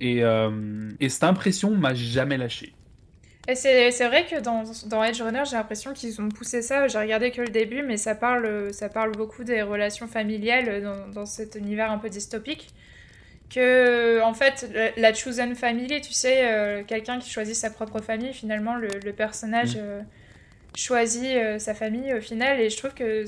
et, 0.00 0.24
euh, 0.24 0.90
et 1.00 1.08
cette 1.08 1.24
impression 1.24 1.70
m'a 1.72 1.94
jamais 1.94 2.36
lâché. 2.38 2.72
Et 3.46 3.54
c'est 3.54 3.90
c'est 3.90 4.06
vrai 4.06 4.24
que 4.24 4.40
dans, 4.40 4.64
dans 4.86 5.04
Edge 5.04 5.20
Runner, 5.20 5.42
j'ai 5.44 5.56
l'impression 5.56 5.92
qu'ils 5.92 6.20
ont 6.22 6.30
poussé 6.30 6.62
ça. 6.62 6.88
J'ai 6.88 6.98
regardé 6.98 7.30
que 7.30 7.42
le 7.42 7.48
début, 7.48 7.82
mais 7.82 7.98
ça 7.98 8.14
parle, 8.14 8.72
ça 8.72 8.88
parle 8.88 9.12
beaucoup 9.12 9.44
des 9.44 9.60
relations 9.60 10.06
familiales 10.06 10.82
dans, 10.82 11.08
dans 11.08 11.26
cet 11.26 11.56
univers 11.56 11.90
un 11.90 11.98
peu 11.98 12.08
dystopique. 12.08 12.68
Que, 13.54 14.22
en 14.22 14.32
fait, 14.34 14.68
la, 14.72 14.90
la 14.96 15.14
chosen 15.14 15.54
family, 15.54 16.00
tu 16.00 16.12
sais, 16.12 16.50
euh, 16.50 16.82
quelqu'un 16.84 17.18
qui 17.18 17.30
choisit 17.30 17.54
sa 17.54 17.70
propre 17.70 18.00
famille, 18.00 18.32
finalement, 18.32 18.76
le, 18.76 18.88
le 19.04 19.12
personnage 19.12 19.76
Mm. 19.76 20.06
choisit 20.76 21.60
sa 21.60 21.74
famille 21.74 22.12
au 22.14 22.20
final. 22.20 22.58
Et 22.60 22.70
je 22.70 22.76
trouve 22.76 22.94
que 22.94 23.24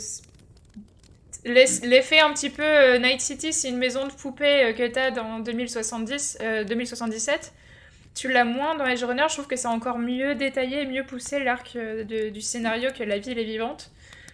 l'effet 1.47 2.21
un 2.21 2.33
petit 2.33 2.51
peu 2.51 2.63
euh, 2.63 2.99
Night 2.99 3.21
City, 3.21 3.53
c'est 3.53 3.69
une 3.69 3.79
maison 3.79 4.07
de 4.07 4.13
poupée 4.13 4.65
euh, 4.65 4.73
que 4.73 4.87
t'as 4.87 5.11
dans 5.11 5.39
2070, 5.41 6.39
euh, 6.41 6.65
2077 6.65 7.53
tu 8.17 8.33
l'as 8.33 8.45
moins 8.45 8.75
dans 8.75 8.87
Edge 8.87 9.05
Runner, 9.05 9.27
je 9.29 9.35
trouve 9.35 9.47
que 9.47 9.57
c'est 9.57 9.69
encore 9.69 9.99
mieux 9.99 10.35
détaillé 10.35 10.83
et 10.83 10.87
mieux 10.87 11.05
poussé 11.05 11.39
l'arc 11.39 11.77
euh, 11.77 12.31
du 12.31 12.41
scénario 12.41 12.91
que 12.99 13.05
la 13.05 13.19
ville 13.19 13.39
est 13.39 13.45
vivante. 13.45 13.93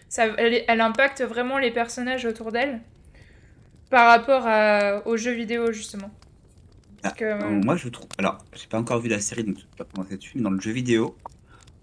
Ça, 0.08 0.26
elle, 0.38 0.64
elle 0.68 0.80
impacte 0.80 1.20
vraiment 1.22 1.58
les 1.58 1.72
personnages 1.72 2.24
autour 2.24 2.52
d'elle. 2.52 2.80
par 3.90 4.08
rapport 4.08 4.46
à, 4.46 5.06
aux 5.06 5.16
jeux 5.16 5.32
vidéo, 5.32 5.72
justement 5.72 6.10
que, 7.16 7.24
euh, 7.24 7.60
Moi, 7.64 7.74
je 7.74 7.88
trouve. 7.88 8.08
Alors, 8.18 8.38
j'ai 8.54 8.68
pas 8.68 8.78
encore 8.78 9.00
vu 9.00 9.08
la 9.08 9.18
série, 9.18 9.42
donc 9.42 9.58
je 9.58 9.64
peux 9.64 9.84
pas 9.84 9.90
commencer 9.92 10.16
dessus, 10.16 10.32
mais 10.36 10.42
dans 10.42 10.50
le 10.50 10.60
jeu 10.60 10.70
vidéo, 10.70 11.16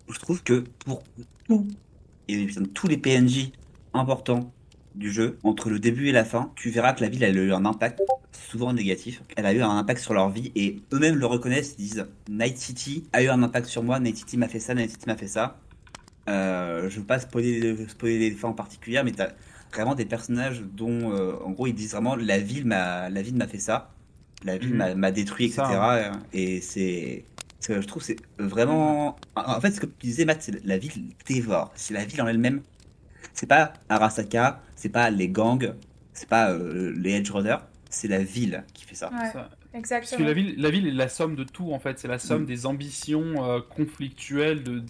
je 0.09 0.17
trouve 0.17 0.41
que 0.41 0.63
pour 0.85 1.03
tout, 1.45 1.67
et 2.29 2.47
tous 2.73 2.87
les 2.87 2.97
PNJ 2.97 3.51
importants 3.93 4.53
du 4.99 5.11
jeu, 5.11 5.39
entre 5.43 5.69
le 5.69 5.79
début 5.79 6.09
et 6.09 6.11
la 6.11 6.25
fin, 6.25 6.51
tu 6.55 6.69
verras 6.69 6.93
que 6.93 7.01
la 7.01 7.09
ville 7.09 7.23
a 7.23 7.29
eu 7.29 7.53
un 7.53 7.65
impact, 7.65 8.01
souvent 8.31 8.73
négatif. 8.73 9.23
Elle 9.37 9.45
a 9.45 9.53
eu 9.53 9.61
un 9.61 9.77
impact 9.77 10.01
sur 10.01 10.13
leur 10.13 10.29
vie 10.29 10.51
et 10.55 10.81
eux-mêmes 10.93 11.15
le 11.15 11.25
reconnaissent, 11.25 11.75
ils 11.79 11.83
disent 11.83 12.05
Night 12.29 12.57
City 12.57 13.05
a 13.13 13.23
eu 13.23 13.29
un 13.29 13.41
impact 13.41 13.67
sur 13.67 13.81
moi, 13.81 13.99
Night 13.99 14.17
City 14.17 14.37
m'a 14.37 14.49
fait 14.49 14.59
ça, 14.59 14.75
Night 14.75 14.91
City 14.91 15.05
m'a 15.07 15.15
fait 15.15 15.27
ça. 15.27 15.57
Euh, 16.27 16.89
je 16.89 16.99
veux 16.99 17.05
pas 17.05 17.19
spoiler, 17.19 17.87
spoiler 17.87 18.29
les 18.29 18.31
fins 18.31 18.49
en 18.49 18.53
particulier, 18.53 19.01
mais 19.03 19.13
t'as 19.13 19.29
vraiment 19.73 19.95
des 19.95 20.05
personnages 20.05 20.61
dont, 20.61 21.13
euh, 21.13 21.33
en 21.43 21.51
gros, 21.51 21.67
ils 21.67 21.73
disent 21.73 21.91
vraiment 21.91 22.15
la 22.15 22.37
ville 22.37 22.65
m'a, 22.65 23.09
la 23.09 23.21
ville 23.21 23.35
m'a 23.35 23.47
fait 23.47 23.59
ça, 23.59 23.93
la 24.43 24.57
ville 24.57 24.75
mhm. 24.75 24.95
m'a 24.95 25.11
détruit, 25.11 25.45
etc. 25.45 25.63
Et 26.33 26.61
c'est, 26.61 27.23
je 27.67 27.87
trouve, 27.87 28.03
c'est 28.03 28.17
vraiment, 28.37 29.15
en 29.35 29.61
fait, 29.61 29.71
ce 29.71 29.79
que 29.79 29.85
tu 29.85 30.07
disais, 30.07 30.25
Matt, 30.25 30.41
c'est 30.41 30.63
la 30.65 30.77
ville 30.77 31.09
dévore. 31.25 31.71
C'est 31.75 31.93
la 31.93 32.05
ville 32.05 32.21
en 32.21 32.27
elle-même. 32.27 32.61
C'est 33.33 33.47
pas 33.47 33.73
Arasaka, 33.89 34.61
c'est 34.79 34.87
pas 34.87 35.09
les 35.09 35.27
gangs, 35.27 35.73
c'est 36.13 36.29
pas 36.29 36.51
euh, 36.51 36.93
les 36.95 37.11
Edge 37.15 37.29
Runners, 37.31 37.57
c'est 37.89 38.07
la 38.07 38.23
ville 38.23 38.63
qui 38.73 38.85
fait 38.85 38.95
ça. 38.95 39.11
Exactement. 39.73 39.99
Parce 39.99 40.15
que 40.15 40.23
la 40.23 40.31
ville, 40.31 40.55
la 40.57 40.69
ville 40.69 40.87
est 40.87 40.91
la 40.91 41.09
somme 41.09 41.35
de 41.35 41.43
tout 41.43 41.73
en 41.73 41.79
fait. 41.79 41.99
C'est 41.99 42.07
la 42.07 42.17
somme 42.17 42.43
mm. 42.43 42.45
des 42.45 42.65
ambitions 42.65 43.43
euh, 43.43 43.59
conflictuelles 43.59 44.63
de, 44.63 44.83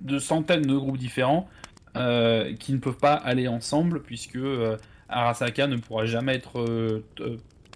de, 0.00 0.18
centaines 0.18 0.62
de 0.62 0.76
groupes 0.76 0.98
différents 0.98 1.48
euh, 1.94 2.52
qui 2.56 2.72
ne 2.72 2.78
peuvent 2.78 2.98
pas 2.98 3.14
aller 3.14 3.46
ensemble 3.46 4.02
puisque 4.02 4.40
Arasaka 5.08 5.68
ne 5.68 5.76
pourra 5.76 6.04
jamais 6.04 6.34
être 6.34 7.00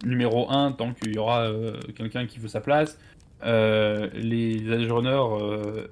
numéro 0.05 0.51
1 0.51 0.73
tant 0.73 0.95
qu'il 0.95 1.15
y 1.15 1.19
aura 1.19 1.47
quelqu'un 1.95 2.27
qui 2.27 2.41
veut 2.41 2.49
sa 2.49 2.61
place. 2.61 2.99
les 3.45 4.69
Edge 4.69 4.91
Runners 4.91 5.87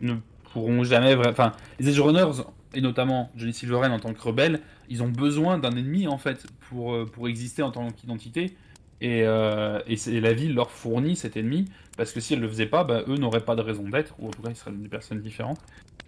ne 0.00 0.14
pourront 0.52 0.84
jamais. 0.84 1.16
Enfin, 1.16 1.50
les 1.80 1.88
Edge 1.88 2.00
Runners 2.00 2.42
et 2.76 2.82
notamment 2.82 3.30
Johnny 3.36 3.54
Silverhand 3.54 3.90
en 3.90 3.98
tant 3.98 4.12
que 4.12 4.20
rebelle, 4.20 4.60
ils 4.88 5.02
ont 5.02 5.08
besoin 5.08 5.58
d'un 5.58 5.70
ennemi 5.70 6.06
en 6.06 6.18
fait 6.18 6.46
pour, 6.68 6.94
euh, 6.94 7.06
pour 7.06 7.26
exister 7.26 7.62
en 7.62 7.70
tant 7.70 7.90
qu'identité. 7.90 8.54
Et, 9.00 9.22
euh, 9.24 9.80
et, 9.86 10.20
la 10.20 10.32
ville 10.32 10.54
leur 10.54 10.70
fournit 10.70 11.16
cet 11.16 11.36
ennemi 11.36 11.66
parce 11.96 12.12
que 12.12 12.20
si 12.20 12.34
elle 12.34 12.40
le 12.40 12.48
faisait 12.48 12.66
pas, 12.66 12.84
bah, 12.84 13.02
eux 13.08 13.16
n'auraient 13.16 13.44
pas 13.44 13.56
de 13.56 13.60
raison 13.60 13.88
d'être, 13.88 14.14
ou 14.18 14.28
en 14.28 14.30
tout 14.30 14.40
cas 14.42 14.50
ils 14.50 14.56
seraient 14.56 14.72
des 14.72 14.88
personnes 14.88 15.20
différentes. 15.20 15.58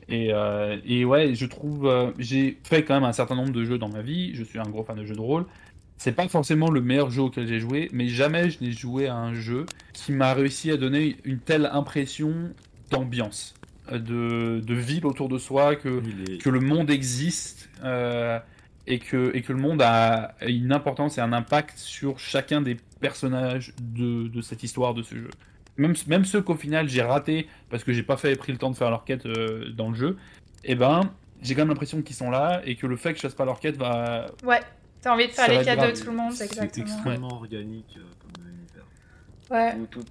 Et, 0.08 0.32
euh, 0.32 0.78
et 0.86 1.04
ouais, 1.04 1.34
je 1.34 1.44
trouve, 1.46 1.90
j'ai 2.18 2.58
fait 2.64 2.84
quand 2.84 2.94
même 2.94 3.04
un 3.04 3.12
certain 3.12 3.34
nombre 3.34 3.52
de 3.52 3.64
jeux 3.64 3.78
dans 3.78 3.90
ma 3.90 4.00
vie. 4.00 4.34
Je 4.34 4.44
suis 4.44 4.58
un 4.58 4.68
gros 4.68 4.84
fan 4.84 4.96
de 4.96 5.04
jeux 5.04 5.14
de 5.14 5.20
rôle. 5.20 5.44
C'est 5.98 6.12
pas 6.12 6.28
forcément 6.28 6.70
le 6.70 6.80
meilleur 6.80 7.10
jeu 7.10 7.22
auquel 7.22 7.46
j'ai 7.46 7.60
joué, 7.60 7.88
mais 7.92 8.08
jamais 8.08 8.50
je 8.50 8.62
n'ai 8.62 8.72
joué 8.72 9.08
à 9.08 9.16
un 9.16 9.34
jeu 9.34 9.66
qui 9.92 10.12
m'a 10.12 10.32
réussi 10.32 10.70
à 10.70 10.76
donner 10.76 11.16
une 11.24 11.40
telle 11.40 11.66
impression 11.72 12.54
d'ambiance 12.90 13.57
de, 13.92 14.60
de, 14.60 14.74
ville 14.74 15.06
autour 15.06 15.28
de 15.28 15.38
soi, 15.38 15.76
que, 15.76 16.02
que 16.38 16.50
le 16.50 16.60
monde 16.60 16.90
existe 16.90 17.68
euh, 17.84 18.38
et, 18.86 18.98
que, 18.98 19.34
et 19.34 19.42
que 19.42 19.52
le 19.52 19.58
monde 19.58 19.82
a 19.82 20.34
une 20.46 20.72
importance 20.72 21.18
et 21.18 21.20
un 21.20 21.32
impact 21.32 21.78
sur 21.78 22.18
chacun 22.18 22.60
des 22.60 22.76
personnages 23.00 23.72
de, 23.80 24.28
de 24.28 24.40
cette 24.40 24.62
histoire 24.62 24.94
de 24.94 25.02
ce 25.02 25.14
jeu. 25.14 25.30
Même, 25.76 25.94
même 26.08 26.24
ceux 26.24 26.42
qu'au 26.42 26.56
final 26.56 26.88
j'ai 26.88 27.02
raté 27.02 27.48
parce 27.70 27.84
que 27.84 27.92
j'ai 27.92 28.02
pas 28.02 28.16
fait 28.16 28.34
pris 28.36 28.52
le 28.52 28.58
temps 28.58 28.70
de 28.70 28.76
faire 28.76 28.90
leur 28.90 29.04
quête 29.04 29.26
euh, 29.26 29.70
dans 29.72 29.90
le 29.90 29.94
jeu, 29.94 30.16
et 30.64 30.72
eh 30.72 30.74
ben 30.74 31.02
j'ai 31.40 31.54
quand 31.54 31.60
même 31.60 31.68
l'impression 31.68 32.02
qu'ils 32.02 32.16
sont 32.16 32.30
là 32.30 32.60
et 32.64 32.74
que 32.74 32.86
le 32.86 32.96
fait 32.96 33.12
que 33.12 33.18
je 33.18 33.22
fasse 33.22 33.34
pas 33.34 33.44
leur 33.44 33.60
quête 33.60 33.76
va. 33.76 34.26
Ouais, 34.42 34.60
t'as 35.00 35.14
envie 35.14 35.28
de 35.28 35.32
faire 35.32 35.48
les 35.48 35.64
quêtes 35.64 35.78
de 35.78 36.00
tout 36.00 36.10
le 36.10 36.16
monde, 36.16 36.32
exactement. 36.32 36.68
C'est 36.72 36.80
extrêmement 36.80 37.34
organique 37.34 37.96
euh, 37.96 38.02
comme 38.20 38.44
univers. 38.44 38.84
Ouais. 39.50 39.86
Tout, 39.90 40.04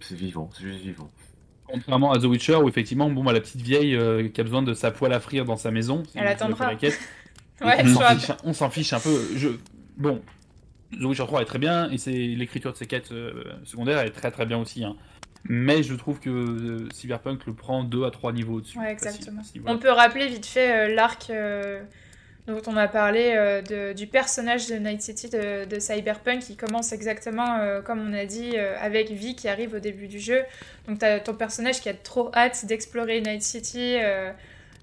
c'est 0.00 0.14
vivant, 0.14 0.50
c'est 0.52 0.64
juste 0.64 0.82
vivant. 0.82 1.10
Contrairement 1.74 2.12
à 2.12 2.18
The 2.18 2.24
Witcher, 2.24 2.56
où 2.56 2.68
effectivement, 2.68 3.10
bon, 3.10 3.24
bah, 3.24 3.32
la 3.32 3.40
petite 3.40 3.60
vieille 3.60 3.96
euh, 3.96 4.28
qui 4.28 4.40
a 4.40 4.44
besoin 4.44 4.62
de 4.62 4.74
sa 4.74 4.90
poêle 4.90 5.12
à 5.12 5.20
frire 5.20 5.44
dans 5.44 5.56
sa 5.56 5.70
maison, 5.70 6.04
elle 6.14 6.28
attendra. 6.28 6.72
ouais, 7.60 7.84
on 8.44 8.52
s'en 8.52 8.70
fiche, 8.70 8.92
un 8.92 9.00
peu. 9.00 9.16
Je... 9.36 9.48
Bon, 9.96 10.22
The 10.92 11.02
Witcher 11.02 11.26
3 11.26 11.42
est 11.42 11.46
très 11.46 11.58
bien, 11.58 11.90
et 11.90 11.98
c'est 11.98 12.12
l'écriture 12.12 12.72
de 12.72 12.76
ses 12.76 12.86
quêtes 12.86 13.10
euh, 13.12 13.44
secondaires 13.64 13.98
est 13.98 14.10
très 14.10 14.30
très 14.30 14.46
bien 14.46 14.58
aussi. 14.58 14.84
Hein. 14.84 14.94
Mais 15.46 15.82
je 15.82 15.94
trouve 15.94 16.20
que 16.20 16.30
euh, 16.30 16.88
Cyberpunk 16.92 17.44
le 17.46 17.54
prend 17.54 17.84
2 17.84 18.04
à 18.04 18.10
3 18.10 18.32
niveaux 18.32 18.54
au-dessus. 18.54 18.78
Ouais, 18.78 18.92
exactement. 18.92 19.42
On 19.66 19.78
peut 19.78 19.90
rappeler 19.90 20.28
vite 20.28 20.46
fait 20.46 20.94
l'arc 20.94 21.30
dont 22.46 22.60
on 22.66 22.76
a 22.76 22.88
parlé 22.88 23.32
euh, 23.34 23.94
du 23.94 24.06
personnage 24.06 24.66
de 24.68 24.74
Night 24.74 25.00
City 25.00 25.30
de, 25.30 25.78
Cyberpunk 25.78 26.40
qui 26.40 26.56
commence 26.56 26.92
exactement 26.92 27.58
euh, 27.58 27.80
comme 27.80 28.06
on 28.06 28.12
a 28.12 28.26
dit 28.26 28.52
euh, 28.54 28.76
avec 28.80 29.10
Vi 29.10 29.34
qui 29.34 29.48
arrive 29.48 29.74
au 29.74 29.78
début 29.78 30.08
du 30.08 30.20
jeu. 30.20 30.42
Donc 30.86 30.98
tu 30.98 31.04
as 31.06 31.20
ton 31.20 31.34
personnage 31.34 31.80
qui 31.80 31.88
a 31.88 31.94
trop 31.94 32.30
hâte 32.34 32.66
d'explorer 32.66 33.20
Night 33.22 33.42
City, 33.42 33.96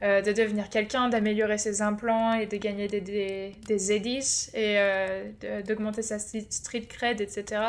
de 0.01 0.32
devenir 0.32 0.70
quelqu'un, 0.70 1.09
d'améliorer 1.09 1.59
ses 1.59 1.84
implants 1.84 2.34
et 2.34 2.47
de 2.47 2.57
gagner 2.57 2.88
des, 2.88 3.01
des, 3.01 3.55
des 3.68 3.91
et 4.55 4.78
d'augmenter 5.68 6.01
sa 6.01 6.18
street 6.18 6.88
cred, 6.89 7.22
etc. 7.22 7.62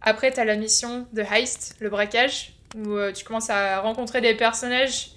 Après 0.00 0.32
tu 0.32 0.40
as 0.40 0.44
la 0.44 0.56
mission 0.56 1.06
de 1.12 1.22
heist, 1.22 1.76
le 1.78 1.88
braquage, 1.88 2.54
où 2.76 2.98
tu 3.14 3.24
commences 3.24 3.50
à 3.50 3.78
rencontrer 3.78 4.20
des 4.20 4.34
personnages 4.34 5.12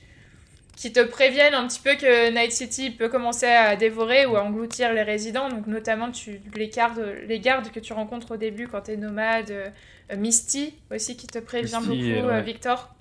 qui 0.76 0.92
te 0.92 1.00
préviennent 1.00 1.54
un 1.54 1.68
petit 1.68 1.80
peu 1.80 1.96
que 1.96 2.32
Night 2.32 2.52
City 2.52 2.92
peut 2.92 3.08
commencer 3.08 3.46
à 3.46 3.76
dévorer 3.76 4.26
ou 4.26 4.36
à 4.36 4.44
engloutir 4.44 4.94
les 4.94 5.04
résidents. 5.04 5.50
Donc 5.50 5.68
notamment 5.68 6.12
tu, 6.12 6.42
les, 6.56 6.68
gardes, 6.68 7.14
les 7.28 7.40
gardes 7.40 7.72
que 7.72 7.80
tu 7.80 7.94
rencontres 7.94 8.32
au 8.32 8.38
début 8.38 8.68
quand 8.68 8.82
tu 8.82 8.92
es 8.92 8.98
nomade, 8.98 9.52
euh, 9.52 9.70
Misty 10.18 10.74
aussi 10.92 11.16
qui 11.16 11.28
te 11.28 11.40
prévient 11.40 11.80
beaucoup, 11.82 12.30
euh, 12.30 12.42
Victor. 12.42 12.94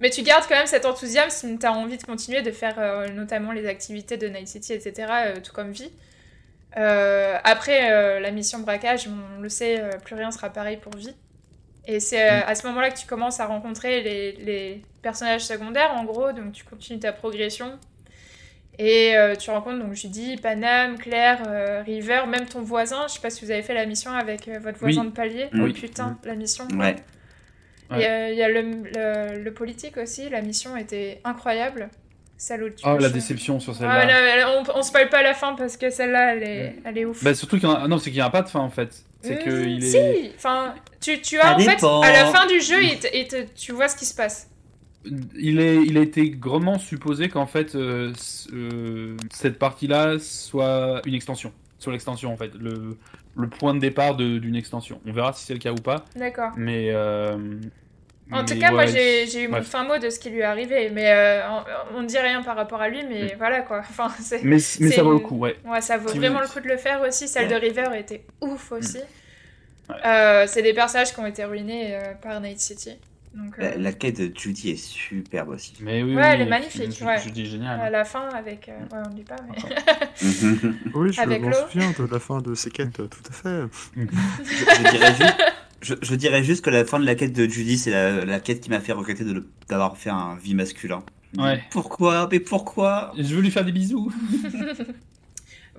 Mais 0.00 0.10
tu 0.10 0.22
gardes 0.22 0.44
quand 0.48 0.56
même 0.56 0.66
cet 0.66 0.86
enthousiasme 0.86 1.48
si 1.48 1.58
tu 1.58 1.66
as 1.66 1.72
envie 1.72 1.98
de 1.98 2.02
continuer 2.02 2.42
de 2.42 2.50
faire 2.50 2.74
euh, 2.78 3.08
notamment 3.10 3.52
les 3.52 3.66
activités 3.66 4.16
de 4.16 4.26
Night 4.26 4.48
City, 4.48 4.72
etc., 4.72 5.12
tout 5.44 5.52
comme 5.52 5.70
vie. 5.70 5.90
après 6.72 8.20
la 8.20 8.30
mission 8.30 8.58
braquage, 8.60 9.08
on 9.08 9.40
le 9.40 9.48
sait, 9.48 9.82
plus 10.04 10.16
rien 10.16 10.30
sera 10.30 10.50
pareil 10.50 10.78
pour 10.78 10.96
vie. 10.96 11.14
Et 11.86 12.00
c'est 12.00 12.24
mm. 12.24 12.44
à 12.46 12.54
ce 12.54 12.66
moment-là 12.68 12.90
que 12.90 12.98
tu 12.98 13.06
commences 13.06 13.40
à 13.40 13.46
rencontrer 13.46 14.02
les, 14.02 14.32
les, 14.32 14.82
personnages 15.02 15.44
secondaires, 15.44 15.92
en 15.96 16.04
gros. 16.04 16.32
Donc 16.32 16.52
tu 16.52 16.64
continues 16.64 17.00
ta 17.00 17.12
progression. 17.12 17.78
Et 18.78 19.14
euh, 19.14 19.34
tu 19.34 19.50
rencontres 19.50 19.84
donc 19.84 19.92
Judy, 19.92 20.36
Panam, 20.36 20.96
Claire, 20.96 21.42
euh, 21.46 21.82
River, 21.82 22.22
même 22.26 22.46
ton 22.46 22.62
voisin. 22.62 23.06
Je 23.08 23.14
sais 23.14 23.20
pas 23.20 23.28
si 23.28 23.44
vous 23.44 23.50
avez 23.50 23.62
fait 23.62 23.74
la 23.74 23.84
mission 23.84 24.10
avec 24.12 24.48
euh, 24.48 24.58
votre 24.58 24.78
voisin 24.78 25.04
de 25.04 25.10
palier. 25.10 25.48
Oh 25.54 25.70
putain, 25.72 26.18
la 26.24 26.34
mission. 26.34 26.66
Ouais. 26.68 26.96
Il 27.92 27.98
y 27.98 28.04
a, 28.04 28.48
le, 28.48 29.42
le, 29.42 29.52
politique 29.52 29.96
aussi. 29.96 30.30
La 30.30 30.40
mission 30.40 30.76
était 30.76 31.20
incroyable. 31.24 31.90
Salut. 32.40 32.72
Oh, 32.86 32.96
la 32.98 33.10
déception 33.10 33.60
sur 33.60 33.74
celle-là. 33.74 34.06
Ah, 34.08 34.62
on, 34.74 34.78
on 34.78 34.82
spoil 34.82 35.10
pas 35.10 35.22
la 35.22 35.34
fin 35.34 35.54
parce 35.54 35.76
que 35.76 35.90
celle-là, 35.90 36.34
elle 36.34 36.42
est, 36.42 36.76
elle 36.86 36.96
est 36.96 37.04
ouf. 37.04 37.22
Bah, 37.22 37.34
surtout 37.34 37.58
qu'il 37.58 37.68
non, 37.68 37.98
c'est 37.98 38.04
qu'il 38.04 38.18
n'y 38.18 38.22
a 38.22 38.30
pas 38.30 38.40
de 38.40 38.48
fin 38.48 38.60
en 38.60 38.70
fait. 38.70 39.04
C'est 39.20 39.44
que 39.44 39.50
mmh, 39.50 39.68
il 39.68 39.84
est. 39.84 39.90
Si, 39.90 40.32
enfin, 40.36 40.74
tu, 41.02 41.20
tu 41.20 41.38
as 41.38 41.54
en 41.54 41.58
fait, 41.58 41.84
à 41.84 42.12
la 42.12 42.32
fin 42.32 42.46
du 42.46 42.58
jeu, 42.62 42.82
et, 42.82 43.28
tu 43.54 43.72
vois 43.72 43.88
ce 43.88 43.96
qui 43.96 44.06
se 44.06 44.14
passe. 44.14 44.48
Il, 45.36 45.60
est, 45.60 45.82
il 45.82 45.98
a 45.98 46.00
été 46.00 46.30
grandement 46.30 46.78
supposé 46.78 47.28
qu'en 47.28 47.46
fait, 47.46 47.74
euh, 47.74 48.14
euh, 48.54 49.18
cette 49.30 49.58
partie-là 49.58 50.18
soit 50.18 51.02
une 51.04 51.14
extension. 51.14 51.52
Soit 51.78 51.92
l'extension 51.92 52.32
en 52.32 52.38
fait. 52.38 52.54
Le, 52.54 52.96
le 53.36 53.48
point 53.50 53.74
de 53.74 53.80
départ 53.80 54.16
d'une 54.16 54.56
extension. 54.56 54.98
On 55.04 55.12
verra 55.12 55.34
si 55.34 55.44
c'est 55.44 55.52
le 55.52 55.60
cas 55.60 55.72
ou 55.72 55.82
pas. 55.82 56.06
D'accord. 56.16 56.52
Mais. 56.56 56.88
Euh, 56.88 57.36
en 58.32 58.44
tout 58.44 58.58
cas, 58.58 58.70
moi 58.70 58.86
j'ai 58.86 59.42
eu 59.42 59.48
mon 59.48 59.62
fin 59.62 59.84
mot 59.84 59.98
de 59.98 60.10
ce 60.10 60.18
qui 60.18 60.30
lui 60.30 60.40
est 60.40 60.44
arrivé, 60.44 60.90
mais 60.90 61.42
on 61.94 62.02
ne 62.02 62.06
dit 62.06 62.18
rien 62.18 62.42
par 62.42 62.56
rapport 62.56 62.80
à 62.80 62.88
lui, 62.88 63.04
mais 63.08 63.34
voilà 63.36 63.60
quoi. 63.60 63.82
Enfin, 63.90 64.08
mais, 64.42 64.58
mais 64.80 64.90
ça 64.90 65.02
vaut 65.02 65.12
le 65.12 65.18
coup, 65.18 65.36
ouais. 65.36 65.56
Ouais, 65.64 65.80
ça 65.80 65.98
vaut 65.98 66.08
vraiment 66.08 66.40
le 66.40 66.46
coup 66.46 66.60
de 66.60 66.68
le 66.68 66.76
faire 66.76 67.00
aussi. 67.02 67.28
Celle 67.28 67.48
de 67.48 67.54
River 67.54 67.88
était 67.98 68.24
ouf 68.40 68.72
aussi. 68.72 69.00
Euh, 70.04 70.44
c'est 70.46 70.62
des 70.62 70.72
personnages 70.72 71.12
qui 71.12 71.20
ont 71.20 71.26
été 71.26 71.44
ruinés 71.44 71.94
euh, 71.94 72.14
par 72.14 72.40
Night 72.40 72.60
City. 72.60 72.90
Donc, 73.34 73.58
euh, 73.60 73.74
la, 73.76 73.92
quête 73.92 74.16
de 74.16 74.32
Judy 74.36 74.70
est 74.70 74.76
superbe 74.76 75.50
aussi. 75.50 75.72
Mais 75.80 76.02
oui, 76.02 76.16
ouais, 76.16 76.30
elle 76.32 76.40
est 76.40 76.46
magnifique. 76.46 76.90
Judy 77.22 77.42
est 77.42 77.46
géniale. 77.46 77.80
À 77.80 77.88
la 77.88 78.04
fin, 78.04 78.28
avec. 78.30 78.66
ouais, 78.66 78.98
on 79.06 79.08
ne 79.08 79.14
dit 79.14 79.22
pas, 79.22 79.36
mais. 79.48 79.56
oui, 80.94 81.12
je 81.12 81.22
me 81.22 81.52
souviens 81.52 81.92
de 81.96 82.12
la 82.12 82.18
fin 82.18 82.40
de 82.40 82.54
ces 82.54 82.70
quêtes, 82.70 82.92
tout 82.92 83.22
à 83.28 83.32
fait. 83.32 83.62
je, 83.96 84.90
dirais 84.90 85.14
juste, 85.14 85.36
je, 85.82 86.14
dirais 86.14 86.42
juste 86.42 86.64
que 86.64 86.70
la 86.70 86.84
fin 86.84 86.98
de 86.98 87.06
la 87.06 87.14
quête 87.14 87.32
de 87.32 87.48
Judy, 87.48 87.78
c'est 87.78 87.90
la, 87.90 88.24
la, 88.24 88.40
quête 88.40 88.60
qui 88.60 88.70
m'a 88.70 88.80
fait 88.80 88.92
regretter 88.92 89.24
d'avoir 89.68 89.96
fait 89.96 90.10
un 90.10 90.36
vie 90.36 90.54
masculin. 90.54 91.02
Ouais. 91.36 91.62
Pourquoi 91.70 92.28
Mais 92.30 92.40
pourquoi? 92.40 93.12
Je 93.16 93.34
veux 93.34 93.40
lui 93.40 93.50
faire 93.50 93.64
des 93.64 93.72
bisous. 93.72 94.12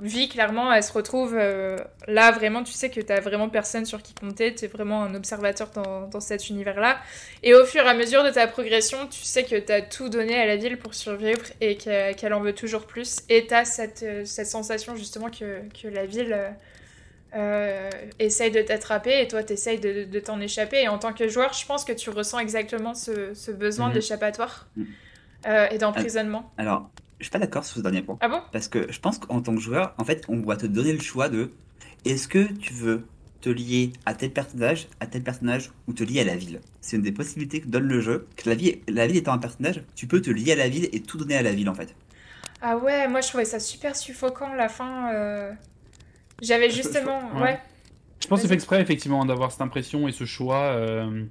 vie, 0.02 0.28
clairement, 0.28 0.74
elle 0.74 0.84
se 0.84 0.92
retrouve 0.92 1.36
euh, 1.38 1.78
là, 2.08 2.32
vraiment, 2.32 2.64
tu 2.64 2.74
sais 2.74 2.90
que 2.90 3.00
tu 3.00 3.14
vraiment 3.22 3.50
personne 3.50 3.86
sur 3.86 4.02
qui 4.02 4.14
compter, 4.14 4.54
tu 4.56 4.66
es 4.66 4.68
vraiment 4.68 5.04
un 5.04 5.14
observateur 5.14 5.70
dans, 5.72 6.08
dans 6.08 6.20
cet 6.20 6.50
univers-là. 6.50 7.00
Et 7.44 7.54
au 7.54 7.66
fur 7.66 7.84
et 7.84 7.90
à 7.90 7.94
mesure 7.94 8.24
de 8.24 8.32
ta 8.32 8.48
progression, 8.48 9.08
tu 9.08 9.22
sais 9.22 9.44
que 9.44 9.60
tu 9.60 9.72
as 9.72 9.82
tout 9.82 10.10
donné 10.10 10.36
à 10.36 10.46
la 10.46 10.56
ville 10.56 10.78
pour 10.78 10.96
survivre 10.96 11.44
et 11.60 11.78
qu'elle 11.78 12.34
en 12.34 12.42
veut 12.42 12.56
toujours 12.56 12.88
plus. 12.88 13.20
Et 13.30 13.48
tu 13.48 13.54
as 13.54 13.66
cette, 13.66 14.04
euh, 14.04 14.26
cette, 14.26 14.48
sensation 14.48 14.96
justement 14.96 15.30
que, 15.30 15.62
que 15.82 15.88
la 15.88 16.06
ville 16.06 16.34
euh, 16.34 16.50
essaye 18.20 18.52
de 18.52 18.62
t'attraper 18.62 19.22
et 19.22 19.28
toi 19.28 19.44
t'essayes 19.44 19.80
de, 19.80 20.04
de 20.04 20.20
t'en 20.20 20.40
échapper. 20.40 20.82
Et 20.84 20.88
en 20.88 20.98
tant 21.00 21.14
que 21.14 21.28
joueur, 21.28 21.54
je 21.54 21.66
pense 21.66 21.86
que 21.86 21.94
tu 21.94 22.10
ressens 22.10 22.40
exactement 22.40 22.94
ce, 22.94 23.34
ce 23.34 23.52
besoin 23.52 23.88
Mhm. 23.88 23.94
d'échappatoire 23.94 24.68
Mhm. 24.76 24.86
euh, 25.48 25.68
et 25.72 25.78
d'emprisonnement. 25.78 26.52
Alors, 26.58 26.92
je 27.20 27.26
suis 27.26 27.32
pas 27.32 27.40
d'accord 27.40 27.66
sur 27.66 27.78
ce 27.78 27.82
dernier 27.82 28.02
point. 28.02 28.18
Ah 28.22 28.28
bon? 28.30 28.42
Parce 28.52 28.68
que 28.68 28.92
je 28.92 29.00
pense 29.00 29.18
qu'en 29.20 29.42
tant 29.42 29.56
que 29.56 29.62
joueur, 29.62 29.94
en 29.98 30.04
fait, 30.06 30.26
on 30.28 30.42
va 30.42 30.56
te 30.58 30.66
donner 30.66 30.94
le 30.94 31.00
choix 31.02 31.30
de 31.30 31.52
est-ce 32.06 32.28
que 32.28 32.52
tu 32.54 32.74
veux 32.74 33.04
te 33.42 33.50
lier 33.50 33.94
à 34.06 34.14
tel 34.14 34.32
personnage, 34.32 34.88
à 35.00 35.08
tel 35.08 35.24
personnage, 35.24 35.72
ou 35.88 35.94
te 35.94 36.04
lier 36.04 36.22
à 36.22 36.24
la 36.26 36.36
ville? 36.36 36.62
C'est 36.82 36.98
une 36.98 37.02
des 37.04 37.12
possibilités 37.12 37.62
que 37.62 37.68
donne 37.68 37.88
le 37.88 38.02
jeu. 38.02 38.28
Que 38.36 38.50
la 38.50 38.56
ville, 38.56 38.80
la 38.88 39.08
ville 39.08 39.18
étant 39.18 39.34
un 39.34 39.38
personnage, 39.40 39.84
tu 39.96 40.08
peux 40.08 40.22
te 40.22 40.30
lier 40.30 40.52
à 40.52 40.56
la 40.56 40.70
ville 40.70 40.90
et 40.92 41.02
tout 41.02 41.18
donner 41.18 41.38
à 41.38 41.42
la 41.42 41.52
ville 41.54 41.70
en 41.70 41.76
fait. 41.76 41.96
Ah 42.62 42.78
ouais, 42.78 43.08
moi 43.08 43.22
je 43.22 43.28
trouvais 43.30 43.46
ça 43.46 43.60
super 43.60 43.96
suffocant 43.96 44.54
la 44.54 44.70
fin. 44.70 45.14
euh. 45.14 45.52
J'avais 46.42 46.70
Je- 46.70 46.78
je- 46.78 46.82
justement. 46.84 47.20
ouais. 47.36 47.42
Ouais. 47.42 47.60
Je 48.22 48.28
pense 48.28 48.40
que 48.40 48.44
c'est 48.44 48.48
fait 48.50 48.54
exprès, 48.56 48.82
effectivement, 48.82 49.26
d'avoir 49.26 49.52
cette 49.52 49.62
impression 49.62 50.08
et 50.08 50.12
ce 50.12 50.26
choix 50.26 50.62
euh, 50.76 51.24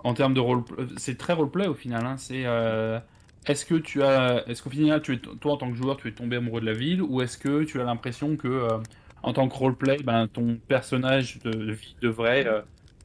en 0.00 0.14
termes 0.14 0.34
de 0.34 0.40
role. 0.40 0.62
C'est 0.98 1.16
très 1.18 1.32
roleplay 1.32 1.66
au 1.66 1.74
final. 1.74 2.04
hein. 2.04 2.16
C'est 2.18 2.42
euh, 2.44 2.98
est-ce 3.46 3.64
que 3.64 3.74
tu 3.76 4.02
as, 4.02 4.44
est-ce 4.46 4.62
qu'au 4.62 4.70
final, 4.70 5.00
tu 5.02 5.14
es, 5.14 5.18
toi 5.18 5.52
en 5.52 5.56
tant 5.56 5.70
que 5.70 5.76
joueur, 5.76 5.96
tu 5.96 6.08
es 6.08 6.12
tombé 6.12 6.36
amoureux 6.36 6.60
de 6.60 6.66
la 6.66 6.72
ville, 6.74 7.00
ou 7.02 7.22
est-ce 7.22 7.38
que 7.38 7.64
tu 7.64 7.80
as 7.80 7.84
l'impression 7.84 8.36
que 8.36 8.48
euh, 8.48 8.78
en 9.22 9.32
tant 9.32 9.48
que 9.48 9.54
roleplay, 9.54 9.98
ben 10.04 10.28
ton 10.28 10.58
personnage 10.68 11.38
de, 11.44 11.50
de 11.50 11.72
vie 11.72 11.96
devrait 12.02 12.46
euh, 12.46 12.60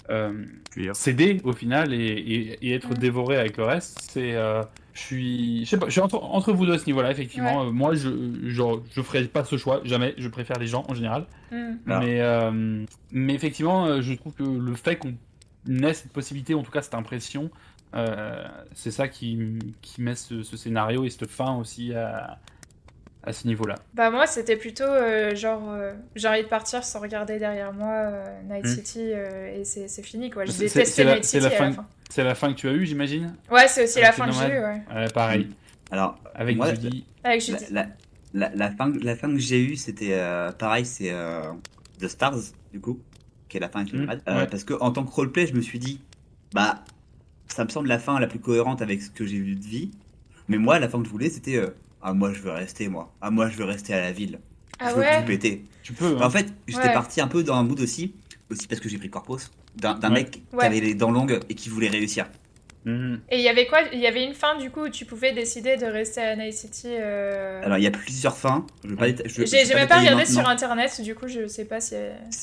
euh, 0.09 0.45
céder 0.93 1.39
au 1.45 1.53
final 1.53 1.93
et, 1.93 1.97
et- 1.97 2.67
et 2.67 2.73
être 2.73 2.89
Mm. 2.91 2.95
dévoré 2.97 3.37
avec 3.37 3.57
le 3.57 3.63
reste? 3.63 3.99
C'est, 4.11 4.33
euh, 4.35 4.61
je 4.93 4.99
suis, 4.99 5.65
je 5.65 5.69
sais 5.69 5.77
pas, 5.77 5.85
je 5.87 5.91
suis 5.91 6.01
entre, 6.01 6.21
entre 6.21 6.51
vous 6.53 6.65
deux 6.65 6.73
à 6.73 6.77
ce 6.77 6.85
niveau-là, 6.85 7.11
effectivement. 7.11 7.65
Euh, 7.65 7.71
moi, 7.71 7.93
je, 7.95 8.09
genre, 8.49 8.81
je 8.93 9.01
ferai 9.01 9.23
pas 9.25 9.43
ce 9.43 9.57
choix, 9.57 9.81
jamais. 9.83 10.13
Je 10.17 10.27
préfère 10.27 10.59
les 10.59 10.67
gens 10.67 10.85
en 10.87 10.93
général. 10.93 11.25
Hmm. 11.51 11.73
Ah. 11.87 11.99
Mais, 11.99 12.21
euh, 12.21 12.85
mais 13.11 13.33
effectivement, 13.33 13.85
euh, 13.85 14.01
je 14.01 14.13
trouve 14.13 14.33
que 14.33 14.43
le 14.43 14.73
fait 14.75 14.97
qu'on 14.97 15.13
ait 15.69 15.93
cette 15.93 16.11
possibilité, 16.11 16.53
en 16.53 16.63
tout 16.63 16.71
cas 16.71 16.81
cette 16.81 16.95
impression, 16.95 17.49
euh, 17.95 18.47
c'est 18.73 18.91
ça 18.91 19.07
qui, 19.07 19.59
qui 19.81 20.01
met 20.01 20.15
ce, 20.15 20.43
ce 20.43 20.57
scénario 20.57 21.03
et 21.03 21.09
cette 21.09 21.27
fin 21.27 21.55
aussi 21.55 21.93
à, 21.93 22.39
à 23.23 23.33
ce 23.33 23.47
niveau-là. 23.47 23.75
Bah 23.93 24.09
moi 24.09 24.25
c'était 24.27 24.55
plutôt 24.57 24.83
euh, 24.83 25.35
genre 25.35 25.69
euh, 25.69 25.93
j'ai 26.15 26.27
envie 26.27 26.43
de 26.43 26.47
partir 26.47 26.83
sans 26.83 26.99
regarder 26.99 27.37
derrière 27.39 27.71
moi 27.73 27.87
euh, 27.91 28.41
Night 28.49 28.65
Hmm. 28.65 28.67
City 28.75 28.99
euh, 29.13 29.55
et 29.59 29.63
c'est 29.63 29.87
c'est 29.87 30.03
fini 30.03 30.29
quoi. 30.29 30.45
C'est 30.47 31.03
la- 31.03 31.15
Night 31.15 31.23
c'est 31.25 31.39
City 31.39 31.39
la 31.39 31.47
à 31.47 31.49
fin- 31.51 31.65
la 31.69 31.71
fin. 31.73 31.87
C'est 32.09 32.23
la 32.23 32.35
fin 32.35 32.53
que 32.53 32.57
tu 32.59 32.67
as 32.67 32.73
eue, 32.73 32.85
j'imagine? 32.85 33.33
Ouais 33.49 33.67
c'est 33.67 33.83
aussi 33.85 33.99
la 34.01 34.07
Avec 34.07 34.17
fin 34.19 34.25
que 34.27 34.33
j'ai 34.33 34.47
eue 34.47 34.59
ouais. 34.59 34.81
Ouais, 34.93 35.07
Pareil. 35.13 35.47
Alors, 35.91 36.17
Avec 36.35 36.55
moi, 36.57 36.69
Judy. 36.73 37.05
Avec 37.23 37.47
la, 37.47 37.57
Judy. 37.57 37.73
la, 37.73 37.87
la, 38.33 38.49
la 38.55 38.71
fin, 38.71 38.91
la 39.01 39.15
fin 39.15 39.29
que 39.29 39.39
j'ai 39.39 39.61
eue, 39.61 39.75
c'était 39.75 40.13
euh, 40.13 40.51
pareil, 40.51 40.85
c'est 40.85 41.11
euh, 41.11 41.41
The 41.99 42.07
Stars, 42.07 42.37
du 42.71 42.79
coup, 42.79 42.99
qui 43.49 43.57
est 43.57 43.59
la 43.59 43.67
fin 43.69 43.81
avec 43.81 43.93
nomades. 43.93 44.21
Euh, 44.27 44.39
ouais. 44.39 44.47
Parce 44.47 44.63
que 44.63 44.73
en 44.79 44.91
tant 44.91 45.03
que 45.05 45.11
roleplay, 45.11 45.47
je 45.47 45.53
me 45.53 45.61
suis 45.61 45.79
dit, 45.79 45.99
bah, 46.53 46.83
ça 47.47 47.65
me 47.65 47.69
semble 47.69 47.89
la 47.89 47.99
fin 47.99 48.19
la 48.19 48.27
plus 48.27 48.39
cohérente 48.39 48.81
avec 48.81 49.01
ce 49.01 49.09
que 49.11 49.25
j'ai 49.25 49.39
vu 49.39 49.55
de 49.55 49.65
vie. 49.65 49.91
Mais 50.47 50.57
moi, 50.57 50.79
la 50.79 50.87
fin 50.89 50.99
que 50.99 51.05
je 51.05 51.11
voulais, 51.11 51.29
c'était, 51.29 51.57
euh, 51.57 51.69
ah, 52.03 52.13
moi, 52.13 52.31
je 52.33 52.41
veux 52.41 52.51
rester, 52.51 52.87
moi. 52.87 53.13
Ah, 53.21 53.31
moi, 53.31 53.49
je 53.49 53.57
veux 53.57 53.65
rester 53.65 53.93
à 53.93 54.01
la 54.01 54.11
ville. 54.11 54.39
Ah 54.79 54.89
je 54.89 54.95
veux 54.95 55.01
ouais 55.01 55.19
tout 55.21 55.27
péter. 55.27 55.63
Tu 55.83 55.93
peux. 55.93 56.17
Hein. 56.17 56.25
en 56.25 56.29
fait, 56.29 56.47
j'étais 56.67 56.87
Ouais. 56.87 56.93
parti 56.93 57.21
un 57.21 57.27
peu 57.27 57.43
dans 57.43 57.55
un 57.55 57.63
mood 57.63 57.79
aussi, 57.79 58.15
aussi 58.49 58.67
parce 58.67 58.81
que 58.81 58.89
j'ai 58.89 58.97
pris 58.97 59.09
Corpus, 59.09 59.51
d'un 59.75 59.93
d'un 59.95 60.07
Ouais. 60.09 60.13
mec 60.15 60.31
qui 60.31 60.43
Ouais. 60.53 60.65
avait 60.65 60.79
les 60.79 60.95
dents 60.95 61.11
longues 61.11 61.39
et 61.49 61.55
qui 61.55 61.69
voulait 61.69 61.89
réussir. 61.89 62.25
Mhm. 62.83 63.19
Et 63.29 63.37
il 63.37 63.43
y 63.43 63.47
avait 63.47 63.67
quoi? 63.67 63.81
Il 63.93 63.99
y 63.99 64.07
avait 64.07 64.25
une 64.25 64.33
fin 64.33 64.57
du 64.57 64.71
coup 64.71 64.85
où 64.85 64.89
tu 64.89 65.05
pouvais 65.05 65.33
décider 65.33 65.77
de 65.77 65.85
rester 65.85 66.19
à 66.21 66.35
Night 66.35 66.53
City. 66.53 66.87
euh, 66.87 67.61
Alors, 67.63 67.77
il 67.77 67.83
y 67.83 67.87
a 67.87 67.91
plusieurs 67.91 68.35
fins. 68.35 68.65
Je 68.83 68.89
vais 68.95 68.95
pas 69.13 69.21
J'ai 69.45 69.75
même 69.75 69.87
pas 69.87 69.99
regardé 69.99 70.25
sur 70.25 70.47
internet 70.49 70.99
du 71.03 71.13
coup 71.13 71.27
je 71.27 71.45
sais 71.45 71.65
pas 71.65 71.79
si. 71.79 71.93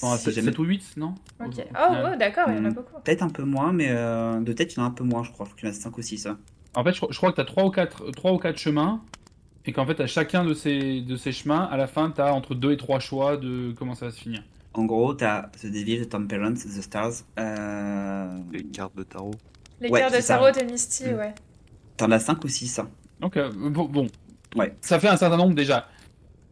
Bon, 0.01 0.17
Si 0.17 0.23
c'est 0.25 0.31
jamais- 0.31 0.51
7 0.53 0.59
ou 0.61 0.63
8, 0.65 0.93
non? 0.97 1.15
Ok. 1.45 1.55
Oh, 1.57 1.89
final. 1.89 2.11
oh, 2.13 2.17
d'accord 2.17 2.45
il 2.51 2.57
y 2.57 2.61
en 2.61 2.65
a 2.67 2.69
Hmm. 2.71 2.75
beaucoup. 2.75 3.01
Peut-être 3.03 3.23
un 3.23 3.31
peu 3.31 3.43
moins, 3.43 3.73
mais 3.73 3.89
euh, 3.91 4.39
de 4.39 4.53
tête, 4.53 4.75
il 4.75 4.77
y 4.77 4.81
en 4.81 4.85
a 4.85 4.87
un 4.87 4.91
peu 4.93 5.03
moins, 5.03 5.25
je 5.25 5.33
crois. 5.33 5.45
Je 5.47 5.51
crois 5.51 5.59
qu'il 5.61 5.69
y 5.69 5.73
en 5.73 5.75
a 5.75 5.81
5 5.81 5.99
ou 5.99 6.03
6. 6.03 6.29
En 6.77 6.85
fait, 6.85 6.93
je, 6.93 7.01
je 7.11 7.17
crois 7.17 7.31
que 7.31 7.35
tu 7.37 7.41
as 7.41 7.45
3 7.45 7.65
ou 7.65 7.71
4, 7.71 8.11
trois 8.13 8.33
ou 8.33 8.39
quatre 8.39 8.59
chemins, 8.59 9.01
et 9.69 9.73
qu'en 9.73 9.85
fait, 9.87 10.01
à 10.01 10.07
chacun 10.07 10.45
de 10.45 10.55
ces, 10.55 11.03
de 11.03 11.15
ces 11.17 11.31
chemins, 11.31 11.69
à 11.71 11.77
la 11.77 11.87
fin, 11.87 12.11
tu 12.11 12.21
as 12.23 12.33
entre 12.35 12.55
2 12.55 12.73
et 12.73 12.77
3 12.79 12.99
choix 13.01 13.37
de 13.37 13.73
comment 13.79 13.95
ça 13.95 14.07
va 14.07 14.11
se 14.13 14.19
finir. 14.19 14.43
En 14.73 14.85
gros, 14.87 15.13
t'as 15.13 15.43
The 15.61 15.67
Devil, 15.67 16.07
The 16.07 16.09
Temperance, 16.09 16.65
The 16.65 16.81
Stars. 16.83 17.13
Euh... 17.39 18.39
Les 18.53 18.65
cartes 18.65 18.97
de 18.97 19.03
tarot. 19.03 19.33
Les 19.81 19.91
Ouais, 19.91 20.01
cartes 20.01 20.15
de 20.17 20.27
tarot 20.27 20.51
de 20.51 20.71
Misty 20.71 21.05
Hmm. 21.11 21.19
ouais. 21.19 21.35
T'en 21.97 22.11
as 22.11 22.19
5 22.21 22.43
ou 22.45 22.49
6. 22.49 22.81
Donc, 23.21 23.37
euh, 23.37 23.51
bon, 23.55 23.85
bon. 23.85 24.07
Ouais. 24.57 24.75
ça 24.81 24.99
fait 24.99 25.09
un 25.09 25.17
certain 25.17 25.37
nombre 25.37 25.55
déjà. 25.55 25.89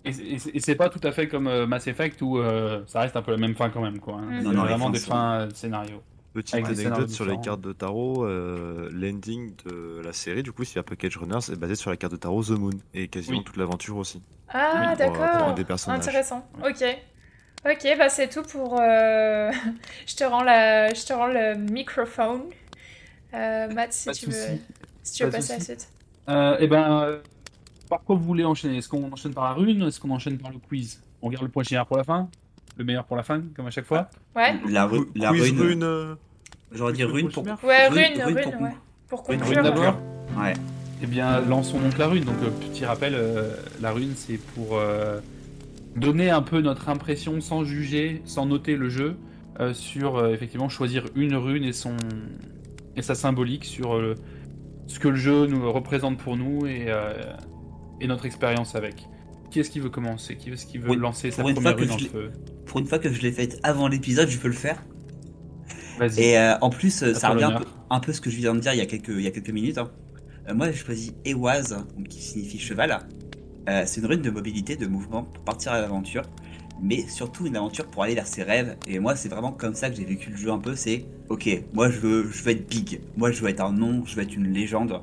Et, 0.04 0.12
c'est- 0.12 0.22
et 0.24 0.38
c'est- 0.38 0.50
et 0.54 0.60
c'est 0.60 0.74
pas 0.74 0.88
tout 0.90 1.00
à 1.02 1.10
fait 1.12 1.26
comme 1.28 1.46
euh, 1.46 1.66
Mass 1.66 1.86
Effect 1.86 2.20
où 2.22 2.38
euh, 2.38 2.82
ça 2.86 3.00
reste 3.00 3.16
un 3.16 3.22
peu 3.22 3.30
la 3.32 3.38
même 3.38 3.54
fin 3.54 3.70
quand 3.70 3.80
même. 3.80 3.98
quoi. 3.98 4.16
hein. 4.18 4.26
Mm. 4.26 4.36
C'est 4.38 4.44
Non, 4.44 4.52
non, 4.52 4.62
les 4.64 4.68
vraiment 4.68 4.90
des 4.90 4.98
fins 4.98 5.46
de 5.46 5.54
scénario. 5.54 6.02
Petite 6.36 6.54
Avec 6.54 6.66
anecdote 6.78 7.08
sur 7.08 7.24
les 7.24 7.40
cartes 7.40 7.62
de 7.62 7.72
tarot, 7.72 8.26
euh, 8.26 8.90
l'ending 8.92 9.54
de 9.64 10.02
la 10.04 10.12
série, 10.12 10.42
du 10.42 10.52
coup, 10.52 10.64
c'est 10.64 10.82
Package 10.82 11.16
Runners, 11.16 11.50
est 11.50 11.56
basé 11.56 11.76
sur 11.76 11.88
la 11.90 11.96
carte 11.96 12.12
de 12.12 12.18
tarot 12.18 12.44
The 12.44 12.50
Moon, 12.50 12.74
et 12.92 13.08
quasiment 13.08 13.38
Oui. 13.38 13.44
toute 13.44 13.56
l'aventure 13.56 13.96
aussi. 13.96 14.20
Ah 14.50 14.72
Oui, 14.74 14.86
un 14.86 14.94
d'accord. 14.96 15.54
Intéressant. 15.88 16.46
Ok. 16.62 16.84
Ok, 17.64 17.88
bah 17.98 18.10
c'est 18.10 18.28
tout 18.28 18.42
pour. 18.42 18.78
euh, 18.78 19.50
je 20.06 20.14
te 20.14 20.24
rends 20.24 20.44
la, 20.44 20.92
je 20.92 21.06
te 21.06 21.12
rends 21.14 21.26
le 21.26 21.54
microphone. 21.56 22.42
Euh, 23.32 23.72
Matt, 23.72 23.94
si 23.94 24.04
Pas 24.04 24.12
tu 24.12 24.26
veux, 24.26 24.32
si 25.02 25.14
tu 25.14 25.24
veux 25.24 25.30
Pas 25.30 25.38
passer 25.38 25.54
à 25.54 25.58
la 25.58 25.64
suite. 25.64 25.88
Euh, 26.28 26.58
et 26.58 26.66
ben, 26.68 27.00
euh, 27.02 27.18
par 27.88 28.02
quoi 28.04 28.14
vous 28.14 28.24
voulez 28.24 28.44
enchaîner? 28.44 28.76
Est-ce 28.76 28.88
qu'on 28.90 29.10
enchaîne 29.10 29.32
par 29.32 29.44
la 29.44 29.52
rune 29.54 29.82
Est-ce 29.84 29.98
qu'on 30.00 30.10
enchaîne 30.10 30.36
par 30.38 30.50
le 30.52 30.58
quiz? 30.58 31.00
On 31.22 31.30
garde 31.30 31.44
le 31.44 31.50
point 31.50 31.62
général 31.62 31.86
pour 31.86 31.96
la 31.96 32.04
fin 32.04 32.28
Le 32.76 32.84
meilleur 32.84 33.04
pour 33.06 33.16
la 33.16 33.22
fin, 33.22 33.42
comme 33.56 33.66
à 33.66 33.70
chaque 33.70 33.86
fois 33.86 34.10
Ouais. 34.36 34.54
La, 34.68 34.84
ru- 34.84 35.08
la 35.14 35.30
Quiz 35.30 35.42
rune. 35.50 35.60
rune, 35.60 35.82
euh, 35.82 36.14
J'aurais 36.72 36.92
dit 36.92 37.04
rune 37.04 37.28
pour. 37.30 37.44
Ouais, 37.44 37.88
Rune- 37.88 37.98
rune, 37.98 38.22
rune 38.22 38.36
rune, 38.36 38.44
pour 38.52 38.62
ouais. 38.62 38.70
Pour 39.08 39.22
conclure. 39.22 39.62
d'abord. 39.62 39.98
Ouais. 40.38 40.52
Eh 41.02 41.06
bien, 41.06 41.40
lançons 41.42 41.78
donc 41.78 41.96
la 41.98 42.08
rune. 42.08 42.24
Donc, 42.24 42.36
euh, 42.42 42.50
petit 42.68 42.84
rappel, 42.84 43.14
euh, 43.14 43.54
la 43.80 43.92
rune, 43.92 44.12
c'est 44.16 44.38
pour 44.38 44.78
euh, 44.78 45.20
donner 45.94 46.30
un 46.30 46.42
peu 46.42 46.60
notre 46.60 46.88
impression 46.88 47.40
sans 47.40 47.64
juger, 47.64 48.22
sans 48.24 48.46
noter 48.46 48.76
le 48.76 48.88
jeu, 48.88 49.16
euh, 49.60 49.72
sur 49.74 50.16
euh, 50.16 50.32
effectivement 50.32 50.68
choisir 50.68 51.06
une 51.14 51.34
rune 51.36 51.64
et 51.64 51.72
son 51.72 51.96
et 52.96 53.02
sa 53.02 53.14
symbolique 53.14 53.64
sur 53.66 53.94
euh, 53.94 54.14
ce 54.86 54.98
que 54.98 55.08
le 55.08 55.16
jeu 55.16 55.46
nous 55.46 55.70
représente 55.70 56.16
pour 56.18 56.36
nous 56.36 56.66
et, 56.66 56.86
euh, 56.88 57.12
et 58.00 58.06
notre 58.06 58.24
expérience 58.26 58.74
avec. 58.74 59.06
Qui 59.50 59.60
est-ce 59.60 59.70
qui 59.70 59.80
veut 59.80 59.90
commencer? 59.90 60.36
Qui 60.36 60.50
est-ce 60.50 60.66
qui 60.66 60.78
veut 60.78 60.90
Oui, 60.90 60.96
lancer 60.96 61.30
sa 61.30 61.42
première 61.42 61.76
rune 61.76 61.90
en 61.90 61.98
feu? 61.98 62.32
Pour 62.66 62.80
une 62.80 62.86
fois 62.86 62.98
que 62.98 63.12
je 63.12 63.20
l'ai 63.22 63.32
faite 63.32 63.60
avant 63.62 63.86
l'épisode, 63.86 64.28
je 64.28 64.38
peux 64.38 64.48
le 64.48 64.54
faire. 64.54 64.82
Et 66.18 66.38
euh, 66.38 66.56
en 66.60 66.70
plus, 66.70 67.02
euh, 67.02 67.14
ça 67.14 67.30
revient 67.30 67.44
un 67.44 67.58
peu, 67.58 67.64
un 67.90 68.00
peu 68.00 68.12
ce 68.12 68.20
que 68.20 68.30
je 68.30 68.36
viens 68.36 68.54
de 68.54 68.60
dire 68.60 68.72
il 68.74 68.78
y 68.78 68.82
a 68.82 68.86
quelques, 68.86 69.08
il 69.08 69.22
y 69.22 69.26
a 69.26 69.30
quelques 69.30 69.50
minutes. 69.50 69.78
hein. 69.78 69.90
Euh, 70.48 70.54
moi, 70.54 70.70
j'ai 70.70 70.76
choisi 70.78 71.12
Ewaz, 71.24 71.76
qui 72.08 72.20
signifie 72.22 72.58
cheval. 72.58 72.98
Euh, 73.68 73.82
c'est 73.86 74.00
une 74.00 74.06
rune 74.06 74.22
de 74.22 74.30
mobilité, 74.30 74.76
de 74.76 74.86
mouvement 74.86 75.24
pour 75.24 75.42
partir 75.44 75.72
à 75.72 75.80
l'aventure, 75.80 76.22
mais 76.80 77.06
surtout 77.08 77.46
une 77.46 77.56
aventure 77.56 77.86
pour 77.86 78.02
aller 78.04 78.14
vers 78.14 78.26
ses 78.26 78.42
rêves. 78.44 78.76
Et 78.86 78.98
moi, 79.00 79.16
c'est 79.16 79.28
vraiment 79.28 79.50
comme 79.52 79.74
ça 79.74 79.90
que 79.90 79.96
j'ai 79.96 80.04
vécu 80.04 80.30
le 80.30 80.36
jeu 80.36 80.50
un 80.50 80.58
peu. 80.58 80.76
C'est 80.76 81.04
ok, 81.28 81.48
moi 81.72 81.90
je 81.90 81.98
veux, 81.98 82.30
je 82.30 82.42
veux 82.44 82.50
être 82.52 82.68
big, 82.68 83.00
moi 83.16 83.32
je 83.32 83.40
veux 83.42 83.48
être 83.48 83.60
un 83.62 83.72
nom, 83.72 84.04
je 84.06 84.14
veux 84.14 84.22
être 84.22 84.34
une 84.36 84.52
légende. 84.52 85.00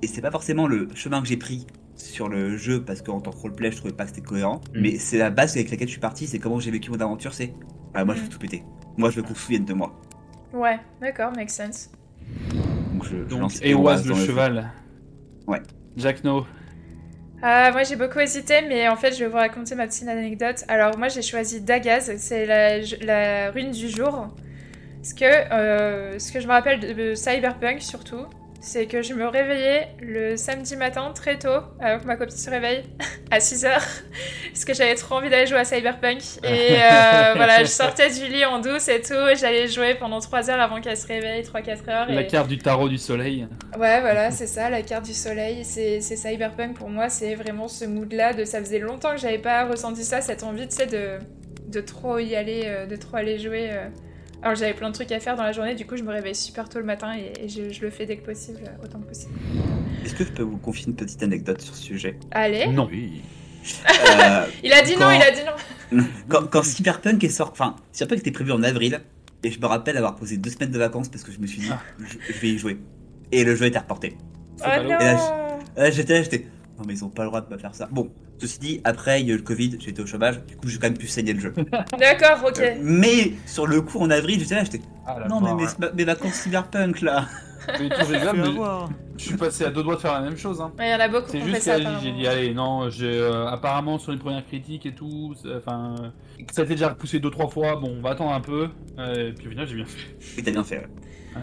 Et 0.00 0.06
c'est 0.06 0.20
pas 0.22 0.30
forcément 0.30 0.66
le 0.66 0.88
chemin 0.94 1.20
que 1.20 1.28
j'ai 1.28 1.36
pris 1.36 1.66
sur 1.96 2.28
le 2.28 2.56
jeu 2.56 2.82
parce 2.84 3.02
qu'en 3.02 3.20
tant 3.20 3.32
que 3.32 3.36
roleplay, 3.38 3.72
je 3.72 3.76
trouvais 3.78 3.92
pas 3.92 4.04
que 4.04 4.10
c'était 4.10 4.22
cohérent. 4.22 4.60
Mm. 4.74 4.80
Mais 4.80 4.98
c'est 4.98 5.18
la 5.18 5.30
base 5.30 5.56
avec 5.56 5.70
laquelle 5.70 5.88
je 5.88 5.92
suis 5.92 6.00
parti, 6.00 6.26
c'est 6.26 6.38
comment 6.38 6.60
j'ai 6.60 6.70
vécu 6.70 6.90
mon 6.90 7.00
aventure. 7.00 7.34
C'est 7.34 7.52
ah, 7.94 8.04
moi 8.04 8.14
je 8.14 8.20
veux 8.20 8.26
Mm. 8.26 8.30
tout 8.30 8.38
péter. 8.38 8.62
Moi 8.98 9.10
je 9.10 9.16
veux 9.16 9.22
qu'on 9.22 9.34
se 9.34 9.40
souvienne 9.40 9.64
de 9.64 9.72
moi. 9.72 9.94
Ouais, 10.52 10.78
d'accord, 11.00 11.32
make 11.34 11.50
sense. 11.50 11.90
Donc 12.92 13.04
je, 13.04 13.16
je 13.16 13.22
donc, 13.24 13.40
lance 13.40 13.60
Eoaz 13.62 14.06
le 14.06 14.14
cheval. 14.16 14.70
Ouais. 15.46 15.62
Jack 15.96 16.24
No. 16.24 16.46
Euh, 17.44 17.72
moi 17.72 17.84
j'ai 17.84 17.94
beaucoup 17.94 18.18
hésité, 18.18 18.62
mais 18.68 18.88
en 18.88 18.96
fait 18.96 19.14
je 19.14 19.20
vais 19.20 19.30
vous 19.30 19.36
raconter 19.36 19.76
ma 19.76 19.86
petite 19.86 20.08
anecdote. 20.08 20.64
Alors 20.66 20.98
moi 20.98 21.06
j'ai 21.08 21.22
choisi 21.22 21.60
Dagaz, 21.60 22.16
c'est 22.16 22.44
la, 22.44 22.80
la 23.00 23.50
rune 23.52 23.70
du 23.70 23.88
jour. 23.88 24.34
Ce 25.04 25.14
que, 25.14 25.24
euh, 25.24 26.18
ce 26.18 26.32
que 26.32 26.40
je 26.40 26.48
me 26.48 26.52
rappelle 26.52 26.80
de, 26.80 26.92
de 26.92 27.14
Cyberpunk 27.14 27.80
surtout, 27.80 28.26
c'est 28.68 28.86
que 28.86 29.02
je 29.02 29.14
me 29.14 29.26
réveillais 29.26 29.88
le 30.00 30.36
samedi 30.36 30.76
matin 30.76 31.10
très 31.14 31.38
tôt, 31.38 31.60
avant 31.80 32.00
que 32.00 32.06
ma 32.06 32.16
copine 32.16 32.36
se 32.36 32.50
réveille, 32.50 32.84
à 33.30 33.38
6h, 33.38 33.70
parce 34.52 34.64
que 34.64 34.74
j'avais 34.74 34.94
trop 34.94 35.16
envie 35.16 35.30
d'aller 35.30 35.46
jouer 35.46 35.58
à 35.58 35.64
Cyberpunk. 35.64 36.20
Et 36.44 36.72
euh, 36.72 37.32
voilà, 37.36 37.60
je 37.64 37.68
sortais 37.68 38.10
du 38.10 38.26
lit 38.28 38.44
en 38.44 38.60
douce 38.60 38.88
et 38.88 39.00
tout, 39.00 39.14
et 39.14 39.36
j'allais 39.36 39.68
jouer 39.68 39.94
pendant 39.94 40.20
3 40.20 40.50
heures 40.50 40.60
avant 40.60 40.80
qu'elle 40.80 40.96
se 40.96 41.06
réveille, 41.06 41.42
3-4 41.42 41.88
heures. 41.90 42.06
La 42.10 42.22
et- 42.22 42.26
carte 42.26 42.48
du 42.48 42.58
tarot 42.58 42.88
du 42.88 42.98
soleil. 42.98 43.48
Ouais, 43.78 44.00
voilà, 44.00 44.30
c'est 44.30 44.46
ça, 44.46 44.68
la 44.70 44.82
carte 44.82 45.04
du 45.06 45.14
soleil. 45.14 45.64
C'est 45.64 46.00
c'est 46.00 46.16
Cyberpunk 46.16 46.76
pour 46.76 46.90
moi, 46.90 47.08
c'est 47.08 47.34
vraiment 47.34 47.68
ce 47.68 47.84
mood-là. 47.86 48.34
De, 48.34 48.44
ça 48.44 48.60
faisait 48.60 48.78
longtemps 48.78 49.12
que 49.12 49.20
j'avais 49.20 49.38
pas 49.38 49.64
ressenti 49.66 50.04
ça, 50.04 50.20
cette 50.20 50.42
envie, 50.42 50.68
tu 50.68 50.76
sais, 50.76 50.86
de, 50.86 51.18
de 51.66 51.80
trop 51.80 52.18
y 52.18 52.36
aller, 52.36 52.62
euh, 52.66 52.86
de 52.86 52.96
trop 52.96 53.16
aller 53.16 53.38
jouer. 53.38 53.68
euh. 53.70 53.88
Alors 54.42 54.54
j'avais 54.54 54.74
plein 54.74 54.88
de 54.90 54.94
trucs 54.94 55.10
à 55.12 55.18
faire 55.20 55.36
dans 55.36 55.42
la 55.42 55.52
journée, 55.52 55.74
du 55.74 55.84
coup 55.86 55.96
je 55.96 56.02
me 56.04 56.12
réveille 56.12 56.34
super 56.34 56.68
tôt 56.68 56.78
le 56.78 56.84
matin 56.84 57.12
et, 57.16 57.44
et 57.44 57.48
je, 57.48 57.72
je 57.72 57.80
le 57.80 57.90
fais 57.90 58.06
dès 58.06 58.16
que 58.18 58.24
possible, 58.24 58.60
euh, 58.64 58.84
autant 58.84 59.00
que 59.00 59.08
possible. 59.08 59.32
Est-ce 60.04 60.14
que 60.14 60.24
je 60.24 60.30
peux 60.30 60.42
vous 60.44 60.58
confier 60.58 60.86
une 60.86 60.94
petite 60.94 61.22
anecdote 61.22 61.60
sur 61.60 61.74
ce 61.74 61.82
sujet? 61.82 62.16
Allez, 62.30 62.66
Non. 62.68 62.88
Oui. 62.90 63.20
Euh, 63.90 64.44
Il 64.62 64.72
a 64.72 64.82
dit 64.82 64.96
non, 64.96 65.10
il 65.10 65.20
a 65.20 65.30
dit 65.32 65.40
non. 65.92 66.04
quand, 66.28 66.46
quand 66.48 66.62
Cyberpunk 66.62 67.22
est 67.24 67.28
sorti, 67.28 67.52
enfin, 67.60 67.76
Cyberpunk 67.92 68.20
était 68.20 68.30
prévu 68.30 68.52
en 68.52 68.62
avril, 68.62 69.00
et 69.42 69.50
je 69.50 69.58
me 69.60 69.66
rappelle 69.66 69.96
avoir 69.96 70.14
posé 70.14 70.36
deux 70.36 70.50
semaines 70.50 70.70
de 70.70 70.78
vacances 70.78 71.08
parce 71.08 71.24
que 71.24 71.32
je 71.32 71.38
me 71.38 71.46
suis 71.46 71.60
dit, 71.60 71.70
Ah. 71.72 71.80
je, 71.98 72.32
je 72.32 72.38
vais 72.38 72.48
y 72.48 72.58
jouer. 72.58 72.78
Et 73.32 73.44
le 73.44 73.54
jeu 73.56 73.66
était 73.66 73.78
reporté. 73.80 74.16
Oh. 74.60 74.64
Et 74.64 74.86
là, 74.88 75.90
j'étais 75.90 76.14
là, 76.14 76.22
j'étais, 76.22 76.46
non 76.78 76.84
mais 76.86 76.94
ils 76.94 77.04
ont 77.04 77.08
pas 77.08 77.22
le 77.24 77.28
droit 77.28 77.40
de 77.40 77.52
me 77.52 77.58
faire 77.58 77.74
ça. 77.74 77.88
Bon, 77.90 78.10
ceci 78.38 78.58
dit, 78.58 78.80
après 78.84 79.20
il 79.20 79.26
y 79.26 79.30
a 79.30 79.34
eu 79.34 79.38
le 79.38 79.42
Covid, 79.42 79.76
j'étais 79.80 80.00
au 80.00 80.06
chômage, 80.06 80.44
du 80.46 80.56
coup 80.56 80.68
j'ai 80.68 80.78
quand 80.78 80.86
même 80.88 80.96
pu 80.98 81.08
saigner 81.08 81.32
le 81.32 81.40
jeu. 81.40 81.52
D'accord, 81.98 82.44
ok. 82.46 82.58
Euh, 82.60 82.76
mais 82.80 83.32
sur 83.46 83.66
le 83.66 83.80
coup 83.82 83.98
en 83.98 84.10
avril, 84.10 84.38
j'étais 84.40 84.54
là, 84.54 84.64
j'étais, 84.64 84.80
Ah, 85.06 85.18
la 85.20 85.28
non 85.28 85.40
mais 85.40 85.54
mes, 85.54 85.92
mes 85.94 86.04
vacances 86.04 86.34
Cyberpunk 86.34 87.00
là. 87.02 87.26
Mais 87.78 87.90
tout 87.90 88.02
Fais 88.06 88.32
mais 88.32 88.44
je 89.18 89.24
suis 89.24 89.36
passé 89.36 89.64
à 89.64 89.70
deux 89.70 89.82
doigts 89.82 89.96
de 89.96 90.00
faire 90.00 90.14
la 90.14 90.22
même 90.22 90.38
chose. 90.38 90.58
Hein. 90.58 90.72
Ouais, 90.78 90.88
Il 90.88 90.92
y 90.92 90.94
en 90.94 91.00
a 91.00 91.08
beaucoup 91.08 91.28
C'est 91.30 91.42
juste 91.42 91.66
que 91.66 92.00
j'ai 92.02 92.12
dit 92.12 92.26
allez 92.26 92.54
non 92.54 92.88
j'ai 92.88 93.12
euh, 93.12 93.46
apparemment 93.46 93.98
sur 93.98 94.10
les 94.12 94.16
premières 94.16 94.46
critiques 94.46 94.86
et 94.86 94.94
tout 94.94 95.34
enfin 95.54 95.96
euh, 96.00 96.08
ça 96.50 96.62
a 96.62 96.64
été 96.64 96.76
déjà 96.76 96.88
repoussé 96.88 97.20
deux 97.20 97.30
trois 97.30 97.48
fois 97.48 97.76
bon 97.76 97.96
on 97.98 98.00
va 98.00 98.10
attendre 98.10 98.32
un 98.32 98.40
peu 98.40 98.68
euh, 98.98 99.28
et 99.28 99.32
puis 99.32 99.48
au 99.48 99.50
final 99.50 99.66
j'ai 99.68 99.74
bien 99.74 99.84
fait. 99.84 100.38
Et 100.38 100.42
t'as 100.42 100.50
bien 100.52 100.64
fait. 100.64 100.78
ouais. 100.78 101.42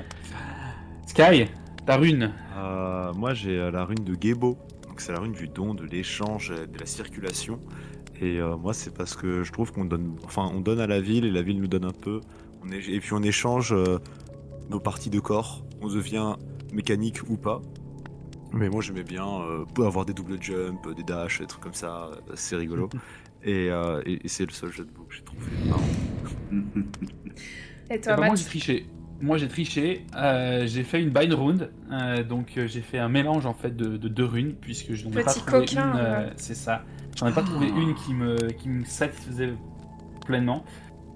Sky 1.06 1.46
ta 1.86 1.98
rune 1.98 2.32
Euh, 2.58 3.14
moi, 3.14 3.34
j'ai 3.36 3.60
euh, 3.60 3.70
la 3.70 3.86
rune 3.86 4.04
de 4.04 4.16
Gebo. 4.20 4.58
Donc, 4.96 5.02
c'est 5.02 5.12
la 5.12 5.20
rune 5.20 5.34
du 5.34 5.50
don, 5.50 5.74
de 5.74 5.84
l'échange, 5.84 6.52
de 6.56 6.80
la 6.80 6.86
circulation. 6.86 7.60
Et 8.22 8.40
euh, 8.40 8.56
moi, 8.56 8.74
c'est 8.74 8.94
parce 8.96 9.14
que 9.18 9.44
je 9.44 9.52
trouve 9.52 9.74
qu'on 9.74 9.84
donne, 9.84 10.16
enfin, 10.24 10.50
on 10.54 10.62
donne 10.62 10.80
à 10.80 10.88
la 10.88 11.02
ville 11.02 11.26
et 11.26 11.32
la 11.32 11.42
ville 11.42 11.60
nous 11.60 11.68
donne 11.68 11.84
un 11.84 11.92
peu. 11.92 12.22
On 12.64 12.70
est- 12.72 12.88
et 12.88 13.02
puis 13.02 13.12
on 13.12 13.22
échange 13.22 13.74
euh, 13.74 14.00
nos 14.70 14.80
parties 14.80 15.10
de 15.10 15.20
corps. 15.20 15.66
On 15.82 15.90
devient 15.90 16.36
mécanique 16.72 17.20
ou 17.28 17.36
pas. 17.36 17.62
Mais 18.54 18.70
moi, 18.70 18.82
j'aimais 18.82 19.04
bien 19.04 19.28
euh, 19.28 19.66
avoir 19.86 20.06
des 20.06 20.14
double 20.14 20.42
jump, 20.42 20.88
des 20.96 21.04
dash, 21.04 21.42
des 21.42 21.46
trucs 21.48 21.62
comme 21.62 21.74
ça. 21.74 22.12
C'est 22.36 22.56
rigolo. 22.56 22.88
et 23.44 23.70
euh, 23.70 24.02
et- 24.06 24.22
et 24.26 24.28
c'est 24.30 24.46
le 24.46 24.54
seul 24.54 24.72
jeu 24.72 24.86
de 24.86 24.98
mots 24.98 25.04
que 25.10 25.16
j'ai 25.16 25.24
trouvé 25.24 25.42
marrant. 25.68 25.84
Et 27.90 27.96
Eh 27.96 28.00
toi, 28.00 28.14
ben, 28.14 28.20
moi 28.22 28.30
Matt 28.30 28.38
j'ai 28.38 28.46
triché 28.46 28.86
moi 29.22 29.38
j'ai 29.38 29.48
triché 29.48 30.06
euh, 30.16 30.68
j'ai 30.68 30.84
fait 30.84 31.02
une 31.02 31.10
bind 31.10 31.34
rune 31.34 31.70
euh, 31.92 32.24
donc 32.24 32.58
euh, 32.58 32.68
j'ai 32.68 32.82
fait 32.82 32.98
un 33.00 33.10
mélange 33.10 33.46
en 33.46 33.54
fait 33.54 33.76
de, 33.76 33.98
de 33.98 34.08
deux 34.08 34.26
runes 34.26 34.54
puisque 34.60 34.94
je 34.94 35.08
n'en 35.08 35.12
ai 35.18 35.24
pas 35.24 35.34
trouvé 35.34 35.60
coquin, 35.66 35.94
une 35.94 36.00
euh, 36.00 36.26
ouais. 36.26 36.34
c'est 36.36 36.56
ça 36.56 36.84
j'en 37.16 37.28
ai 37.28 37.32
pas 37.32 37.44
trouvé 37.44 37.68
une 37.68 37.96
qui 37.96 38.14
me 38.14 38.36
qui 38.52 38.68
me 38.70 38.84
satisfaisait 38.84 39.54
pleinement 40.26 40.66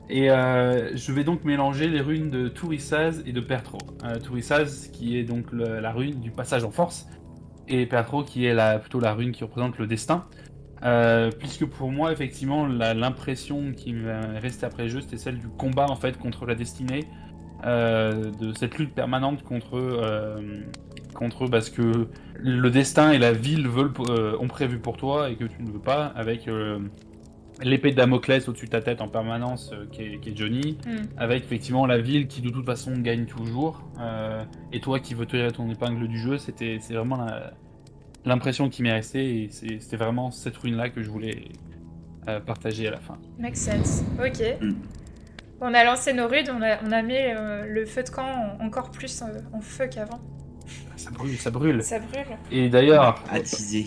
et 0.09 0.31
euh, 0.31 0.95
je 0.95 1.11
vais 1.11 1.23
donc 1.23 1.43
mélanger 1.43 1.87
les 1.87 2.01
runes 2.01 2.29
de 2.31 2.47
Tourissaz 2.47 3.21
et 3.27 3.31
de 3.31 3.41
Pertro. 3.41 3.77
Euh, 4.03 4.15
Tourissaz 4.19 4.89
qui 4.91 5.17
est 5.17 5.23
donc 5.23 5.51
le- 5.51 5.79
la 5.79 5.91
rune 5.91 6.19
du 6.19 6.31
passage 6.31 6.63
en 6.63 6.71
force 6.71 7.07
et 7.67 7.85
Pertro 7.85 8.23
qui 8.23 8.45
est 8.45 8.55
la, 8.55 8.79
plutôt 8.79 8.99
la 8.99 9.13
rune 9.13 9.31
qui 9.31 9.43
représente 9.43 9.77
le 9.77 9.85
destin. 9.85 10.25
Euh, 10.81 11.29
puisque 11.37 11.65
pour 11.65 11.91
moi 11.91 12.11
effectivement 12.11 12.65
la- 12.65 12.93
l'impression 12.95 13.71
qui 13.73 13.93
m'est 13.93 14.39
restée 14.39 14.65
après 14.65 14.83
le 14.83 14.89
jeu 14.89 15.01
c'était 15.01 15.17
celle 15.17 15.37
du 15.37 15.47
combat 15.49 15.85
en 15.89 15.95
fait 15.95 16.17
contre 16.17 16.45
la 16.47 16.55
destinée, 16.55 17.05
euh, 17.65 18.31
de 18.39 18.53
cette 18.53 18.77
lutte 18.77 18.93
permanente 18.93 19.43
contre 19.43 19.75
euh, 19.77 20.61
contre 21.13 21.45
eux 21.45 21.49
parce 21.49 21.69
que 21.69 22.07
le 22.41 22.69
destin 22.69 23.11
et 23.11 23.17
la 23.17 23.33
ville 23.33 23.67
veulent, 23.67 23.91
euh, 24.09 24.37
ont 24.39 24.47
prévu 24.47 24.79
pour 24.79 24.95
toi 24.97 25.29
et 25.29 25.35
que 25.35 25.43
tu 25.45 25.61
ne 25.63 25.69
veux 25.71 25.79
pas 25.79 26.05
avec 26.15 26.47
euh, 26.47 26.79
l'épée 27.61 27.91
de 27.91 27.97
Damoclès 27.97 28.47
au-dessus 28.47 28.67
de 28.67 28.71
ta 28.71 28.81
tête 28.81 29.01
en 29.01 29.09
permanence 29.09 29.71
euh, 29.73 29.85
qui, 29.91 30.03
est, 30.03 30.19
qui 30.19 30.29
est 30.29 30.37
Johnny, 30.37 30.77
Hmm. 30.85 31.01
avec 31.17 31.43
effectivement 31.43 31.85
la 31.85 31.97
ville 31.99 32.27
qui 32.27 32.41
de 32.41 32.49
toute 32.49 32.65
façon 32.65 32.93
gagne 32.93 33.25
toujours, 33.25 33.81
euh, 33.99 34.41
et 34.71 34.79
toi 34.79 34.99
qui 35.01 35.13
veux 35.13 35.25
tirer 35.25 35.51
ton 35.51 35.69
épingle 35.69 36.07
du 36.07 36.17
jeu, 36.17 36.37
c'était 36.37 36.77
c'est 36.79 36.93
vraiment 36.93 37.27
l'impression 38.25 38.69
qui 38.69 38.81
m'est 38.83 38.93
restée, 38.93 39.43
et 39.43 39.49
c'est- 39.49 39.79
c'était 39.81 39.97
vraiment 39.97 40.31
cette 40.31 40.55
ruine-là 40.57 40.89
que 40.89 41.01
je 41.03 41.09
voulais 41.09 41.49
euh, 42.27 42.39
partager 42.39 42.87
à 42.87 42.91
la 42.91 42.99
fin. 42.99 43.17
Make 43.39 43.55
sense. 43.57 44.03
Ok. 44.19 44.43
Mm. 44.61 44.71
On 45.61 45.73
a 45.73 45.83
lancé 45.83 46.13
nos 46.13 46.27
rudes, 46.27 46.49
on 46.55 46.61
a, 46.61 46.77
on 46.87 46.91
a 46.91 47.01
mis 47.01 47.17
euh, 47.17 47.65
le 47.67 47.85
feu 47.85 48.03
de 48.03 48.09
camp 48.09 48.23
en- 48.59 48.65
encore 48.65 48.91
plus 48.91 49.21
euh, 49.21 49.25
en 49.53 49.61
feu 49.61 49.87
qu'avant. 49.87 50.19
Ça 50.95 51.11
brûle, 51.11 51.37
ça 51.37 51.49
brûle. 51.49 51.83
Ça 51.83 51.99
brûle. 51.99 52.25
Et 52.51 52.69
d'ailleurs, 52.69 53.23
Attisé. 53.31 53.85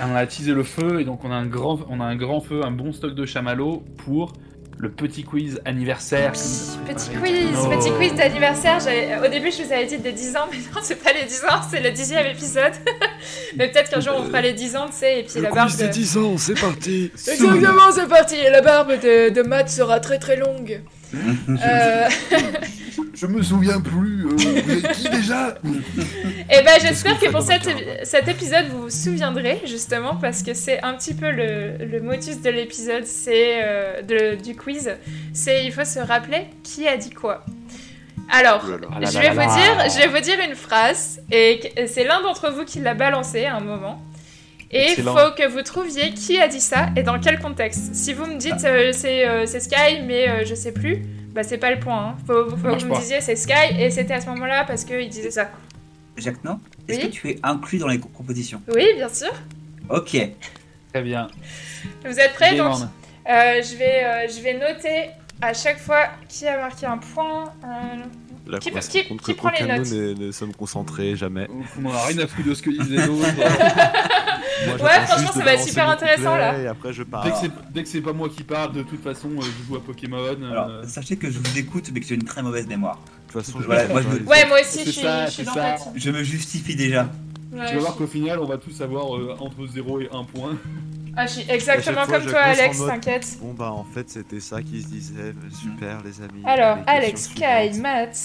on 0.00 0.14
a 0.14 0.18
attisé 0.20 0.52
le 0.52 0.62
feu, 0.62 1.00
et 1.00 1.04
donc 1.04 1.24
on 1.24 1.30
a 1.30 1.34
un 1.34 1.46
grand, 1.46 1.80
on 1.90 2.00
a 2.00 2.04
un 2.04 2.16
grand 2.16 2.40
feu, 2.40 2.60
un 2.64 2.70
bon 2.70 2.92
stock 2.92 3.14
de 3.14 3.26
chamallows 3.26 3.82
pour 4.04 4.32
le 4.78 4.90
petit 4.90 5.22
quiz 5.22 5.60
anniversaire. 5.64 6.32
Petit 6.32 7.10
quiz, 7.20 7.56
Oh. 7.56 7.68
petit 7.68 7.90
quiz 7.92 8.14
d'anniversaire. 8.14 8.78
Au 9.24 9.28
début, 9.28 9.50
je 9.52 9.62
vous 9.62 9.72
avais 9.72 9.86
dit 9.86 9.98
des 9.98 10.12
10 10.12 10.36
ans, 10.36 10.46
mais 10.50 10.58
non, 10.58 10.80
c'est 10.82 11.02
pas 11.02 11.12
les 11.12 11.24
10 11.24 11.44
ans, 11.44 11.60
c'est 11.70 11.80
le 11.80 11.90
dixième 11.90 12.26
épisode. 12.26 12.72
mais 13.56 13.70
peut-être 13.70 13.90
qu'un 13.90 14.00
jour 14.00 14.14
on 14.18 14.24
fera 14.24 14.40
les 14.40 14.52
10 14.54 14.76
ans, 14.76 14.86
tu 14.86 14.94
sais, 14.94 15.20
et 15.20 15.22
puis 15.24 15.40
la 15.40 15.50
barbe 15.50 15.70
de... 15.76 15.86
10 15.86 16.16
ans, 16.18 16.36
c'est 16.38 16.58
parti 16.60 17.10
Exactement, 17.14 17.92
c'est 17.92 18.08
parti. 18.08 18.36
Et 18.36 18.50
la 18.50 18.60
barbe 18.62 18.92
de, 19.00 19.30
de 19.30 19.42
Matt 19.42 19.68
sera 19.68 20.00
très 20.00 20.18
très 20.18 20.36
longue. 20.36 20.80
Euh, 21.14 22.08
Je 23.14 23.26
me 23.26 23.42
souviens 23.42 23.80
plus, 23.80 24.26
euh, 24.26 24.30
vous 24.36 24.70
êtes 24.70 24.92
qui 24.92 25.08
déjà 25.08 25.54
Et 26.50 26.62
ben 26.62 26.72
j'espère 26.80 27.18
que 27.20 27.30
pour 27.30 27.42
fait 27.46 27.60
cet, 28.04 28.28
épisode 28.28 28.66
vous 28.70 28.82
vous 28.82 28.90
souviendrez 28.90 29.60
justement 29.66 30.16
parce 30.16 30.42
que 30.42 30.54
c'est 30.54 30.82
un 30.82 30.94
petit 30.94 31.14
peu 31.14 31.30
le, 31.30 31.76
le 31.84 32.00
motus 32.00 32.40
de 32.42 32.50
l'épisode, 32.50 33.04
c'est 33.06 33.60
euh, 33.62 34.02
de- 34.02 34.42
du 34.42 34.56
quiz, 34.56 34.90
c'est 35.32 35.64
il 35.64 35.72
faut 35.72 35.84
se 35.84 36.00
rappeler 36.00 36.46
qui 36.62 36.86
a 36.88 36.96
dit 36.96 37.10
quoi. 37.10 37.44
Alors, 38.30 38.64
Oh. 38.66 38.86
Ah 38.90 39.04
je 39.04 39.18
là 39.18 39.20
vais 39.20 39.30
vous 39.30 39.54
dire, 39.54 39.90
je 39.90 39.98
vais 39.98 40.06
vous 40.08 40.20
dire 40.20 40.38
une 40.48 40.54
phrase 40.56 41.20
et 41.30 41.72
c'est 41.86 42.04
l'un 42.04 42.22
d'entre 42.22 42.50
vous 42.50 42.64
qui 42.64 42.80
l'a 42.80 42.94
balancé 42.94 43.44
à 43.44 43.56
un 43.56 43.60
moment. 43.60 44.02
Et 44.72 44.94
il 44.96 45.02
faut 45.04 45.32
que 45.36 45.46
vous 45.48 45.62
trouviez 45.62 46.14
qui 46.14 46.38
a 46.40 46.48
dit 46.48 46.60
ça 46.60 46.88
et 46.96 47.02
dans 47.02 47.18
quel 47.20 47.38
contexte. 47.38 47.94
Si 47.94 48.14
vous 48.14 48.24
me 48.26 48.36
dites 48.36 48.64
euh, 48.64 48.92
c'est 48.92 49.28
euh, 49.28 49.44
c'est 49.46 49.60
Sky 49.60 50.00
mais 50.06 50.28
euh, 50.28 50.44
je 50.46 50.54
sais 50.54 50.72
plus, 50.72 51.02
bah 51.34 51.42
c'est 51.42 51.58
pas 51.58 51.70
le 51.70 51.78
point. 51.78 52.08
Hein. 52.08 52.16
Faut, 52.26 52.48
faut 52.50 52.56
que 52.56 52.80
vous 52.80 52.88
me 52.94 52.98
disiez 52.98 53.20
c'est 53.20 53.36
Sky 53.36 53.78
et 53.78 53.90
c'était 53.90 54.14
à 54.14 54.20
ce 54.20 54.26
moment-là 54.30 54.64
parce 54.66 54.84
qu'il 54.84 55.08
disait 55.08 55.30
ça. 55.30 55.50
Jacques, 56.16 56.42
non? 56.44 56.58
Est-ce 56.88 56.98
Oui 57.00 57.06
que 57.06 57.12
tu 57.12 57.30
es 57.30 57.38
inclus 57.42 57.78
dans 57.78 57.88
les 57.88 57.98
co- 57.98 58.08
compositions? 58.08 58.60
Oui, 58.74 58.86
bien 58.96 59.08
sûr. 59.08 59.32
Ok. 59.90 60.16
Très 60.92 61.02
bien. 61.02 61.28
Vous 62.04 62.18
êtes 62.18 62.32
prêts 62.34 62.56
donc 62.56 62.74
on. 62.74 63.30
euh, 63.30 63.62
je, 63.62 63.76
vais, 63.76 64.04
euh, 64.04 64.28
je 64.28 64.40
vais 64.42 64.54
noter 64.54 65.10
à 65.40 65.54
chaque 65.54 65.78
fois 65.78 66.04
qui 66.28 66.46
a 66.46 66.58
marqué 66.58 66.86
un 66.86 66.98
point. 66.98 67.44
euh, 67.64 68.02
Là, 68.46 68.58
Qui- 68.58 68.70
on 68.74 68.80
se 68.80 68.88
qui- 68.90 69.02
rend 69.02 69.08
compte 69.10 69.22
qui 69.22 69.32
que 69.34 69.36
prend 69.38 69.50
les 69.50 69.66
notes 69.66 69.86
nous 69.88 69.96
ne- 70.14 70.26
ne 70.26 70.32
sommes 70.32 70.52
concentrés, 70.54 71.14
jamais. 71.16 71.48
On 71.80 71.86
en 71.86 71.92
a 71.94 72.06
rien 72.06 72.18
à 72.18 72.26
foutre 72.26 72.48
de 72.48 72.54
ce 72.54 72.62
que 72.62 72.70
disait 72.70 73.06
l'autre. 73.06 73.22
Moi, 74.66 74.74
Ouais, 74.76 75.06
franchement, 75.06 75.32
ça 75.32 75.44
va 75.44 75.54
être 75.54 75.62
super 75.62 75.88
intéressant, 75.88 76.36
là. 76.36 76.50
couplet 76.50 76.64
Et 76.64 76.66
après, 76.68 76.92
je 76.92 77.02
pars. 77.02 77.24
Dès 77.72 77.82
que 77.82 77.88
c'est- 77.88 78.00
pas 78.00 78.12
moi 78.12 78.28
qui 78.28 78.42
parle, 78.44 78.72
de 78.72 78.82
toute 78.82 79.02
façon, 79.02 79.28
euh, 79.36 79.40
je 79.42 79.66
joue 79.68 79.76
à 79.76 79.80
Pokémon. 79.80 80.18
euh, 80.18 80.50
Alors, 80.50 80.70
sachez 80.88 81.16
que 81.16 81.30
je 81.30 81.38
vous 81.38 81.58
écoute, 81.58 81.90
mais 81.92 82.00
que 82.00 82.06
j'ai 82.06 82.14
une 82.14 82.24
très 82.24 82.42
mauvaise 82.42 82.66
mémoire. 82.66 82.98
De 83.28 83.32
toute 83.32 83.42
façon, 83.44 83.60
je 83.60 83.66
Voilà, 83.66 83.88
moi, 83.88 84.02
je 84.02 84.08
me- 84.08 84.18
les- 84.18 84.24
Ouais, 84.24 84.46
moi 84.46 84.60
aussi, 84.60 84.84
je 84.84 84.90
suis, 84.90 85.00
ça, 85.02 85.26
je 85.26 85.30
suis 85.30 85.42
c'est 85.42 85.46
dans 85.46 85.54
ça. 85.54 85.60
ta 85.72 85.78
team. 85.78 85.92
Je 85.96 86.10
me 86.10 86.22
justifie 86.22 86.76
déjà. 86.76 87.02
Ouais, 87.52 87.66
tu 87.66 87.68
je- 87.70 87.74
vas 87.74 87.80
voir 87.80 87.96
qu'au 87.96 88.06
final, 88.06 88.38
on 88.40 88.44
va 88.46 88.56
tous 88.58 88.80
avoir 88.80 89.16
euh, 89.16 89.34
entre 89.40 89.66
0 89.66 90.00
et 90.00 90.08
1 90.12 90.24
point. 90.24 90.56
Ah, 91.16 91.26
je 91.26 91.32
suis 91.32 91.50
exactement 91.50 92.04
fois, 92.04 92.18
comme 92.20 92.26
toi, 92.30 92.40
Alex, 92.40 92.78
mode- 92.78 92.88
t'inquiète. 92.88 93.36
Bon, 93.40 93.52
bah, 93.52 93.70
en 93.70 93.84
fait, 93.84 94.08
c'était 94.08 94.40
ça 94.40 94.62
qui 94.62 94.82
se 94.82 94.88
disait. 94.88 95.34
Super, 95.60 96.02
les 96.02 96.20
amis. 96.22 96.42
Alors, 96.44 96.76
Les 96.78 96.82
Alex, 96.86 97.28
suivantes. 97.28 97.76
Matt, 97.82 98.18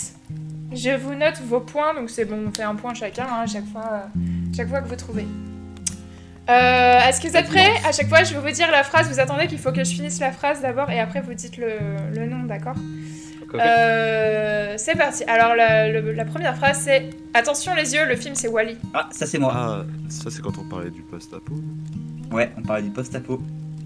je 0.73 0.95
vous 0.97 1.13
note 1.15 1.41
vos 1.45 1.59
points, 1.59 1.93
donc 1.93 2.09
c'est 2.09 2.23
bon, 2.25 2.45
on 2.47 2.53
fait 2.53 2.63
un 2.63 2.75
point 2.75 2.93
chacun 2.93 3.25
hein, 3.29 3.41
à 3.43 3.45
chaque 3.45 3.67
fois, 3.71 3.89
euh, 3.91 4.19
chaque 4.55 4.69
fois 4.69 4.81
que 4.81 4.87
vous 4.87 4.95
trouvez. 4.95 5.27
Euh, 6.49 6.99
Est-ce 7.01 7.19
que 7.19 7.27
vous 7.27 7.35
êtes 7.35 7.47
prêts? 7.49 7.71
À 7.85 7.91
chaque 7.91 8.07
fois, 8.07 8.23
je 8.23 8.33
vais 8.33 8.39
vous 8.39 8.55
dire 8.55 8.71
la 8.71 8.85
phrase. 8.85 9.09
Vous 9.09 9.19
attendez 9.19 9.47
qu'il 9.47 9.59
faut 9.59 9.73
que 9.73 9.83
je 9.83 9.91
finisse 9.93 10.19
la 10.21 10.31
phrase 10.31 10.61
d'abord 10.61 10.89
et 10.89 10.99
après 11.01 11.19
vous 11.19 11.33
dites 11.33 11.57
le, 11.57 11.67
le 12.15 12.25
nom, 12.25 12.43
d'accord? 12.43 12.75
Euh, 13.53 14.75
C'est 14.77 14.95
parti. 14.97 15.23
Alors, 15.25 15.55
la, 15.55 15.89
le- 15.91 16.13
la 16.13 16.23
première 16.25 16.55
phrase, 16.55 16.79
c'est 16.85 17.09
Attention 17.33 17.75
les 17.75 17.93
yeux, 17.93 18.05
le 18.05 18.15
film 18.15 18.33
c'est 18.35 18.47
Wally. 18.47 18.77
Ah, 18.93 19.09
ça 19.11 19.25
c'est 19.25 19.37
moi. 19.39 19.51
Ah, 19.55 19.83
ça, 20.09 20.29
c'est 20.31 20.41
quand 20.41 20.57
on 20.57 20.63
parlait 20.69 20.89
du 20.89 21.01
post-apo. 21.01 21.53
Ouais, 22.31 22.49
on 22.57 22.61
parlait 22.61 22.83
du 22.83 22.89
post-apo. 22.91 23.41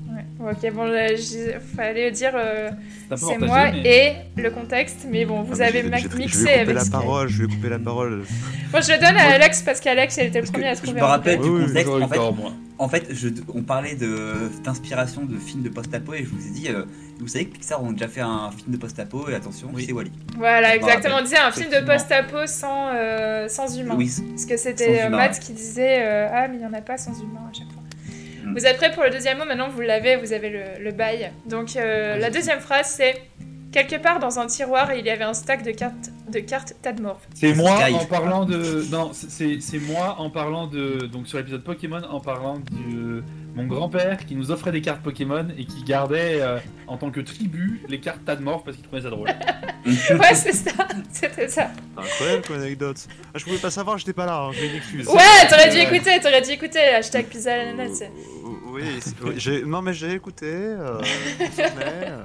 Ouais. 0.10 0.52
Ok, 0.52 0.74
bon, 0.74 0.88
j'ai- 1.16 1.58
fallait 1.76 2.12
dire 2.12 2.32
euh, 2.36 2.70
c'est 3.16 3.38
moi 3.40 3.72
mais- 3.72 4.16
et 4.36 4.42
le 4.42 4.50
contexte, 4.50 5.06
mais 5.10 5.24
bon, 5.26 5.42
vous 5.44 5.62
Ah, 5.62 5.66
avez 5.66 5.80
je 5.80 5.84
vais- 5.84 5.90
ma- 5.90 5.98
je 5.98 6.08
vais- 6.08 6.18
mixé 6.18 6.40
Je 6.40 6.44
vais 6.44 6.50
couper 6.52 6.62
avec 6.72 6.76
la 6.76 6.86
parole, 6.92 7.28
je 7.30 7.44
vais 7.44 7.54
couper 7.54 7.70
la 7.70 7.80
parole. 7.80 8.24
Bon, 8.72 8.82
je 8.82 8.92
le 8.92 8.98
donne 8.98 9.18
à 9.18 9.34
Alex 9.34 9.62
parce 9.62 9.80
qu'Alex 9.80 10.18
était 10.18 10.28
le 10.28 10.34
Parce 10.42 10.52
premier 10.52 10.68
à 10.68 10.74
je 10.74 10.82
trouver. 10.82 11.00
me 11.00 11.06
en 11.06 11.10
rappelle 11.10 11.40
du 11.40 11.48
Oui, 11.50 11.60
oui, 11.62 11.68
contexte. 11.68 11.88
Eu 11.94 12.02
En 12.04 12.08
fait, 12.08 12.16
tort, 12.16 12.36
moi. 12.36 12.52
en 12.80 12.90
fait 12.90 13.08
je, 13.12 13.28
on 13.54 13.62
parlait 13.62 13.96
d'inspiration 14.64 15.24
de 15.26 15.38
films 15.38 15.64
de 15.64 15.70
post-apo 15.70 16.14
et 16.14 16.24
je 16.24 16.30
vous 16.30 16.48
ai 16.48 16.50
dit, 16.52 16.68
euh, 16.70 16.86
vous 17.20 17.28
savez 17.28 17.46
que 17.46 17.54
Pixar 17.54 17.82
ont 17.84 17.92
déjà 17.92 18.08
fait 18.08 18.22
un 18.22 18.50
film 18.52 18.72
de 18.74 18.78
post-apo 18.78 19.30
et 19.30 19.36
attention, 19.36 19.70
Oui. 19.74 19.86
c'est 19.86 19.94
Wally. 19.94 20.12
Voilà, 20.38 20.70
Je 20.74 20.80
me 20.80 20.84
exactement. 20.84 21.16
On 21.20 21.24
disait 21.24 21.38
un 21.38 21.52
film 21.52 21.70
de 21.70 21.86
post-apo 21.86 22.48
sans, 22.48 22.90
euh, 22.96 23.48
sans 23.48 23.78
humain. 23.78 23.96
Oui, 23.98 24.12
Parce 24.32 24.46
que 24.46 24.58
c'était 24.58 25.04
euh, 25.04 25.10
Matt 25.10 25.40
qui 25.40 25.54
disait 25.54 26.00
euh, 26.02 26.28
Ah, 26.34 26.48
mais 26.48 26.56
il 26.56 26.60
n'y 26.60 26.66
en 26.66 26.74
a 26.74 26.82
pas 26.82 26.98
sans 26.98 27.14
humain 27.22 27.42
à 27.50 27.54
chaque 27.54 27.72
fois. 27.72 27.81
Mm. 28.52 28.58
Vous 28.58 28.66
êtes 28.66 28.78
prêts 28.78 28.92
pour 28.92 29.04
le 29.04 29.10
deuxième 29.10 29.38
mot 29.38 29.46
Maintenant, 29.46 29.70
vous 29.70 29.82
l'avez, 29.82 30.16
vous 30.18 30.34
avez 30.34 30.50
le, 30.50 30.64
le 30.84 30.92
bail. 30.92 31.32
Donc, 31.46 31.76
euh, 31.76 32.18
la 32.18 32.30
deuxième 32.30 32.60
phrase, 32.60 32.88
c'est 32.96 33.16
Quelque 33.72 33.96
part 33.96 34.20
dans 34.20 34.38
un 34.38 34.48
tiroir, 34.48 34.94
il 34.94 35.06
y 35.06 35.10
avait 35.10 35.24
un 35.24 35.34
stack 35.34 35.64
de 35.64 35.72
cartes, 35.72 36.10
de 36.30 36.40
cartes 36.42 36.74
Tadmorph. 36.82 37.22
C'est 37.34 37.54
moi 37.54 37.80
Sky. 37.86 37.94
en 37.94 38.06
parlant 38.06 38.44
de. 38.44 38.84
Non, 38.92 39.12
c'est- 39.14 39.80
moi 39.88 40.18
en 40.20 40.30
parlant 40.30 40.68
de. 40.68 41.06
Donc 41.10 41.26
sur 41.26 41.38
l'épisode 41.38 41.64
Pokémon, 41.64 42.02
en 42.10 42.20
parlant 42.20 42.58
du, 42.60 43.22
mon 43.56 43.66
grand-père 43.68 44.26
qui 44.26 44.36
nous 44.36 44.52
offrait 44.52 44.74
des 44.74 44.82
cartes 44.82 45.02
Pokémon 45.02 45.48
et 45.58 45.64
qui 45.64 45.84
gardait 45.86 46.42
euh, 46.42 46.58
en 46.88 46.98
tant 46.98 47.12
que 47.12 47.22
tribut 47.22 47.82
les 47.88 48.02
cartes 48.02 48.26
Tadmorph 48.26 48.66
parce 48.66 48.76
qu'il 48.76 48.86
trouvait 48.86 49.04
ça 49.04 49.10
drôle. 49.10 49.30
Ouais, 49.86 50.36
c'est 50.36 50.54
ça. 50.54 50.72
C'était 51.12 51.48
ça. 51.48 51.72
Incroyable 51.98 52.44
comme 52.46 52.58
anecdote. 52.58 52.98
Ah, 53.34 53.38
je 53.40 53.44
pouvais 53.46 53.58
pas 53.58 53.72
savoir, 53.72 53.98
j'étais 53.98 54.14
pas 54.14 54.28
là, 54.28 54.38
hein, 54.44 54.52
j'ai 54.54 54.68
une 54.70 54.76
excuse. 54.76 55.08
Ouais, 55.08 55.22
t'aurais 55.50 55.70
dû 55.70 55.78
Ouais. 55.78 55.84
écouter, 55.96 56.20
t'aurais 56.22 56.42
dû 56.44 56.52
écouter. 56.52 56.80
Hashtag 56.80 57.26
pizza 57.26 57.54
à 57.54 57.58
l'ananas. 57.58 58.04
Oui, 58.72 58.84
oui, 59.24 59.64
non 59.66 59.82
mais 59.82 59.94
j'ai 59.94 60.14
écouté. 60.14 60.46
euh, 60.50 61.02
mais, 61.58 62.08
euh, 62.08 62.24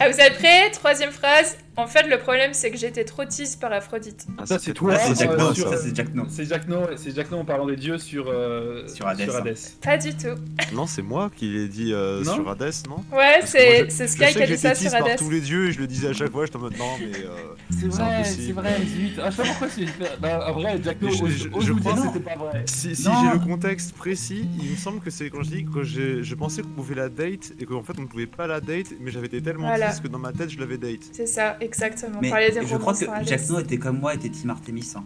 Ah, 0.00 0.08
vous 0.10 0.18
êtes 0.20 0.34
prêts? 0.38 0.70
Troisième 0.72 1.10
phrase. 1.12 1.56
En 1.76 1.86
fait, 1.86 2.02
le 2.06 2.18
problème, 2.18 2.52
c'est 2.52 2.70
que 2.70 2.76
j'étais 2.76 3.04
trop 3.04 3.24
tease 3.24 3.56
par 3.56 3.72
Aphrodite. 3.72 4.26
ah, 4.36 4.44
Ça, 4.44 4.58
c'est 4.58 4.74
toi, 4.74 4.94
c'est 4.98 5.18
Jack 5.18 5.38
No, 5.38 5.54
sur- 5.54 5.68
ça, 5.70 5.76
c'est 5.78 5.96
Jack 5.96 6.14
No. 6.14 6.24
C'est 6.28 6.44
Jack 6.44 6.68
No, 6.68 6.80
c'est 6.96 7.14
Jack 7.14 7.30
No 7.30 7.38
en 7.38 7.44
parlant 7.46 7.66
des 7.66 7.76
dieux 7.76 7.96
sur, 7.96 8.26
euh, 8.28 8.86
Sur 8.88 9.06
Hades, 9.06 9.22
hein. 9.22 9.42
Pas 9.82 9.96
du 9.96 10.14
tout. 10.14 10.36
Non, 10.74 10.86
c'est 10.86 11.00
moi 11.00 11.30
qui 11.34 11.48
l'ai 11.48 11.68
dit 11.68 11.94
euh, 11.94 12.22
sur 12.24 12.46
Hades, 12.50 12.72
non 12.90 13.02
Ouais, 13.16 13.40
c'est 13.46 13.88
Sky 14.06 14.32
qui 14.34 14.42
a 14.42 14.46
dit 14.46 14.58
ça 14.58 14.72
tease 14.72 14.90
sur 14.90 14.98
par 14.98 15.08
Hades. 15.08 15.18
tous 15.18 15.30
les 15.30 15.40
dieux 15.40 15.68
et 15.68 15.72
je 15.72 15.80
le 15.80 15.86
disais 15.86 16.08
à 16.08 16.12
chaque 16.12 16.30
fois, 16.30 16.44
j'étais 16.44 16.56
en 16.56 16.60
mode 16.60 16.76
non, 16.76 16.84
mais. 17.00 17.06
euh, 17.24 17.28
C'est 17.70 17.86
vrai, 17.88 18.24
c'est 18.24 18.52
vrai, 18.52 18.76
zut. 18.86 19.18
Ah, 19.22 19.30
je 19.30 19.36
sais 19.36 19.42
pas 19.42 19.48
pourquoi 19.48 19.68
c'est. 19.70 20.20
Bah, 20.20 20.46
en 20.48 20.52
vrai, 20.52 20.78
Jack 20.84 21.00
No, 21.00 21.08
Je- 21.08 21.48
crois- 21.48 21.96
c'était 21.96 22.20
pas 22.20 22.36
vrai. 22.36 22.64
Si, 22.66 22.94
j'ai 22.94 23.08
le 23.32 23.38
contexte 23.46 23.94
précis, 23.94 24.46
il 24.62 24.72
me 24.72 24.76
semble 24.76 25.00
que 25.00 25.08
c'est 25.10 25.30
quand 25.30 25.42
je 25.42 25.50
dis 25.50 25.64
que 25.64 25.82
j'ai- 25.82 26.22
je 26.22 26.34
pensais 26.34 26.60
qu'on 26.60 26.68
pouvait 26.68 26.94
la 26.96 27.08
date 27.08 27.52
et 27.58 27.64
qu'en 27.64 27.82
fait 27.82 27.94
on 27.98 28.02
ne 28.02 28.06
pouvait 28.06 28.26
pas 28.26 28.46
la 28.46 28.60
date, 28.60 28.88
mais 29.00 29.10
j'avais 29.10 29.26
été 29.26 29.40
tellement 29.40 29.72
triste 29.74 30.02
que 30.02 30.08
dans 30.08 30.18
ma 30.18 30.32
tête 30.32 30.50
je 30.50 30.58
l'avais 30.58 30.76
date. 30.76 31.00
C'est 31.12 31.26
ça, 31.26 31.56
exactement. 31.62 32.18
Mais 32.20 32.30
Parler 32.30 32.50
des 32.50 32.66
je 32.66 32.76
crois 32.76 32.94
que. 32.94 33.04
Jack 33.24 33.48
No 33.48 33.58
était 33.60 33.78
comme 33.78 33.98
moi, 34.00 34.14
était 34.14 34.28
Team 34.28 34.50
Artemis. 34.50 34.92
hein. 34.96 35.04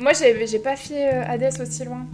Moi, 0.00 0.12
j'ai 0.12 0.58
pas 0.60 0.76
fait 0.76 1.12
euh, 1.12 1.24
Hades 1.26 1.60
aussi 1.60 1.84
loin. 1.84 2.06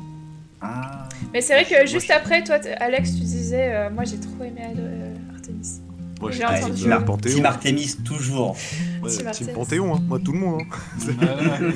Ah. 0.61 1.09
Mais 1.33 1.41
c'est 1.43 1.53
vrai 1.55 1.65
que 1.67 1.87
juste 1.87 2.11
après, 2.11 2.43
toi, 2.43 2.57
Alex, 2.81 3.11
tu 3.13 3.21
disais, 3.21 3.73
euh, 3.75 3.91
moi, 3.91 4.05
j'ai 4.05 4.19
trop 4.19 4.43
aimé 4.43 4.63
euh, 4.79 5.15
Artemis. 5.35 5.81
Moi 6.21 6.31
J'ai 6.31 6.45
entendu. 6.47 6.73
team 6.73 6.75
Team 6.85 6.93
Ar- 6.93 6.99
Ar- 7.01 7.05
Panthéon. 7.05 7.35
Team 7.35 7.45
Artemis, 7.47 7.97
toujours. 8.05 8.57
Ouais, 9.03 9.11
Team 9.11 9.31
team. 9.33 9.47
Panthéon, 9.49 9.95
hein. 9.97 10.01
moi 10.09 10.19
tout 10.25 10.33
le 10.33 10.39
monde. 10.39 10.63
hein. 10.63 11.73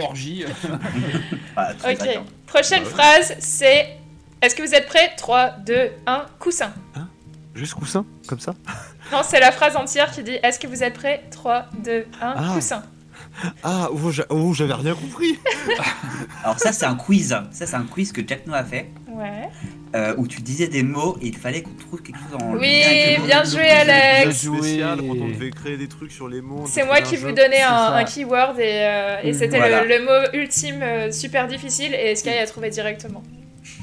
Orgy. 0.00 0.44
Ah, 1.56 1.72
Ok, 1.90 2.08
prochaine 2.46 2.84
Ouais. 2.84 2.88
phrase, 2.88 3.34
c'est... 3.40 3.88
Est-ce 4.40 4.54
que 4.54 4.62
vous 4.62 4.74
êtes 4.74 4.86
prêts? 4.86 5.10
3, 5.16 5.50
2, 5.66 5.90
1, 6.06 6.26
coussin. 6.38 6.72
Juste 7.54 7.74
coussin, 7.74 8.06
comme 8.26 8.40
ça? 8.40 8.54
Non, 9.12 9.20
c'est 9.22 9.40
la 9.40 9.52
phrase 9.52 9.76
entière 9.76 10.10
qui 10.10 10.22
dit 10.22 10.38
Est-ce 10.42 10.58
que 10.58 10.66
vous 10.66 10.82
êtes 10.82 10.94
prêts? 10.94 11.22
3, 11.30 11.66
2, 11.84 12.06
1, 12.20 12.34
Ah. 12.36 12.50
coussin. 12.54 12.82
Ah, 13.62 13.88
oh, 13.92 14.10
j'a- 14.10 14.26
oh, 14.30 14.52
j'avais 14.52 14.74
rien 14.74 14.94
compris 14.94 15.38
Alors 16.44 16.58
ça, 16.58 16.72
c'est 16.72 16.84
un 16.84 16.94
quiz. 16.96 17.28
Ça, 17.50 17.66
c'est 17.66 17.74
un 17.76 17.84
quiz 17.84 18.12
que 18.12 18.20
Jack 18.26 18.46
No 18.46 18.52
a 18.54 18.64
fait. 18.64 18.90
Ouais. 19.08 19.48
euh, 19.94 20.14
où 20.16 20.26
tu 20.26 20.40
disais 20.40 20.68
des 20.68 20.82
mots 20.82 21.18
et 21.20 21.26
il 21.26 21.36
fallait 21.36 21.60
qu'on 21.62 21.74
trouve 21.74 22.00
quelque 22.02 22.16
chose 22.16 22.42
en 22.42 22.54
Oui, 22.54 22.80
lien 22.80 22.86
avec 22.86 23.16
le 23.16 23.20
mot. 23.20 23.26
bien 23.26 23.44
joué, 23.44 23.68
Alex. 23.68 24.22
bien 24.46 24.56
spécial 24.56 24.98
Joué. 24.98 25.06
quand 25.08 25.14
on 25.24 25.28
devait 25.28 25.50
créer 25.50 25.76
des 25.76 25.88
trucs 25.88 26.12
sur 26.12 26.28
les 26.28 26.40
mots. 26.40 26.60
on 26.62 26.66
C'est 26.66 26.80
devait 26.80 26.86
moi 26.86 26.96
créer 27.00 27.08
qui 27.10 27.16
un 27.16 27.18
vous 27.20 27.28
jeu. 27.28 27.34
donnais 27.34 27.60
un, 27.62 27.68
ça. 27.68 27.94
un 27.96 28.04
keyword 28.04 28.58
et, 28.58 28.62
euh, 28.64 29.16
et 29.22 29.32
Mm, 29.32 29.34
c'était 29.34 29.58
voilà. 29.58 29.82
le, 29.84 29.88
le 29.98 30.04
mot 30.04 30.28
ultime 30.32 30.80
euh, 30.82 31.12
super 31.12 31.46
difficile 31.46 31.94
et 31.94 32.16
Sky 32.16 32.30
a 32.30 32.46
trouvé 32.46 32.70
directement. 32.70 33.22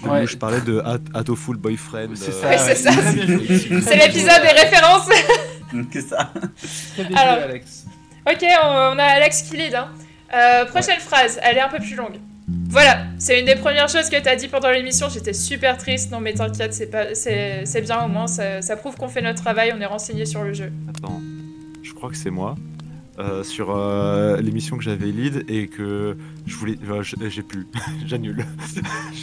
Je 0.04 0.38
parlais 0.38 0.62
de 0.62 0.80
At- 0.80 1.00
Atoful 1.20 1.58
Boyfriend. 1.58 2.10
C'est 2.16 2.30
euh, 2.30 2.42
ça. 2.42 2.50
Ouais, 2.50 2.58
c'est. 2.76 3.82
C'est 3.82 3.96
l'épisode 3.98 4.42
des 4.42 4.62
références 4.62 5.10
que 5.92 6.02
ça. 6.02 6.32
Très 6.96 7.04
bien 7.06 7.18
Alors. 7.18 7.36
joué, 7.36 7.44
Alex. 7.44 7.86
Ok, 8.28 8.46
on, 8.64 8.68
on 8.68 9.00
a 9.00 9.04
Alex 9.04 9.44
qui 9.44 9.58
lead. 9.58 9.76
Hein. 9.76 9.90
Euh, 10.34 10.66
prochaine 10.66 11.00
phrase, 11.00 11.40
elle 11.44 11.58
est 11.58 11.62
un 11.62 11.70
peu 11.70 11.80
plus 11.80 11.96
longue. 11.96 12.20
Voilà, 12.70 13.04
c'est 13.20 13.40
une 13.40 13.46
des 13.46 13.56
premières 13.56 13.90
choses 13.90 14.10
que 14.10 14.20
tu 14.20 14.28
as 14.28 14.36
dit 14.36 14.48
pendant 14.48 14.72
l'émission. 14.72 15.08
J'étais 15.10 15.34
super 15.34 15.78
triste. 15.78 16.12
Non, 16.12 16.20
mais 16.20 16.34
t'inquiète, 16.34 16.74
c'est 16.74 16.88
pas, 16.88 17.14
c'est, 17.14 17.64
c'est 17.66 17.82
bien 17.82 18.04
au 18.04 18.08
moins. 18.08 18.28
Ça, 18.28 18.62
ça 18.62 18.76
prouve 18.76 18.96
qu'on 18.96 19.08
fait 19.08 19.22
notre 19.22 19.42
travail, 19.42 19.74
on 19.76 19.82
est 19.82 19.86
renseigné 19.86 20.26
sur 20.26 20.44
le 20.44 20.54
jeu. 20.54 20.72
Attends, 20.90 21.20
je 21.84 21.94
crois 21.94 22.10
que 22.10 22.18
c'est 22.18 22.30
moi. 22.32 22.56
Euh, 23.20 23.44
sur 23.44 23.76
euh, 23.76 24.38
l'émission 24.42 24.78
que 24.78 24.84
j'avais 24.84 25.08
lead 25.12 25.46
et 25.50 25.68
que 25.68 26.16
je 26.46 26.56
voulais. 26.56 26.78
euh, 26.90 27.04
j'ai 27.30 27.44
plus. 27.44 27.68
J'annule. 28.06 28.46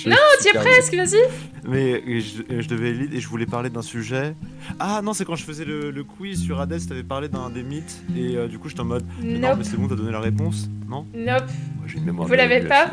Non, 0.07 0.17
tu 0.41 0.49
es 0.49 0.53
presque, 0.53 0.95
vas-y. 0.95 1.19
Mais 1.67 2.21
je, 2.21 2.43
je 2.61 2.69
devais 2.69 2.93
lead 2.93 3.15
et 3.15 3.21
je 3.21 3.29
voulais 3.29 3.47
parler 3.47 3.71
d'un 3.71 3.83
sujet. 3.83 4.37
Ah 4.79 5.01
non, 5.03 5.13
c'est 5.15 5.25
quand 5.25 5.35
je 5.35 5.45
faisais 5.45 5.65
le, 5.65 5.91
le 5.91 6.05
quiz 6.05 6.41
sur 6.43 6.61
Hades, 6.61 6.87
t'avais 6.87 7.03
parlé 7.03 7.29
d'un 7.29 7.51
des 7.51 7.63
mythes 7.65 8.03
et 8.17 8.37
euh, 8.37 8.47
du 8.47 8.59
coup 8.59 8.69
j'étais 8.69 8.83
en 8.83 8.85
mode. 8.85 9.05
Mais 9.23 9.39
non, 9.39 9.57
mais 9.57 9.65
c'est 9.65 9.77
bon, 9.77 9.89
t'as 9.89 9.97
donné 9.97 10.13
la 10.13 10.21
réponse 10.21 10.69
Non? 10.89 11.07
Nope. 11.15 11.45
Moi, 11.79 11.87
une 11.97 12.05
mémoire 12.05 12.29
Vous 12.29 12.35
l'avez 12.35 12.61
pas? 12.61 12.91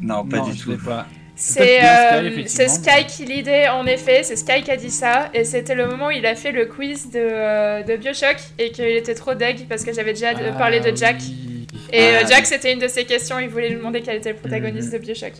Non, 0.00 0.24
pas 0.26 0.38
non, 0.38 0.44
du 0.44 0.52
je 0.56 0.62
tout. 0.64 0.84
pas. 0.84 1.06
C'est 1.34 1.78
Sky, 1.78 1.86
euh, 1.86 2.42
c'est. 2.46 2.68
Sky 2.68 3.06
qui 3.08 3.24
lidait 3.24 3.68
en 3.68 3.86
effet, 3.86 4.22
c'est 4.22 4.36
Sky 4.36 4.62
qui 4.62 4.70
a 4.70 4.76
dit 4.76 4.90
ça, 4.90 5.30
et 5.34 5.44
c'était 5.44 5.74
le 5.74 5.86
moment 5.86 6.08
où 6.08 6.10
il 6.10 6.26
a 6.26 6.34
fait 6.34 6.52
le 6.52 6.66
quiz 6.66 7.10
de, 7.10 7.18
euh, 7.18 7.82
de 7.82 7.96
Bioshock 7.96 8.36
et 8.58 8.70
qu'il 8.70 8.84
était 8.84 9.14
trop 9.14 9.34
deg 9.34 9.66
parce 9.68 9.82
que 9.84 9.92
j'avais 9.92 10.12
déjà 10.12 10.30
Ah, 10.36 10.52
parlé 10.52 10.80
de 10.80 10.94
Jack. 10.96 11.16
oui. 11.20 11.66
Et 11.92 12.00
euh, 12.02 12.18
Ah. 12.22 12.26
Jack, 12.28 12.46
c'était 12.46 12.72
une 12.72 12.78
de 12.78 12.86
ses 12.88 13.04
questions, 13.04 13.38
il 13.38 13.48
voulait 13.48 13.70
lui 13.70 13.76
demander 13.76 14.02
quel 14.02 14.16
était 14.16 14.30
le 14.30 14.36
protagoniste 14.36 14.92
Mhm. 14.92 14.98
de 14.98 15.04
Bioshock. 15.04 15.32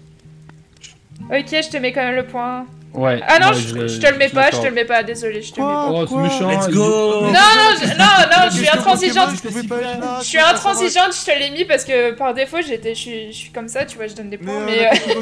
Ok, 1.30 1.46
je 1.50 1.70
te 1.70 1.76
mets 1.76 1.92
quand 1.92 2.02
même 2.04 2.16
le 2.16 2.24
point. 2.26 2.66
Ouais. 2.94 3.20
Ah 3.26 3.38
non, 3.38 3.48
ouais, 3.48 3.54
je, 3.54 3.86
je 3.88 4.00
te 4.00 4.06
le 4.06 4.18
mets 4.18 4.28
pas, 4.28 4.50
je 4.50 4.58
te 4.58 4.66
le 4.66 4.72
mets 4.72 4.84
pas, 4.84 5.02
désolé, 5.02 5.40
je 5.40 5.52
te 5.52 5.60
le 5.60 5.66
mets 5.66 5.72
pas. 5.72 5.88
Oh, 5.90 6.06
c'est 6.06 6.16
méchant. 6.16 6.50
Let's 6.50 6.68
go 6.68 7.20
Non, 7.22 7.32
non, 7.32 7.70
je, 7.80 7.86
non, 7.86 8.04
non, 8.30 8.50
je 8.50 8.56
suis 8.56 8.68
intransigeante. 8.68 9.30
Je 10.20 10.24
suis 10.26 10.38
intransigeante, 10.38 11.14
je 11.14 11.24
te 11.24 11.38
l'ai 11.38 11.50
mis 11.50 11.64
parce 11.64 11.84
que 11.84 12.12
par 12.12 12.34
défaut, 12.34 12.58
j'étais, 12.60 12.94
je 12.94 13.00
suis, 13.00 13.32
je 13.32 13.36
suis 13.36 13.50
comme 13.50 13.68
ça, 13.68 13.86
tu 13.86 13.96
vois, 13.96 14.08
je 14.08 14.14
donne 14.14 14.28
des 14.28 14.36
Mais, 14.36 14.44
points, 14.44 14.60
euh, 14.60 14.66
mais, 14.66 14.76
la 14.76 14.90
euh, 14.92 14.96
mais 15.06 15.14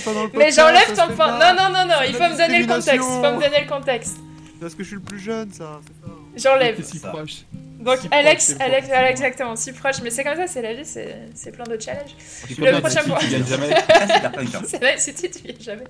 podcast, 0.00 0.60
j'enlève 0.60 0.96
ton 0.96 1.14
point. 1.14 1.32
Non, 1.32 1.54
non, 1.56 1.70
non, 1.72 1.86
non, 1.86 1.94
il 2.06 2.14
faut 2.14 2.22
me 2.22 2.38
donner 2.38 2.60
le 2.60 2.66
contexte, 2.66 2.92
il 2.94 3.00
faut 3.00 3.20
me 3.20 3.42
donner 3.42 3.60
le 3.64 3.68
contexte. 3.68 4.16
Parce 4.60 4.74
que 4.74 4.82
je 4.82 4.88
suis 4.88 4.96
le 4.96 5.02
plus 5.02 5.18
jeune, 5.18 5.52
ça. 5.52 5.80
J'enlève. 6.36 6.82
Si 6.84 7.00
proche. 7.00 7.42
Donc 7.78 7.98
Si 7.98 8.08
Alex, 8.10 8.56
Alex, 8.58 8.86
proche. 8.88 8.96
Alex, 8.98 9.20
exactement, 9.20 9.54
si 9.56 9.72
proche, 9.72 10.02
mais 10.02 10.10
c'est 10.10 10.24
comme 10.24 10.36
ça, 10.36 10.46
c'est 10.48 10.62
la 10.62 10.74
vie, 10.74 10.84
c'est 10.84 11.52
plein 11.52 11.64
de 11.64 11.80
challenges. 11.80 12.16
Le 12.58 12.64
la 12.72 12.80
prochain 12.80 13.02
point. 13.04 13.18
jamais. 13.20 13.70
C'est 14.66 14.78
vrai, 14.78 14.94
c'est 14.98 15.14
tu 15.14 15.26
es 15.48 15.54
jamais. 15.60 15.84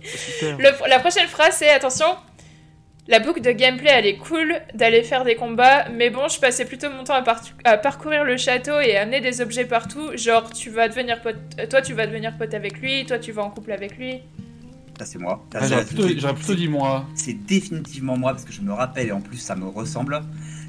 La 0.86 0.98
prochaine 1.01 1.27
phrase, 1.28 1.55
c'est 1.56 1.70
attention. 1.70 2.06
La 3.10 3.20
boucle 3.20 3.40
de 3.40 3.52
gameplay, 3.52 3.89
elle 3.90 4.05
est 4.05 4.19
cool 4.19 4.60
d'aller 4.74 5.02
faire 5.02 5.24
des 5.24 5.35
combats, 5.35 5.89
mais 5.89 6.10
bon, 6.10 6.28
je 6.28 6.39
passais 6.39 6.66
plutôt 6.66 6.90
mon 6.90 7.05
temps 7.05 7.15
à, 7.15 7.23
par- 7.23 7.43
à 7.65 7.78
parcourir 7.78 8.23
le 8.23 8.36
château 8.36 8.78
et 8.81 8.98
amener 8.98 9.23
des 9.23 9.40
objets 9.40 9.65
partout. 9.65 10.10
Genre, 10.15 10.52
tu 10.52 10.69
vas 10.69 10.89
devenir 10.89 11.23
pote, 11.23 11.36
euh, 11.59 11.66
toi, 11.66 11.81
tu 11.81 11.94
vas 11.94 12.06
devenir 12.06 12.36
pote 12.36 12.52
avec 12.52 12.78
lui, 12.81 13.06
toi, 13.06 13.19
tu 13.19 13.32
vas 13.32 13.44
en 13.44 13.51
couple 13.51 13.73
avec 13.73 13.97
lui. 13.97 14.20
Ça, 14.98 15.06
c'est 15.06 15.19
moi. 15.19 15.43
Ah, 15.55 15.66
J'aurais 15.66 15.86
plutôt, 15.86 16.06
j'aurais 16.19 16.35
plutôt 16.35 16.55
dit 16.55 16.69
moi. 16.69 17.06
C'est 17.15 17.32
définitivement 17.32 18.19
moi 18.19 18.32
parce 18.32 18.44
que 18.44 18.52
je 18.52 18.60
me 18.60 18.74
rappelle 18.74 19.06
et 19.09 19.12
en 19.12 19.23
plus 19.23 19.39
ça 19.39 19.55
me 19.56 19.66
ressemble. 19.69 20.20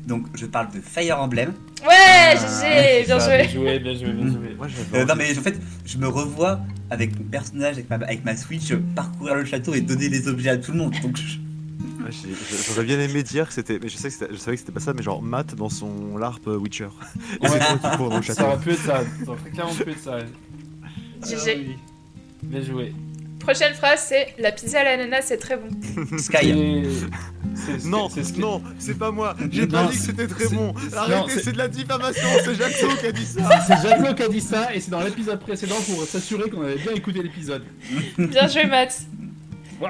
Donc 0.07 0.25
je 0.33 0.45
parle 0.45 0.71
de 0.71 0.81
Fire 0.81 1.19
Emblem. 1.19 1.53
Ouais, 1.81 1.87
Ah, 1.91 2.35
GG, 2.35 2.47
c'est 2.47 3.03
bien 3.05 3.19
ça, 3.19 3.25
joué. 3.37 3.47
Bien 3.47 3.53
joué, 3.53 3.79
bien 3.79 3.93
joué, 3.93 4.11
bien 4.13 4.27
joué. 4.33 4.55
Moi, 4.57 4.67
Euh, 4.95 5.05
non 5.05 5.13
mais 5.15 5.37
en 5.37 5.41
fait 5.41 5.59
je 5.85 5.97
me 5.97 6.07
revois 6.07 6.59
avec 6.89 7.17
mon 7.17 7.25
personnage, 7.25 7.73
avec 7.75 7.89
ma, 7.89 7.95
avec 7.97 8.25
ma 8.25 8.35
Switch, 8.35 8.71
euh, 8.71 8.81
parcourir 8.95 9.35
le 9.35 9.45
château 9.45 9.73
et 9.73 9.81
donner 9.81 10.09
les 10.09 10.27
objets 10.27 10.49
à 10.49 10.57
tout 10.57 10.71
le 10.71 10.77
monde. 10.79 10.95
Donc 11.03 11.17
je- 11.17 11.37
Ouais, 12.03 12.11
j'ai- 12.11 12.29
J'aurais 12.73 12.85
bien 12.85 12.99
aimé 12.99 13.23
dire 13.23 13.47
que 13.47 13.53
c'était. 13.53 13.77
Mais 13.81 13.89
je, 13.89 13.97
sais 13.97 14.09
que 14.09 14.15
je 14.31 14.37
savais 14.37 14.55
que 14.55 14.61
c'était 14.61 14.71
pas 14.71 14.79
ça, 14.79 14.93
mais 14.93 15.03
genre 15.03 15.21
Matt 15.21 15.53
dans 15.55 15.67
son 15.69 16.17
LARP 16.17 16.47
Witcher. 16.47 16.87
Et 17.41 17.45
Ouais. 17.47 17.59
c'est 17.59 17.79
toi 17.79 17.91
qui 17.91 17.97
cours 17.97 18.09
dans 18.09 18.17
le 18.17 18.23
Ça 18.23 18.33
château. 18.35 18.47
aurait 18.47 18.59
pu 18.63 18.71
être 18.71 18.79
ça. 18.79 19.03
Ça 19.25 19.31
aurait 19.31 19.49
clairement 19.51 19.73
pu 19.73 19.89
être 19.91 19.99
ça. 19.99 20.19
GG. 21.25 21.35
Ah 21.37 21.51
oui. 21.57 21.75
Bien 22.43 22.61
joué. 22.61 22.93
Prochaine 23.39 23.73
phrase, 23.73 24.05
c'est 24.07 24.33
la 24.37 24.51
pizza 24.51 24.81
à 24.81 24.83
l'ananas, 24.83 25.23
c'est 25.23 25.37
très 25.37 25.57
bon. 25.57 25.69
Sky. 26.17 26.53
Non, 27.85 28.09
non, 28.37 28.61
c'est 28.77 28.97
pas 28.97 29.11
moi. 29.11 29.35
J'ai 29.51 29.65
pas 29.67 29.83
dit 29.85 29.97
que 29.97 30.03
c'était 30.03 30.27
très 30.27 30.47
bon. 30.49 30.73
Arrêtez, 30.95 31.41
c'est- 31.41 31.51
de 31.51 31.57
la 31.57 31.67
diffamation. 31.67 32.27
C'est 32.43 32.55
Jackson 32.55 32.87
qui 32.99 33.07
a 33.07 33.11
dit 33.11 33.25
ça. 33.25 33.41
C'est 33.67 33.87
Jaco 33.89 34.13
qui 34.13 34.23
a 34.23 34.27
dit 34.27 34.41
ça 34.41 34.73
et 34.73 34.79
c'est 34.79 34.91
dans 34.91 35.01
l'épisode 35.01 35.39
précédent 35.39 35.75
pour 35.87 36.03
s'assurer 36.03 36.49
qu'on 36.49 36.61
avait 36.61 36.75
bien 36.77 36.93
écouté 36.93 37.21
l'épisode. 37.23 37.63
Bien 38.17 38.47
joué, 38.47 38.65
Matt. 38.65 38.99
Ouais. 39.81 39.87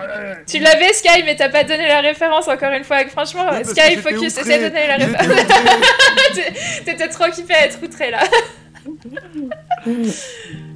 Tu 0.48 0.60
l'avais, 0.60 0.94
Sky, 0.94 1.24
mais 1.26 1.36
t'as 1.36 1.50
pas 1.50 1.64
donné 1.64 1.88
la 1.88 2.02
référence 2.02 2.48
encore 2.48 2.72
une 2.72 2.84
fois. 2.84 3.06
Franchement, 3.08 3.48
Sky, 3.64 3.98
focus, 3.98 4.38
essaie 4.38 4.60
de 4.60 4.68
donner 4.68 4.88
la 4.88 4.96
référence. 4.98 5.28
T'étais 6.86 7.08
trop 7.10 7.26
occupé 7.26 7.56
à 7.56 7.66
être 7.66 7.80
outré 7.84 8.12
là. 8.12 8.20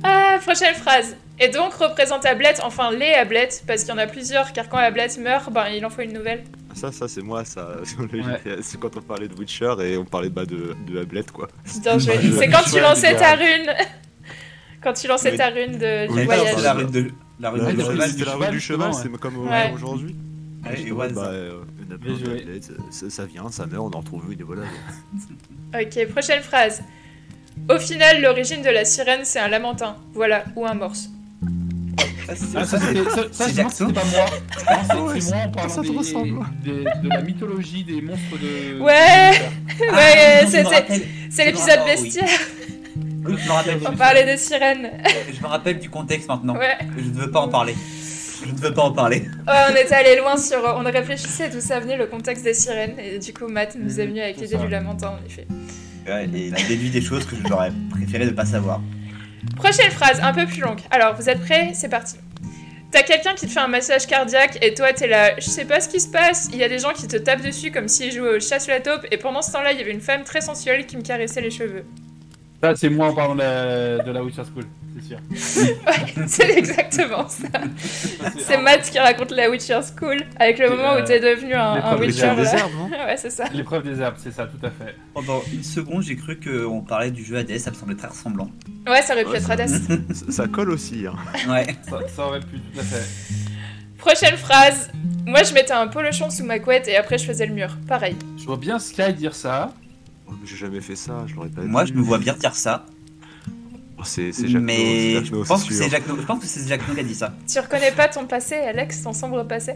ah, 0.03 0.37
prochaine 0.41 0.75
phrase. 0.75 1.15
Et 1.39 1.47
donc 1.49 1.73
représente 1.73 2.25
Ablette, 2.25 2.61
enfin 2.63 2.91
les 2.91 3.13
Ablettes, 3.13 3.63
parce 3.65 3.83
qu'il 3.83 3.89
y 3.89 3.93
en 3.93 3.97
a 3.97 4.05
plusieurs, 4.07 4.53
car 4.53 4.69
quand 4.69 4.77
Ablette 4.77 5.17
meurt, 5.17 5.51
ben 5.51 5.67
il 5.67 5.83
en 5.85 5.89
faut 5.89 6.01
une 6.01 6.13
nouvelle. 6.13 6.43
Ça, 6.75 6.91
ça 6.91 7.07
c'est 7.07 7.21
moi. 7.21 7.43
Ça, 7.43 7.77
Ouais. 8.11 8.57
c'est 8.61 8.79
quand 8.79 8.95
on 8.97 9.01
parlait 9.01 9.27
de 9.27 9.33
Witcher 9.35 9.73
et 9.81 9.97
on 9.97 10.05
parlait 10.05 10.29
bah, 10.29 10.45
de 10.45 10.75
de 10.87 10.99
Ablette 11.01 11.31
quoi. 11.31 11.47
C'est 11.65 11.81
quand 12.51 12.63
tu 12.71 12.79
lançais 12.79 13.15
ta 13.15 13.35
rune. 13.35 13.67
Quand 14.83 14.91
tu 14.91 15.07
lançais 15.07 15.37
ta 15.37 15.47
rune 15.47 15.77
de, 15.77 16.07
du 16.07 16.13
Oui, 16.13 16.25
voyage. 16.25 16.61
La 16.61 16.73
rue 16.73 16.83
de 16.83 17.09
la 17.39 17.51
rue 17.51 17.59
La 17.61 17.71
de 17.71 17.81
rue 17.83 17.95
du 18.11 18.19
cheval. 18.19 18.39
la 18.41 18.49
du 18.49 18.57
ouais. 18.57 18.93
c'est 19.01 19.17
comme 19.17 19.47
Ouais. 19.47 19.71
aujourd'hui. 19.73 20.13
Mode, 20.61 20.91
ouais, 20.91 21.13
bah, 21.13 21.23
ça. 21.23 21.29
euh, 21.29 21.61
une 21.89 22.61
ça, 22.91 23.09
ça 23.09 23.25
vient, 23.25 23.49
ça 23.49 23.65
meurt, 23.65 23.81
on 23.81 23.95
en 23.97 23.99
retrouve 24.01 24.29
une 24.33 24.41
et 24.41 24.43
voilà. 24.43 24.63
Ok, 25.73 26.07
prochaine 26.09 26.41
phrase. 26.43 26.83
Au 27.69 27.79
final, 27.79 28.21
l'origine 28.21 28.61
de 28.61 28.69
la 28.69 28.83
sirène, 28.83 29.21
c'est 29.23 29.39
un 29.39 29.47
lamentin. 29.47 29.95
Voilà, 30.13 30.43
ou 30.57 30.65
un 30.65 30.73
morse. 30.73 31.09
Ah, 32.27 32.31
Ah, 32.55 32.65
ça, 32.65 32.79
c'était- 32.79 33.09
ça, 33.09 33.23
ça, 33.31 33.69
C'est 33.69 33.93
pas 33.93 34.01
moi. 34.05 34.25
Non, 34.95 35.05
Ouais, 35.07 35.19
c'est 35.21 35.29
moi 35.31 35.43
en 35.45 35.49
parlant 35.49 35.83
de 36.63 37.09
la 37.09 37.21
mythologie 37.21 37.83
des 37.83 38.01
monstres 38.01 38.37
de. 38.41 38.79
Ouais. 38.79 39.31
Ouais. 39.91 40.47
C'est 41.29 41.45
l'épisode 41.45 41.79
bestiaire. 41.85 42.29
Oui, 43.25 43.35
je 43.41 43.47
me 43.47 43.51
rappelle. 43.51 43.79
On 43.87 43.95
parlait 43.95 44.25
des 44.25 44.37
sirènes. 44.37 44.91
Je 45.33 45.41
me 45.41 45.47
rappelle 45.47 45.79
du 45.79 45.89
contexte 45.89 46.27
maintenant. 46.27 46.55
Ouais. 46.55 46.77
Je 46.97 47.03
ne 47.03 47.13
veux 47.13 47.31
pas 47.31 47.39
en 47.41 47.47
parler. 47.49 47.75
Je 48.45 48.51
ne 48.51 48.57
veux 48.57 48.73
pas 48.73 48.81
en 48.83 48.91
parler. 48.91 49.19
Ouais, 49.47 49.53
on 49.71 49.75
était 49.75 49.95
allé 49.95 50.17
loin 50.17 50.35
sur. 50.37 50.57
On 50.77 50.83
réfléchissait 50.83 51.49
d'où 51.49 51.61
ça 51.61 51.79
venait 51.79 51.95
le 51.97 52.07
contexte 52.07 52.43
des 52.43 52.53
sirènes. 52.53 52.95
Et 52.99 53.19
du 53.19 53.33
coup, 53.33 53.47
Matt 53.47 53.75
nous 53.79 53.99
est 53.99 54.05
venu 54.05 54.19
avec 54.19 54.37
l'idée 54.41 54.57
du 54.57 54.67
lamentin, 54.67 55.09
en 55.21 55.25
effet. 55.25 55.47
Ouais, 56.05 56.25
et 56.25 56.47
il 56.47 56.53
a 56.55 56.61
déduit 56.67 56.89
des 56.89 56.99
choses 57.01 57.25
que 57.25 57.35
j'aurais 57.47 57.71
préféré 57.91 58.25
ne 58.25 58.31
pas 58.31 58.45
savoir. 58.45 58.81
Prochaine 59.55 59.91
phrase, 59.91 60.19
un 60.21 60.33
peu 60.33 60.45
plus 60.45 60.61
longue. 60.61 60.79
Alors, 60.91 61.15
vous 61.15 61.29
êtes 61.29 61.41
prêts? 61.41 61.71
C'est 61.73 61.89
parti. 61.89 62.15
T'as 62.93 63.01
quelqu'un 63.01 63.33
qui 63.33 63.47
te 63.47 63.51
fait 63.51 63.59
un 63.59 63.67
massage 63.67 64.05
cardiaque 64.05 64.63
et 64.63 64.75
toi 64.75 64.93
t'es 64.93 65.07
là, 65.07 65.33
je 65.39 65.49
sais 65.49 65.65
pas 65.65 65.81
ce 65.81 65.89
qui 65.89 65.99
se 65.99 66.07
passe, 66.07 66.49
il 66.53 66.59
y 66.59 66.63
a 66.63 66.69
des 66.69 66.77
gens 66.77 66.93
qui 66.93 67.07
te 67.07 67.17
tapent 67.17 67.41
dessus 67.41 67.71
comme 67.71 67.87
s'ils 67.87 68.11
jouaient 68.11 68.35
au 68.35 68.39
chasse 68.39 68.67
la 68.67 68.81
taupe 68.81 69.07
et 69.09 69.17
pendant 69.17 69.41
ce 69.41 69.51
temps-là 69.51 69.71
il 69.71 69.79
y 69.79 69.81
avait 69.81 69.91
une 69.91 69.99
femme 69.99 70.23
très 70.23 70.41
sensuelle 70.41 70.85
qui 70.85 70.95
me 70.95 71.01
caressait 71.01 71.41
les 71.41 71.49
cheveux. 71.49 71.85
Ça, 72.63 72.73
c'est 72.77 72.89
moi 72.89 73.07
en 73.09 73.13
parlant 73.13 73.35
de 73.35 73.39
la, 73.41 73.97
de 74.03 74.09
la 74.11 74.23
Witcher 74.23 74.43
School, 74.53 74.63
c'est 74.95 75.05
sûr. 75.05 75.17
C'est 76.27 76.49
exactement 76.57 77.27
ça. 77.27 77.47
C'est 78.39 78.57
Matt 78.57 78.89
qui 78.89 78.97
raconte 78.99 79.31
la 79.31 79.49
Witcher 79.49 79.81
School 79.97 80.21
avec 80.39 80.59
le 80.59 80.69
moment 80.69 80.95
où 80.97 81.03
t'es 81.03 81.19
devenu 81.19 81.55
un, 81.55 81.73
un 81.73 81.75
l'épreuve 81.75 81.99
des 81.99 82.05
Witcher. 82.07 82.25
herbes, 82.25 82.39
des 82.39 82.47
herbes, 82.47 82.71
non 82.79 82.89
ouais, 82.89 83.17
c'est 83.17 83.29
ça. 83.31 83.45
L'épreuve 83.53 83.83
des 83.83 83.99
herbes, 83.99 84.15
c'est 84.17 84.31
ça, 84.31 84.45
tout 84.45 84.65
à 84.65 84.69
fait. 84.69 84.95
Pendant 85.13 85.41
une 85.51 85.61
seconde, 85.63 86.03
j'ai 86.03 86.15
cru 86.15 86.39
qu'on 86.39 86.79
parlait 86.79 87.11
du 87.11 87.25
jeu 87.25 87.35
Hades, 87.37 87.57
ça 87.59 87.69
me 87.69 87.75
semblait 87.75 87.95
très 87.95 88.07
ressemblant. 88.07 88.49
Ouais, 88.87 89.01
ça 89.01 89.11
aurait 89.13 89.25
pu 89.25 89.31
Ouais, 89.31 89.37
être 89.39 89.47
ça- 89.47 89.53
Hades. 89.53 89.67
Ça, 90.13 90.25
ça 90.31 90.47
colle 90.47 90.69
aussi. 90.69 91.05
Hein. 91.05 91.15
Ouais. 91.51 91.67
Ça, 91.89 91.99
ça 92.15 92.25
aurait 92.27 92.39
pu, 92.39 92.59
tout 92.59 92.79
à 92.79 92.83
fait. 92.83 93.03
Prochaine 93.97 94.37
phrase. 94.37 94.89
Moi 95.25 95.43
je 95.43 95.53
mettais 95.53 95.71
un 95.73 95.87
polochon 95.87 96.29
sous 96.29 96.45
ma 96.45 96.59
couette 96.59 96.87
et 96.87 96.95
après 96.95 97.17
je 97.17 97.25
faisais 97.25 97.45
le 97.45 97.53
mur. 97.53 97.77
Pareil. 97.89 98.15
Je 98.37 98.45
vois 98.45 98.57
bien 98.57 98.79
Sky 98.79 99.13
dire 99.13 99.35
ça. 99.35 99.73
Mais 100.41 100.47
J'ai 100.47 100.55
jamais 100.57 100.81
fait 100.81 100.95
ça, 100.95 101.25
je 101.27 101.35
l'aurais 101.35 101.49
pas 101.49 101.61
Moi, 101.61 101.83
dit. 101.83 101.91
je 101.93 101.97
me 101.97 102.01
vois 102.03 102.17
bien 102.17 102.33
dire 102.33 102.55
ça. 102.55 102.85
Oh, 103.97 104.01
c'est 104.03 104.31
Jacques 104.33 104.61
mais 104.61 105.13
No, 105.15 105.23
je 105.25 105.31
No, 105.31 105.43
pense 105.45 105.63
que 105.63 105.73
c'est 105.73 105.89
Jacques 105.89 106.07
No- 106.07 106.17
Je 106.19 106.25
pense 106.25 106.39
que 106.39 106.45
c'est 106.47 106.67
Jacques 106.67 106.87
No 106.87 106.93
qui 106.93 106.99
a 106.99 107.03
dit 107.03 107.15
ça. 107.15 107.33
Tu 107.51 107.59
reconnais 107.59 107.91
pas 107.91 108.07
ton 108.09 108.25
passé, 108.25 108.55
Alex, 108.55 109.01
ton 109.03 109.13
sombre 109.13 109.43
passé 109.43 109.73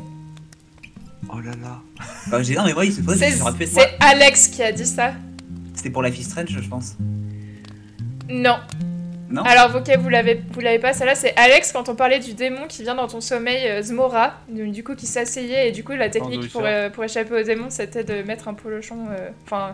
Oh 1.29 1.39
là 1.39 1.51
là. 1.61 1.81
Bah, 2.27 2.41
j'ai 2.43 2.55
non, 2.55 2.63
mais 2.65 2.73
moi, 2.73 2.85
il 2.85 2.93
se 2.93 3.01
pose. 3.01 3.17
C'est 3.17 3.97
Alex 3.99 4.47
qui 4.47 4.63
a 4.63 4.71
dit 4.71 4.85
ça. 4.85 5.13
C'était 5.73 5.89
pour 5.89 6.01
Life 6.03 6.17
is 6.19 6.23
Strange, 6.23 6.49
je 6.49 6.67
pense. 6.69 6.95
Non. 8.29 8.57
Non 9.29 9.43
Alors, 9.43 9.75
ok, 9.75 9.89
vous 9.99 10.07
l'avez, 10.09 10.41
vous 10.51 10.59
l'avez 10.61 10.79
pas, 10.79 10.93
celle-là, 10.93 11.13
c'est 11.15 11.35
Alex 11.35 11.73
quand 11.73 11.89
on 11.89 11.95
parlait 11.95 12.19
du 12.19 12.33
démon 12.33 12.65
qui 12.69 12.83
vient 12.83 12.95
dans 12.95 13.07
ton 13.07 13.19
sommeil, 13.19 13.67
euh, 13.67 13.81
Zmora, 13.81 14.35
du 14.49 14.69
du 14.69 14.83
coup 14.85 14.95
qui 14.95 15.05
s'asseyait, 15.05 15.67
et 15.67 15.71
du 15.73 15.83
coup 15.83 15.91
la 15.91 16.09
technique 16.09 16.49
pour, 16.49 16.61
euh, 16.63 16.89
pour 16.89 17.03
échapper 17.03 17.41
au 17.41 17.43
démon, 17.43 17.65
c'était 17.69 18.05
de 18.05 18.23
mettre 18.23 18.47
un 18.47 18.53
polochon, 18.53 19.07
euh, 19.11 19.29
enfin, 19.45 19.73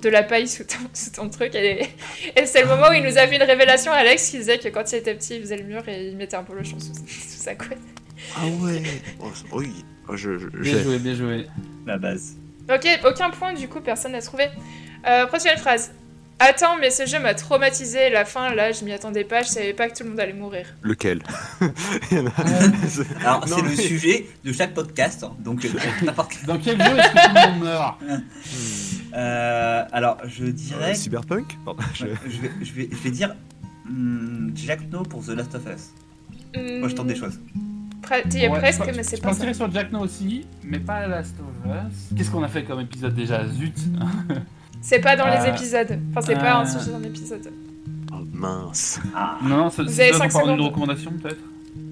de 0.00 0.08
la 0.08 0.22
paille 0.22 0.48
sous 0.48 0.64
ton, 0.64 0.78
sous 0.92 1.10
ton 1.10 1.28
truc, 1.28 1.54
et, 1.54 1.88
et 2.36 2.46
c'est 2.46 2.62
le 2.62 2.68
moment 2.68 2.88
où 2.90 2.92
il 2.92 3.02
nous 3.02 3.18
a 3.18 3.26
fait 3.26 3.36
une 3.36 3.42
révélation, 3.42 3.92
Alex, 3.92 4.30
qui 4.30 4.38
disait 4.38 4.58
que 4.58 4.68
quand 4.68 4.90
il 4.92 4.96
était 4.96 5.14
petit, 5.14 5.36
il 5.36 5.42
faisait 5.42 5.56
le 5.56 5.64
mur 5.64 5.88
et 5.88 6.08
il 6.08 6.16
mettait 6.16 6.36
un 6.36 6.42
polochon 6.42 6.78
sous, 6.80 6.94
sous 6.94 7.42
sa 7.42 7.54
couette. 7.54 7.78
Ah 8.36 8.46
ouais. 8.46 8.82
Oh, 9.20 9.30
oui. 9.52 9.84
Oh, 10.08 10.16
je, 10.16 10.38
je, 10.38 10.46
Bien 10.48 10.82
joué, 10.82 10.98
bien 10.98 11.14
joué. 11.14 11.46
La 11.86 11.98
base. 11.98 12.36
Ok, 12.70 12.86
aucun 13.04 13.30
point, 13.30 13.52
du 13.52 13.68
coup, 13.68 13.80
personne 13.80 14.12
n'a 14.12 14.22
trouvé. 14.22 14.48
Euh, 15.06 15.26
prochaine 15.26 15.56
phrase. 15.58 15.92
Attends, 16.40 16.76
mais 16.80 16.90
ce 16.90 17.04
jeu 17.04 17.18
m'a 17.18 17.34
traumatisé, 17.34 18.10
la 18.10 18.24
fin, 18.24 18.54
là, 18.54 18.70
je 18.70 18.84
m'y 18.84 18.92
attendais 18.92 19.24
pas, 19.24 19.42
je 19.42 19.48
savais 19.48 19.72
pas 19.72 19.88
que 19.88 19.96
tout 19.98 20.04
le 20.04 20.10
monde 20.10 20.20
allait 20.20 20.32
mourir. 20.32 20.66
Lequel? 20.82 21.20
Il 22.12 22.18
y 22.18 22.20
en 22.20 22.26
a- 22.28 22.32
c'est- 22.88 23.16
Alors, 23.24 23.44
c'est 23.48 23.60
le 23.62 23.74
sujet 23.74 24.26
de 24.44 24.52
chaque 24.52 24.72
podcast, 24.72 25.24
hein, 25.24 25.34
donc 25.40 25.64
euh, 25.64 25.68
n'importe 26.04 26.32
quel. 26.32 26.46
Dans 26.46 26.58
quel 26.58 26.80
jeu 26.80 26.96
est-ce 26.98 27.08
que 27.08 27.28
tout 27.28 27.34
le 27.34 27.50
monde 27.52 27.64
meurt? 27.64 27.98
Euh, 29.14 29.84
alors, 29.90 30.18
je 30.26 30.44
Euh, 30.44 30.52
dirais. 30.52 30.94
Cyberpunk? 30.94 31.56
Pardon, 31.64 31.82
je- 31.94 32.04
Ouais, 32.04 32.12
je, 32.28 32.40
vais, 32.42 32.50
je, 32.60 32.72
vais, 32.74 32.88
je 32.92 32.96
vais 32.98 33.10
dire 33.10 33.34
hmm, 33.88 34.50
Jack 34.54 34.80
No 34.92 35.02
pour 35.02 35.24
The 35.24 35.30
Last 35.30 35.54
of 35.54 35.62
Us. 35.64 35.94
Moi, 36.54 36.88
je 36.88 36.94
tente 36.94 37.06
des 37.06 37.16
choses. 37.16 37.40
T'y 38.28 38.44
es 38.44 38.48
Ouais, 38.48 38.58
presque, 38.58 38.82
je- 38.90 38.94
mais 38.94 39.02
c'est 39.02 39.16
je 39.16 39.22
pas 39.22 39.30
partirais 39.30 39.54
sur 39.54 39.72
Jack 39.72 39.90
No 39.92 40.00
aussi, 40.00 40.46
mais 40.62 40.78
pas 40.78 41.06
Last 41.06 41.34
of 41.40 41.72
Us. 41.72 42.16
Qu'est-ce 42.16 42.30
qu'on 42.30 42.42
a 42.42 42.48
fait 42.48 42.64
comme 42.64 42.80
épisode 42.80 43.14
déjà? 43.14 43.46
Zut 43.48 43.74
C'est 44.80 45.00
pas 45.00 45.16
dans 45.16 45.26
les 45.26 45.36
Euh, 45.48 45.52
épisodes. 45.54 45.98
Enfin, 46.10 46.20
c'est 46.24 46.34
pas 46.36 46.54
un 46.58 46.62
euh, 46.64 46.78
sujet 46.78 46.92
d'un 46.92 47.02
épisode. 47.02 47.50
Oh 48.12 48.16
mince. 48.32 49.00
Ah, 49.14 49.36
Non, 49.42 49.70
c'est 49.70 49.82
Vous 49.82 50.00
avez 50.00 50.10
là 50.10 50.18
qu'on 50.18 50.22
cinq 50.24 50.32
parle 50.32 50.44
d'une 50.48 50.56
secondes. 50.56 50.68
recommandation 50.70 51.12
peut-être? 51.20 51.40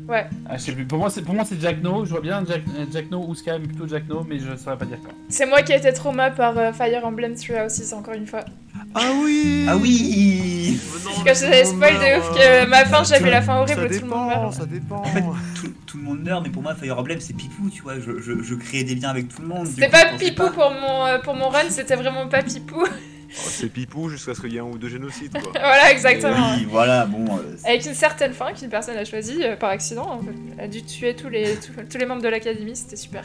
Ouais. 0.08 0.26
Ah, 0.48 0.56
je 0.56 0.62
sais 0.62 0.72
plus. 0.72 0.84
Pour 0.86 0.98
moi, 0.98 1.10
c'est 1.10 1.22
pour 1.22 1.34
moi 1.34 1.44
c'est 1.44 1.60
Jack 1.60 1.82
No. 1.82 2.04
Je 2.04 2.10
vois 2.10 2.20
bien 2.20 2.44
Jack, 2.46 2.62
euh, 2.78 2.84
Jack 2.92 3.10
No 3.10 3.24
ou 3.26 3.34
Sky, 3.34 3.50
mais 3.60 3.66
plutôt 3.66 3.88
Jack 3.88 4.08
No, 4.08 4.24
mais 4.28 4.38
je 4.38 4.56
saurais 4.56 4.78
pas 4.78 4.84
dire 4.84 4.98
quand. 5.04 5.10
C'est 5.28 5.46
moi 5.46 5.62
qui 5.62 5.72
ai 5.72 5.76
été 5.76 5.92
trauma 5.92 6.30
par 6.30 6.56
euh, 6.56 6.72
Fire 6.72 7.04
Emblem 7.04 7.34
Three 7.34 7.58
Houses, 7.60 7.92
encore 7.92 8.14
une 8.14 8.26
fois. 8.26 8.44
Ah 8.94 9.10
oui 9.22 9.66
ah 9.68 9.76
oui 9.76 10.78
Parce 11.24 11.24
que 11.24 11.34
je 11.34 11.46
vous 11.46 11.52
avais 11.52 11.64
spoil 11.64 11.94
de 11.94 12.18
ouf 12.18 12.30
que 12.34 12.66
ma 12.66 12.84
fin, 12.84 13.02
j'avais 13.04 13.30
la 13.30 13.42
fin 13.42 13.56
horrible 13.56 13.80
Ça 13.80 13.84
où 13.86 13.98
tout 13.98 14.04
le 14.04 14.10
monde 14.10 14.28
dépend, 14.28 14.40
meurt. 14.42 14.54
ça 14.54 14.66
dépend. 14.66 14.96
En 15.00 15.04
fait, 15.04 15.24
tout, 15.60 15.72
tout 15.86 15.96
le 15.98 16.02
monde 16.04 16.20
meurt, 16.22 16.42
mais 16.44 16.50
pour 16.50 16.62
moi, 16.62 16.74
Fire 16.74 16.98
Emblem, 16.98 17.18
c'est 17.20 17.34
Pipou, 17.34 17.68
tu 17.70 17.82
vois. 17.82 17.98
Je, 17.98 18.20
je, 18.20 18.42
je 18.42 18.54
crée 18.54 18.84
des 18.84 18.94
liens 18.94 19.10
avec 19.10 19.28
tout 19.28 19.42
le 19.42 19.48
monde. 19.48 19.66
C'était 19.66 19.88
pas 19.88 20.06
Pipou 20.18 20.50
pour 20.50 20.70
mon, 20.70 21.06
euh, 21.06 21.18
pour 21.18 21.34
mon 21.34 21.48
run, 21.48 21.68
c'était 21.70 21.96
vraiment 21.96 22.28
pas 22.28 22.42
Pipou. 22.42 22.84
Oh, 23.28 23.48
c'est 23.50 23.68
pipou 23.68 24.08
jusqu'à 24.08 24.34
ce 24.34 24.40
qu'il 24.40 24.52
y 24.52 24.56
ait 24.56 24.60
un 24.60 24.64
ou 24.64 24.78
deux 24.78 24.88
génocides, 24.88 25.32
quoi. 25.32 25.50
voilà, 25.52 25.90
exactement. 25.92 26.52
Oui, 26.56 26.66
voilà, 26.70 27.06
bon. 27.06 27.24
euh, 27.36 27.56
Avec 27.64 27.84
une 27.86 27.94
certaine 27.94 28.32
fin 28.32 28.52
qu'une 28.52 28.68
personne 28.68 28.96
a 28.96 29.04
choisie 29.04 29.42
euh, 29.42 29.56
par 29.56 29.70
accident. 29.70 30.08
en 30.10 30.20
fait. 30.20 30.30
Elle 30.58 30.64
a 30.64 30.68
dû 30.68 30.82
tuer 30.84 31.14
tous 31.14 31.28
les, 31.28 31.56
tous, 31.56 31.72
tous 31.90 31.98
les 31.98 32.06
membres 32.06 32.22
de 32.22 32.28
l'académie, 32.28 32.76
c'était 32.76 32.96
super. 32.96 33.24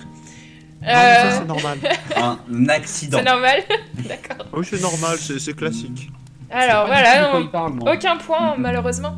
Euh, 0.84 0.88
ça, 0.88 1.32
c'est 1.40 1.46
normal. 1.46 1.78
un 2.16 2.70
accident. 2.70 3.20
c'est 3.20 3.24
normal 3.24 3.62
D'accord. 4.10 4.48
Oui, 4.54 4.66
c'est 4.70 4.82
normal, 4.82 5.18
c'est 5.20 5.56
classique. 5.56 6.10
Alors 6.50 6.88
voilà, 6.88 7.32
on- 7.36 7.48
parle, 7.48 7.80
aucun 7.88 8.18
point 8.18 8.56
malheureusement. 8.58 9.16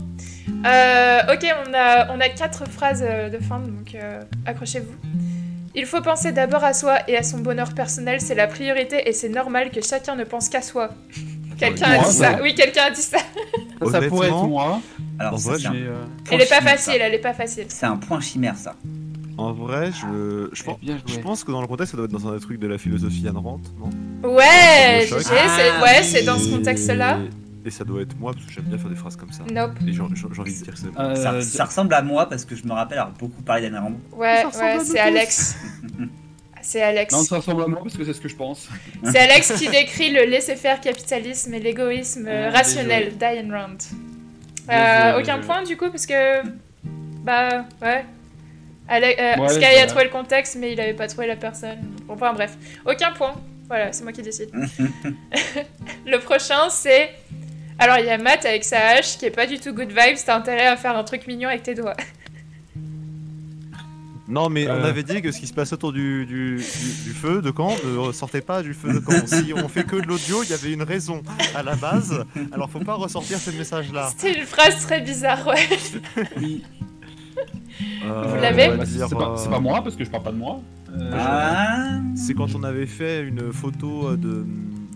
Euh, 0.66 1.20
ok, 1.34 1.46
on 1.68 1.74
a, 1.74 2.14
on 2.14 2.20
a 2.20 2.30
quatre 2.30 2.70
phrases 2.70 3.02
de 3.02 3.40
fin, 3.40 3.60
donc 3.60 3.96
euh, 3.96 4.22
accrochez-vous. 4.46 4.94
Il 5.76 5.86
faut 5.86 6.02
penser 6.02 6.32
d'abord 6.32 6.64
à 6.64 6.74
soi 6.74 7.00
et 7.08 7.18
à 7.18 7.24
son 7.24 7.40
bonheur 7.40 7.74
personnel, 7.74 8.22
c'est 8.22 8.36
la 8.36 8.48
priorité 8.48 9.08
et 9.10 9.14
c'est 9.14 9.30
normal 9.30 9.72
que 9.72 9.82
chacun 9.82 10.16
ne 10.16 10.24
pense 10.24 10.50
qu'à 10.50 10.62
soi. 10.62 10.90
Quelqu'un 11.58 11.92
a 11.92 11.98
dit 12.06 12.14
ça. 12.14 12.40
Oui, 12.42 12.54
quelqu'un 12.54 12.84
a 12.88 12.92
dit 12.92 13.02
ça. 13.02 13.18
Ça, 13.92 14.02
pourrait 14.02 14.28
être 14.28 14.44
moi. 14.44 14.80
Alors, 15.20 15.34
En 15.34 15.38
ça, 15.38 15.52
vrai, 15.52 15.66
un 15.66 15.74
euh, 15.76 16.04
Elle 16.32 16.42
est 16.42 16.50
pas 16.50 16.60
chimère, 16.60 16.74
facile, 16.74 16.94
ça. 16.94 17.00
elle 17.08 17.14
est 17.14 17.20
pas 17.20 17.34
facile. 17.34 17.66
C'est 17.70 17.86
un 17.86 17.98
point 17.98 18.20
chimère, 18.22 18.56
ça. 18.56 18.76
En 19.38 19.52
vrai, 19.52 19.92
je, 19.92 20.50
je, 20.54 20.64
pense, 20.64 20.78
je 21.40 21.46
que 21.46 21.52
dans 21.52 21.62
le 21.62 21.68
contexte, 21.68 21.92
ça 21.92 21.98
doit 21.98 22.06
être 22.06 22.12
dans 22.12 22.28
un 22.32 22.38
truc 22.38 22.60
de 22.60 22.68
la 22.68 22.78
philosophie 22.78 23.28
Anne 23.28 23.38
Rand, 23.38 23.60
non? 23.80 24.30
Ouais, 24.30 25.08
c'est 25.08 25.16
Ah, 25.32 25.82
ouais, 25.82 26.00
oui. 26.00 26.04
c'est 26.04 26.24
dans 26.24 26.38
ce 26.38 26.50
contexte-là. 26.50 27.18
Et, 27.66 27.72
ça 27.72 27.84
doit 27.84 28.02
être 28.02 28.18
moi, 28.20 28.34
parce 28.34 28.46
que 28.46 28.52
j'aime 28.52 28.66
bien 28.66 28.78
faire 28.78 28.90
des 28.90 28.96
phrases 28.96 29.16
comme 29.16 29.32
ça. 29.32 29.44
Nope. 29.52 29.72
Et 29.88 29.94
j'ai 29.94 30.02
envie 30.02 30.14
de 30.14 30.64
dire 30.64 30.74
que 30.74 30.80
c'est 30.80 30.92
moi. 30.92 31.02
Euh, 31.04 31.16
ça, 31.16 31.42
ça 31.42 31.66
ressemble 31.66 31.94
à 31.94 32.02
moi 32.02 32.28
parce 32.28 32.46
que 32.46 32.56
je 32.56 32.66
me 32.66 32.74
rappelle 32.74 33.00
avoir 33.00 33.16
beaucoup 33.16 33.42
parlé 33.42 33.70
d'Anne 33.70 33.78
Rand. 33.78 33.94
Ouais, 34.12 34.44
ouais, 34.46 34.80
c'est. 34.84 35.00
Alex. 35.00 35.58
C'est 36.64 36.82
Alex. 36.82 37.14
Non, 37.14 37.24
ça 37.24 37.36
ressemble 37.36 37.64
à 37.64 37.68
moi 37.68 37.82
parce 37.84 37.98
que 37.98 38.06
c'est 38.06 38.14
ce 38.14 38.22
que 38.22 38.30
je 38.30 38.36
pense. 38.38 38.70
C'est 39.04 39.20
Alex 39.20 39.54
qui 39.60 39.68
décrit 39.68 40.12
le 40.12 40.24
laisser-faire 40.24 40.80
capitalisme 40.80 41.54
et 41.54 41.60
l'égoïsme 41.60 42.26
euh, 42.26 42.50
rationnel 42.50 43.18
d'Ayn 43.18 43.52
Rand. 43.52 43.78
Euh, 44.72 45.20
aucun 45.20 45.40
point 45.40 45.64
du 45.64 45.76
coup, 45.76 45.90
parce 45.90 46.06
que. 46.06 46.42
Bah, 47.24 47.66
ouais. 47.82 48.06
Ale- 48.88 49.04
euh, 49.04 49.42
Ouais, 49.42 49.50
Sky 49.50 49.66
a 49.66 49.88
trouvé 49.88 50.06
le 50.06 50.10
contexte, 50.10 50.56
mais 50.60 50.74
il 50.74 50.80
avait 50.80 50.94
pas 50.94 51.08
trouvé 51.08 51.28
la 51.28 51.36
personne. 51.36 51.80
Bon, 52.08 52.14
enfin, 52.14 52.34
bref. 52.34 52.58
Aucun 52.86 53.12
point. 53.12 53.36
Voilà, 53.68 53.92
c'est 53.92 54.04
moi 54.04 54.12
qui 54.12 54.22
décide. 54.22 54.50
le 56.06 56.18
prochain, 56.20 56.70
c'est. 56.70 57.12
Alors, 57.80 57.98
il 58.00 58.06
y 58.06 58.10
a 58.10 58.18
Matt 58.18 58.46
avec 58.46 58.64
sa 58.64 58.78
hache 58.90 59.18
qui 59.18 59.26
est 59.26 59.32
pas 59.32 59.48
du 59.48 59.60
tout 59.60 59.74
good 59.74 59.90
vibes. 59.90 60.18
T'as 60.26 60.36
intérêt 60.38 60.68
à 60.68 60.78
faire 60.78 60.96
un 60.98 61.04
truc 61.04 61.28
mignon 61.28 61.50
avec 61.50 61.64
tes 61.64 61.76
doigts. 61.76 61.96
Non, 64.28 64.50
mais 64.50 64.68
on 64.70 64.72
Euh. 64.76 64.86
avait 64.86 65.04
dit 65.04 65.22
que 65.22 65.32
ce 65.32 65.40
qui 65.40 65.48
se 65.48 65.54
passait 65.54 65.74
autour 65.74 65.92
du, 65.92 66.26
du, 66.26 66.56
du- 66.56 67.04
du 67.04 67.10
feu 67.14 67.42
de 67.42 67.52
camp 67.52 67.76
ne 67.84 67.98
ressortait 67.98 68.42
pas 68.42 68.64
du 68.64 68.74
feu 68.74 68.94
de 68.94 69.00
camp. 69.00 69.12
si 69.28 69.54
on 69.54 69.68
fait 69.68 69.84
que 69.84 69.98
de 69.98 70.04
l'audio, 70.08 70.44
il 70.44 70.50
y 70.50 70.54
avait 70.54 70.72
une 70.72 70.84
raison 70.84 71.22
à 71.54 71.62
la 71.62 71.76
base. 71.76 72.24
Alors 72.54 72.70
faut 72.70 72.80
pas 72.80 72.94
ressortir 72.94 73.38
ces 73.38 73.52
messages-là. 73.52 74.10
C'était 74.18 74.40
une 74.40 74.46
phrase 74.46 74.82
très 74.86 75.02
bizarre, 75.02 75.46
ouais. 75.48 75.68
Oui. 76.38 76.64
Vous 78.02 78.36
l'avez 78.42 78.70
bah, 78.70 78.86
c'est 78.86 79.00
c'est 79.08 79.16
pas, 79.16 79.36
c'est 79.38 79.50
pas 79.50 79.60
moi 79.60 79.84
parce 79.84 79.96
que 79.98 80.06
je 80.06 80.10
parle 80.10 80.24
pas 80.24 80.32
de 80.32 80.38
moi. 80.38 80.62
Euh, 80.96 81.12
Ah 81.14 82.00
C'est 82.16 82.34
quand 82.34 82.56
on 82.56 82.64
avait 82.64 82.86
fait 82.86 83.24
une 83.24 83.52
photo 83.52 84.16
de, 84.16 84.46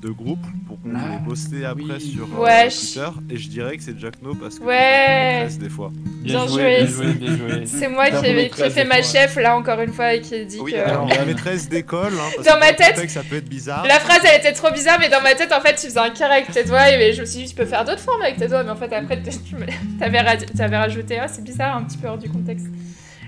de 0.02 0.10
groupe 0.10 0.46
pour 0.68 0.80
qu'on 0.82 0.94
Ah, 0.96 1.18
les 1.20 1.26
poster 1.28 1.66
après 1.66 1.84
oui. 1.84 2.02
sur 2.16 2.24
euh, 2.40 2.44
Wesh. 2.44 2.94
Twitter. 2.94 3.08
Et 3.30 3.38
je 3.38 3.50
dirais 3.50 3.78
que 3.78 3.84
c'est 3.84 3.98
Jack 4.00 4.22
No 4.22 4.34
parce 4.36 4.60
que 4.60 4.64
Ouais. 4.64 5.48
des 5.60 5.70
fois. 5.70 5.92
Bien, 6.24 6.46
Bien 6.46 6.48
joué, 6.48 6.86
joué. 6.88 7.14
bien 7.14 7.36
joué, 7.36 7.36
bien 7.36 7.38
joué. 7.38 7.66
C'est 7.66 7.88
moi 7.88 8.10
qui 8.10 8.26
ai, 8.26 8.46
ai 8.46 8.70
fait 8.70 8.86
ma 8.86 9.02
chef 9.02 9.36
là 9.38 9.56
encore 9.58 9.80
une 9.82 9.94
fois 9.94 10.14
et 10.14 10.22
qui 10.22 10.46
dit 10.46 10.60
Oui, 10.62 10.74
que. 10.74 10.78
alors 10.78 11.08
la 11.08 11.26
maîtresse 11.26 11.70
d'école. 11.70 12.14
Hein, 12.14 12.42
Dans 12.46 12.54
que 12.56 12.60
ma 12.60 12.74
tête, 12.74 12.96
contexte, 12.96 13.16
ça 13.18 13.24
peut 13.24 13.38
être 13.38 13.50
bizarre. 13.50 13.86
La 13.88 14.00
phrase 14.00 14.20
elle 14.26 14.40
était 14.40 14.54
trop 14.54 14.72
bizarre, 14.72 14.98
mais 15.00 15.10
dans 15.10 15.22
ma 15.22 15.34
tête 15.36 15.52
en 15.54 15.62
fait 15.62 15.76
tu 15.76 15.88
faisais 15.88 16.00
un 16.00 16.10
carré 16.10 16.36
avec 16.38 16.52
tes 16.52 16.64
doigts 16.64 16.90
et 16.92 17.14
je 17.14 17.22
me 17.22 17.26
suis 17.26 17.44
dit 17.44 17.50
tu 17.50 17.56
peux 17.56 17.66
faire 17.66 17.86
d'autres 17.86 18.00
formes 18.02 18.22
avec 18.22 18.38
tes 18.38 18.48
doigts, 18.48 18.64
mais 18.64 18.72
en 18.72 18.76
fait 18.76 18.92
après 18.94 19.22
tu 19.22 19.30
t'avais 20.00 20.78
rajouté 20.78 21.20
ah 21.20 21.28
c'est 21.28 21.44
bizarre 21.44 21.78
un 21.78 21.84
petit 21.84 21.98
peu 21.98 22.08
hors 22.08 22.18
du 22.18 22.30
contexte. 22.30 22.68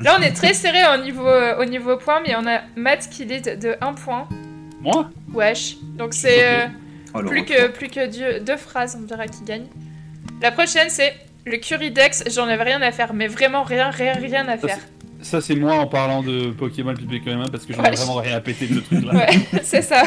Là 0.02 0.16
on 0.20 0.22
est 0.22 0.32
très 0.32 0.54
serré 0.54 0.80
au 0.98 1.04
niveau, 1.04 1.28
au 1.60 1.66
niveau 1.66 1.98
point, 1.98 2.22
mais 2.26 2.36
on 2.36 2.48
a 2.48 2.62
Matt 2.76 3.10
qui 3.10 3.26
lead 3.26 3.60
de 3.60 3.76
1 3.82 3.94
point. 3.94 4.28
Moi 4.82 5.10
Wesh. 5.34 5.78
Donc 5.98 6.14
c'est 6.14 6.46
euh, 6.46 6.68
Oh, 7.16 7.22
plus 7.24 7.44
que, 7.44 7.68
plus 7.70 7.88
que 7.88 8.08
deux, 8.08 8.40
deux 8.44 8.58
phrases, 8.58 8.96
on 9.02 9.06
verra 9.08 9.28
qui 9.28 9.44
gagne. 9.44 9.66
La 10.42 10.52
prochaine 10.52 10.90
c'est 10.90 11.14
le 11.46 11.58
Curidex, 11.58 12.24
j'en 12.32 12.48
avais 12.48 12.64
rien 12.64 12.82
à 12.84 12.92
faire, 12.92 13.14
mais 13.14 13.28
vraiment 13.28 13.64
rien, 13.64 13.90
rien, 13.90 14.14
rien 14.14 14.48
à 14.48 14.58
faire. 14.58 14.78
Ça, 15.22 15.42
c'est 15.42 15.56
moi 15.56 15.74
en 15.76 15.88
parlant 15.88 16.22
de 16.22 16.52
Pokémon 16.52 16.94
Public 16.94 17.26
Common 17.26 17.48
parce 17.52 17.66
que 17.66 17.74
j'en 17.74 17.82
Ouais. 17.82 17.92
ai 17.94 17.96
vraiment 17.96 18.16
rien 18.16 18.36
à 18.38 18.40
péter 18.42 18.68
de 18.68 18.76
ce 18.76 18.80
truc-là. 18.82 19.14
Ouais, 19.16 19.40
c'est 19.64 19.82
ça. 19.82 20.04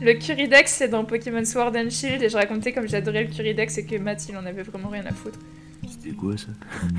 Le 0.00 0.12
Curidex, 0.14 0.72
c'est 0.74 0.88
dans 0.88 1.04
Pokémon 1.04 1.44
Sword 1.44 1.72
and 1.76 1.90
Shield, 1.90 2.22
et 2.22 2.28
je 2.28 2.36
racontais 2.36 2.72
comme 2.72 2.86
j'adorais 2.88 3.24
le 3.24 3.30
Curidex 3.34 3.78
et 3.78 3.84
que 3.86 3.96
Matt, 3.96 4.24
il 4.28 4.36
en 4.36 4.46
avait 4.46 4.62
vraiment 4.62 4.90
rien 4.90 5.04
à 5.06 5.12
foutre. 5.12 5.38
C'était 5.86 6.10
quoi 6.14 6.36
ça 6.36 6.48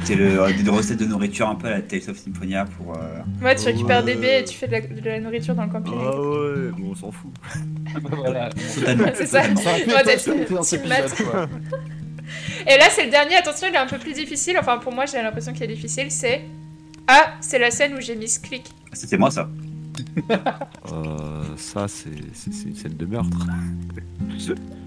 C'est 0.03 0.15
le, 0.15 0.39
euh, 0.41 0.51
des 0.63 0.69
recettes 0.69 0.99
de 0.99 1.05
nourriture 1.05 1.49
un 1.49 1.55
peu 1.55 1.67
à 1.67 1.71
la 1.71 1.81
Tales 1.81 2.09
of 2.09 2.17
Symphonia 2.17 2.65
pour. 2.65 2.95
euh, 2.95 3.19
Ouais, 3.41 3.55
tu 3.55 3.65
récupères 3.65 4.03
des 4.03 4.15
baies 4.15 4.41
et 4.41 4.43
tu 4.45 4.55
fais 4.57 4.67
de 4.67 4.71
la, 4.73 4.81
de 4.81 5.01
la 5.09 5.19
nourriture 5.19 5.53
dans 5.55 5.65
le 5.65 5.69
camping. 5.71 5.93
Ah 5.97 6.19
ouais, 6.19 6.71
bon, 6.77 6.91
on 6.91 6.95
s'en 6.95 7.11
fout. 7.11 7.31
voilà. 8.11 8.49
C'est 9.15 9.25
ça. 9.27 9.43
Et 12.67 12.77
là, 12.77 12.85
c'est 12.91 13.05
le 13.05 13.11
dernier, 13.11 13.35
attention, 13.37 13.67
il 13.69 13.73
est 13.73 13.77
un 13.77 13.87
peu 13.87 13.97
plus 13.97 14.13
difficile. 14.13 14.55
Enfin, 14.59 14.77
pour 14.77 14.93
moi, 14.93 15.05
j'ai 15.05 15.21
l'impression 15.21 15.51
qu'il 15.53 15.63
est 15.63 15.67
difficile. 15.73 16.11
C'est. 16.11 16.41
Ah, 17.07 17.33
c'est 17.41 17.57
la 17.57 17.71
scène 17.71 17.93
où 17.95 18.01
j'ai 18.01 18.15
mis 18.15 18.27
ce 18.27 18.39
clic. 18.39 18.69
C'était 18.93 19.17
moi 19.17 19.31
ça. 19.31 19.49
Euh, 20.91 21.43
ça, 21.57 21.87
c'est 21.87 22.09
une 22.09 22.75
scène 22.75 22.95
de 22.97 23.05
meurtre. 23.05 23.37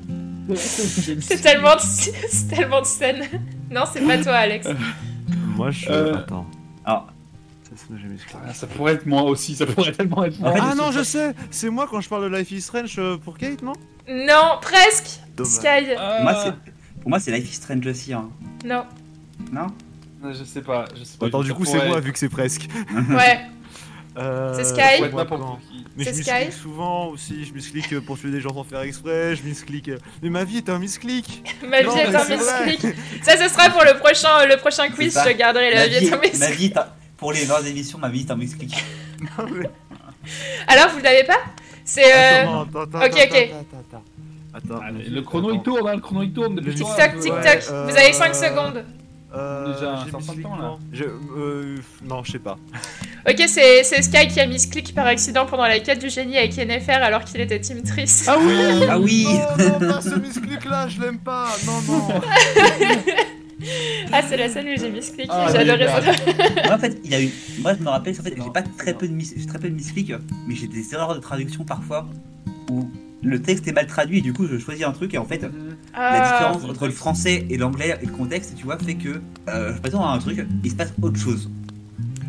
C'est 0.55 1.41
tellement, 1.41 1.77
de... 1.77 1.81
c'est 1.81 2.49
tellement 2.49 2.81
de 2.81 2.87
scènes. 2.87 3.25
Non, 3.71 3.85
c'est 3.91 4.01
pas 4.01 4.19
toi, 4.19 4.35
Alex. 4.35 4.67
Moi, 5.57 5.71
je. 5.71 5.89
Euh. 5.89 6.17
Attends. 6.17 6.47
Alors, 6.85 7.13
ce 7.75 7.95
Ah, 8.47 8.53
ça 8.53 8.67
pourrait 8.67 8.95
être 8.95 9.07
moi 9.07 9.23
aussi, 9.23 9.55
ça 9.55 9.65
pourrait 9.67 9.93
tellement 9.93 10.25
être 10.25 10.39
moi. 10.41 10.53
Ah 10.61 10.75
non, 10.75 10.93
je 10.93 11.03
sais 11.03 11.35
C'est 11.51 11.71
moi 11.71 11.87
quand 11.91 12.01
je 12.01 12.09
parle 12.09 12.31
de 12.31 12.37
Life 12.37 12.51
is 12.51 12.61
Strange 12.61 12.97
euh, 12.99 13.17
pour 13.17 13.39
Kate, 13.39 13.63
non? 13.63 13.73
Non, 14.09 14.59
presque. 14.61 15.21
Dommage. 15.37 15.53
Sky. 15.53 15.95
Ah, 15.97 16.19
moi, 16.23 16.35
c'est- 16.45 16.73
pour 17.01 17.09
moi, 17.09 17.19
c'est 17.21 17.31
Life 17.31 17.51
is 17.51 17.55
Strange 17.55 17.87
aussi. 17.87 18.13
Hein. 18.13 18.29
Non. 18.65 18.85
Non? 19.53 19.69
Je 20.33 20.45
sais 20.45 20.61
pas, 20.63 20.85
je 20.97 21.03
sais 21.05 21.19
pas. 21.19 21.27
Attends, 21.27 21.43
du 21.43 21.55
coup, 21.55 21.65
c'est 21.65 21.87
moi 21.89 21.99
vu 22.01 22.13
que 22.13 22.19
c'est 22.19 22.29
presque. 22.29 22.69
Ouais. 23.11 23.41
Euh, 24.19 24.55
C'est 24.57 24.65
Sky. 24.65 25.01
Mais 25.97 26.05
je 26.05 26.11
C'est 26.11 26.17
misclick 26.17 26.25
Sky 26.53 26.53
souvent 26.53 27.07
aussi, 27.07 27.45
je 27.45 27.53
misclick 27.55 28.01
pour 28.01 28.19
tuer 28.19 28.31
des 28.31 28.41
gens 28.41 28.53
sans 28.55 28.65
faire 28.65 28.81
exprès, 28.83 29.37
je 29.37 29.43
misclick. 29.43 29.89
euh, 29.89 29.99
Mais 30.23 30.29
ma 30.31 30.45
vie 30.45 30.59
est 30.59 30.69
un 30.69 30.79
misclick 30.79 31.43
Ma 31.67 31.83
Non, 31.83 31.95
vie 31.95 32.01
est 32.01 32.15
un 32.15 32.25
misclick. 32.25 32.95
Ça, 33.23 33.37
ce 33.37 33.49
sera 33.53 33.71
pour 33.71 33.83
le 33.85 33.99
prochain, 33.99 34.45
le 34.47 34.57
prochain 34.59 34.89
quiz. 34.91 35.19
Je 35.27 35.33
garderai 35.33 35.71
la 35.71 35.81
Ma 35.81 35.87
vie 35.87 35.99
vie, 35.99 36.07
est 36.07 36.13
un 36.13 36.17
ma 36.17 36.23
misclick. 36.23 36.55
vie 36.59 36.65
est 36.67 36.77
un- 36.77 36.87
Pour 37.17 37.33
les 37.33 37.45
20 37.45 37.63
émissions, 37.65 37.99
ma 37.99 38.09
vie 38.09 38.21
est 38.21 38.31
un 38.31 38.37
misclick. 38.37 38.75
Mais- 39.51 39.71
Alors, 40.69 40.91
vous 40.91 41.01
l'avez 41.03 41.25
pas? 41.25 41.39
C'est. 41.85 42.05
Euh... 42.05 42.43
Attends, 42.43 42.63
attends, 42.63 42.81
attends, 42.83 42.99
ok, 42.99 43.19
attends, 43.19 43.37
ok. 43.37 43.55
attends, 43.61 44.03
attends. 44.55 44.83
Le 45.11 45.21
chrono 45.23 45.53
il 45.53 45.63
tourne, 45.63 45.89
hein, 45.89 45.95
le 45.97 46.01
chrono 46.01 46.23
il 46.23 46.33
tourne 46.33 46.61
Tic-tac, 46.63 47.19
tic-tac. 47.19 47.61
Ouais, 47.71 47.85
Vous 47.91 47.97
avez 47.97 48.11
euh, 48.11 48.13
5 48.13 48.35
secondes. 48.35 48.85
Euh, 49.35 49.73
Déjà, 49.73 50.05
j'ai 50.05 50.37
mis 50.37 50.43
temps, 50.43 50.57
là. 50.57 50.63
non 50.63 50.79
Je, 50.93 51.05
euh, 51.05 51.77
non, 52.05 52.23
je 52.25 52.33
sais 52.33 52.39
pas. 52.39 52.59
Ok, 53.25 53.41
c'est 53.47 53.85
c'est 53.85 54.03
Sky 54.03 54.27
qui 54.27 54.41
a 54.41 54.47
mis 54.49 54.59
ce 54.59 54.67
clic 54.67 54.93
par 54.97 55.07
accident 55.07 55.47
pendant 55.47 55.63
la 55.63 55.79
quête 55.79 56.01
du 56.01 56.11
génie 56.11 56.37
avec 56.37 56.57
Yennefer 56.57 56.91
alors 56.95 57.23
qu'il 57.25 57.41
était 57.41 57.61
Team 57.61 57.81
Triss. 57.85 58.25
Ah 58.27 58.37
oui 58.37 58.53
Ah 58.91 58.99
oui 58.99 59.27
Non, 59.59 59.79
non, 59.79 59.93
pas 59.93 60.01
ce 60.01 60.17
misclick 60.17 60.65
là, 60.65 60.89
je 60.89 61.01
l'aime 61.01 61.19
pas 61.21 61.47
Non, 61.65 61.81
non 61.83 62.09
Ah, 64.13 64.23
c'est 64.29 64.37
la 64.37 64.49
scène 64.49 64.67
où 64.67 64.77
j'ai 64.77 64.91
mis 64.91 65.03
ce 65.03 65.13
clic. 65.13 65.29
Ah, 65.31 65.47
génial. 65.57 65.89
ça. 65.89 66.01
Moi, 66.67 66.75
en 66.75 66.79
fait, 66.79 66.99
il 67.05 67.11
y 67.13 67.15
a 67.15 67.23
eu. 67.23 67.31
Moi, 67.61 67.75
je 67.79 67.83
me 67.85 67.89
rappelle, 67.91 68.15
en 68.19 68.23
fait, 68.25 68.37
Non, 68.37 68.45
j'ai 68.47 68.51
pas 68.51 68.63
très 68.63 68.93
non. 68.93 68.99
peu 68.99 69.07
de 69.09 69.13
mis... 69.13 69.33
j'ai 69.37 69.47
très 69.47 69.59
peu 69.61 69.69
de 69.71 69.75
misclics, 69.75 70.13
mais 70.49 70.57
j'ai 70.57 70.67
des 70.67 70.93
erreurs 70.93 71.15
de 71.15 71.21
traduction 71.21 71.65
parfois 71.65 72.09
où 72.71 72.91
le 73.23 73.41
texte 73.41 73.69
est 73.69 73.73
mal 73.73 73.87
traduit 73.87 74.19
et 74.19 74.21
du 74.21 74.33
coup, 74.33 74.47
je 74.47 74.59
choisis 74.59 74.85
un 74.85 74.93
truc 74.93 75.15
et 75.15 75.19
en 75.19 75.25
fait, 75.25 75.43
la 75.43 75.49
Ah, 75.95 76.33
différence 76.33 76.65
entre 76.71 76.87
le 76.87 76.93
français 76.93 77.47
et 77.51 77.57
l'anglais 77.57 77.97
et 78.03 78.07
le 78.07 78.13
contexte, 78.13 78.55
tu 78.57 78.65
vois, 78.65 78.79
fait 78.79 78.95
que 78.95 79.21
euh, 79.49 79.75
je 79.75 79.81
prétends 79.81 80.05
à 80.05 80.13
un 80.13 80.19
truc, 80.19 80.45
il 80.65 80.71
se 80.71 80.75
passe 80.77 80.93
autre 81.01 81.19
chose. 81.19 81.49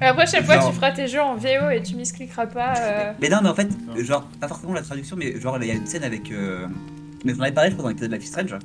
la 0.01 0.13
prochaine 0.13 0.43
fois, 0.43 0.55
Genre- 0.55 0.69
tu 0.69 0.75
feras 0.75 0.91
tes 0.91 1.07
jeux 1.07 1.21
en 1.21 1.35
VO 1.35 1.69
et 1.71 1.81
tu 1.81 1.95
misclickeras 1.95 2.45
pas. 2.47 2.73
euh, 2.77 3.13
Mais 3.21 3.29
non, 3.29 3.37
mais 3.41 3.49
en 3.49 3.55
fait, 3.55 3.69
genre, 3.99 4.27
pas 4.39 4.47
forcément 4.47 4.73
la 4.73 4.81
traduction, 4.81 5.15
mais 5.17 5.39
genre, 5.39 5.57
il 5.61 5.67
y 5.67 5.71
a 5.71 5.75
une 5.75 5.85
scène 5.87 6.03
avec. 6.03 6.31
Euh... 6.31 6.67
Mais 7.25 7.33
j'en 7.33 7.41
avais 7.41 7.53
parlé, 7.53 7.69
je 7.69 7.75
crois, 7.75 7.83
dans 7.85 7.89
l'épisode 7.89 8.11
de 8.11 8.15
Life 8.17 8.25
is 8.25 8.27
Strange, 8.27 8.55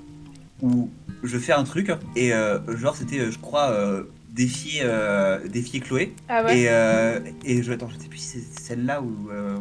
où 0.62 0.90
je 1.22 1.38
fais 1.38 1.52
un 1.52 1.62
truc 1.64 1.90
et 2.16 2.32
euh, 2.32 2.58
genre, 2.76 2.96
c'était, 2.96 3.20
euh, 3.20 3.30
je 3.30 3.38
crois, 3.38 3.70
euh, 3.70 4.02
défier, 4.32 4.80
euh, 4.82 5.38
défier 5.48 5.78
Chloé. 5.80 6.12
Ah 6.28 6.42
ouais 6.44 6.58
Et, 6.60 6.66
euh, 6.68 7.20
et 7.44 7.62
je, 7.62 7.72
attends, 7.72 7.88
je 7.88 8.02
sais 8.02 8.08
plus 8.08 8.18
si 8.18 8.38
c'est 8.40 8.60
celle-là 8.60 9.00
où, 9.00 9.30
euh, 9.30 9.58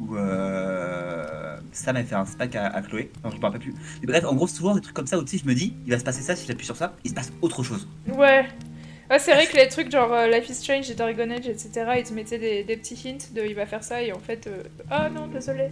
où 0.00 0.16
euh, 0.16 1.56
Sam 1.72 1.96
a 1.96 2.02
fait 2.04 2.14
un 2.14 2.24
spack 2.26 2.56
à, 2.56 2.66
à 2.68 2.82
Chloé. 2.82 3.10
Non, 3.24 3.30
je 3.30 3.36
me 3.36 3.42
rappelle 3.42 3.60
plus. 3.60 3.74
Mais 4.00 4.06
bref, 4.06 4.24
en 4.24 4.34
gros, 4.34 4.46
souvent 4.46 4.74
des 4.74 4.80
trucs 4.80 4.94
comme 4.94 5.06
ça 5.06 5.18
où 5.18 5.24
je 5.26 5.46
me 5.48 5.54
dis, 5.54 5.74
il 5.86 5.92
va 5.92 5.98
se 5.98 6.04
passer 6.04 6.22
ça 6.22 6.34
si 6.36 6.46
j'appuie 6.46 6.66
sur 6.66 6.76
ça, 6.76 6.94
il 7.04 7.10
se 7.10 7.14
passe 7.14 7.32
autre 7.42 7.62
chose. 7.62 7.86
Ouais. 8.08 8.46
C'est 9.18 9.34
vrai 9.34 9.46
que 9.46 9.56
les 9.56 9.66
trucs 9.66 9.90
genre 9.90 10.12
euh, 10.12 10.28
Life 10.28 10.48
is 10.50 10.54
Strange 10.54 10.88
et 10.88 10.94
Dragon 10.94 11.28
Age, 11.32 11.48
etc., 11.48 11.70
ils 11.98 12.04
te 12.04 12.12
mettaient 12.14 12.38
des, 12.38 12.62
des 12.62 12.76
petits 12.76 12.94
hints 13.08 13.34
de 13.34 13.44
il 13.44 13.56
va 13.56 13.66
faire 13.66 13.82
ça 13.82 14.00
et 14.02 14.12
en 14.12 14.20
fait. 14.20 14.46
euh, 14.46 14.62
Ah 14.88 15.08
non, 15.10 15.26
désolé. 15.26 15.64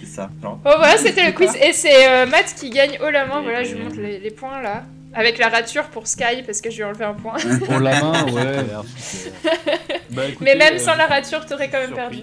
C'est 0.00 0.06
ça. 0.06 0.28
Genre, 0.42 0.56
Bon, 0.56 0.70
voilà, 0.76 0.96
c'était 0.96 1.24
le 1.24 1.32
quiz 1.32 1.54
et 1.54 1.72
c'est 1.72 2.08
euh, 2.08 2.26
Matt 2.26 2.52
qui 2.58 2.70
gagne 2.70 2.98
haut 3.00 3.10
la 3.10 3.26
main. 3.26 3.42
Voilà, 3.42 3.62
je 3.62 3.76
vous 3.76 3.84
montre 3.84 4.00
les, 4.00 4.18
les 4.18 4.30
points 4.32 4.60
là. 4.60 4.82
Avec 5.14 5.38
la 5.38 5.50
rature 5.50 5.84
pour 5.84 6.08
Sky 6.08 6.42
parce 6.44 6.60
que 6.62 6.70
je 6.70 6.76
lui 6.76 6.82
ai 6.82 6.84
enlevé 6.86 7.04
un 7.04 7.12
point. 7.14 7.36
Pour 7.66 7.78
la 7.78 8.00
main, 8.02 8.24
ouais. 8.32 8.64
Super. 8.96 9.42
Bah, 10.10 10.26
écoutez, 10.26 10.44
Mais 10.44 10.56
même 10.56 10.74
euh, 10.74 10.78
sans 10.78 10.94
la 10.96 11.06
rature, 11.06 11.46
t'aurais 11.46 11.68
quand 11.70 11.78
même 11.78 11.94
surpris. 11.94 12.16
perdu. 12.16 12.22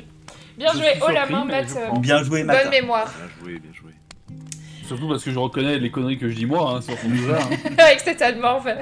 Bien 0.60 0.72
Je 0.74 0.78
joué, 0.78 0.88
haut 1.02 1.10
la 1.12 1.26
main, 1.26 1.46
Matt. 1.46 1.78
bien 2.02 2.22
joué. 2.24 2.44
Bonne 2.44 2.70
mémoire. 2.70 3.12
Bien 3.18 3.30
joué, 3.42 3.60
bien 3.60 3.72
joué. 3.74 3.92
Surtout 4.86 5.08
parce 5.08 5.24
que 5.24 5.32
je 5.32 5.40
reconnais 5.40 5.80
les 5.80 5.90
conneries 5.90 6.18
que 6.18 6.28
je 6.30 6.36
dis 6.36 6.46
moi, 6.46 6.74
hein, 6.76 6.82
sur 6.82 7.00
ton 7.00 7.10
déjà. 7.10 7.38
Hein. 7.38 7.50
Avec 7.78 8.00
cet 8.02 8.22
allemand, 8.22 8.60
voilà. 8.60 8.82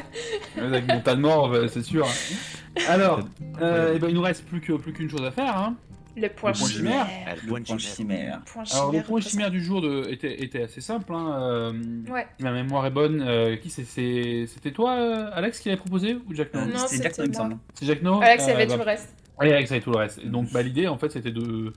Avec 0.60 0.88
mon 0.88 1.00
tas 1.02 1.16
de 1.16 1.22
bah, 1.22 1.68
c'est 1.72 1.84
sûr. 1.84 2.06
hein. 2.08 2.82
Alors, 2.90 3.20
euh, 3.62 3.94
eh 3.96 4.00
ben, 4.00 4.08
il 4.10 4.16
nous 4.16 4.22
reste 4.22 4.46
plus 4.46 4.60
que- 4.62 4.74
plus 4.74 4.94
qu'une 4.94 5.10
chose 5.10 5.24
à 5.24 5.32
faire. 5.32 5.56
Hein. 5.58 5.76
Le 6.16 6.30
point 6.30 6.52
Le 6.52 6.58
point 6.58 6.68
chimère. 6.68 7.08
Le 7.46 7.48
point 7.64 7.78
chimère. 7.78 8.40
Alors, 8.72 8.92
le 8.92 9.02
point 9.04 9.22
chimère 9.22 9.52
du 9.52 9.64
jour 9.64 9.82
de, 9.82 10.08
était, 10.10 10.42
était 10.44 10.64
assez 10.64 10.82
simple. 10.82 11.14
Hein. 11.14 11.36
euh, 11.40 11.74
Ouais. 12.10 12.26
Ma 12.40 12.52
mémoire 12.54 12.86
est 12.88 12.92
bonne. 12.92 13.22
euh, 13.22 13.56
qui 13.58 13.70
c'est- 13.70 13.84
c'est- 13.84 14.46
C'était 14.48 14.72
toi, 14.72 14.94
euh, 14.94 15.30
Alex, 15.34 15.60
qui 15.60 15.70
l'avait 15.70 15.80
proposé 15.80 16.16
ou 16.16 16.34
Jack 16.34 16.54
No 16.56 16.62
Euh, 16.62 16.66
Non, 16.66 16.78
C'était 16.88 17.04
Jack, 17.04 17.14
c'était 17.16 17.28
il 17.28 17.30
me 17.30 17.34
moi. 17.36 17.44
semble. 17.44 17.58
C'est 17.76 17.86
Jack 17.86 18.02
No 18.02 18.20
Alex, 18.22 18.48
avait 18.48 18.66
bah, 18.66 18.74
tout 18.74 18.80
le 18.80 18.86
reste. 18.86 19.10
Oui, 19.40 19.52
Alex 19.52 19.72
avait 19.72 19.82
tout 19.82 19.92
le 19.92 19.98
reste. 19.98 20.20
Et 20.20 20.28
donc, 20.28 20.52
bah, 20.52 20.62
l'idée, 20.62 20.88
en 20.88 20.98
fait, 20.98 21.12
c'était 21.12 21.32
de, 21.32 21.74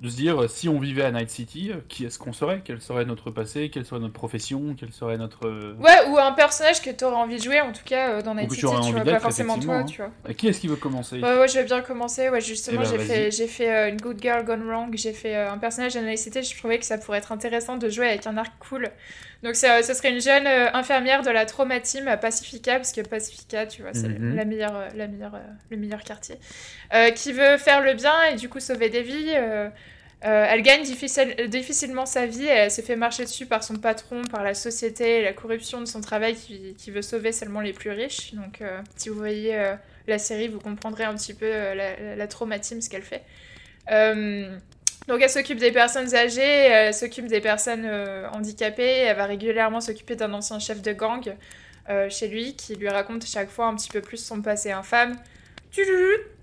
de 0.00 0.08
se 0.08 0.14
dire, 0.16 0.42
euh, 0.42 0.48
si 0.48 0.68
on 0.68 0.78
vivait 0.78 1.02
à 1.04 1.10
Night 1.10 1.30
City, 1.30 1.70
euh, 1.72 1.76
qui 1.88 2.04
est-ce 2.04 2.18
qu'on 2.18 2.32
serait? 2.32 2.60
Quel 2.64 2.80
serait 2.80 3.04
notre 3.04 3.30
passé? 3.30 3.70
Quelle 3.70 3.84
serait 3.86 4.00
notre 4.00 4.12
profession? 4.12 4.76
Quelle 4.78 4.92
serait 4.92 5.16
notre... 5.16 5.46
euh, 5.48 5.74
Ouais, 5.80 6.08
ou 6.08 6.18
un 6.18 6.32
personnage 6.32 6.82
que 6.82 6.90
t'aurais 6.90 7.16
envie 7.16 7.38
de 7.38 7.42
jouer, 7.42 7.60
en 7.60 7.72
tout 7.72 7.82
cas, 7.84 8.20
dans 8.22 8.34
Night 8.34 8.48
tu 8.50 8.56
City, 8.56 8.66
aurais 8.66 8.76
tu 8.76 8.82
envie 8.82 8.92
vois, 8.92 9.04
pas 9.04 9.20
forcément 9.20 9.58
toi, 9.58 9.84
tu 9.84 10.02
vois. 10.02 10.34
Qui 10.34 10.48
est-ce 10.48 10.60
qui 10.60 10.68
veut 10.68 10.76
commencer? 10.76 11.20
Ouais, 11.20 11.38
ouais, 11.38 11.48
je 11.48 11.54
vais 11.54 11.64
bien 11.64 11.80
commencer. 11.80 12.28
Ouais, 12.28 12.40
justement, 12.40 12.82
Eh 12.84 12.84
ben, 12.84 12.90
j'ai 12.90 12.98
fait, 13.04 13.30
j'ai 13.30 13.46
fait 13.48 13.74
euh, 13.74 13.88
une 13.88 13.96
Good 14.00 14.20
Girl 14.20 14.44
Gone 14.44 14.62
Wrong. 14.68 14.94
J'ai 14.94 15.12
fait 15.14 15.34
euh, 15.34 15.50
un 15.50 15.58
personnage 15.58 15.94
de 15.94 16.00
Night 16.00 16.18
City. 16.18 16.42
Je 16.42 16.56
trouvais 16.58 16.78
que 16.78 16.84
ça 16.84 16.98
pourrait 16.98 17.18
être 17.18 17.32
intéressant 17.32 17.76
de 17.78 17.88
jouer 17.88 18.08
avec 18.08 18.26
un 18.26 18.36
arc 18.36 18.52
cool. 18.68 18.90
Donc, 19.42 19.54
ça, 19.54 19.82
ce 19.82 19.94
serait 19.94 20.10
une 20.10 20.20
jeune 20.20 20.46
euh, 20.46 20.68
infirmière 20.72 21.22
de 21.22 21.30
la 21.30 21.46
Trauma 21.46 21.78
Team 21.78 22.08
à 22.08 22.16
Pacifica, 22.16 22.74
parce 22.76 22.92
que 22.92 23.00
Pacifica, 23.02 23.66
tu 23.66 23.82
vois, 23.82 23.94
c'est 23.94 24.08
Mhm. 24.08 24.34
la 24.34 24.44
meilleure, 24.44 24.76
euh, 24.76 24.88
la 24.96 25.06
meilleure, 25.06 25.34
euh, 25.36 25.40
le 25.70 25.76
meilleur 25.76 26.02
quartier, 26.02 26.36
euh, 26.92 27.10
qui 27.10 27.32
veut 27.32 27.56
faire 27.56 27.80
le 27.80 27.94
bien 27.94 28.14
et 28.32 28.34
du 28.36 28.48
coup 28.48 28.58
sauver 28.60 28.88
des 28.88 29.02
vies. 29.02 29.32
euh, 29.36 29.68
euh, 30.24 30.46
elle 30.50 30.62
gagne 30.62 30.82
difficile- 30.82 31.36
difficilement 31.48 32.04
sa 32.04 32.26
vie, 32.26 32.46
et 32.46 32.48
elle 32.48 32.70
se 32.72 32.80
fait 32.80 32.96
marcher 32.96 33.22
dessus 33.22 33.46
par 33.46 33.62
son 33.62 33.76
patron, 33.76 34.22
par 34.22 34.42
la 34.42 34.54
société, 34.54 35.20
et 35.20 35.22
la 35.22 35.32
corruption 35.32 35.80
de 35.80 35.86
son 35.86 36.00
travail 36.00 36.34
qui, 36.34 36.74
qui 36.76 36.90
veut 36.90 37.02
sauver 37.02 37.30
seulement 37.30 37.60
les 37.60 37.72
plus 37.72 37.90
riches. 37.90 38.34
Donc, 38.34 38.60
si 38.96 39.08
vous 39.10 39.14
voyez 39.14 39.56
la 40.08 40.18
série, 40.18 40.48
vous 40.48 40.58
comprendrez 40.58 41.04
un 41.04 41.14
petit 41.14 41.34
peu 41.34 41.48
la, 41.48 42.16
la 42.16 42.26
traumatisme, 42.26 42.80
ce 42.80 42.90
qu'elle 42.90 43.02
fait. 43.02 43.22
Euh, 43.92 44.58
donc, 45.06 45.22
elle 45.22 45.30
s'occupe 45.30 45.58
des 45.58 45.72
personnes 45.72 46.14
âgées, 46.14 46.42
elle 46.42 46.92
s'occupe 46.92 47.26
des 47.26 47.40
personnes 47.40 47.84
euh, 47.86 48.28
handicapées, 48.30 48.82
elle 48.82 49.16
va 49.16 49.24
régulièrement 49.26 49.80
s'occuper 49.80 50.16
d'un 50.16 50.32
ancien 50.34 50.58
chef 50.58 50.82
de 50.82 50.92
gang 50.92 51.34
euh, 51.88 52.10
chez 52.10 52.28
lui 52.28 52.54
qui 52.56 52.74
lui 52.74 52.88
raconte 52.88 53.24
chaque 53.24 53.48
fois 53.48 53.66
un 53.66 53.74
petit 53.74 53.88
peu 53.88 54.02
plus 54.02 54.18
son 54.18 54.42
passé 54.42 54.70
infâme. 54.70 55.16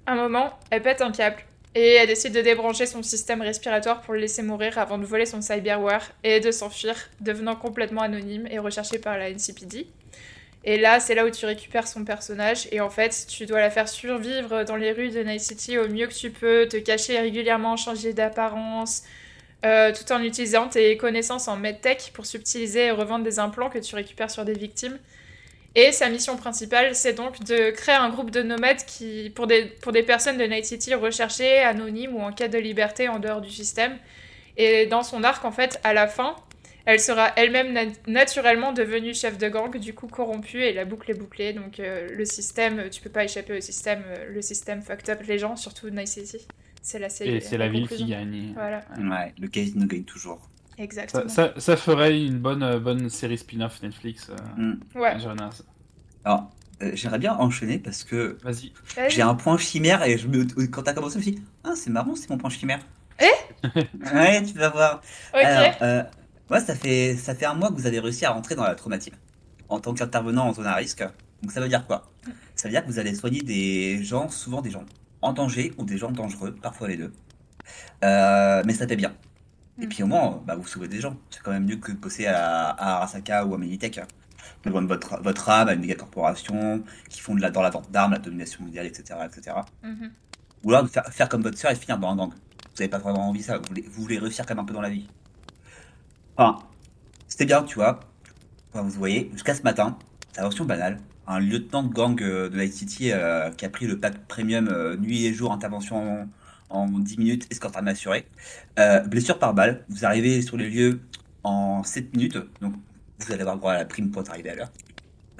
Un 0.07 0.15
moment, 0.15 0.57
elle 0.71 0.81
pète 0.81 1.01
un 1.01 1.11
câble. 1.11 1.43
Et 1.75 1.95
elle 1.95 2.07
décide 2.07 2.33
de 2.33 2.41
débrancher 2.41 2.85
son 2.85 3.03
système 3.03 3.41
respiratoire 3.41 4.01
pour 4.01 4.13
le 4.13 4.21
laisser 4.21 4.41
mourir 4.41 4.77
avant 4.77 4.97
de 4.97 5.05
voler 5.05 5.25
son 5.25 5.41
cyberware 5.41 6.09
et 6.23 6.39
de 6.39 6.49
s'enfuir, 6.49 6.95
devenant 7.19 7.57
complètement 7.57 8.01
anonyme 8.01 8.47
et 8.49 8.59
recherché 8.59 8.97
par 8.97 9.17
la 9.17 9.29
NCPD. 9.29 9.87
Et 10.67 10.77
là, 10.77 10.99
c'est 10.99 11.13
là 11.13 11.25
où 11.25 11.29
tu 11.29 11.45
récupères 11.45 11.87
son 11.87 12.03
personnage. 12.03 12.67
Et 12.71 12.81
en 12.81 12.89
fait, 12.89 13.27
tu 13.29 13.45
dois 13.45 13.59
la 13.59 13.69
faire 13.69 13.87
survivre 13.87 14.63
dans 14.63 14.75
les 14.75 14.91
rues 14.91 15.11
de 15.11 15.21
Night 15.21 15.41
City 15.41 15.77
au 15.77 15.87
mieux 15.87 16.07
que 16.07 16.13
tu 16.13 16.31
peux, 16.31 16.67
te 16.67 16.77
cacher 16.77 17.19
régulièrement, 17.19 17.77
changer 17.77 18.13
d'apparence, 18.13 19.03
euh, 19.63 19.93
tout 19.93 20.11
en 20.11 20.21
utilisant 20.23 20.67
tes 20.67 20.97
connaissances 20.97 21.47
en 21.47 21.55
medtech 21.55 22.11
pour 22.13 22.25
subtiliser 22.25 22.87
et 22.87 22.91
revendre 22.91 23.23
des 23.23 23.37
implants 23.37 23.69
que 23.69 23.77
tu 23.77 23.93
récupères 23.93 24.31
sur 24.31 24.43
des 24.43 24.53
victimes. 24.53 24.97
Et 25.75 25.91
sa 25.91 26.09
mission 26.09 26.35
principale, 26.35 26.95
c'est 26.95 27.13
donc 27.13 27.43
de 27.43 27.69
créer 27.69 27.95
un 27.95 28.09
groupe 28.09 28.31
de 28.31 28.41
nomades 28.41 28.83
qui, 28.87 29.31
pour, 29.35 29.45
des, 29.45 29.65
pour 29.65 29.91
des 29.91 30.03
personnes 30.03 30.37
de 30.37 30.45
Night 30.45 30.65
City 30.65 30.95
recherchées, 30.95 31.59
anonymes 31.59 32.15
ou 32.15 32.21
en 32.21 32.31
quête 32.31 32.51
de 32.51 32.57
liberté 32.57 33.07
en 33.07 33.19
dehors 33.19 33.41
du 33.41 33.51
système. 33.51 33.97
Et 34.57 34.87
dans 34.87 35.03
son 35.03 35.23
arc, 35.23 35.45
en 35.45 35.51
fait, 35.51 35.79
à 35.83 35.93
la 35.93 36.07
fin, 36.07 36.35
elle 36.85 36.99
sera 36.99 37.31
elle-même 37.35 37.73
na- 37.73 37.91
naturellement 38.07 38.73
devenue 38.73 39.13
chef 39.13 39.37
de 39.37 39.47
gang, 39.49 39.75
du 39.77 39.93
coup 39.93 40.07
corrompue, 40.07 40.61
et 40.61 40.73
la 40.73 40.85
boucle 40.85 41.09
est 41.11 41.17
bouclée. 41.17 41.53
Donc 41.53 41.79
euh, 41.79 42.07
le 42.15 42.25
système, 42.25 42.89
tu 42.89 43.01
peux 43.01 43.09
pas 43.09 43.23
échapper 43.23 43.57
au 43.57 43.61
système, 43.61 44.03
euh, 44.07 44.29
le 44.31 44.41
système 44.41 44.81
fucked 44.81 45.09
up 45.09 45.21
les 45.27 45.37
gens, 45.39 45.55
surtout 45.55 45.89
Night 45.89 46.07
City. 46.07 46.45
C'est 46.81 46.99
la, 46.99 47.07
Et 47.21 47.39
c'est 47.39 47.57
la 47.57 47.67
ville 47.67 47.81
qui 47.87 47.89
conclusion. 47.89 48.07
gagne. 48.07 48.53
Voilà, 48.53 48.81
Ouais, 48.99 49.33
le 49.39 49.47
casino 49.47 49.85
gagne 49.87 50.03
toujours. 50.03 50.49
exactement. 50.77 51.27
Ça, 51.27 51.53
ça, 51.55 51.59
ça 51.59 51.77
ferait 51.77 52.21
une 52.23 52.37
bonne, 52.37 52.61
euh, 52.61 52.79
bonne 52.79 53.09
série 53.09 53.37
spin-off 53.39 53.81
Netflix. 53.81 54.29
euh, 54.29 54.35
Mm. 54.61 54.79
Ouais. 54.95 55.15
Alors, 56.23 56.51
euh, 56.83 56.91
j'aimerais 56.93 57.19
bien 57.19 57.33
enchaîner 57.37 57.79
parce 57.79 58.03
que 58.03 58.37
Vas-y. 58.43 58.73
J'ai 59.09 59.21
un 59.21 59.35
point 59.35 59.57
chimère 59.57 60.03
et 60.03 60.17
je 60.17 60.27
me... 60.27 60.43
quand 60.67 60.83
t'as 60.83 60.93
commencé, 60.93 61.13
je 61.13 61.17
me 61.19 61.23
suis 61.23 61.31
dit, 61.33 61.41
ah, 61.63 61.73
c'est 61.75 61.89
marrant, 61.89 62.15
c'est 62.15 62.29
mon 62.29 62.37
point 62.37 62.49
chimère. 62.49 62.81
Eh? 63.19 63.25
Ouais, 64.13 64.43
tu 64.43 64.53
vas 64.57 64.69
voir. 64.69 65.01
Ok. 65.33 65.43
Alors, 65.43 65.75
euh, 65.81 66.03
moi, 66.49 66.59
ça 66.59 66.75
fait, 66.75 67.15
ça 67.17 67.33
fait 67.35 67.45
un 67.45 67.53
mois 67.55 67.69
que 67.69 67.75
vous 67.75 67.87
avez 67.87 67.99
réussi 67.99 68.25
à 68.25 68.31
rentrer 68.31 68.55
dans 68.55 68.63
la 68.63 68.75
traumative 68.75 69.15
en 69.69 69.79
tant 69.79 69.93
qu'intervenant 69.93 70.47
en 70.47 70.53
zone 70.53 70.67
à 70.67 70.75
risque. 70.75 71.03
Donc, 71.41 71.51
ça 71.51 71.59
veut 71.61 71.67
dire 71.67 71.85
quoi? 71.87 72.11
Ça 72.55 72.67
veut 72.67 72.71
dire 72.71 72.83
que 72.85 72.89
vous 72.91 72.99
allez 72.99 73.13
soigner 73.15 73.41
des 73.41 74.03
gens, 74.03 74.29
souvent 74.29 74.61
des 74.61 74.71
gens 74.71 74.83
en 75.21 75.33
danger 75.33 75.73
ou 75.77 75.85
des 75.85 75.97
gens 75.97 76.11
dangereux, 76.11 76.53
parfois 76.61 76.87
les 76.87 76.97
deux. 76.97 77.11
Euh, 78.03 78.63
mais 78.65 78.73
ça 78.73 78.87
fait 78.87 78.95
bien. 78.95 79.13
Et 79.81 79.85
Mm. 79.85 79.89
puis 79.89 80.03
au 80.03 80.07
moins, 80.07 80.41
bah, 80.45 80.55
vous 80.55 80.65
sauvez 80.67 80.87
des 80.87 81.01
gens. 81.01 81.17
C'est 81.29 81.41
quand 81.41 81.51
même 81.51 81.65
mieux 81.65 81.77
que 81.77 81.91
de 81.91 81.97
bosser 81.97 82.27
à, 82.27 82.69
à 82.69 82.95
Arasaka 82.97 83.45
ou 83.45 83.53
à 83.55 83.57
Militech. 83.57 83.99
De 84.63 84.69
vendre 84.69 84.87
votre, 84.87 85.21
votre 85.21 85.49
âme 85.49 85.67
à 85.67 85.73
une 85.73 85.81
méga 85.81 85.95
corporation 85.95 86.83
qui 87.09 87.19
font 87.21 87.35
de 87.35 87.41
la, 87.41 87.51
dans 87.51 87.61
la 87.61 87.69
vente 87.71 87.91
d'armes, 87.91 88.13
la 88.13 88.19
domination 88.19 88.63
mondiale, 88.63 88.85
etc. 88.85 89.19
etc. 89.25 89.57
Mhm. 89.83 90.11
Ou 90.63 90.71
alors 90.71 90.83
de 90.83 90.89
faire, 90.89 91.05
faire 91.11 91.29
comme 91.29 91.41
votre 91.43 91.57
soeur 91.57 91.71
et 91.71 91.75
finir 91.75 91.97
dans 91.99 92.09
un 92.09 92.15
gang. 92.15 92.29
Vous 92.31 92.81
avez 92.81 92.89
pas 92.89 92.97
vraiment 92.99 93.27
envie 93.29 93.43
ça, 93.43 93.57
vous 93.57 93.63
voulez, 93.67 93.81
vous 93.87 94.01
voulez 94.01 94.17
réussir 94.17 94.45
quand 94.45 94.55
même 94.55 94.63
un 94.63 94.65
peu 94.67 94.73
dans 94.73 94.81
la 94.81 94.89
vie. 94.89 95.07
Enfin, 96.37 96.59
c'était 97.27 97.45
bien, 97.45 97.63
tu 97.63 97.75
vois. 97.75 97.99
Enfin, 98.73 98.83
vous 98.83 98.91
voyez, 98.91 99.29
jusqu'à 99.33 99.55
ce 99.55 99.63
matin, 99.63 99.97
la 100.35 100.43
version 100.43 100.65
banale. 100.65 100.99
Un 101.27 101.39
lieutenant 101.39 101.83
de 101.83 101.93
gang 101.93 102.21
euh, 102.21 102.49
de 102.49 102.57
Night 102.57 102.73
City 102.73 103.11
euh, 103.11 103.49
qui 103.51 103.65
a 103.65 103.69
pris 103.69 103.87
le 103.87 103.99
pack 103.99 104.27
premium 104.27 104.67
euh, 104.67 104.95
nuit 104.97 105.25
et 105.25 105.33
jour, 105.33 105.51
intervention 105.51 106.27
en, 106.69 106.77
en 106.77 106.87
10 106.99 107.17
minutes, 107.17 107.47
escorte 107.51 107.75
armée 107.75 107.91
assurée. 107.91 108.27
Euh, 108.79 108.99
blessure 109.01 109.39
par 109.39 109.53
balle, 109.53 109.85
vous 109.89 110.05
arrivez 110.05 110.41
sur 110.41 110.57
les 110.57 110.69
lieux 110.69 111.01
en 111.43 111.83
7 111.83 112.13
minutes, 112.15 112.37
donc 112.61 112.75
vous 113.19 113.31
allez 113.31 113.41
avoir 113.41 113.57
droit 113.57 113.71
à 113.73 113.77
la 113.77 113.85
prime 113.85 114.11
pour 114.11 114.29
arriver 114.29 114.51
à 114.51 114.55
l'heure. 114.55 114.71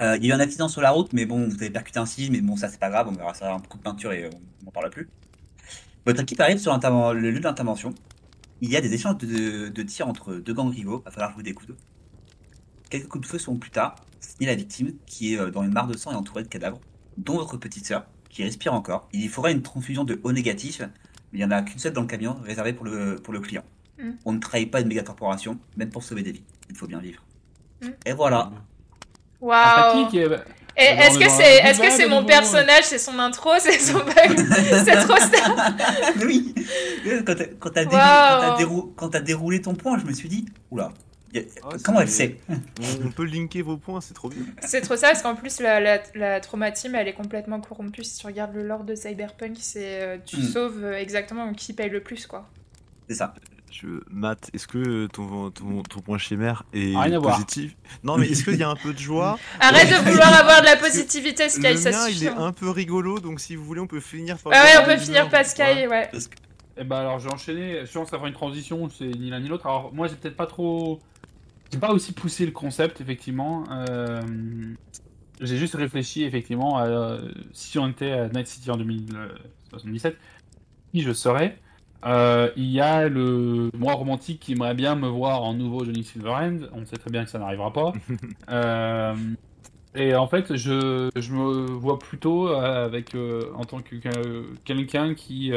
Euh, 0.02 0.16
il 0.16 0.24
y 0.26 0.32
a 0.32 0.34
eu 0.34 0.36
un 0.36 0.40
accident 0.40 0.68
sur 0.68 0.82
la 0.82 0.90
route, 0.90 1.12
mais 1.12 1.24
bon, 1.26 1.46
vous 1.48 1.54
avez 1.54 1.70
percuté 1.70 1.98
un 1.98 2.06
civil, 2.06 2.32
mais 2.32 2.40
bon, 2.40 2.56
ça 2.56 2.68
c'est 2.68 2.80
pas 2.80 2.90
grave, 2.90 3.08
on 3.08 3.12
verra 3.12 3.34
ça 3.34 3.52
un 3.52 3.60
coup 3.60 3.78
de 3.78 3.82
peinture 3.82 4.12
et 4.12 4.28
on 4.28 4.64
n'en 4.64 4.70
parle 4.72 4.90
plus. 4.90 5.08
Votre 6.06 6.22
équipe 6.22 6.40
arrive 6.40 6.58
sur 6.58 6.72
le 6.76 7.30
lieu 7.30 7.40
d'intervention. 7.40 7.94
Il 8.62 8.70
y 8.70 8.76
a 8.76 8.80
des 8.80 8.92
échanges 8.94 9.18
de, 9.18 9.68
de 9.68 9.82
tirs 9.82 10.08
entre 10.08 10.34
deux 10.34 10.54
gangs 10.54 10.70
rivaux, 10.72 11.02
va 11.04 11.10
falloir 11.10 11.32
jouer 11.32 11.42
des 11.42 11.52
coups 11.52 11.68
de. 11.68 11.76
Quelques 12.90 13.08
coups 13.08 13.22
de 13.26 13.30
feu 13.30 13.38
sont 13.38 13.56
plus 13.56 13.70
tard, 13.70 13.96
c'est 14.20 14.44
la 14.44 14.54
victime 14.54 14.92
qui 15.06 15.34
est 15.34 15.38
euh, 15.38 15.50
dans 15.50 15.62
une 15.62 15.72
mare 15.72 15.86
de 15.88 15.96
sang 15.96 16.12
et 16.12 16.14
entourée 16.14 16.42
de 16.42 16.48
cadavres, 16.48 16.80
dont 17.18 17.36
votre 17.36 17.56
petite 17.56 17.84
sœur, 17.86 18.06
qui 18.30 18.42
respire 18.44 18.72
encore. 18.74 19.08
Il 19.12 19.22
y 19.22 19.28
faudra 19.28 19.50
une 19.50 19.62
transfusion 19.62 20.04
de 20.04 20.20
O 20.22 20.32
négatif, 20.32 20.80
mais 21.32 21.38
il 21.38 21.38
n'y 21.38 21.44
en 21.44 21.50
a 21.50 21.62
qu'une 21.62 21.78
seule 21.78 21.92
dans 21.92 22.02
le 22.02 22.06
camion, 22.06 22.34
réservée 22.44 22.72
pour 22.72 22.84
le, 22.86 23.16
pour 23.16 23.34
le 23.34 23.40
client. 23.40 23.64
Mm. 23.98 24.10
On 24.24 24.32
ne 24.32 24.38
trahit 24.38 24.70
pas 24.70 24.80
une 24.80 24.88
méga 24.88 25.02
corporation, 25.02 25.58
même 25.76 25.90
pour 25.90 26.02
sauver 26.02 26.22
des 26.22 26.32
vies. 26.32 26.44
Il 26.70 26.76
faut 26.76 26.86
bien 26.86 27.00
vivre. 27.00 27.22
Mm. 27.82 27.88
Et 28.06 28.12
voilà. 28.12 28.52
Sympathique 29.92 30.14
et- 30.14 30.22
Et 30.22 30.28
Dans 30.28 30.34
est-ce 30.82 31.14
le- 31.18 31.24
que 31.24 31.28
dans 31.28 31.36
c'est 31.36 31.62
la 31.62 31.70
est-ce 31.70 31.80
que 31.80 31.90
c'est 31.90 32.06
mon 32.08 32.24
personnage, 32.24 32.84
c'est 32.84 32.98
son 32.98 33.18
intro, 33.18 33.50
c'est 33.58 33.78
son 33.78 34.00
c'est 34.84 34.96
trop 35.04 35.16
star. 35.16 35.72
oui. 36.24 36.54
Quand 37.60 37.70
t'as 37.70 37.84
Wow. 37.84 39.22
déroulé 39.22 39.60
ton 39.62 39.74
point, 39.74 39.98
je 39.98 40.04
me 40.04 40.12
suis 40.12 40.28
dit, 40.28 40.44
oula, 40.70 40.92
y 41.32 41.38
a- 41.38 41.42
Ouais, 41.42 41.76
comment 41.84 42.00
elle 42.00 42.08
sait? 42.10 42.36
On, 43.04 43.10
peut 43.10 43.24
linker 43.24 43.62
vos 43.62 43.76
points, 43.76 44.00
c'est 44.00 44.14
trop 44.14 44.28
bien. 44.28 44.42
C'est 44.66 44.80
trop 44.80 44.96
ça 44.96 45.08
parce 45.08 45.22
qu'en 45.22 45.34
plus 45.34 45.60
la, 45.60 45.80
la, 45.80 45.98
la 46.14 46.40
trauma 46.40 46.70
team 46.72 46.94
elle 46.94 47.08
est 47.08 47.12
complètement 47.14 47.60
corrompue. 47.60 48.04
Si 48.04 48.18
tu 48.18 48.26
regardes 48.26 48.54
le 48.54 48.66
lore 48.66 48.84
de 48.84 48.94
Cyberpunk, 48.94 49.56
c'est 49.60 50.02
euh, 50.02 50.16
tu 50.24 50.36
Mm. 50.38 50.42
sauves 50.42 50.84
euh, 50.84 50.98
exactement 50.98 51.52
qui 51.54 51.72
paye 51.72 51.90
le 51.90 52.00
plus 52.00 52.26
quoi. 52.26 52.48
C'est 53.08 53.14
ça. 53.16 53.34
Je, 53.82 53.88
Matt, 54.10 54.50
est-ce 54.54 54.66
que 54.66 55.06
ton, 55.08 55.50
ton, 55.50 55.82
ton 55.82 56.00
point 56.00 56.18
chimère 56.18 56.64
est 56.72 56.96
Rien 56.96 57.20
positif? 57.20 57.76
Non, 58.04 58.16
mais 58.16 58.28
est-ce 58.28 58.44
qu'il 58.44 58.56
y 58.56 58.62
a 58.62 58.68
un 58.70 58.76
peu 58.76 58.92
de 58.94 58.98
joie? 58.98 59.38
Arrête 59.60 59.88
de 59.90 60.10
vouloir 60.10 60.32
avoir 60.34 60.60
de 60.62 60.66
la 60.66 60.76
positivité, 60.76 61.48
Sky, 61.48 61.60
Le 61.72 61.76
ça 61.76 61.90
mien, 61.90 62.08
il 62.08 62.14
suffit. 62.14 62.26
est 62.26 62.28
un 62.30 62.52
peu 62.52 62.70
rigolo, 62.70 63.18
donc 63.18 63.40
si 63.40 63.54
vous 63.56 63.64
voulez, 63.64 63.80
on 63.80 63.86
peut 63.86 64.00
finir 64.00 64.38
par. 64.38 64.52
Ah 64.54 64.62
ouais, 64.64 64.82
on 64.82 64.86
peut 64.86 64.96
finir 64.96 65.28
par 65.28 65.44
Sky, 65.44 65.62
Ouais. 65.62 65.88
ouais. 65.88 66.10
Eh 66.78 66.84
ben 66.84 66.96
alors 66.96 67.18
j'ai 67.18 67.28
enchaîné, 67.30 67.86
je 67.86 67.92
pense 67.92 68.12
avoir 68.12 68.26
une 68.28 68.34
transition, 68.34 68.88
c'est 68.90 69.06
ni 69.06 69.30
l'un 69.30 69.40
ni 69.40 69.48
l'autre. 69.48 69.66
Alors 69.66 69.92
moi 69.94 70.08
j'ai 70.08 70.14
peut-être 70.16 70.36
pas 70.36 70.46
trop... 70.46 71.00
J'ai 71.72 71.78
pas 71.78 71.90
aussi 71.92 72.12
poussé 72.12 72.44
le 72.44 72.52
concept 72.52 73.00
effectivement. 73.00 73.64
Euh, 73.70 74.20
J'ai 75.40 75.56
juste 75.56 75.74
réfléchi 75.74 76.24
effectivement 76.24 76.76
à 76.78 76.86
euh, 76.86 77.32
si 77.54 77.78
on 77.78 77.88
était 77.88 78.12
à 78.12 78.28
Night 78.28 78.46
City 78.46 78.70
en 78.70 78.76
2077, 78.76 80.16
qui 80.92 81.02
je 81.02 81.12
serais? 81.12 81.58
Euh, 82.04 82.50
il 82.56 82.66
y 82.70 82.80
a 82.80 83.08
le 83.08 83.70
moi 83.74 83.94
romantique 83.94 84.40
qui 84.40 84.52
aimerait 84.52 84.74
bien 84.74 84.94
me 84.94 85.08
voir 85.08 85.42
en 85.42 85.54
nouveau 85.54 85.84
Johnny 85.84 86.04
Silverhand. 86.04 86.68
On 86.72 86.84
sait 86.86 86.98
très 86.98 87.10
bien 87.10 87.24
que 87.24 87.30
ça 87.30 87.38
n'arrivera 87.38 87.72
pas. 87.72 87.98
Euh, 88.50 89.14
et 89.94 90.14
en 90.16 90.28
fait, 90.28 90.56
je, 90.56 91.10
je 91.16 91.32
me 91.34 91.66
vois 91.72 91.98
plutôt 91.98 92.48
euh, 92.50 92.86
avec 92.86 93.14
euh, 93.14 93.52
en 93.54 93.64
tant 93.66 93.80
que 93.82 93.96
que- 93.96 94.54
quelqu'un 94.64 95.14
qui 95.14 95.52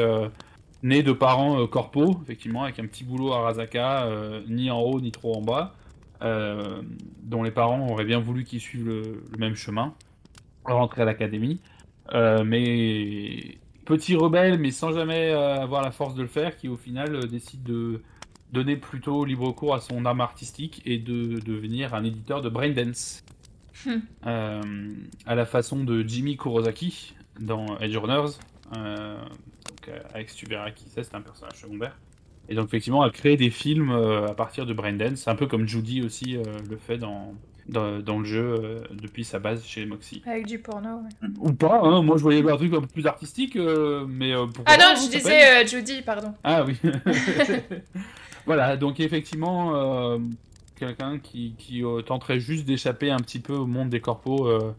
né 0.82 1.02
de 1.02 1.12
parents 1.12 1.66
corpaux, 1.66 2.20
effectivement, 2.22 2.64
avec 2.64 2.78
un 2.78 2.86
petit 2.86 3.04
boulot 3.04 3.32
à 3.32 3.38
Arasaka, 3.40 4.04
euh, 4.06 4.42
ni 4.48 4.70
en 4.70 4.80
haut 4.80 5.00
ni 5.00 5.12
trop 5.12 5.36
en 5.36 5.42
bas, 5.42 5.76
dont 7.22 7.42
les 7.42 7.50
parents 7.50 7.88
auraient 7.90 8.04
bien 8.04 8.20
voulu 8.20 8.44
qu'ils 8.44 8.60
suivent 8.60 8.86
le, 8.86 9.02
le 9.30 9.38
même 9.38 9.54
chemin, 9.56 9.94
rentrer 10.64 11.02
à 11.02 11.04
l'académie, 11.06 11.60
mais 12.44 13.58
petit 13.90 14.14
rebelle, 14.14 14.58
mais 14.58 14.70
sans 14.70 14.92
jamais 14.92 15.30
euh, 15.30 15.60
avoir 15.60 15.82
la 15.82 15.90
force 15.90 16.14
de 16.14 16.22
le 16.22 16.28
faire, 16.28 16.56
qui 16.56 16.68
au 16.68 16.76
final 16.76 17.14
euh, 17.14 17.22
décide 17.22 17.62
de 17.64 18.00
donner 18.52 18.76
plutôt 18.76 19.24
libre 19.24 19.50
cours 19.52 19.74
à 19.74 19.80
son 19.80 20.06
âme 20.06 20.20
artistique 20.20 20.82
et 20.86 20.98
de 20.98 21.40
devenir 21.40 21.94
un 21.94 22.04
éditeur 22.04 22.40
de 22.40 22.48
braindance. 22.48 23.24
Hmm. 23.86 23.98
Euh, 24.26 24.60
à 25.26 25.34
la 25.34 25.46
façon 25.46 25.84
de 25.84 26.06
Jimmy 26.06 26.36
Kurosaki 26.36 27.14
dans 27.40 27.78
Edge 27.78 27.96
Runners. 27.96 28.36
Euh, 28.76 29.16
donc, 29.86 30.74
qui 30.74 30.84
c'est, 30.88 31.02
c'est 31.02 31.14
un 31.14 31.20
personnage 31.22 31.56
secondaire. 31.56 31.96
Et 32.48 32.54
donc, 32.54 32.66
effectivement, 32.66 33.02
à 33.02 33.10
créer 33.10 33.36
des 33.36 33.50
films 33.50 33.90
euh, 33.90 34.28
à 34.28 34.34
partir 34.34 34.66
de 34.66 34.74
Braindance, 34.74 35.26
un 35.28 35.34
peu 35.34 35.46
comme 35.46 35.66
Judy 35.66 36.02
aussi 36.02 36.36
le 36.68 36.76
fait 36.76 36.98
dans, 36.98 37.34
dans, 37.70 37.98
dans 38.00 38.18
le 38.18 38.24
jeu 38.24 38.40
euh, 38.42 38.80
depuis 38.90 39.24
sa 39.24 39.38
base 39.38 39.64
chez 39.64 39.86
Moxie. 39.86 40.22
Avec 40.26 40.46
du 40.46 40.58
porno. 40.58 40.88
ouais. 41.02 41.28
Ou 41.38 41.52
pas, 41.52 41.80
hein, 41.82 42.02
moi 42.02 42.16
je 42.16 42.22
voyais 42.22 42.48
un 42.50 42.56
truc 42.56 42.74
un 42.74 42.80
peu 42.80 42.86
plus 42.86 43.06
artistique, 43.06 43.56
euh, 43.56 44.04
mais 44.08 44.32
euh, 44.32 44.46
pourquoi 44.46 44.74
Ah 44.74 44.76
non, 44.78 45.00
je 45.00 45.10
disais 45.10 45.62
euh, 45.62 45.66
Judy, 45.66 46.02
pardon. 46.02 46.34
Ah 46.44 46.64
oui. 46.64 46.76
voilà, 48.46 48.76
donc 48.76 49.00
effectivement, 49.00 49.74
euh, 49.74 50.18
quelqu'un 50.76 51.18
qui, 51.18 51.54
qui 51.58 51.84
euh, 51.84 52.02
tenterait 52.02 52.40
juste 52.40 52.64
d'échapper 52.66 53.10
un 53.10 53.18
petit 53.18 53.40
peu 53.40 53.54
au 53.54 53.66
monde 53.66 53.90
des 53.90 54.00
corpos 54.00 54.46
euh, 54.46 54.72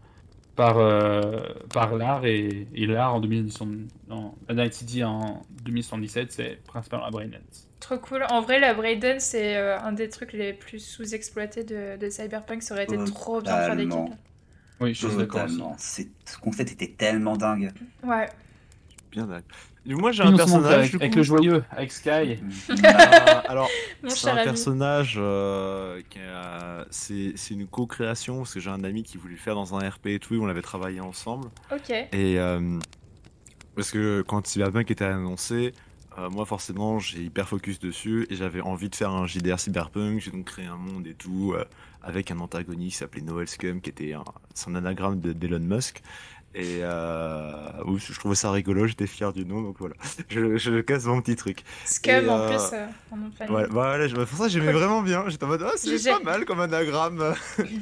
par, 0.56 0.78
euh, 0.78 1.40
par 1.72 1.96
l'art 1.96 2.24
et, 2.26 2.66
et 2.74 2.86
l'art 2.86 3.14
en 3.14 3.20
2017, 3.20 3.68
en, 4.10 4.34
à 4.48 4.54
Night 4.54 4.74
City 4.74 5.04
en 5.04 5.42
2077, 5.64 6.32
c'est 6.32 6.62
principalement 6.64 7.06
la 7.06 7.10
Braindance. 7.10 7.68
Trop 7.80 7.98
cool. 7.98 8.24
En 8.30 8.42
vrai, 8.42 8.60
la 8.60 8.74
Brayden, 8.74 9.18
c'est 9.18 9.56
euh, 9.56 9.78
un 9.80 9.92
des 9.92 10.08
trucs 10.08 10.32
les 10.32 10.52
plus 10.52 10.78
sous-exploités 10.78 11.64
de, 11.64 11.96
de 11.96 12.10
Cyberpunk. 12.10 12.62
Ça 12.62 12.74
aurait 12.74 12.84
été 12.84 12.96
trop 13.04 13.40
bien 13.40 13.56
de 13.58 13.64
faire 13.64 13.76
des 13.76 13.88
kills. 13.88 14.16
Oui, 14.80 14.94
je 14.94 15.06
suis 15.06 15.16
d'accord 15.16 15.48
Ce 15.78 16.38
concept 16.40 16.72
était 16.72 16.94
tellement 16.96 17.36
dingue. 17.36 17.72
Ouais. 18.04 18.28
Bien 19.12 19.26
d'accord. 19.26 19.56
Moi, 19.84 20.12
j'ai 20.12 20.22
un 20.22 20.34
personnage. 20.36 20.94
avec, 20.94 21.14
le 21.14 21.22
joyeux, 21.22 21.64
avec 21.70 21.92
Sky. 21.92 22.38
Ah, 22.84 23.42
alors, 23.48 23.68
c'est 24.08 24.28
un 24.28 24.36
ami. 24.36 24.44
personnage. 24.44 25.16
euh, 25.18 26.00
qui 26.08 26.18
a- 26.20 26.86
c'est 26.90 27.32
c'est 27.36 27.54
une 27.54 27.66
co-création 27.66 28.38
parce 28.38 28.54
que 28.54 28.60
j'ai 28.60 28.70
un 28.70 28.84
ami 28.84 29.02
qui 29.02 29.18
voulait 29.18 29.34
le 29.34 29.38
faire 29.40 29.54
dans 29.54 29.74
un 29.74 29.88
RP 29.88 30.06
et 30.08 30.18
tout, 30.18 30.34
et 30.34 30.38
on 30.38 30.48
avait 30.48 30.62
travaillé 30.62 31.00
ensemble. 31.00 31.48
Ok. 31.72 31.90
Et 31.90 32.38
euh, 32.38 32.78
parce 33.74 33.90
que 33.90 34.22
quand 34.26 34.46
Cyberpunk 34.46 34.90
était 34.90 35.04
annoncé, 35.04 35.72
Euh, 36.18 36.28
moi, 36.28 36.44
forcément, 36.44 36.98
j'ai 36.98 37.22
hyper 37.22 37.48
focus 37.48 37.78
dessus 37.80 38.26
et 38.28 38.36
j'avais 38.36 38.60
envie 38.60 38.90
de 38.90 38.94
faire 38.94 39.12
un 39.12 39.26
JDR 39.26 39.58
cyberpunk. 39.58 40.20
J'ai 40.20 40.30
donc 40.30 40.44
créé 40.44 40.66
un 40.66 40.76
monde 40.76 41.06
et 41.06 41.14
tout 41.14 41.54
euh, 41.56 41.64
avec 42.02 42.30
un 42.30 42.38
antagoniste 42.40 42.92
qui 42.92 42.98
s'appelait 42.98 43.22
Noel 43.22 43.48
Scum, 43.48 43.80
qui 43.80 43.88
était 43.88 44.12
un, 44.12 44.22
son 44.54 44.74
anagramme 44.74 45.20
de- 45.20 45.32
d'Elon 45.32 45.60
Musk. 45.60 46.02
Et 46.54 46.80
euh, 46.82 47.96
je 47.96 48.18
trouvais 48.18 48.34
ça 48.34 48.50
rigolo, 48.50 48.86
j'étais 48.86 49.06
fier 49.06 49.32
du 49.32 49.46
nom, 49.46 49.62
donc 49.62 49.76
voilà. 49.78 49.94
Je, 50.28 50.56
je 50.58 50.80
casse 50.80 51.06
mon 51.06 51.20
petit 51.22 51.36
truc. 51.36 51.64
Scum 51.86 52.28
en 52.28 52.38
euh, 52.40 52.48
plus, 52.48 52.76
euh, 52.76 52.86
en 53.10 53.16
nom 53.16 53.28
de 53.28 53.52
bah 53.52 53.66
voilà, 53.70 54.06
je- 54.06 54.14
pour 54.14 54.38
ça 54.38 54.48
j'aimais 54.48 54.72
vraiment 54.72 55.02
bien. 55.02 55.24
J'étais 55.28 55.44
en 55.44 55.48
mode, 55.48 55.64
ah, 55.66 55.72
c'est 55.76 56.10
pas 56.10 56.20
mal 56.20 56.44
comme 56.44 56.60
anagramme. 56.60 57.34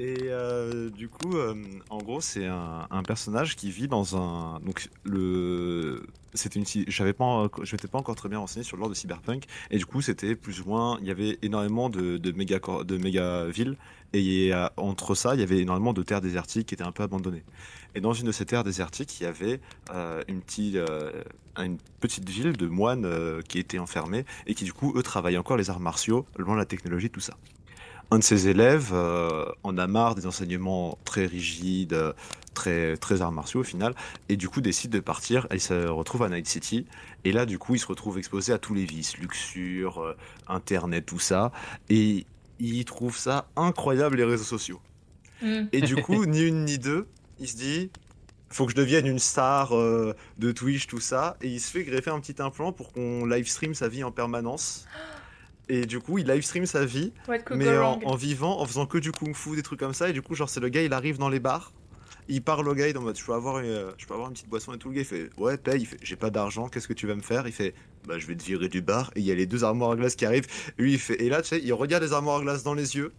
Et 0.00 0.16
euh, 0.26 0.90
du 0.90 1.08
coup, 1.08 1.36
euh, 1.36 1.54
en 1.90 1.98
gros, 1.98 2.20
c'est 2.20 2.46
un, 2.46 2.86
un 2.88 3.02
personnage 3.02 3.56
qui 3.56 3.72
vit 3.72 3.88
dans 3.88 4.16
un. 4.16 4.60
Donc, 4.60 4.88
le. 5.02 6.06
C'était 6.34 6.60
une. 6.60 6.66
Je 6.66 7.02
m'étais 7.02 7.88
pas 7.88 7.98
encore 7.98 8.14
très 8.14 8.28
bien 8.28 8.38
renseigné 8.38 8.62
sur 8.62 8.76
le 8.76 8.82
lore 8.82 8.90
de 8.90 8.94
Cyberpunk. 8.94 9.44
Et 9.72 9.76
du 9.78 9.86
coup, 9.86 10.00
c'était 10.00 10.36
plus 10.36 10.60
ou 10.60 10.68
moins. 10.68 10.98
Il 11.00 11.08
y 11.08 11.10
avait 11.10 11.38
énormément 11.42 11.90
de, 11.90 12.16
de 12.16 12.30
méga, 12.32 12.60
de 12.84 12.96
méga 12.96 13.46
villes. 13.46 13.76
Et 14.14 14.52
entre 14.76 15.14
ça, 15.14 15.34
il 15.34 15.40
y 15.40 15.42
avait 15.42 15.58
énormément 15.58 15.92
de 15.92 16.02
terres 16.02 16.20
désertiques 16.20 16.68
qui 16.68 16.74
étaient 16.74 16.84
un 16.84 16.92
peu 16.92 17.02
abandonnées. 17.02 17.44
Et 17.94 18.00
dans 18.00 18.12
une 18.12 18.26
de 18.26 18.32
ces 18.32 18.44
terres 18.44 18.64
désertiques, 18.64 19.20
il 19.20 19.24
y 19.24 19.26
avait 19.26 19.60
euh, 19.92 20.22
une, 20.28 20.40
petite, 20.40 20.76
euh, 20.76 21.10
une 21.56 21.78
petite 22.00 22.28
ville 22.28 22.56
de 22.56 22.66
moines 22.66 23.04
euh, 23.04 23.40
qui 23.42 23.58
étaient 23.58 23.78
enfermés 23.78 24.24
et 24.46 24.54
qui, 24.54 24.64
du 24.64 24.72
coup, 24.72 24.92
eux, 24.96 25.02
travaillaient 25.02 25.38
encore 25.38 25.56
les 25.56 25.70
arts 25.70 25.80
martiaux, 25.80 26.26
loin 26.36 26.54
de 26.54 26.60
la 26.60 26.66
technologie, 26.66 27.10
tout 27.10 27.20
ça. 27.20 27.34
Un 28.10 28.18
de 28.18 28.24
ses 28.24 28.48
élèves 28.48 28.94
en 28.94 29.76
a 29.76 29.86
marre 29.86 30.14
des 30.14 30.26
enseignements 30.26 30.96
très 31.04 31.26
rigides, 31.26 32.14
très, 32.54 32.96
très 32.96 33.20
arts 33.20 33.32
martiaux 33.32 33.60
au 33.60 33.64
final, 33.64 33.94
et 34.30 34.38
du 34.38 34.48
coup 34.48 34.62
décide 34.62 34.90
de 34.90 35.00
partir. 35.00 35.46
Et 35.50 35.56
il 35.56 35.60
se 35.60 35.88
retrouve 35.88 36.22
à 36.22 36.30
Night 36.30 36.48
City. 36.48 36.86
Et 37.24 37.32
là, 37.32 37.44
du 37.44 37.58
coup, 37.58 37.74
il 37.74 37.78
se 37.78 37.86
retrouve 37.86 38.16
exposé 38.16 38.54
à 38.54 38.58
tous 38.58 38.72
les 38.72 38.86
vices, 38.86 39.18
luxure, 39.18 40.14
internet, 40.46 41.04
tout 41.04 41.18
ça. 41.18 41.52
Et 41.90 42.24
il 42.58 42.84
trouve 42.84 43.16
ça 43.16 43.48
incroyable, 43.56 44.16
les 44.16 44.24
réseaux 44.24 44.44
sociaux. 44.44 44.80
Mm. 45.42 45.64
Et 45.72 45.80
du 45.80 45.96
coup, 45.96 46.26
ni 46.26 46.42
une 46.42 46.64
ni 46.64 46.78
deux, 46.78 47.06
il 47.38 47.48
se 47.48 47.56
dit 47.56 47.90
faut 48.50 48.64
que 48.64 48.72
je 48.72 48.76
devienne 48.76 49.06
une 49.06 49.18
star 49.18 49.76
euh, 49.76 50.14
de 50.38 50.52
Twitch, 50.52 50.86
tout 50.86 51.00
ça. 51.00 51.36
Et 51.42 51.48
il 51.48 51.60
se 51.60 51.70
fait 51.70 51.84
greffer 51.84 52.10
un 52.10 52.20
petit 52.20 52.40
implant 52.40 52.72
pour 52.72 52.92
qu'on 52.92 53.26
live 53.26 53.46
stream 53.48 53.74
sa 53.74 53.88
vie 53.88 54.04
en 54.04 54.10
permanence. 54.10 54.86
Et 55.70 55.84
du 55.84 56.00
coup, 56.00 56.16
il 56.16 56.26
live 56.26 56.42
stream 56.42 56.64
sa 56.64 56.86
vie, 56.86 57.12
mais 57.50 57.76
en, 57.76 58.14
vivant, 58.14 58.58
en 58.58 58.64
faisant 58.64 58.86
que 58.86 58.96
du 58.96 59.12
kung 59.12 59.34
fu, 59.34 59.54
des 59.54 59.62
trucs 59.62 59.78
comme 59.78 59.92
ça. 59.92 60.08
Et 60.08 60.14
du 60.14 60.22
coup, 60.22 60.34
genre, 60.34 60.48
c'est 60.48 60.60
le 60.60 60.70
gars, 60.70 60.82
il 60.82 60.94
arrive 60.94 61.18
dans 61.18 61.28
les 61.28 61.40
bars. 61.40 61.74
Il 62.26 62.42
parle 62.42 62.66
au 62.66 62.74
gars, 62.74 62.88
il 62.88 62.98
mode, 62.98 63.18
je 63.18 63.22
peux 63.22 63.34
avoir, 63.34 63.58
une, 63.58 63.92
je 63.98 64.06
peux 64.06 64.14
avoir 64.14 64.28
une 64.28 64.34
petite 64.34 64.48
boisson 64.48 64.72
et 64.72 64.78
tout. 64.78 64.88
Le 64.88 64.94
gars, 64.94 65.00
il 65.02 65.04
fait, 65.04 65.28
ouais, 65.36 65.58
paye. 65.58 65.82
Il 65.82 65.86
fait, 65.86 65.98
j'ai 66.00 66.16
pas 66.16 66.30
d'argent, 66.30 66.70
qu'est-ce 66.70 66.88
que 66.88 66.94
tu 66.94 67.06
vas 67.06 67.14
me 67.14 67.20
faire? 67.20 67.46
Il 67.46 67.52
fait, 67.52 67.74
bah, 68.08 68.18
je 68.18 68.26
vais 68.26 68.34
te 68.34 68.42
virer 68.42 68.68
du 68.68 68.80
bar. 68.80 69.10
Et 69.14 69.20
il 69.20 69.26
y 69.26 69.30
a 69.30 69.34
les 69.34 69.46
deux 69.46 69.64
armoires 69.64 69.92
à 69.92 69.96
glace 69.96 70.16
qui 70.16 70.24
arrivent. 70.24 70.46
Lui, 70.78 70.94
il 70.94 70.98
fait, 70.98 71.22
et 71.22 71.28
là, 71.28 71.42
tu 71.42 71.48
sais, 71.48 71.60
il 71.62 71.72
regarde 71.74 72.02
les 72.02 72.14
armoires 72.14 72.38
à 72.38 72.40
glace 72.40 72.62
dans 72.62 72.74
les 72.74 72.96
yeux. 72.96 73.12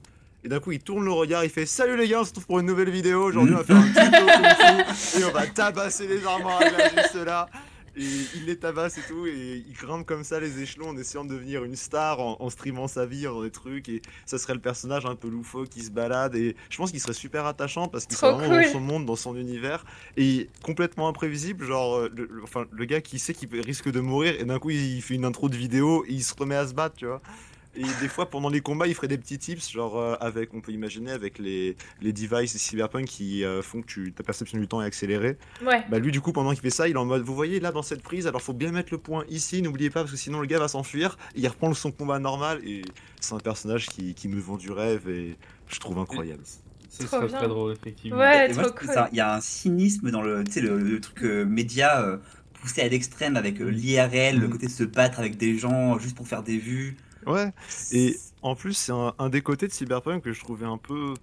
Et 0.44 0.48
d'un 0.50 0.60
coup, 0.60 0.72
il 0.72 0.80
tourne 0.80 1.06
le 1.06 1.12
regard, 1.12 1.44
il 1.44 1.50
fait 1.50 1.66
Salut 1.66 1.98
les 1.98 2.08
gars, 2.08 2.22
on 2.22 2.24
se 2.24 2.30
retrouve 2.30 2.48
pour 2.48 2.60
une 2.60 2.66
nouvelle 2.66 2.90
vidéo. 2.90 3.26
Aujourd'hui, 3.26 3.54
on 3.54 3.58
va 3.58 3.64
faire 3.64 3.76
un 3.76 3.88
tuto 3.88 5.20
et 5.20 5.24
on 5.26 5.32
va 5.32 5.46
tabasser 5.48 6.08
les 6.08 6.26
armoires 6.26 6.62
à 6.62 6.70
glace 6.70 6.94
juste 6.96 7.26
là. 7.26 7.48
Et 7.96 8.04
il 8.36 8.46
les 8.46 8.58
tabasse 8.58 8.98
et 8.98 9.02
tout, 9.08 9.26
et 9.26 9.64
il 9.68 9.74
grimpe 9.74 10.06
comme 10.06 10.24
ça 10.24 10.40
les 10.40 10.62
échelons 10.62 10.90
en 10.90 10.98
essayant 10.98 11.26
de 11.26 11.34
devenir 11.34 11.64
une 11.64 11.76
star, 11.76 12.20
en, 12.20 12.38
en 12.40 12.50
streamant 12.50 12.88
sa 12.88 13.06
vie, 13.06 13.28
en 13.28 13.42
des 13.42 13.52
trucs. 13.52 13.90
Et 13.90 14.02
ça 14.26 14.38
serait 14.38 14.54
le 14.54 14.60
personnage 14.60 15.06
un 15.06 15.16
peu 15.16 15.28
loufoque 15.30 15.70
qui 15.70 15.82
se 15.82 15.92
balade. 15.92 16.36
Et 16.36 16.56
je 16.70 16.78
pense 16.78 16.92
qu'il 16.92 17.00
serait 17.00 17.14
super 17.14 17.46
attachant 17.46 17.88
parce 17.88 18.06
qu'il 18.06 18.16
serait 18.18 18.34
vraiment 18.34 18.56
cool. 18.56 18.64
dans 18.66 18.72
son 18.72 18.80
monde, 18.80 19.06
dans 19.06 19.16
son 19.16 19.36
univers. 19.36 19.86
Et 20.18 20.48
complètement 20.64 21.08
imprévisible, 21.08 21.66
genre, 21.66 21.96
euh, 21.96 22.10
le, 22.16 22.28
le- 22.32 22.44
enfin, 22.44 22.66
le 22.72 22.86
gars 22.86 23.02
qui 23.02 23.20
sait 23.20 23.34
qu'il 23.34 23.50
risque 23.62 23.90
de 23.92 24.00
mourir, 24.00 24.36
et 24.40 24.46
d'un 24.46 24.60
coup, 24.60 24.70
il, 24.70 24.96
il 24.98 25.02
fait 25.02 25.16
une 25.16 25.26
intro 25.26 25.50
de 25.50 25.56
vidéo 25.58 26.06
et 26.08 26.14
il 26.14 26.24
se 26.24 26.34
remet 26.34 26.56
à 26.56 26.68
se 26.68 26.74
battre, 26.74 26.96
tu 26.96 27.06
vois. 27.06 27.22
Et 27.80 27.86
des 28.02 28.10
fois, 28.10 28.30
pendant 28.30 28.50
les 28.50 28.60
combats, 28.60 28.88
il 28.88 28.94
ferait 28.94 29.08
des 29.08 29.18
petits 29.18 29.40
tips, 29.40 29.72
genre 29.72 29.98
euh, 29.98 30.16
avec, 30.20 30.54
on 30.54 30.60
peut 30.60 30.74
imaginer, 30.74 31.12
avec 31.12 31.40
les, 31.40 31.78
les 32.02 32.12
devices 32.12 32.58
cyberpunk 32.58 33.06
qui 33.06 33.46
euh, 33.46 33.62
font 33.62 33.82
que 33.82 33.88
tu, 33.88 34.12
ta 34.12 34.22
perception 34.22 34.58
du 34.60 34.68
temps 34.68 34.82
est 34.82 34.86
accélérée. 34.86 35.38
Ouais. 35.66 35.86
Bah 35.90 35.98
lui, 35.98 36.12
du 36.12 36.20
coup, 36.20 36.34
pendant 36.34 36.52
qu'il 36.52 36.60
fait 36.60 36.70
ça, 36.72 36.90
il 36.90 36.96
est 36.96 36.98
en 36.98 37.06
mode, 37.06 37.22
vous 37.22 37.34
voyez 37.36 37.62
là 37.62 37.72
dans 37.72 37.82
cette 37.82 38.04
prise, 38.04 38.28
alors 38.28 38.42
faut 38.42 38.52
bien 38.52 38.72
mettre 38.74 38.90
le 38.92 38.98
point 38.98 39.24
ici, 39.30 39.62
n'oubliez 39.62 39.90
pas 39.90 40.02
parce 40.02 40.12
que 40.12 40.18
sinon 40.18 40.42
le 40.42 40.46
gars 40.48 40.60
va 40.60 40.68
s'enfuir. 40.68 41.18
Il 41.36 41.48
reprend 41.48 41.74
son 41.74 41.92
combat 41.94 42.20
normal 42.20 42.60
et 42.68 42.82
c'est 43.22 43.34
un 43.34 43.40
personnage 43.40 43.86
qui, 43.88 44.14
qui 44.14 44.28
me 44.28 44.42
vend 44.42 44.58
du 44.58 44.72
rêve 44.72 45.08
et 45.10 45.38
je 45.70 45.80
trouve 45.80 46.00
incroyable. 46.00 46.44
Ce 46.90 47.08
serait 47.08 47.28
très 47.28 47.48
drôle, 47.48 47.74
effectivement. 47.74 48.18
Ouais, 48.20 48.52
moi, 48.54 48.64
trop 48.64 48.74
cool. 48.74 48.90
Il 49.14 49.18
y 49.18 49.22
a 49.22 49.36
un 49.36 49.42
cynisme 49.42 50.12
dans 50.12 50.22
le, 50.22 50.44
tu 50.44 50.52
sais, 50.54 50.62
le, 50.62 50.80
le 50.80 51.00
truc 51.00 51.24
euh, 51.24 51.46
média 51.46 52.02
euh, 52.02 52.18
poussé 52.60 52.82
à 52.82 52.90
l'extrême 52.90 53.38
avec 53.38 53.62
euh, 53.62 53.70
l'IRL, 53.70 54.38
le 54.38 54.48
Mm. 54.48 54.50
côté 54.50 54.66
de 54.66 54.72
se 54.72 54.84
battre 54.84 55.20
avec 55.20 55.38
des 55.38 55.58
gens 55.58 55.98
juste 56.00 56.18
pour 56.18 56.28
faire 56.28 56.44
des 56.44 56.58
vues. 56.58 56.98
Ouais. 57.30 57.52
Et 57.92 58.18
en 58.42 58.56
plus, 58.56 58.74
c'est 58.74 58.92
un, 58.92 59.14
un 59.20 59.30
des 59.30 59.42
côtés 59.42 59.68
de 59.68 59.72
Cyberpunk 59.74 60.24
que 60.24 60.34
je 60.34 60.40
trouvais 60.42 60.66
un 60.66 60.78
peu 60.78 61.14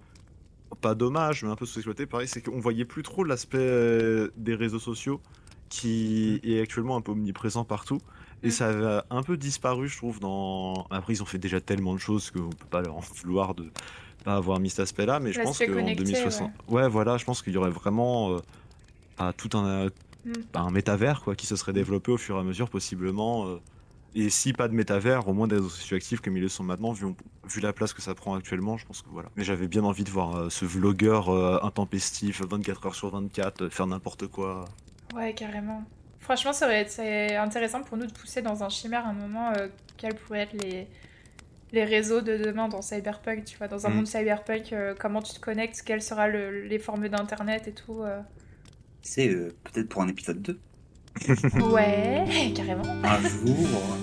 pas 0.81 0.95
dommage, 0.95 1.43
mais 1.43 1.49
un 1.49 1.55
peu 1.55 1.65
sous-exploité. 1.65 2.05
Pareil, 2.05 2.27
c'est 2.27 2.41
qu'on 2.41 2.59
voyait 2.59 2.85
plus 2.85 3.03
trop 3.03 3.23
l'aspect 3.23 3.57
euh, 3.59 4.29
des 4.37 4.55
réseaux 4.55 4.79
sociaux 4.79 5.21
qui 5.69 6.39
est 6.43 6.61
actuellement 6.61 6.95
un 6.97 7.01
peu 7.01 7.11
omniprésent 7.11 7.63
partout. 7.65 7.99
Et 8.43 8.47
Mm. 8.47 8.51
ça 8.51 8.97
a 8.99 9.05
un 9.09 9.23
peu 9.23 9.35
disparu, 9.37 9.87
je 9.89 9.97
trouve. 9.97 10.19
Dans 10.19 10.85
après, 10.91 11.13
ils 11.13 11.23
ont 11.23 11.25
fait 11.25 11.39
déjà 11.39 11.59
tellement 11.59 11.93
de 11.93 11.99
choses 11.99 12.31
qu'on 12.31 12.49
peut 12.49 12.67
pas 12.69 12.81
leur 12.81 12.95
en 12.97 12.99
vouloir 13.23 13.53
de 13.55 13.69
pas 14.23 14.35
avoir 14.35 14.59
mis 14.59 14.69
cet 14.69 14.81
aspect-là. 14.81 15.19
Mais 15.19 15.31
je 15.31 15.41
pense 15.41 15.57
qu'en 15.59 15.65
connecté, 15.65 15.95
2060, 16.03 16.51
ouais. 16.69 16.87
voilà, 16.87 17.17
je 17.17 17.25
pense 17.25 17.41
qu'il 17.41 17.53
y 17.53 17.57
aurait 17.57 17.71
vraiment 17.71 18.31
euh, 18.33 18.39
ah, 19.17 19.33
tout 19.35 19.49
un 19.57 19.87
Mm. 20.25 20.31
un 20.55 20.71
métavers 20.71 21.21
quoi 21.21 21.35
qui 21.35 21.45
se 21.45 21.55
serait 21.55 21.71
développé 21.71 22.11
au 22.11 22.17
fur 22.17 22.35
et 22.35 22.39
à 22.39 22.43
mesure 22.43 22.69
possiblement. 22.69 23.47
euh, 23.47 23.59
et 24.13 24.29
si 24.29 24.53
pas 24.53 24.67
de 24.67 24.73
métavers, 24.73 25.27
au 25.27 25.33
moins 25.33 25.47
des 25.47 25.55
réseaux 25.55 25.69
sociaux 25.69 25.97
actifs 25.97 26.21
comme 26.21 26.37
ils 26.37 26.41
le 26.41 26.49
sont 26.49 26.63
maintenant, 26.63 26.91
vu, 26.93 27.05
vu 27.45 27.61
la 27.61 27.73
place 27.73 27.93
que 27.93 28.01
ça 28.01 28.15
prend 28.15 28.35
actuellement, 28.35 28.77
je 28.77 28.85
pense 28.85 29.01
que 29.01 29.09
voilà. 29.09 29.29
Mais 29.35 29.43
j'avais 29.43 29.67
bien 29.67 29.83
envie 29.83 30.03
de 30.03 30.09
voir 30.11 30.35
euh, 30.35 30.49
ce 30.49 30.65
vlogueur 30.65 31.29
euh, 31.29 31.59
intempestif, 31.63 32.41
24 32.41 32.85
heures 32.87 32.95
sur 32.95 33.09
24, 33.11 33.63
euh, 33.63 33.69
faire 33.69 33.87
n'importe 33.87 34.27
quoi. 34.27 34.65
Ouais, 35.13 35.33
carrément. 35.33 35.83
Franchement, 36.19 36.53
ça 36.53 36.65
aurait 36.65 36.81
été 36.81 37.35
intéressant 37.35 37.83
pour 37.83 37.97
nous 37.97 38.07
de 38.07 38.11
pousser 38.13 38.41
dans 38.41 38.63
un 38.63 38.69
chimère 38.69 39.05
un 39.07 39.13
moment 39.13 39.51
euh, 39.53 39.67
quels 39.95 40.15
pourraient 40.15 40.41
être 40.41 40.53
les, 40.53 40.89
les 41.71 41.85
réseaux 41.85 42.21
de 42.21 42.37
demain 42.37 42.69
dans 42.69 42.81
Cyberpunk, 42.81 43.45
tu 43.45 43.57
vois, 43.57 43.67
dans 43.69 43.87
un 43.87 43.89
Mm. 43.89 43.95
monde 43.95 44.07
Cyberpunk, 44.07 44.73
euh, 44.73 44.95
comment 44.99 45.21
tu 45.21 45.33
te 45.33 45.39
connectes, 45.41 45.83
quelles 45.83 46.01
seront 46.03 46.27
le- 46.27 46.63
les 46.63 46.79
formes 46.79 47.09
d'internet 47.09 47.67
et 47.67 47.73
tout. 47.73 48.01
euh. 48.03 48.21
C'est 49.01 49.29
euh, 49.29 49.57
peut-être 49.63 49.89
pour 49.89 50.01
un 50.03 50.07
épisode 50.07 50.41
2. 50.41 50.61
Ouais, 51.71 52.25
carrément. 52.55 52.83
Un 53.03 53.19
jour. 53.21 53.97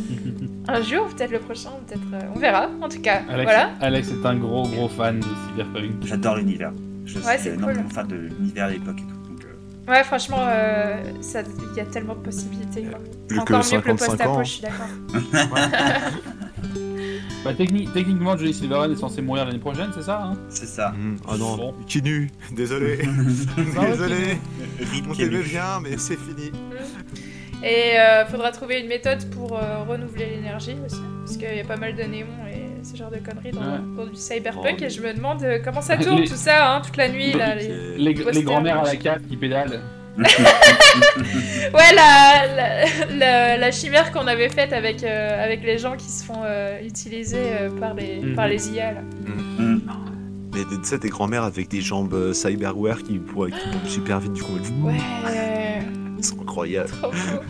Un 0.66 0.80
jour, 0.80 1.06
peut-être 1.08 1.30
le 1.30 1.40
prochain, 1.40 1.70
peut-être. 1.86 2.00
euh, 2.14 2.20
on 2.34 2.38
verra, 2.38 2.70
en 2.80 2.88
tout 2.88 3.00
cas. 3.02 3.20
Alex, 3.28 3.42
Voilà. 3.44 3.70
Alex 3.82 4.08
est 4.10 4.26
un 4.26 4.36
gros 4.36 4.66
gros 4.66 4.88
fan 4.88 5.20
de 5.20 5.26
Cyberpunk. 5.50 5.90
J'adore 6.06 6.36
l'univers. 6.36 6.72
Je 7.04 7.18
Ouais, 7.18 7.34
suis 7.36 7.50
c'est 7.50 7.54
énormément 7.54 7.82
cool. 7.82 7.92
fan 7.92 8.06
de 8.08 8.14
l'univers 8.16 8.64
à 8.66 8.70
l'époque 8.70 8.96
et 8.98 9.02
tout. 9.02 9.08
Euh, 9.08 9.90
Ouais, 9.92 10.02
franchement, 10.04 10.38
euh, 10.40 10.96
il 11.20 11.76
y 11.76 11.80
a 11.80 11.84
tellement 11.84 12.14
de 12.14 12.20
possibilités. 12.20 12.84
Quoi. 12.84 12.98
Plus 13.28 13.38
Encore 13.40 13.60
que 13.60 13.74
mieux 13.74 13.80
que 13.82 13.88
le 13.90 13.96
55 13.98 14.06
post-apo, 14.06 14.42
je 14.44 14.50
suis 14.50 14.62
d'accord. 14.62 15.58
Bah, 17.44 17.52
techni- 17.52 17.86
techniquement, 17.92 18.36
Johnny 18.38 18.54
Silverhand 18.54 18.90
est 18.90 18.96
censé 18.96 19.20
mourir 19.20 19.44
l'année 19.44 19.58
prochaine, 19.58 19.90
c'est 19.94 20.02
ça 20.02 20.22
hein? 20.24 20.32
C'est 20.48 20.66
ça. 20.66 20.92
Mhm. 20.96 21.18
Ah 21.28 21.36
non, 21.36 21.56
Bon. 21.56 21.74
qui 21.86 22.00
nu, 22.02 22.30
désolé, 22.52 22.98
désolé, 23.58 24.38
on 25.08 25.14
t'aimait 25.14 25.42
bien, 25.42 25.80
mais 25.82 25.98
c'est 25.98 26.16
fini. 26.18 26.50
Et 27.62 27.98
euh, 27.98 28.26
faudra 28.26 28.50
trouver 28.50 28.80
une 28.80 28.88
méthode 28.88 29.28
pour 29.30 29.56
euh, 29.58 29.84
renouveler 29.88 30.26
l'énergie 30.36 30.76
aussi. 30.84 31.00
Parce 31.24 31.36
qu'il 31.38 31.54
y 31.56 31.60
a 31.60 31.64
pas 31.64 31.76
mal 31.76 31.94
de 31.96 32.02
néons 32.02 32.26
et 32.50 32.84
ce 32.84 32.94
genre 32.96 33.10
de 33.10 33.16
conneries 33.16 33.52
dans, 33.52 33.60
Ouais. 33.60 33.78
dans 33.96 34.06
du 34.06 34.16
cyberpunk. 34.16 34.76
Oh, 34.80 34.84
et 34.84 34.90
je 34.90 35.00
me 35.00 35.14
demande 35.14 35.42
euh, 35.42 35.58
comment 35.64 35.80
ça 35.80 35.96
tourne 35.96 36.20
Les- 36.22 36.28
tout 36.28 36.34
ça, 36.36 36.74
hein, 36.76 36.82
toute 36.84 36.96
la 36.98 37.08
nuit. 37.08 37.32
Les- 37.32 37.38
Là, 37.38 37.54
les... 37.54 37.96
les- 37.96 38.14
Les, 38.32 38.42
grands-mères 38.42 38.80
à 38.80 38.84
la 38.84 38.96
cave 38.96 39.22
qui 39.28 39.36
pédalent. 39.38 39.80
Ouais, 41.74 41.92
la, 41.94 42.46
la, 42.54 42.84
la- 43.16 43.56
la 43.56 43.70
chimère 43.72 44.12
qu'on 44.12 44.26
avait 44.26 44.48
faite 44.48 44.72
avec, 44.72 45.02
euh, 45.02 45.42
avec 45.44 45.62
les 45.64 45.78
gens 45.78 45.96
qui 45.96 46.08
se 46.08 46.24
font 46.24 46.42
euh, 46.44 46.78
utiliser 46.84 47.38
euh, 47.60 47.70
par, 47.80 47.94
les, 47.94 48.20
Mhm. 48.20 48.34
par 48.34 48.46
les 48.48 48.68
IA. 48.70 48.92
Là. 48.92 49.00
Mm. 49.26 49.80
Mais 50.54 50.60
tu 50.70 50.76
sais, 50.84 50.98
des 50.98 51.08
grands-mères 51.08 51.42
avec 51.42 51.68
des 51.68 51.80
jambes 51.80 52.32
cyberware 52.32 53.02
qui, 53.02 53.18
pourraient- 53.18 53.50
qui 53.50 53.90
super 53.90 54.20
vite, 54.20 54.34
du 54.34 54.42
coup, 54.42 54.52
Ouais, 54.84 54.92
c'est 56.24 56.40
incroyable. 56.40 56.90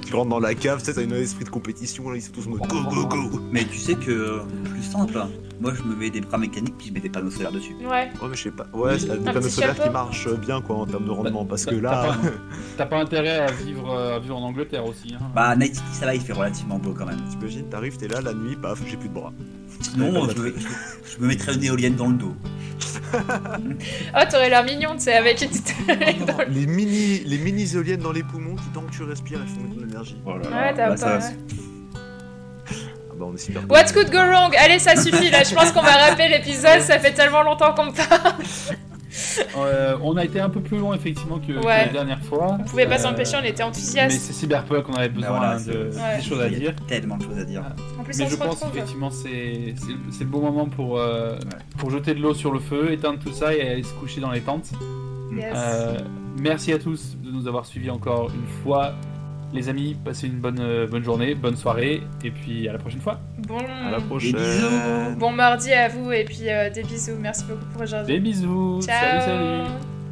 Tu 0.07 0.15
rentres 0.15 0.29
dans 0.31 0.41
la 0.41 0.55
cave, 0.55 0.79
tu 0.81 0.87
sais, 0.87 0.95
t'as 0.95 1.03
un 1.03 1.19
esprit 1.19 1.45
de 1.45 1.51
compétition, 1.51 2.11
là, 2.11 2.17
ils 2.17 2.23
sont 2.23 2.33
tous 2.33 2.47
en 2.47 2.51
mode 2.51 2.61
go 2.69 2.83
go 2.91 3.07
go. 3.07 3.41
Mais 3.53 3.65
tu 3.65 3.79
sais 3.79 3.95
que 3.95 4.11
euh, 4.11 4.39
plus 4.65 4.83
simple. 4.83 5.17
hein. 5.19 5.29
Moi, 5.61 5.73
je 5.75 5.83
me 5.85 5.95
mets 5.95 6.11
des 6.11 6.21
bras 6.21 6.37
mécaniques 6.37 6.75
puis 6.77 6.89
je 6.89 6.93
mets 6.93 7.01
des 7.01 7.09
panneaux 7.09 7.31
solaires 7.31 7.53
dessus. 7.53 7.75
Ouais, 7.81 7.87
Ouais, 7.87 8.29
mais 8.29 8.35
je 8.37 8.43
sais 8.43 8.51
pas. 8.51 8.67
Ouais, 8.75 8.99
c'est 8.99 9.07
des 9.09 9.25
panneaux 9.33 9.49
solaires 9.49 9.81
qui 9.81 9.89
marchent 9.89 10.29
bien, 10.41 10.61
quoi, 10.61 10.77
en 10.77 10.87
termes 10.87 11.05
de 11.07 11.11
rendement. 11.11 11.45
Parce 11.45 11.65
que 11.65 11.77
T'as 11.77 11.81
là, 11.81 12.07
pas- 12.09 12.17
T'as 12.77 12.87
pas 12.87 12.99
intérêt 12.99 13.39
à 13.39 13.51
vivre, 13.53 13.89
euh, 13.95 14.17
à 14.17 14.19
vivre 14.19 14.37
en 14.37 14.43
Angleterre 14.43 14.85
aussi. 14.85 15.15
Hein. 15.15 15.25
Bah, 15.35 15.55
Night 15.57 15.77
City, 15.77 15.87
ça 15.93 16.07
va, 16.07 16.15
il 16.15 16.21
fait 16.21 16.33
relativement 16.33 16.79
beau 16.79 16.93
quand 16.93 17.07
même. 17.07 17.21
t'imagines, 17.31 17.69
t'arrives, 17.69 17.97
t'es 17.97 18.09
là, 18.09 18.21
la 18.21 18.35
nuit, 18.35 18.57
paf, 18.57 18.81
j'ai 18.89 18.97
plus 18.97 19.09
de 19.09 19.15
bras. 19.15 19.33
Sinon, 19.81 20.29
je, 20.29 20.39
me- 20.41 20.55
je- 20.59 20.67
je 21.17 21.19
me 21.23 21.27
mettrais 21.29 21.55
une 21.55 21.65
éolienne 21.65 21.95
dans 21.97 22.09
le 22.09 22.15
dos. 22.15 22.35
Oh, 24.17 24.21
t'aurais 24.31 24.51
l'air 24.51 24.65
mignon, 24.65 24.95
tu 24.95 25.01
sais, 25.05 25.15
avec 25.15 25.41
une 25.43 25.49
petite. 25.49 25.75
dans 26.27 26.39
le- 26.39 26.45
Les 26.51 26.67
mini, 26.67 27.21
les 27.25 27.39
mini 27.39 27.65
éoliennes 27.75 28.01
dans 28.01 28.13
les 28.13 28.23
poumons 28.23 28.57
qui, 28.57 28.65
tant 28.73 28.83
que 28.83 28.91
tu 28.91 29.03
respires, 29.05 29.39
elles 29.43 29.49
font 29.49 29.75
de 29.75 29.85
l'énergie. 29.87 30.17
Voilà. 30.25 30.49
Ouais, 30.49 30.75
t'as 30.75 30.89
Bah, 30.91 30.97
ça, 30.97 31.19
pas. 31.19 31.29
bah, 33.17 33.27
on 33.27 33.35
est. 33.37 33.57
What 33.71 33.93
could 33.93 34.11
go 34.11 34.19
wrong? 34.19 34.55
Allez, 34.59 34.79
ça 34.79 34.97
suffit 34.97 35.31
là. 35.31 35.43
Je 35.45 35.55
pense 35.55 35.71
qu'on 35.73 35.83
va 35.83 35.93
rappeler 36.09 36.29
l'épisode. 36.29 36.81
Ça 36.81 36.99
fait 36.99 37.13
tellement 37.13 37.43
longtemps 37.43 37.73
qu'on 37.75 37.93
parle. 37.93 38.35
Euh, 39.57 39.97
on 40.03 40.17
a 40.17 40.25
été 40.25 40.41
un 40.41 40.49
peu 40.51 40.61
plus 40.61 40.79
long 40.79 40.93
effectivement 40.95 41.39
que, 41.39 41.53
la 41.53 41.87
dernière 41.89 42.21
fois. 42.23 42.57
On 42.61 42.65
pouvait 42.65 42.87
pas 42.87 42.97
Euh, 42.97 42.99
s'empêcher, 42.99 43.37
on 43.41 43.45
était 43.45 43.63
Mais 43.63 43.63
enthousiastes. 43.69 44.21
c'est 44.21 44.33
Cyberpunk, 44.33 44.89
on 44.89 44.95
avait 44.95 45.09
besoin 45.09 45.31
Bah 45.31 45.37
voilà, 45.39 45.59
de, 45.59 45.91
c'est- 45.93 46.01
Ouais. 46.01 46.17
des 46.19 46.23
choses 46.23 46.41
à 46.41 46.47
Il 46.49 46.53
y 46.53 46.57
a 46.57 46.59
dire. 46.59 46.75
tellement 46.89 47.17
de 47.17 47.23
choses 47.25 47.39
à 47.39 47.45
dire. 47.45 47.63
En 47.99 48.03
plus, 48.05 48.19
Mais 48.19 48.25
on 48.25 48.29
je 48.29 48.33
se 48.33 48.39
pense 48.39 48.49
retrouve. 48.55 48.73
qu'effectivement 48.73 49.11
c'est 49.11 49.75
c'est 50.11 50.25
le- 50.25 50.31
bon 50.31 50.41
moment 50.41 50.67
pour, 50.67 50.99
euh, 50.99 51.37
pour 51.79 51.91
jeter 51.91 52.15
de 52.15 52.21
l'eau 52.21 52.35
sur 52.35 52.53
le 52.53 52.59
feu, 52.61 52.93
éteindre 52.93 53.19
tout 53.19 53.33
ça 53.33 53.55
et 53.55 53.61
aller 53.69 53.83
se 53.83 53.93
coucher 53.95 54.21
dans 54.21 54.31
les 54.33 54.41
tentes. 54.41 54.71
Yes. 55.37 55.53
Euh, 55.55 55.99
merci 56.39 56.73
à 56.73 56.79
tous 56.79 57.17
de 57.23 57.31
nous 57.31 57.47
avoir 57.49 57.67
suivis 57.67 57.91
encore 57.91 58.31
une 58.35 58.47
fois. 58.63 58.93
Les 59.55 59.69
amis, 59.69 59.97
passez 60.05 60.27
une 60.27 60.41
bonne, 60.41 60.59
euh, 60.59 60.89
bonne 60.89 61.05
journée, 61.05 61.37
bonne 61.37 61.57
soirée 61.57 62.03
et 62.25 62.31
puis 62.33 62.69
à 62.69 62.73
la 62.73 62.79
prochaine 62.79 63.01
fois. 63.01 63.21
Bon. 63.39 63.59
À 63.59 63.91
la 63.93 64.01
prochaine. 64.01 64.33
bisous. 64.33 65.17
Bon 65.17 65.31
mardi 65.31 65.73
à 65.73 65.89
vous 65.89 66.11
et 66.11 66.25
puis 66.25 66.49
euh, 66.49 66.71
des 66.71 66.83
bisous. 66.83 67.17
Merci 67.21 67.45
beaucoup 67.45 67.65
pour 67.73 67.83
aujourd'hui. 67.83 68.15
Des 68.15 68.21
bisous. 68.21 68.81
Ciao. 68.83 69.21
Salut, 69.21 69.23
salut. 69.25 70.04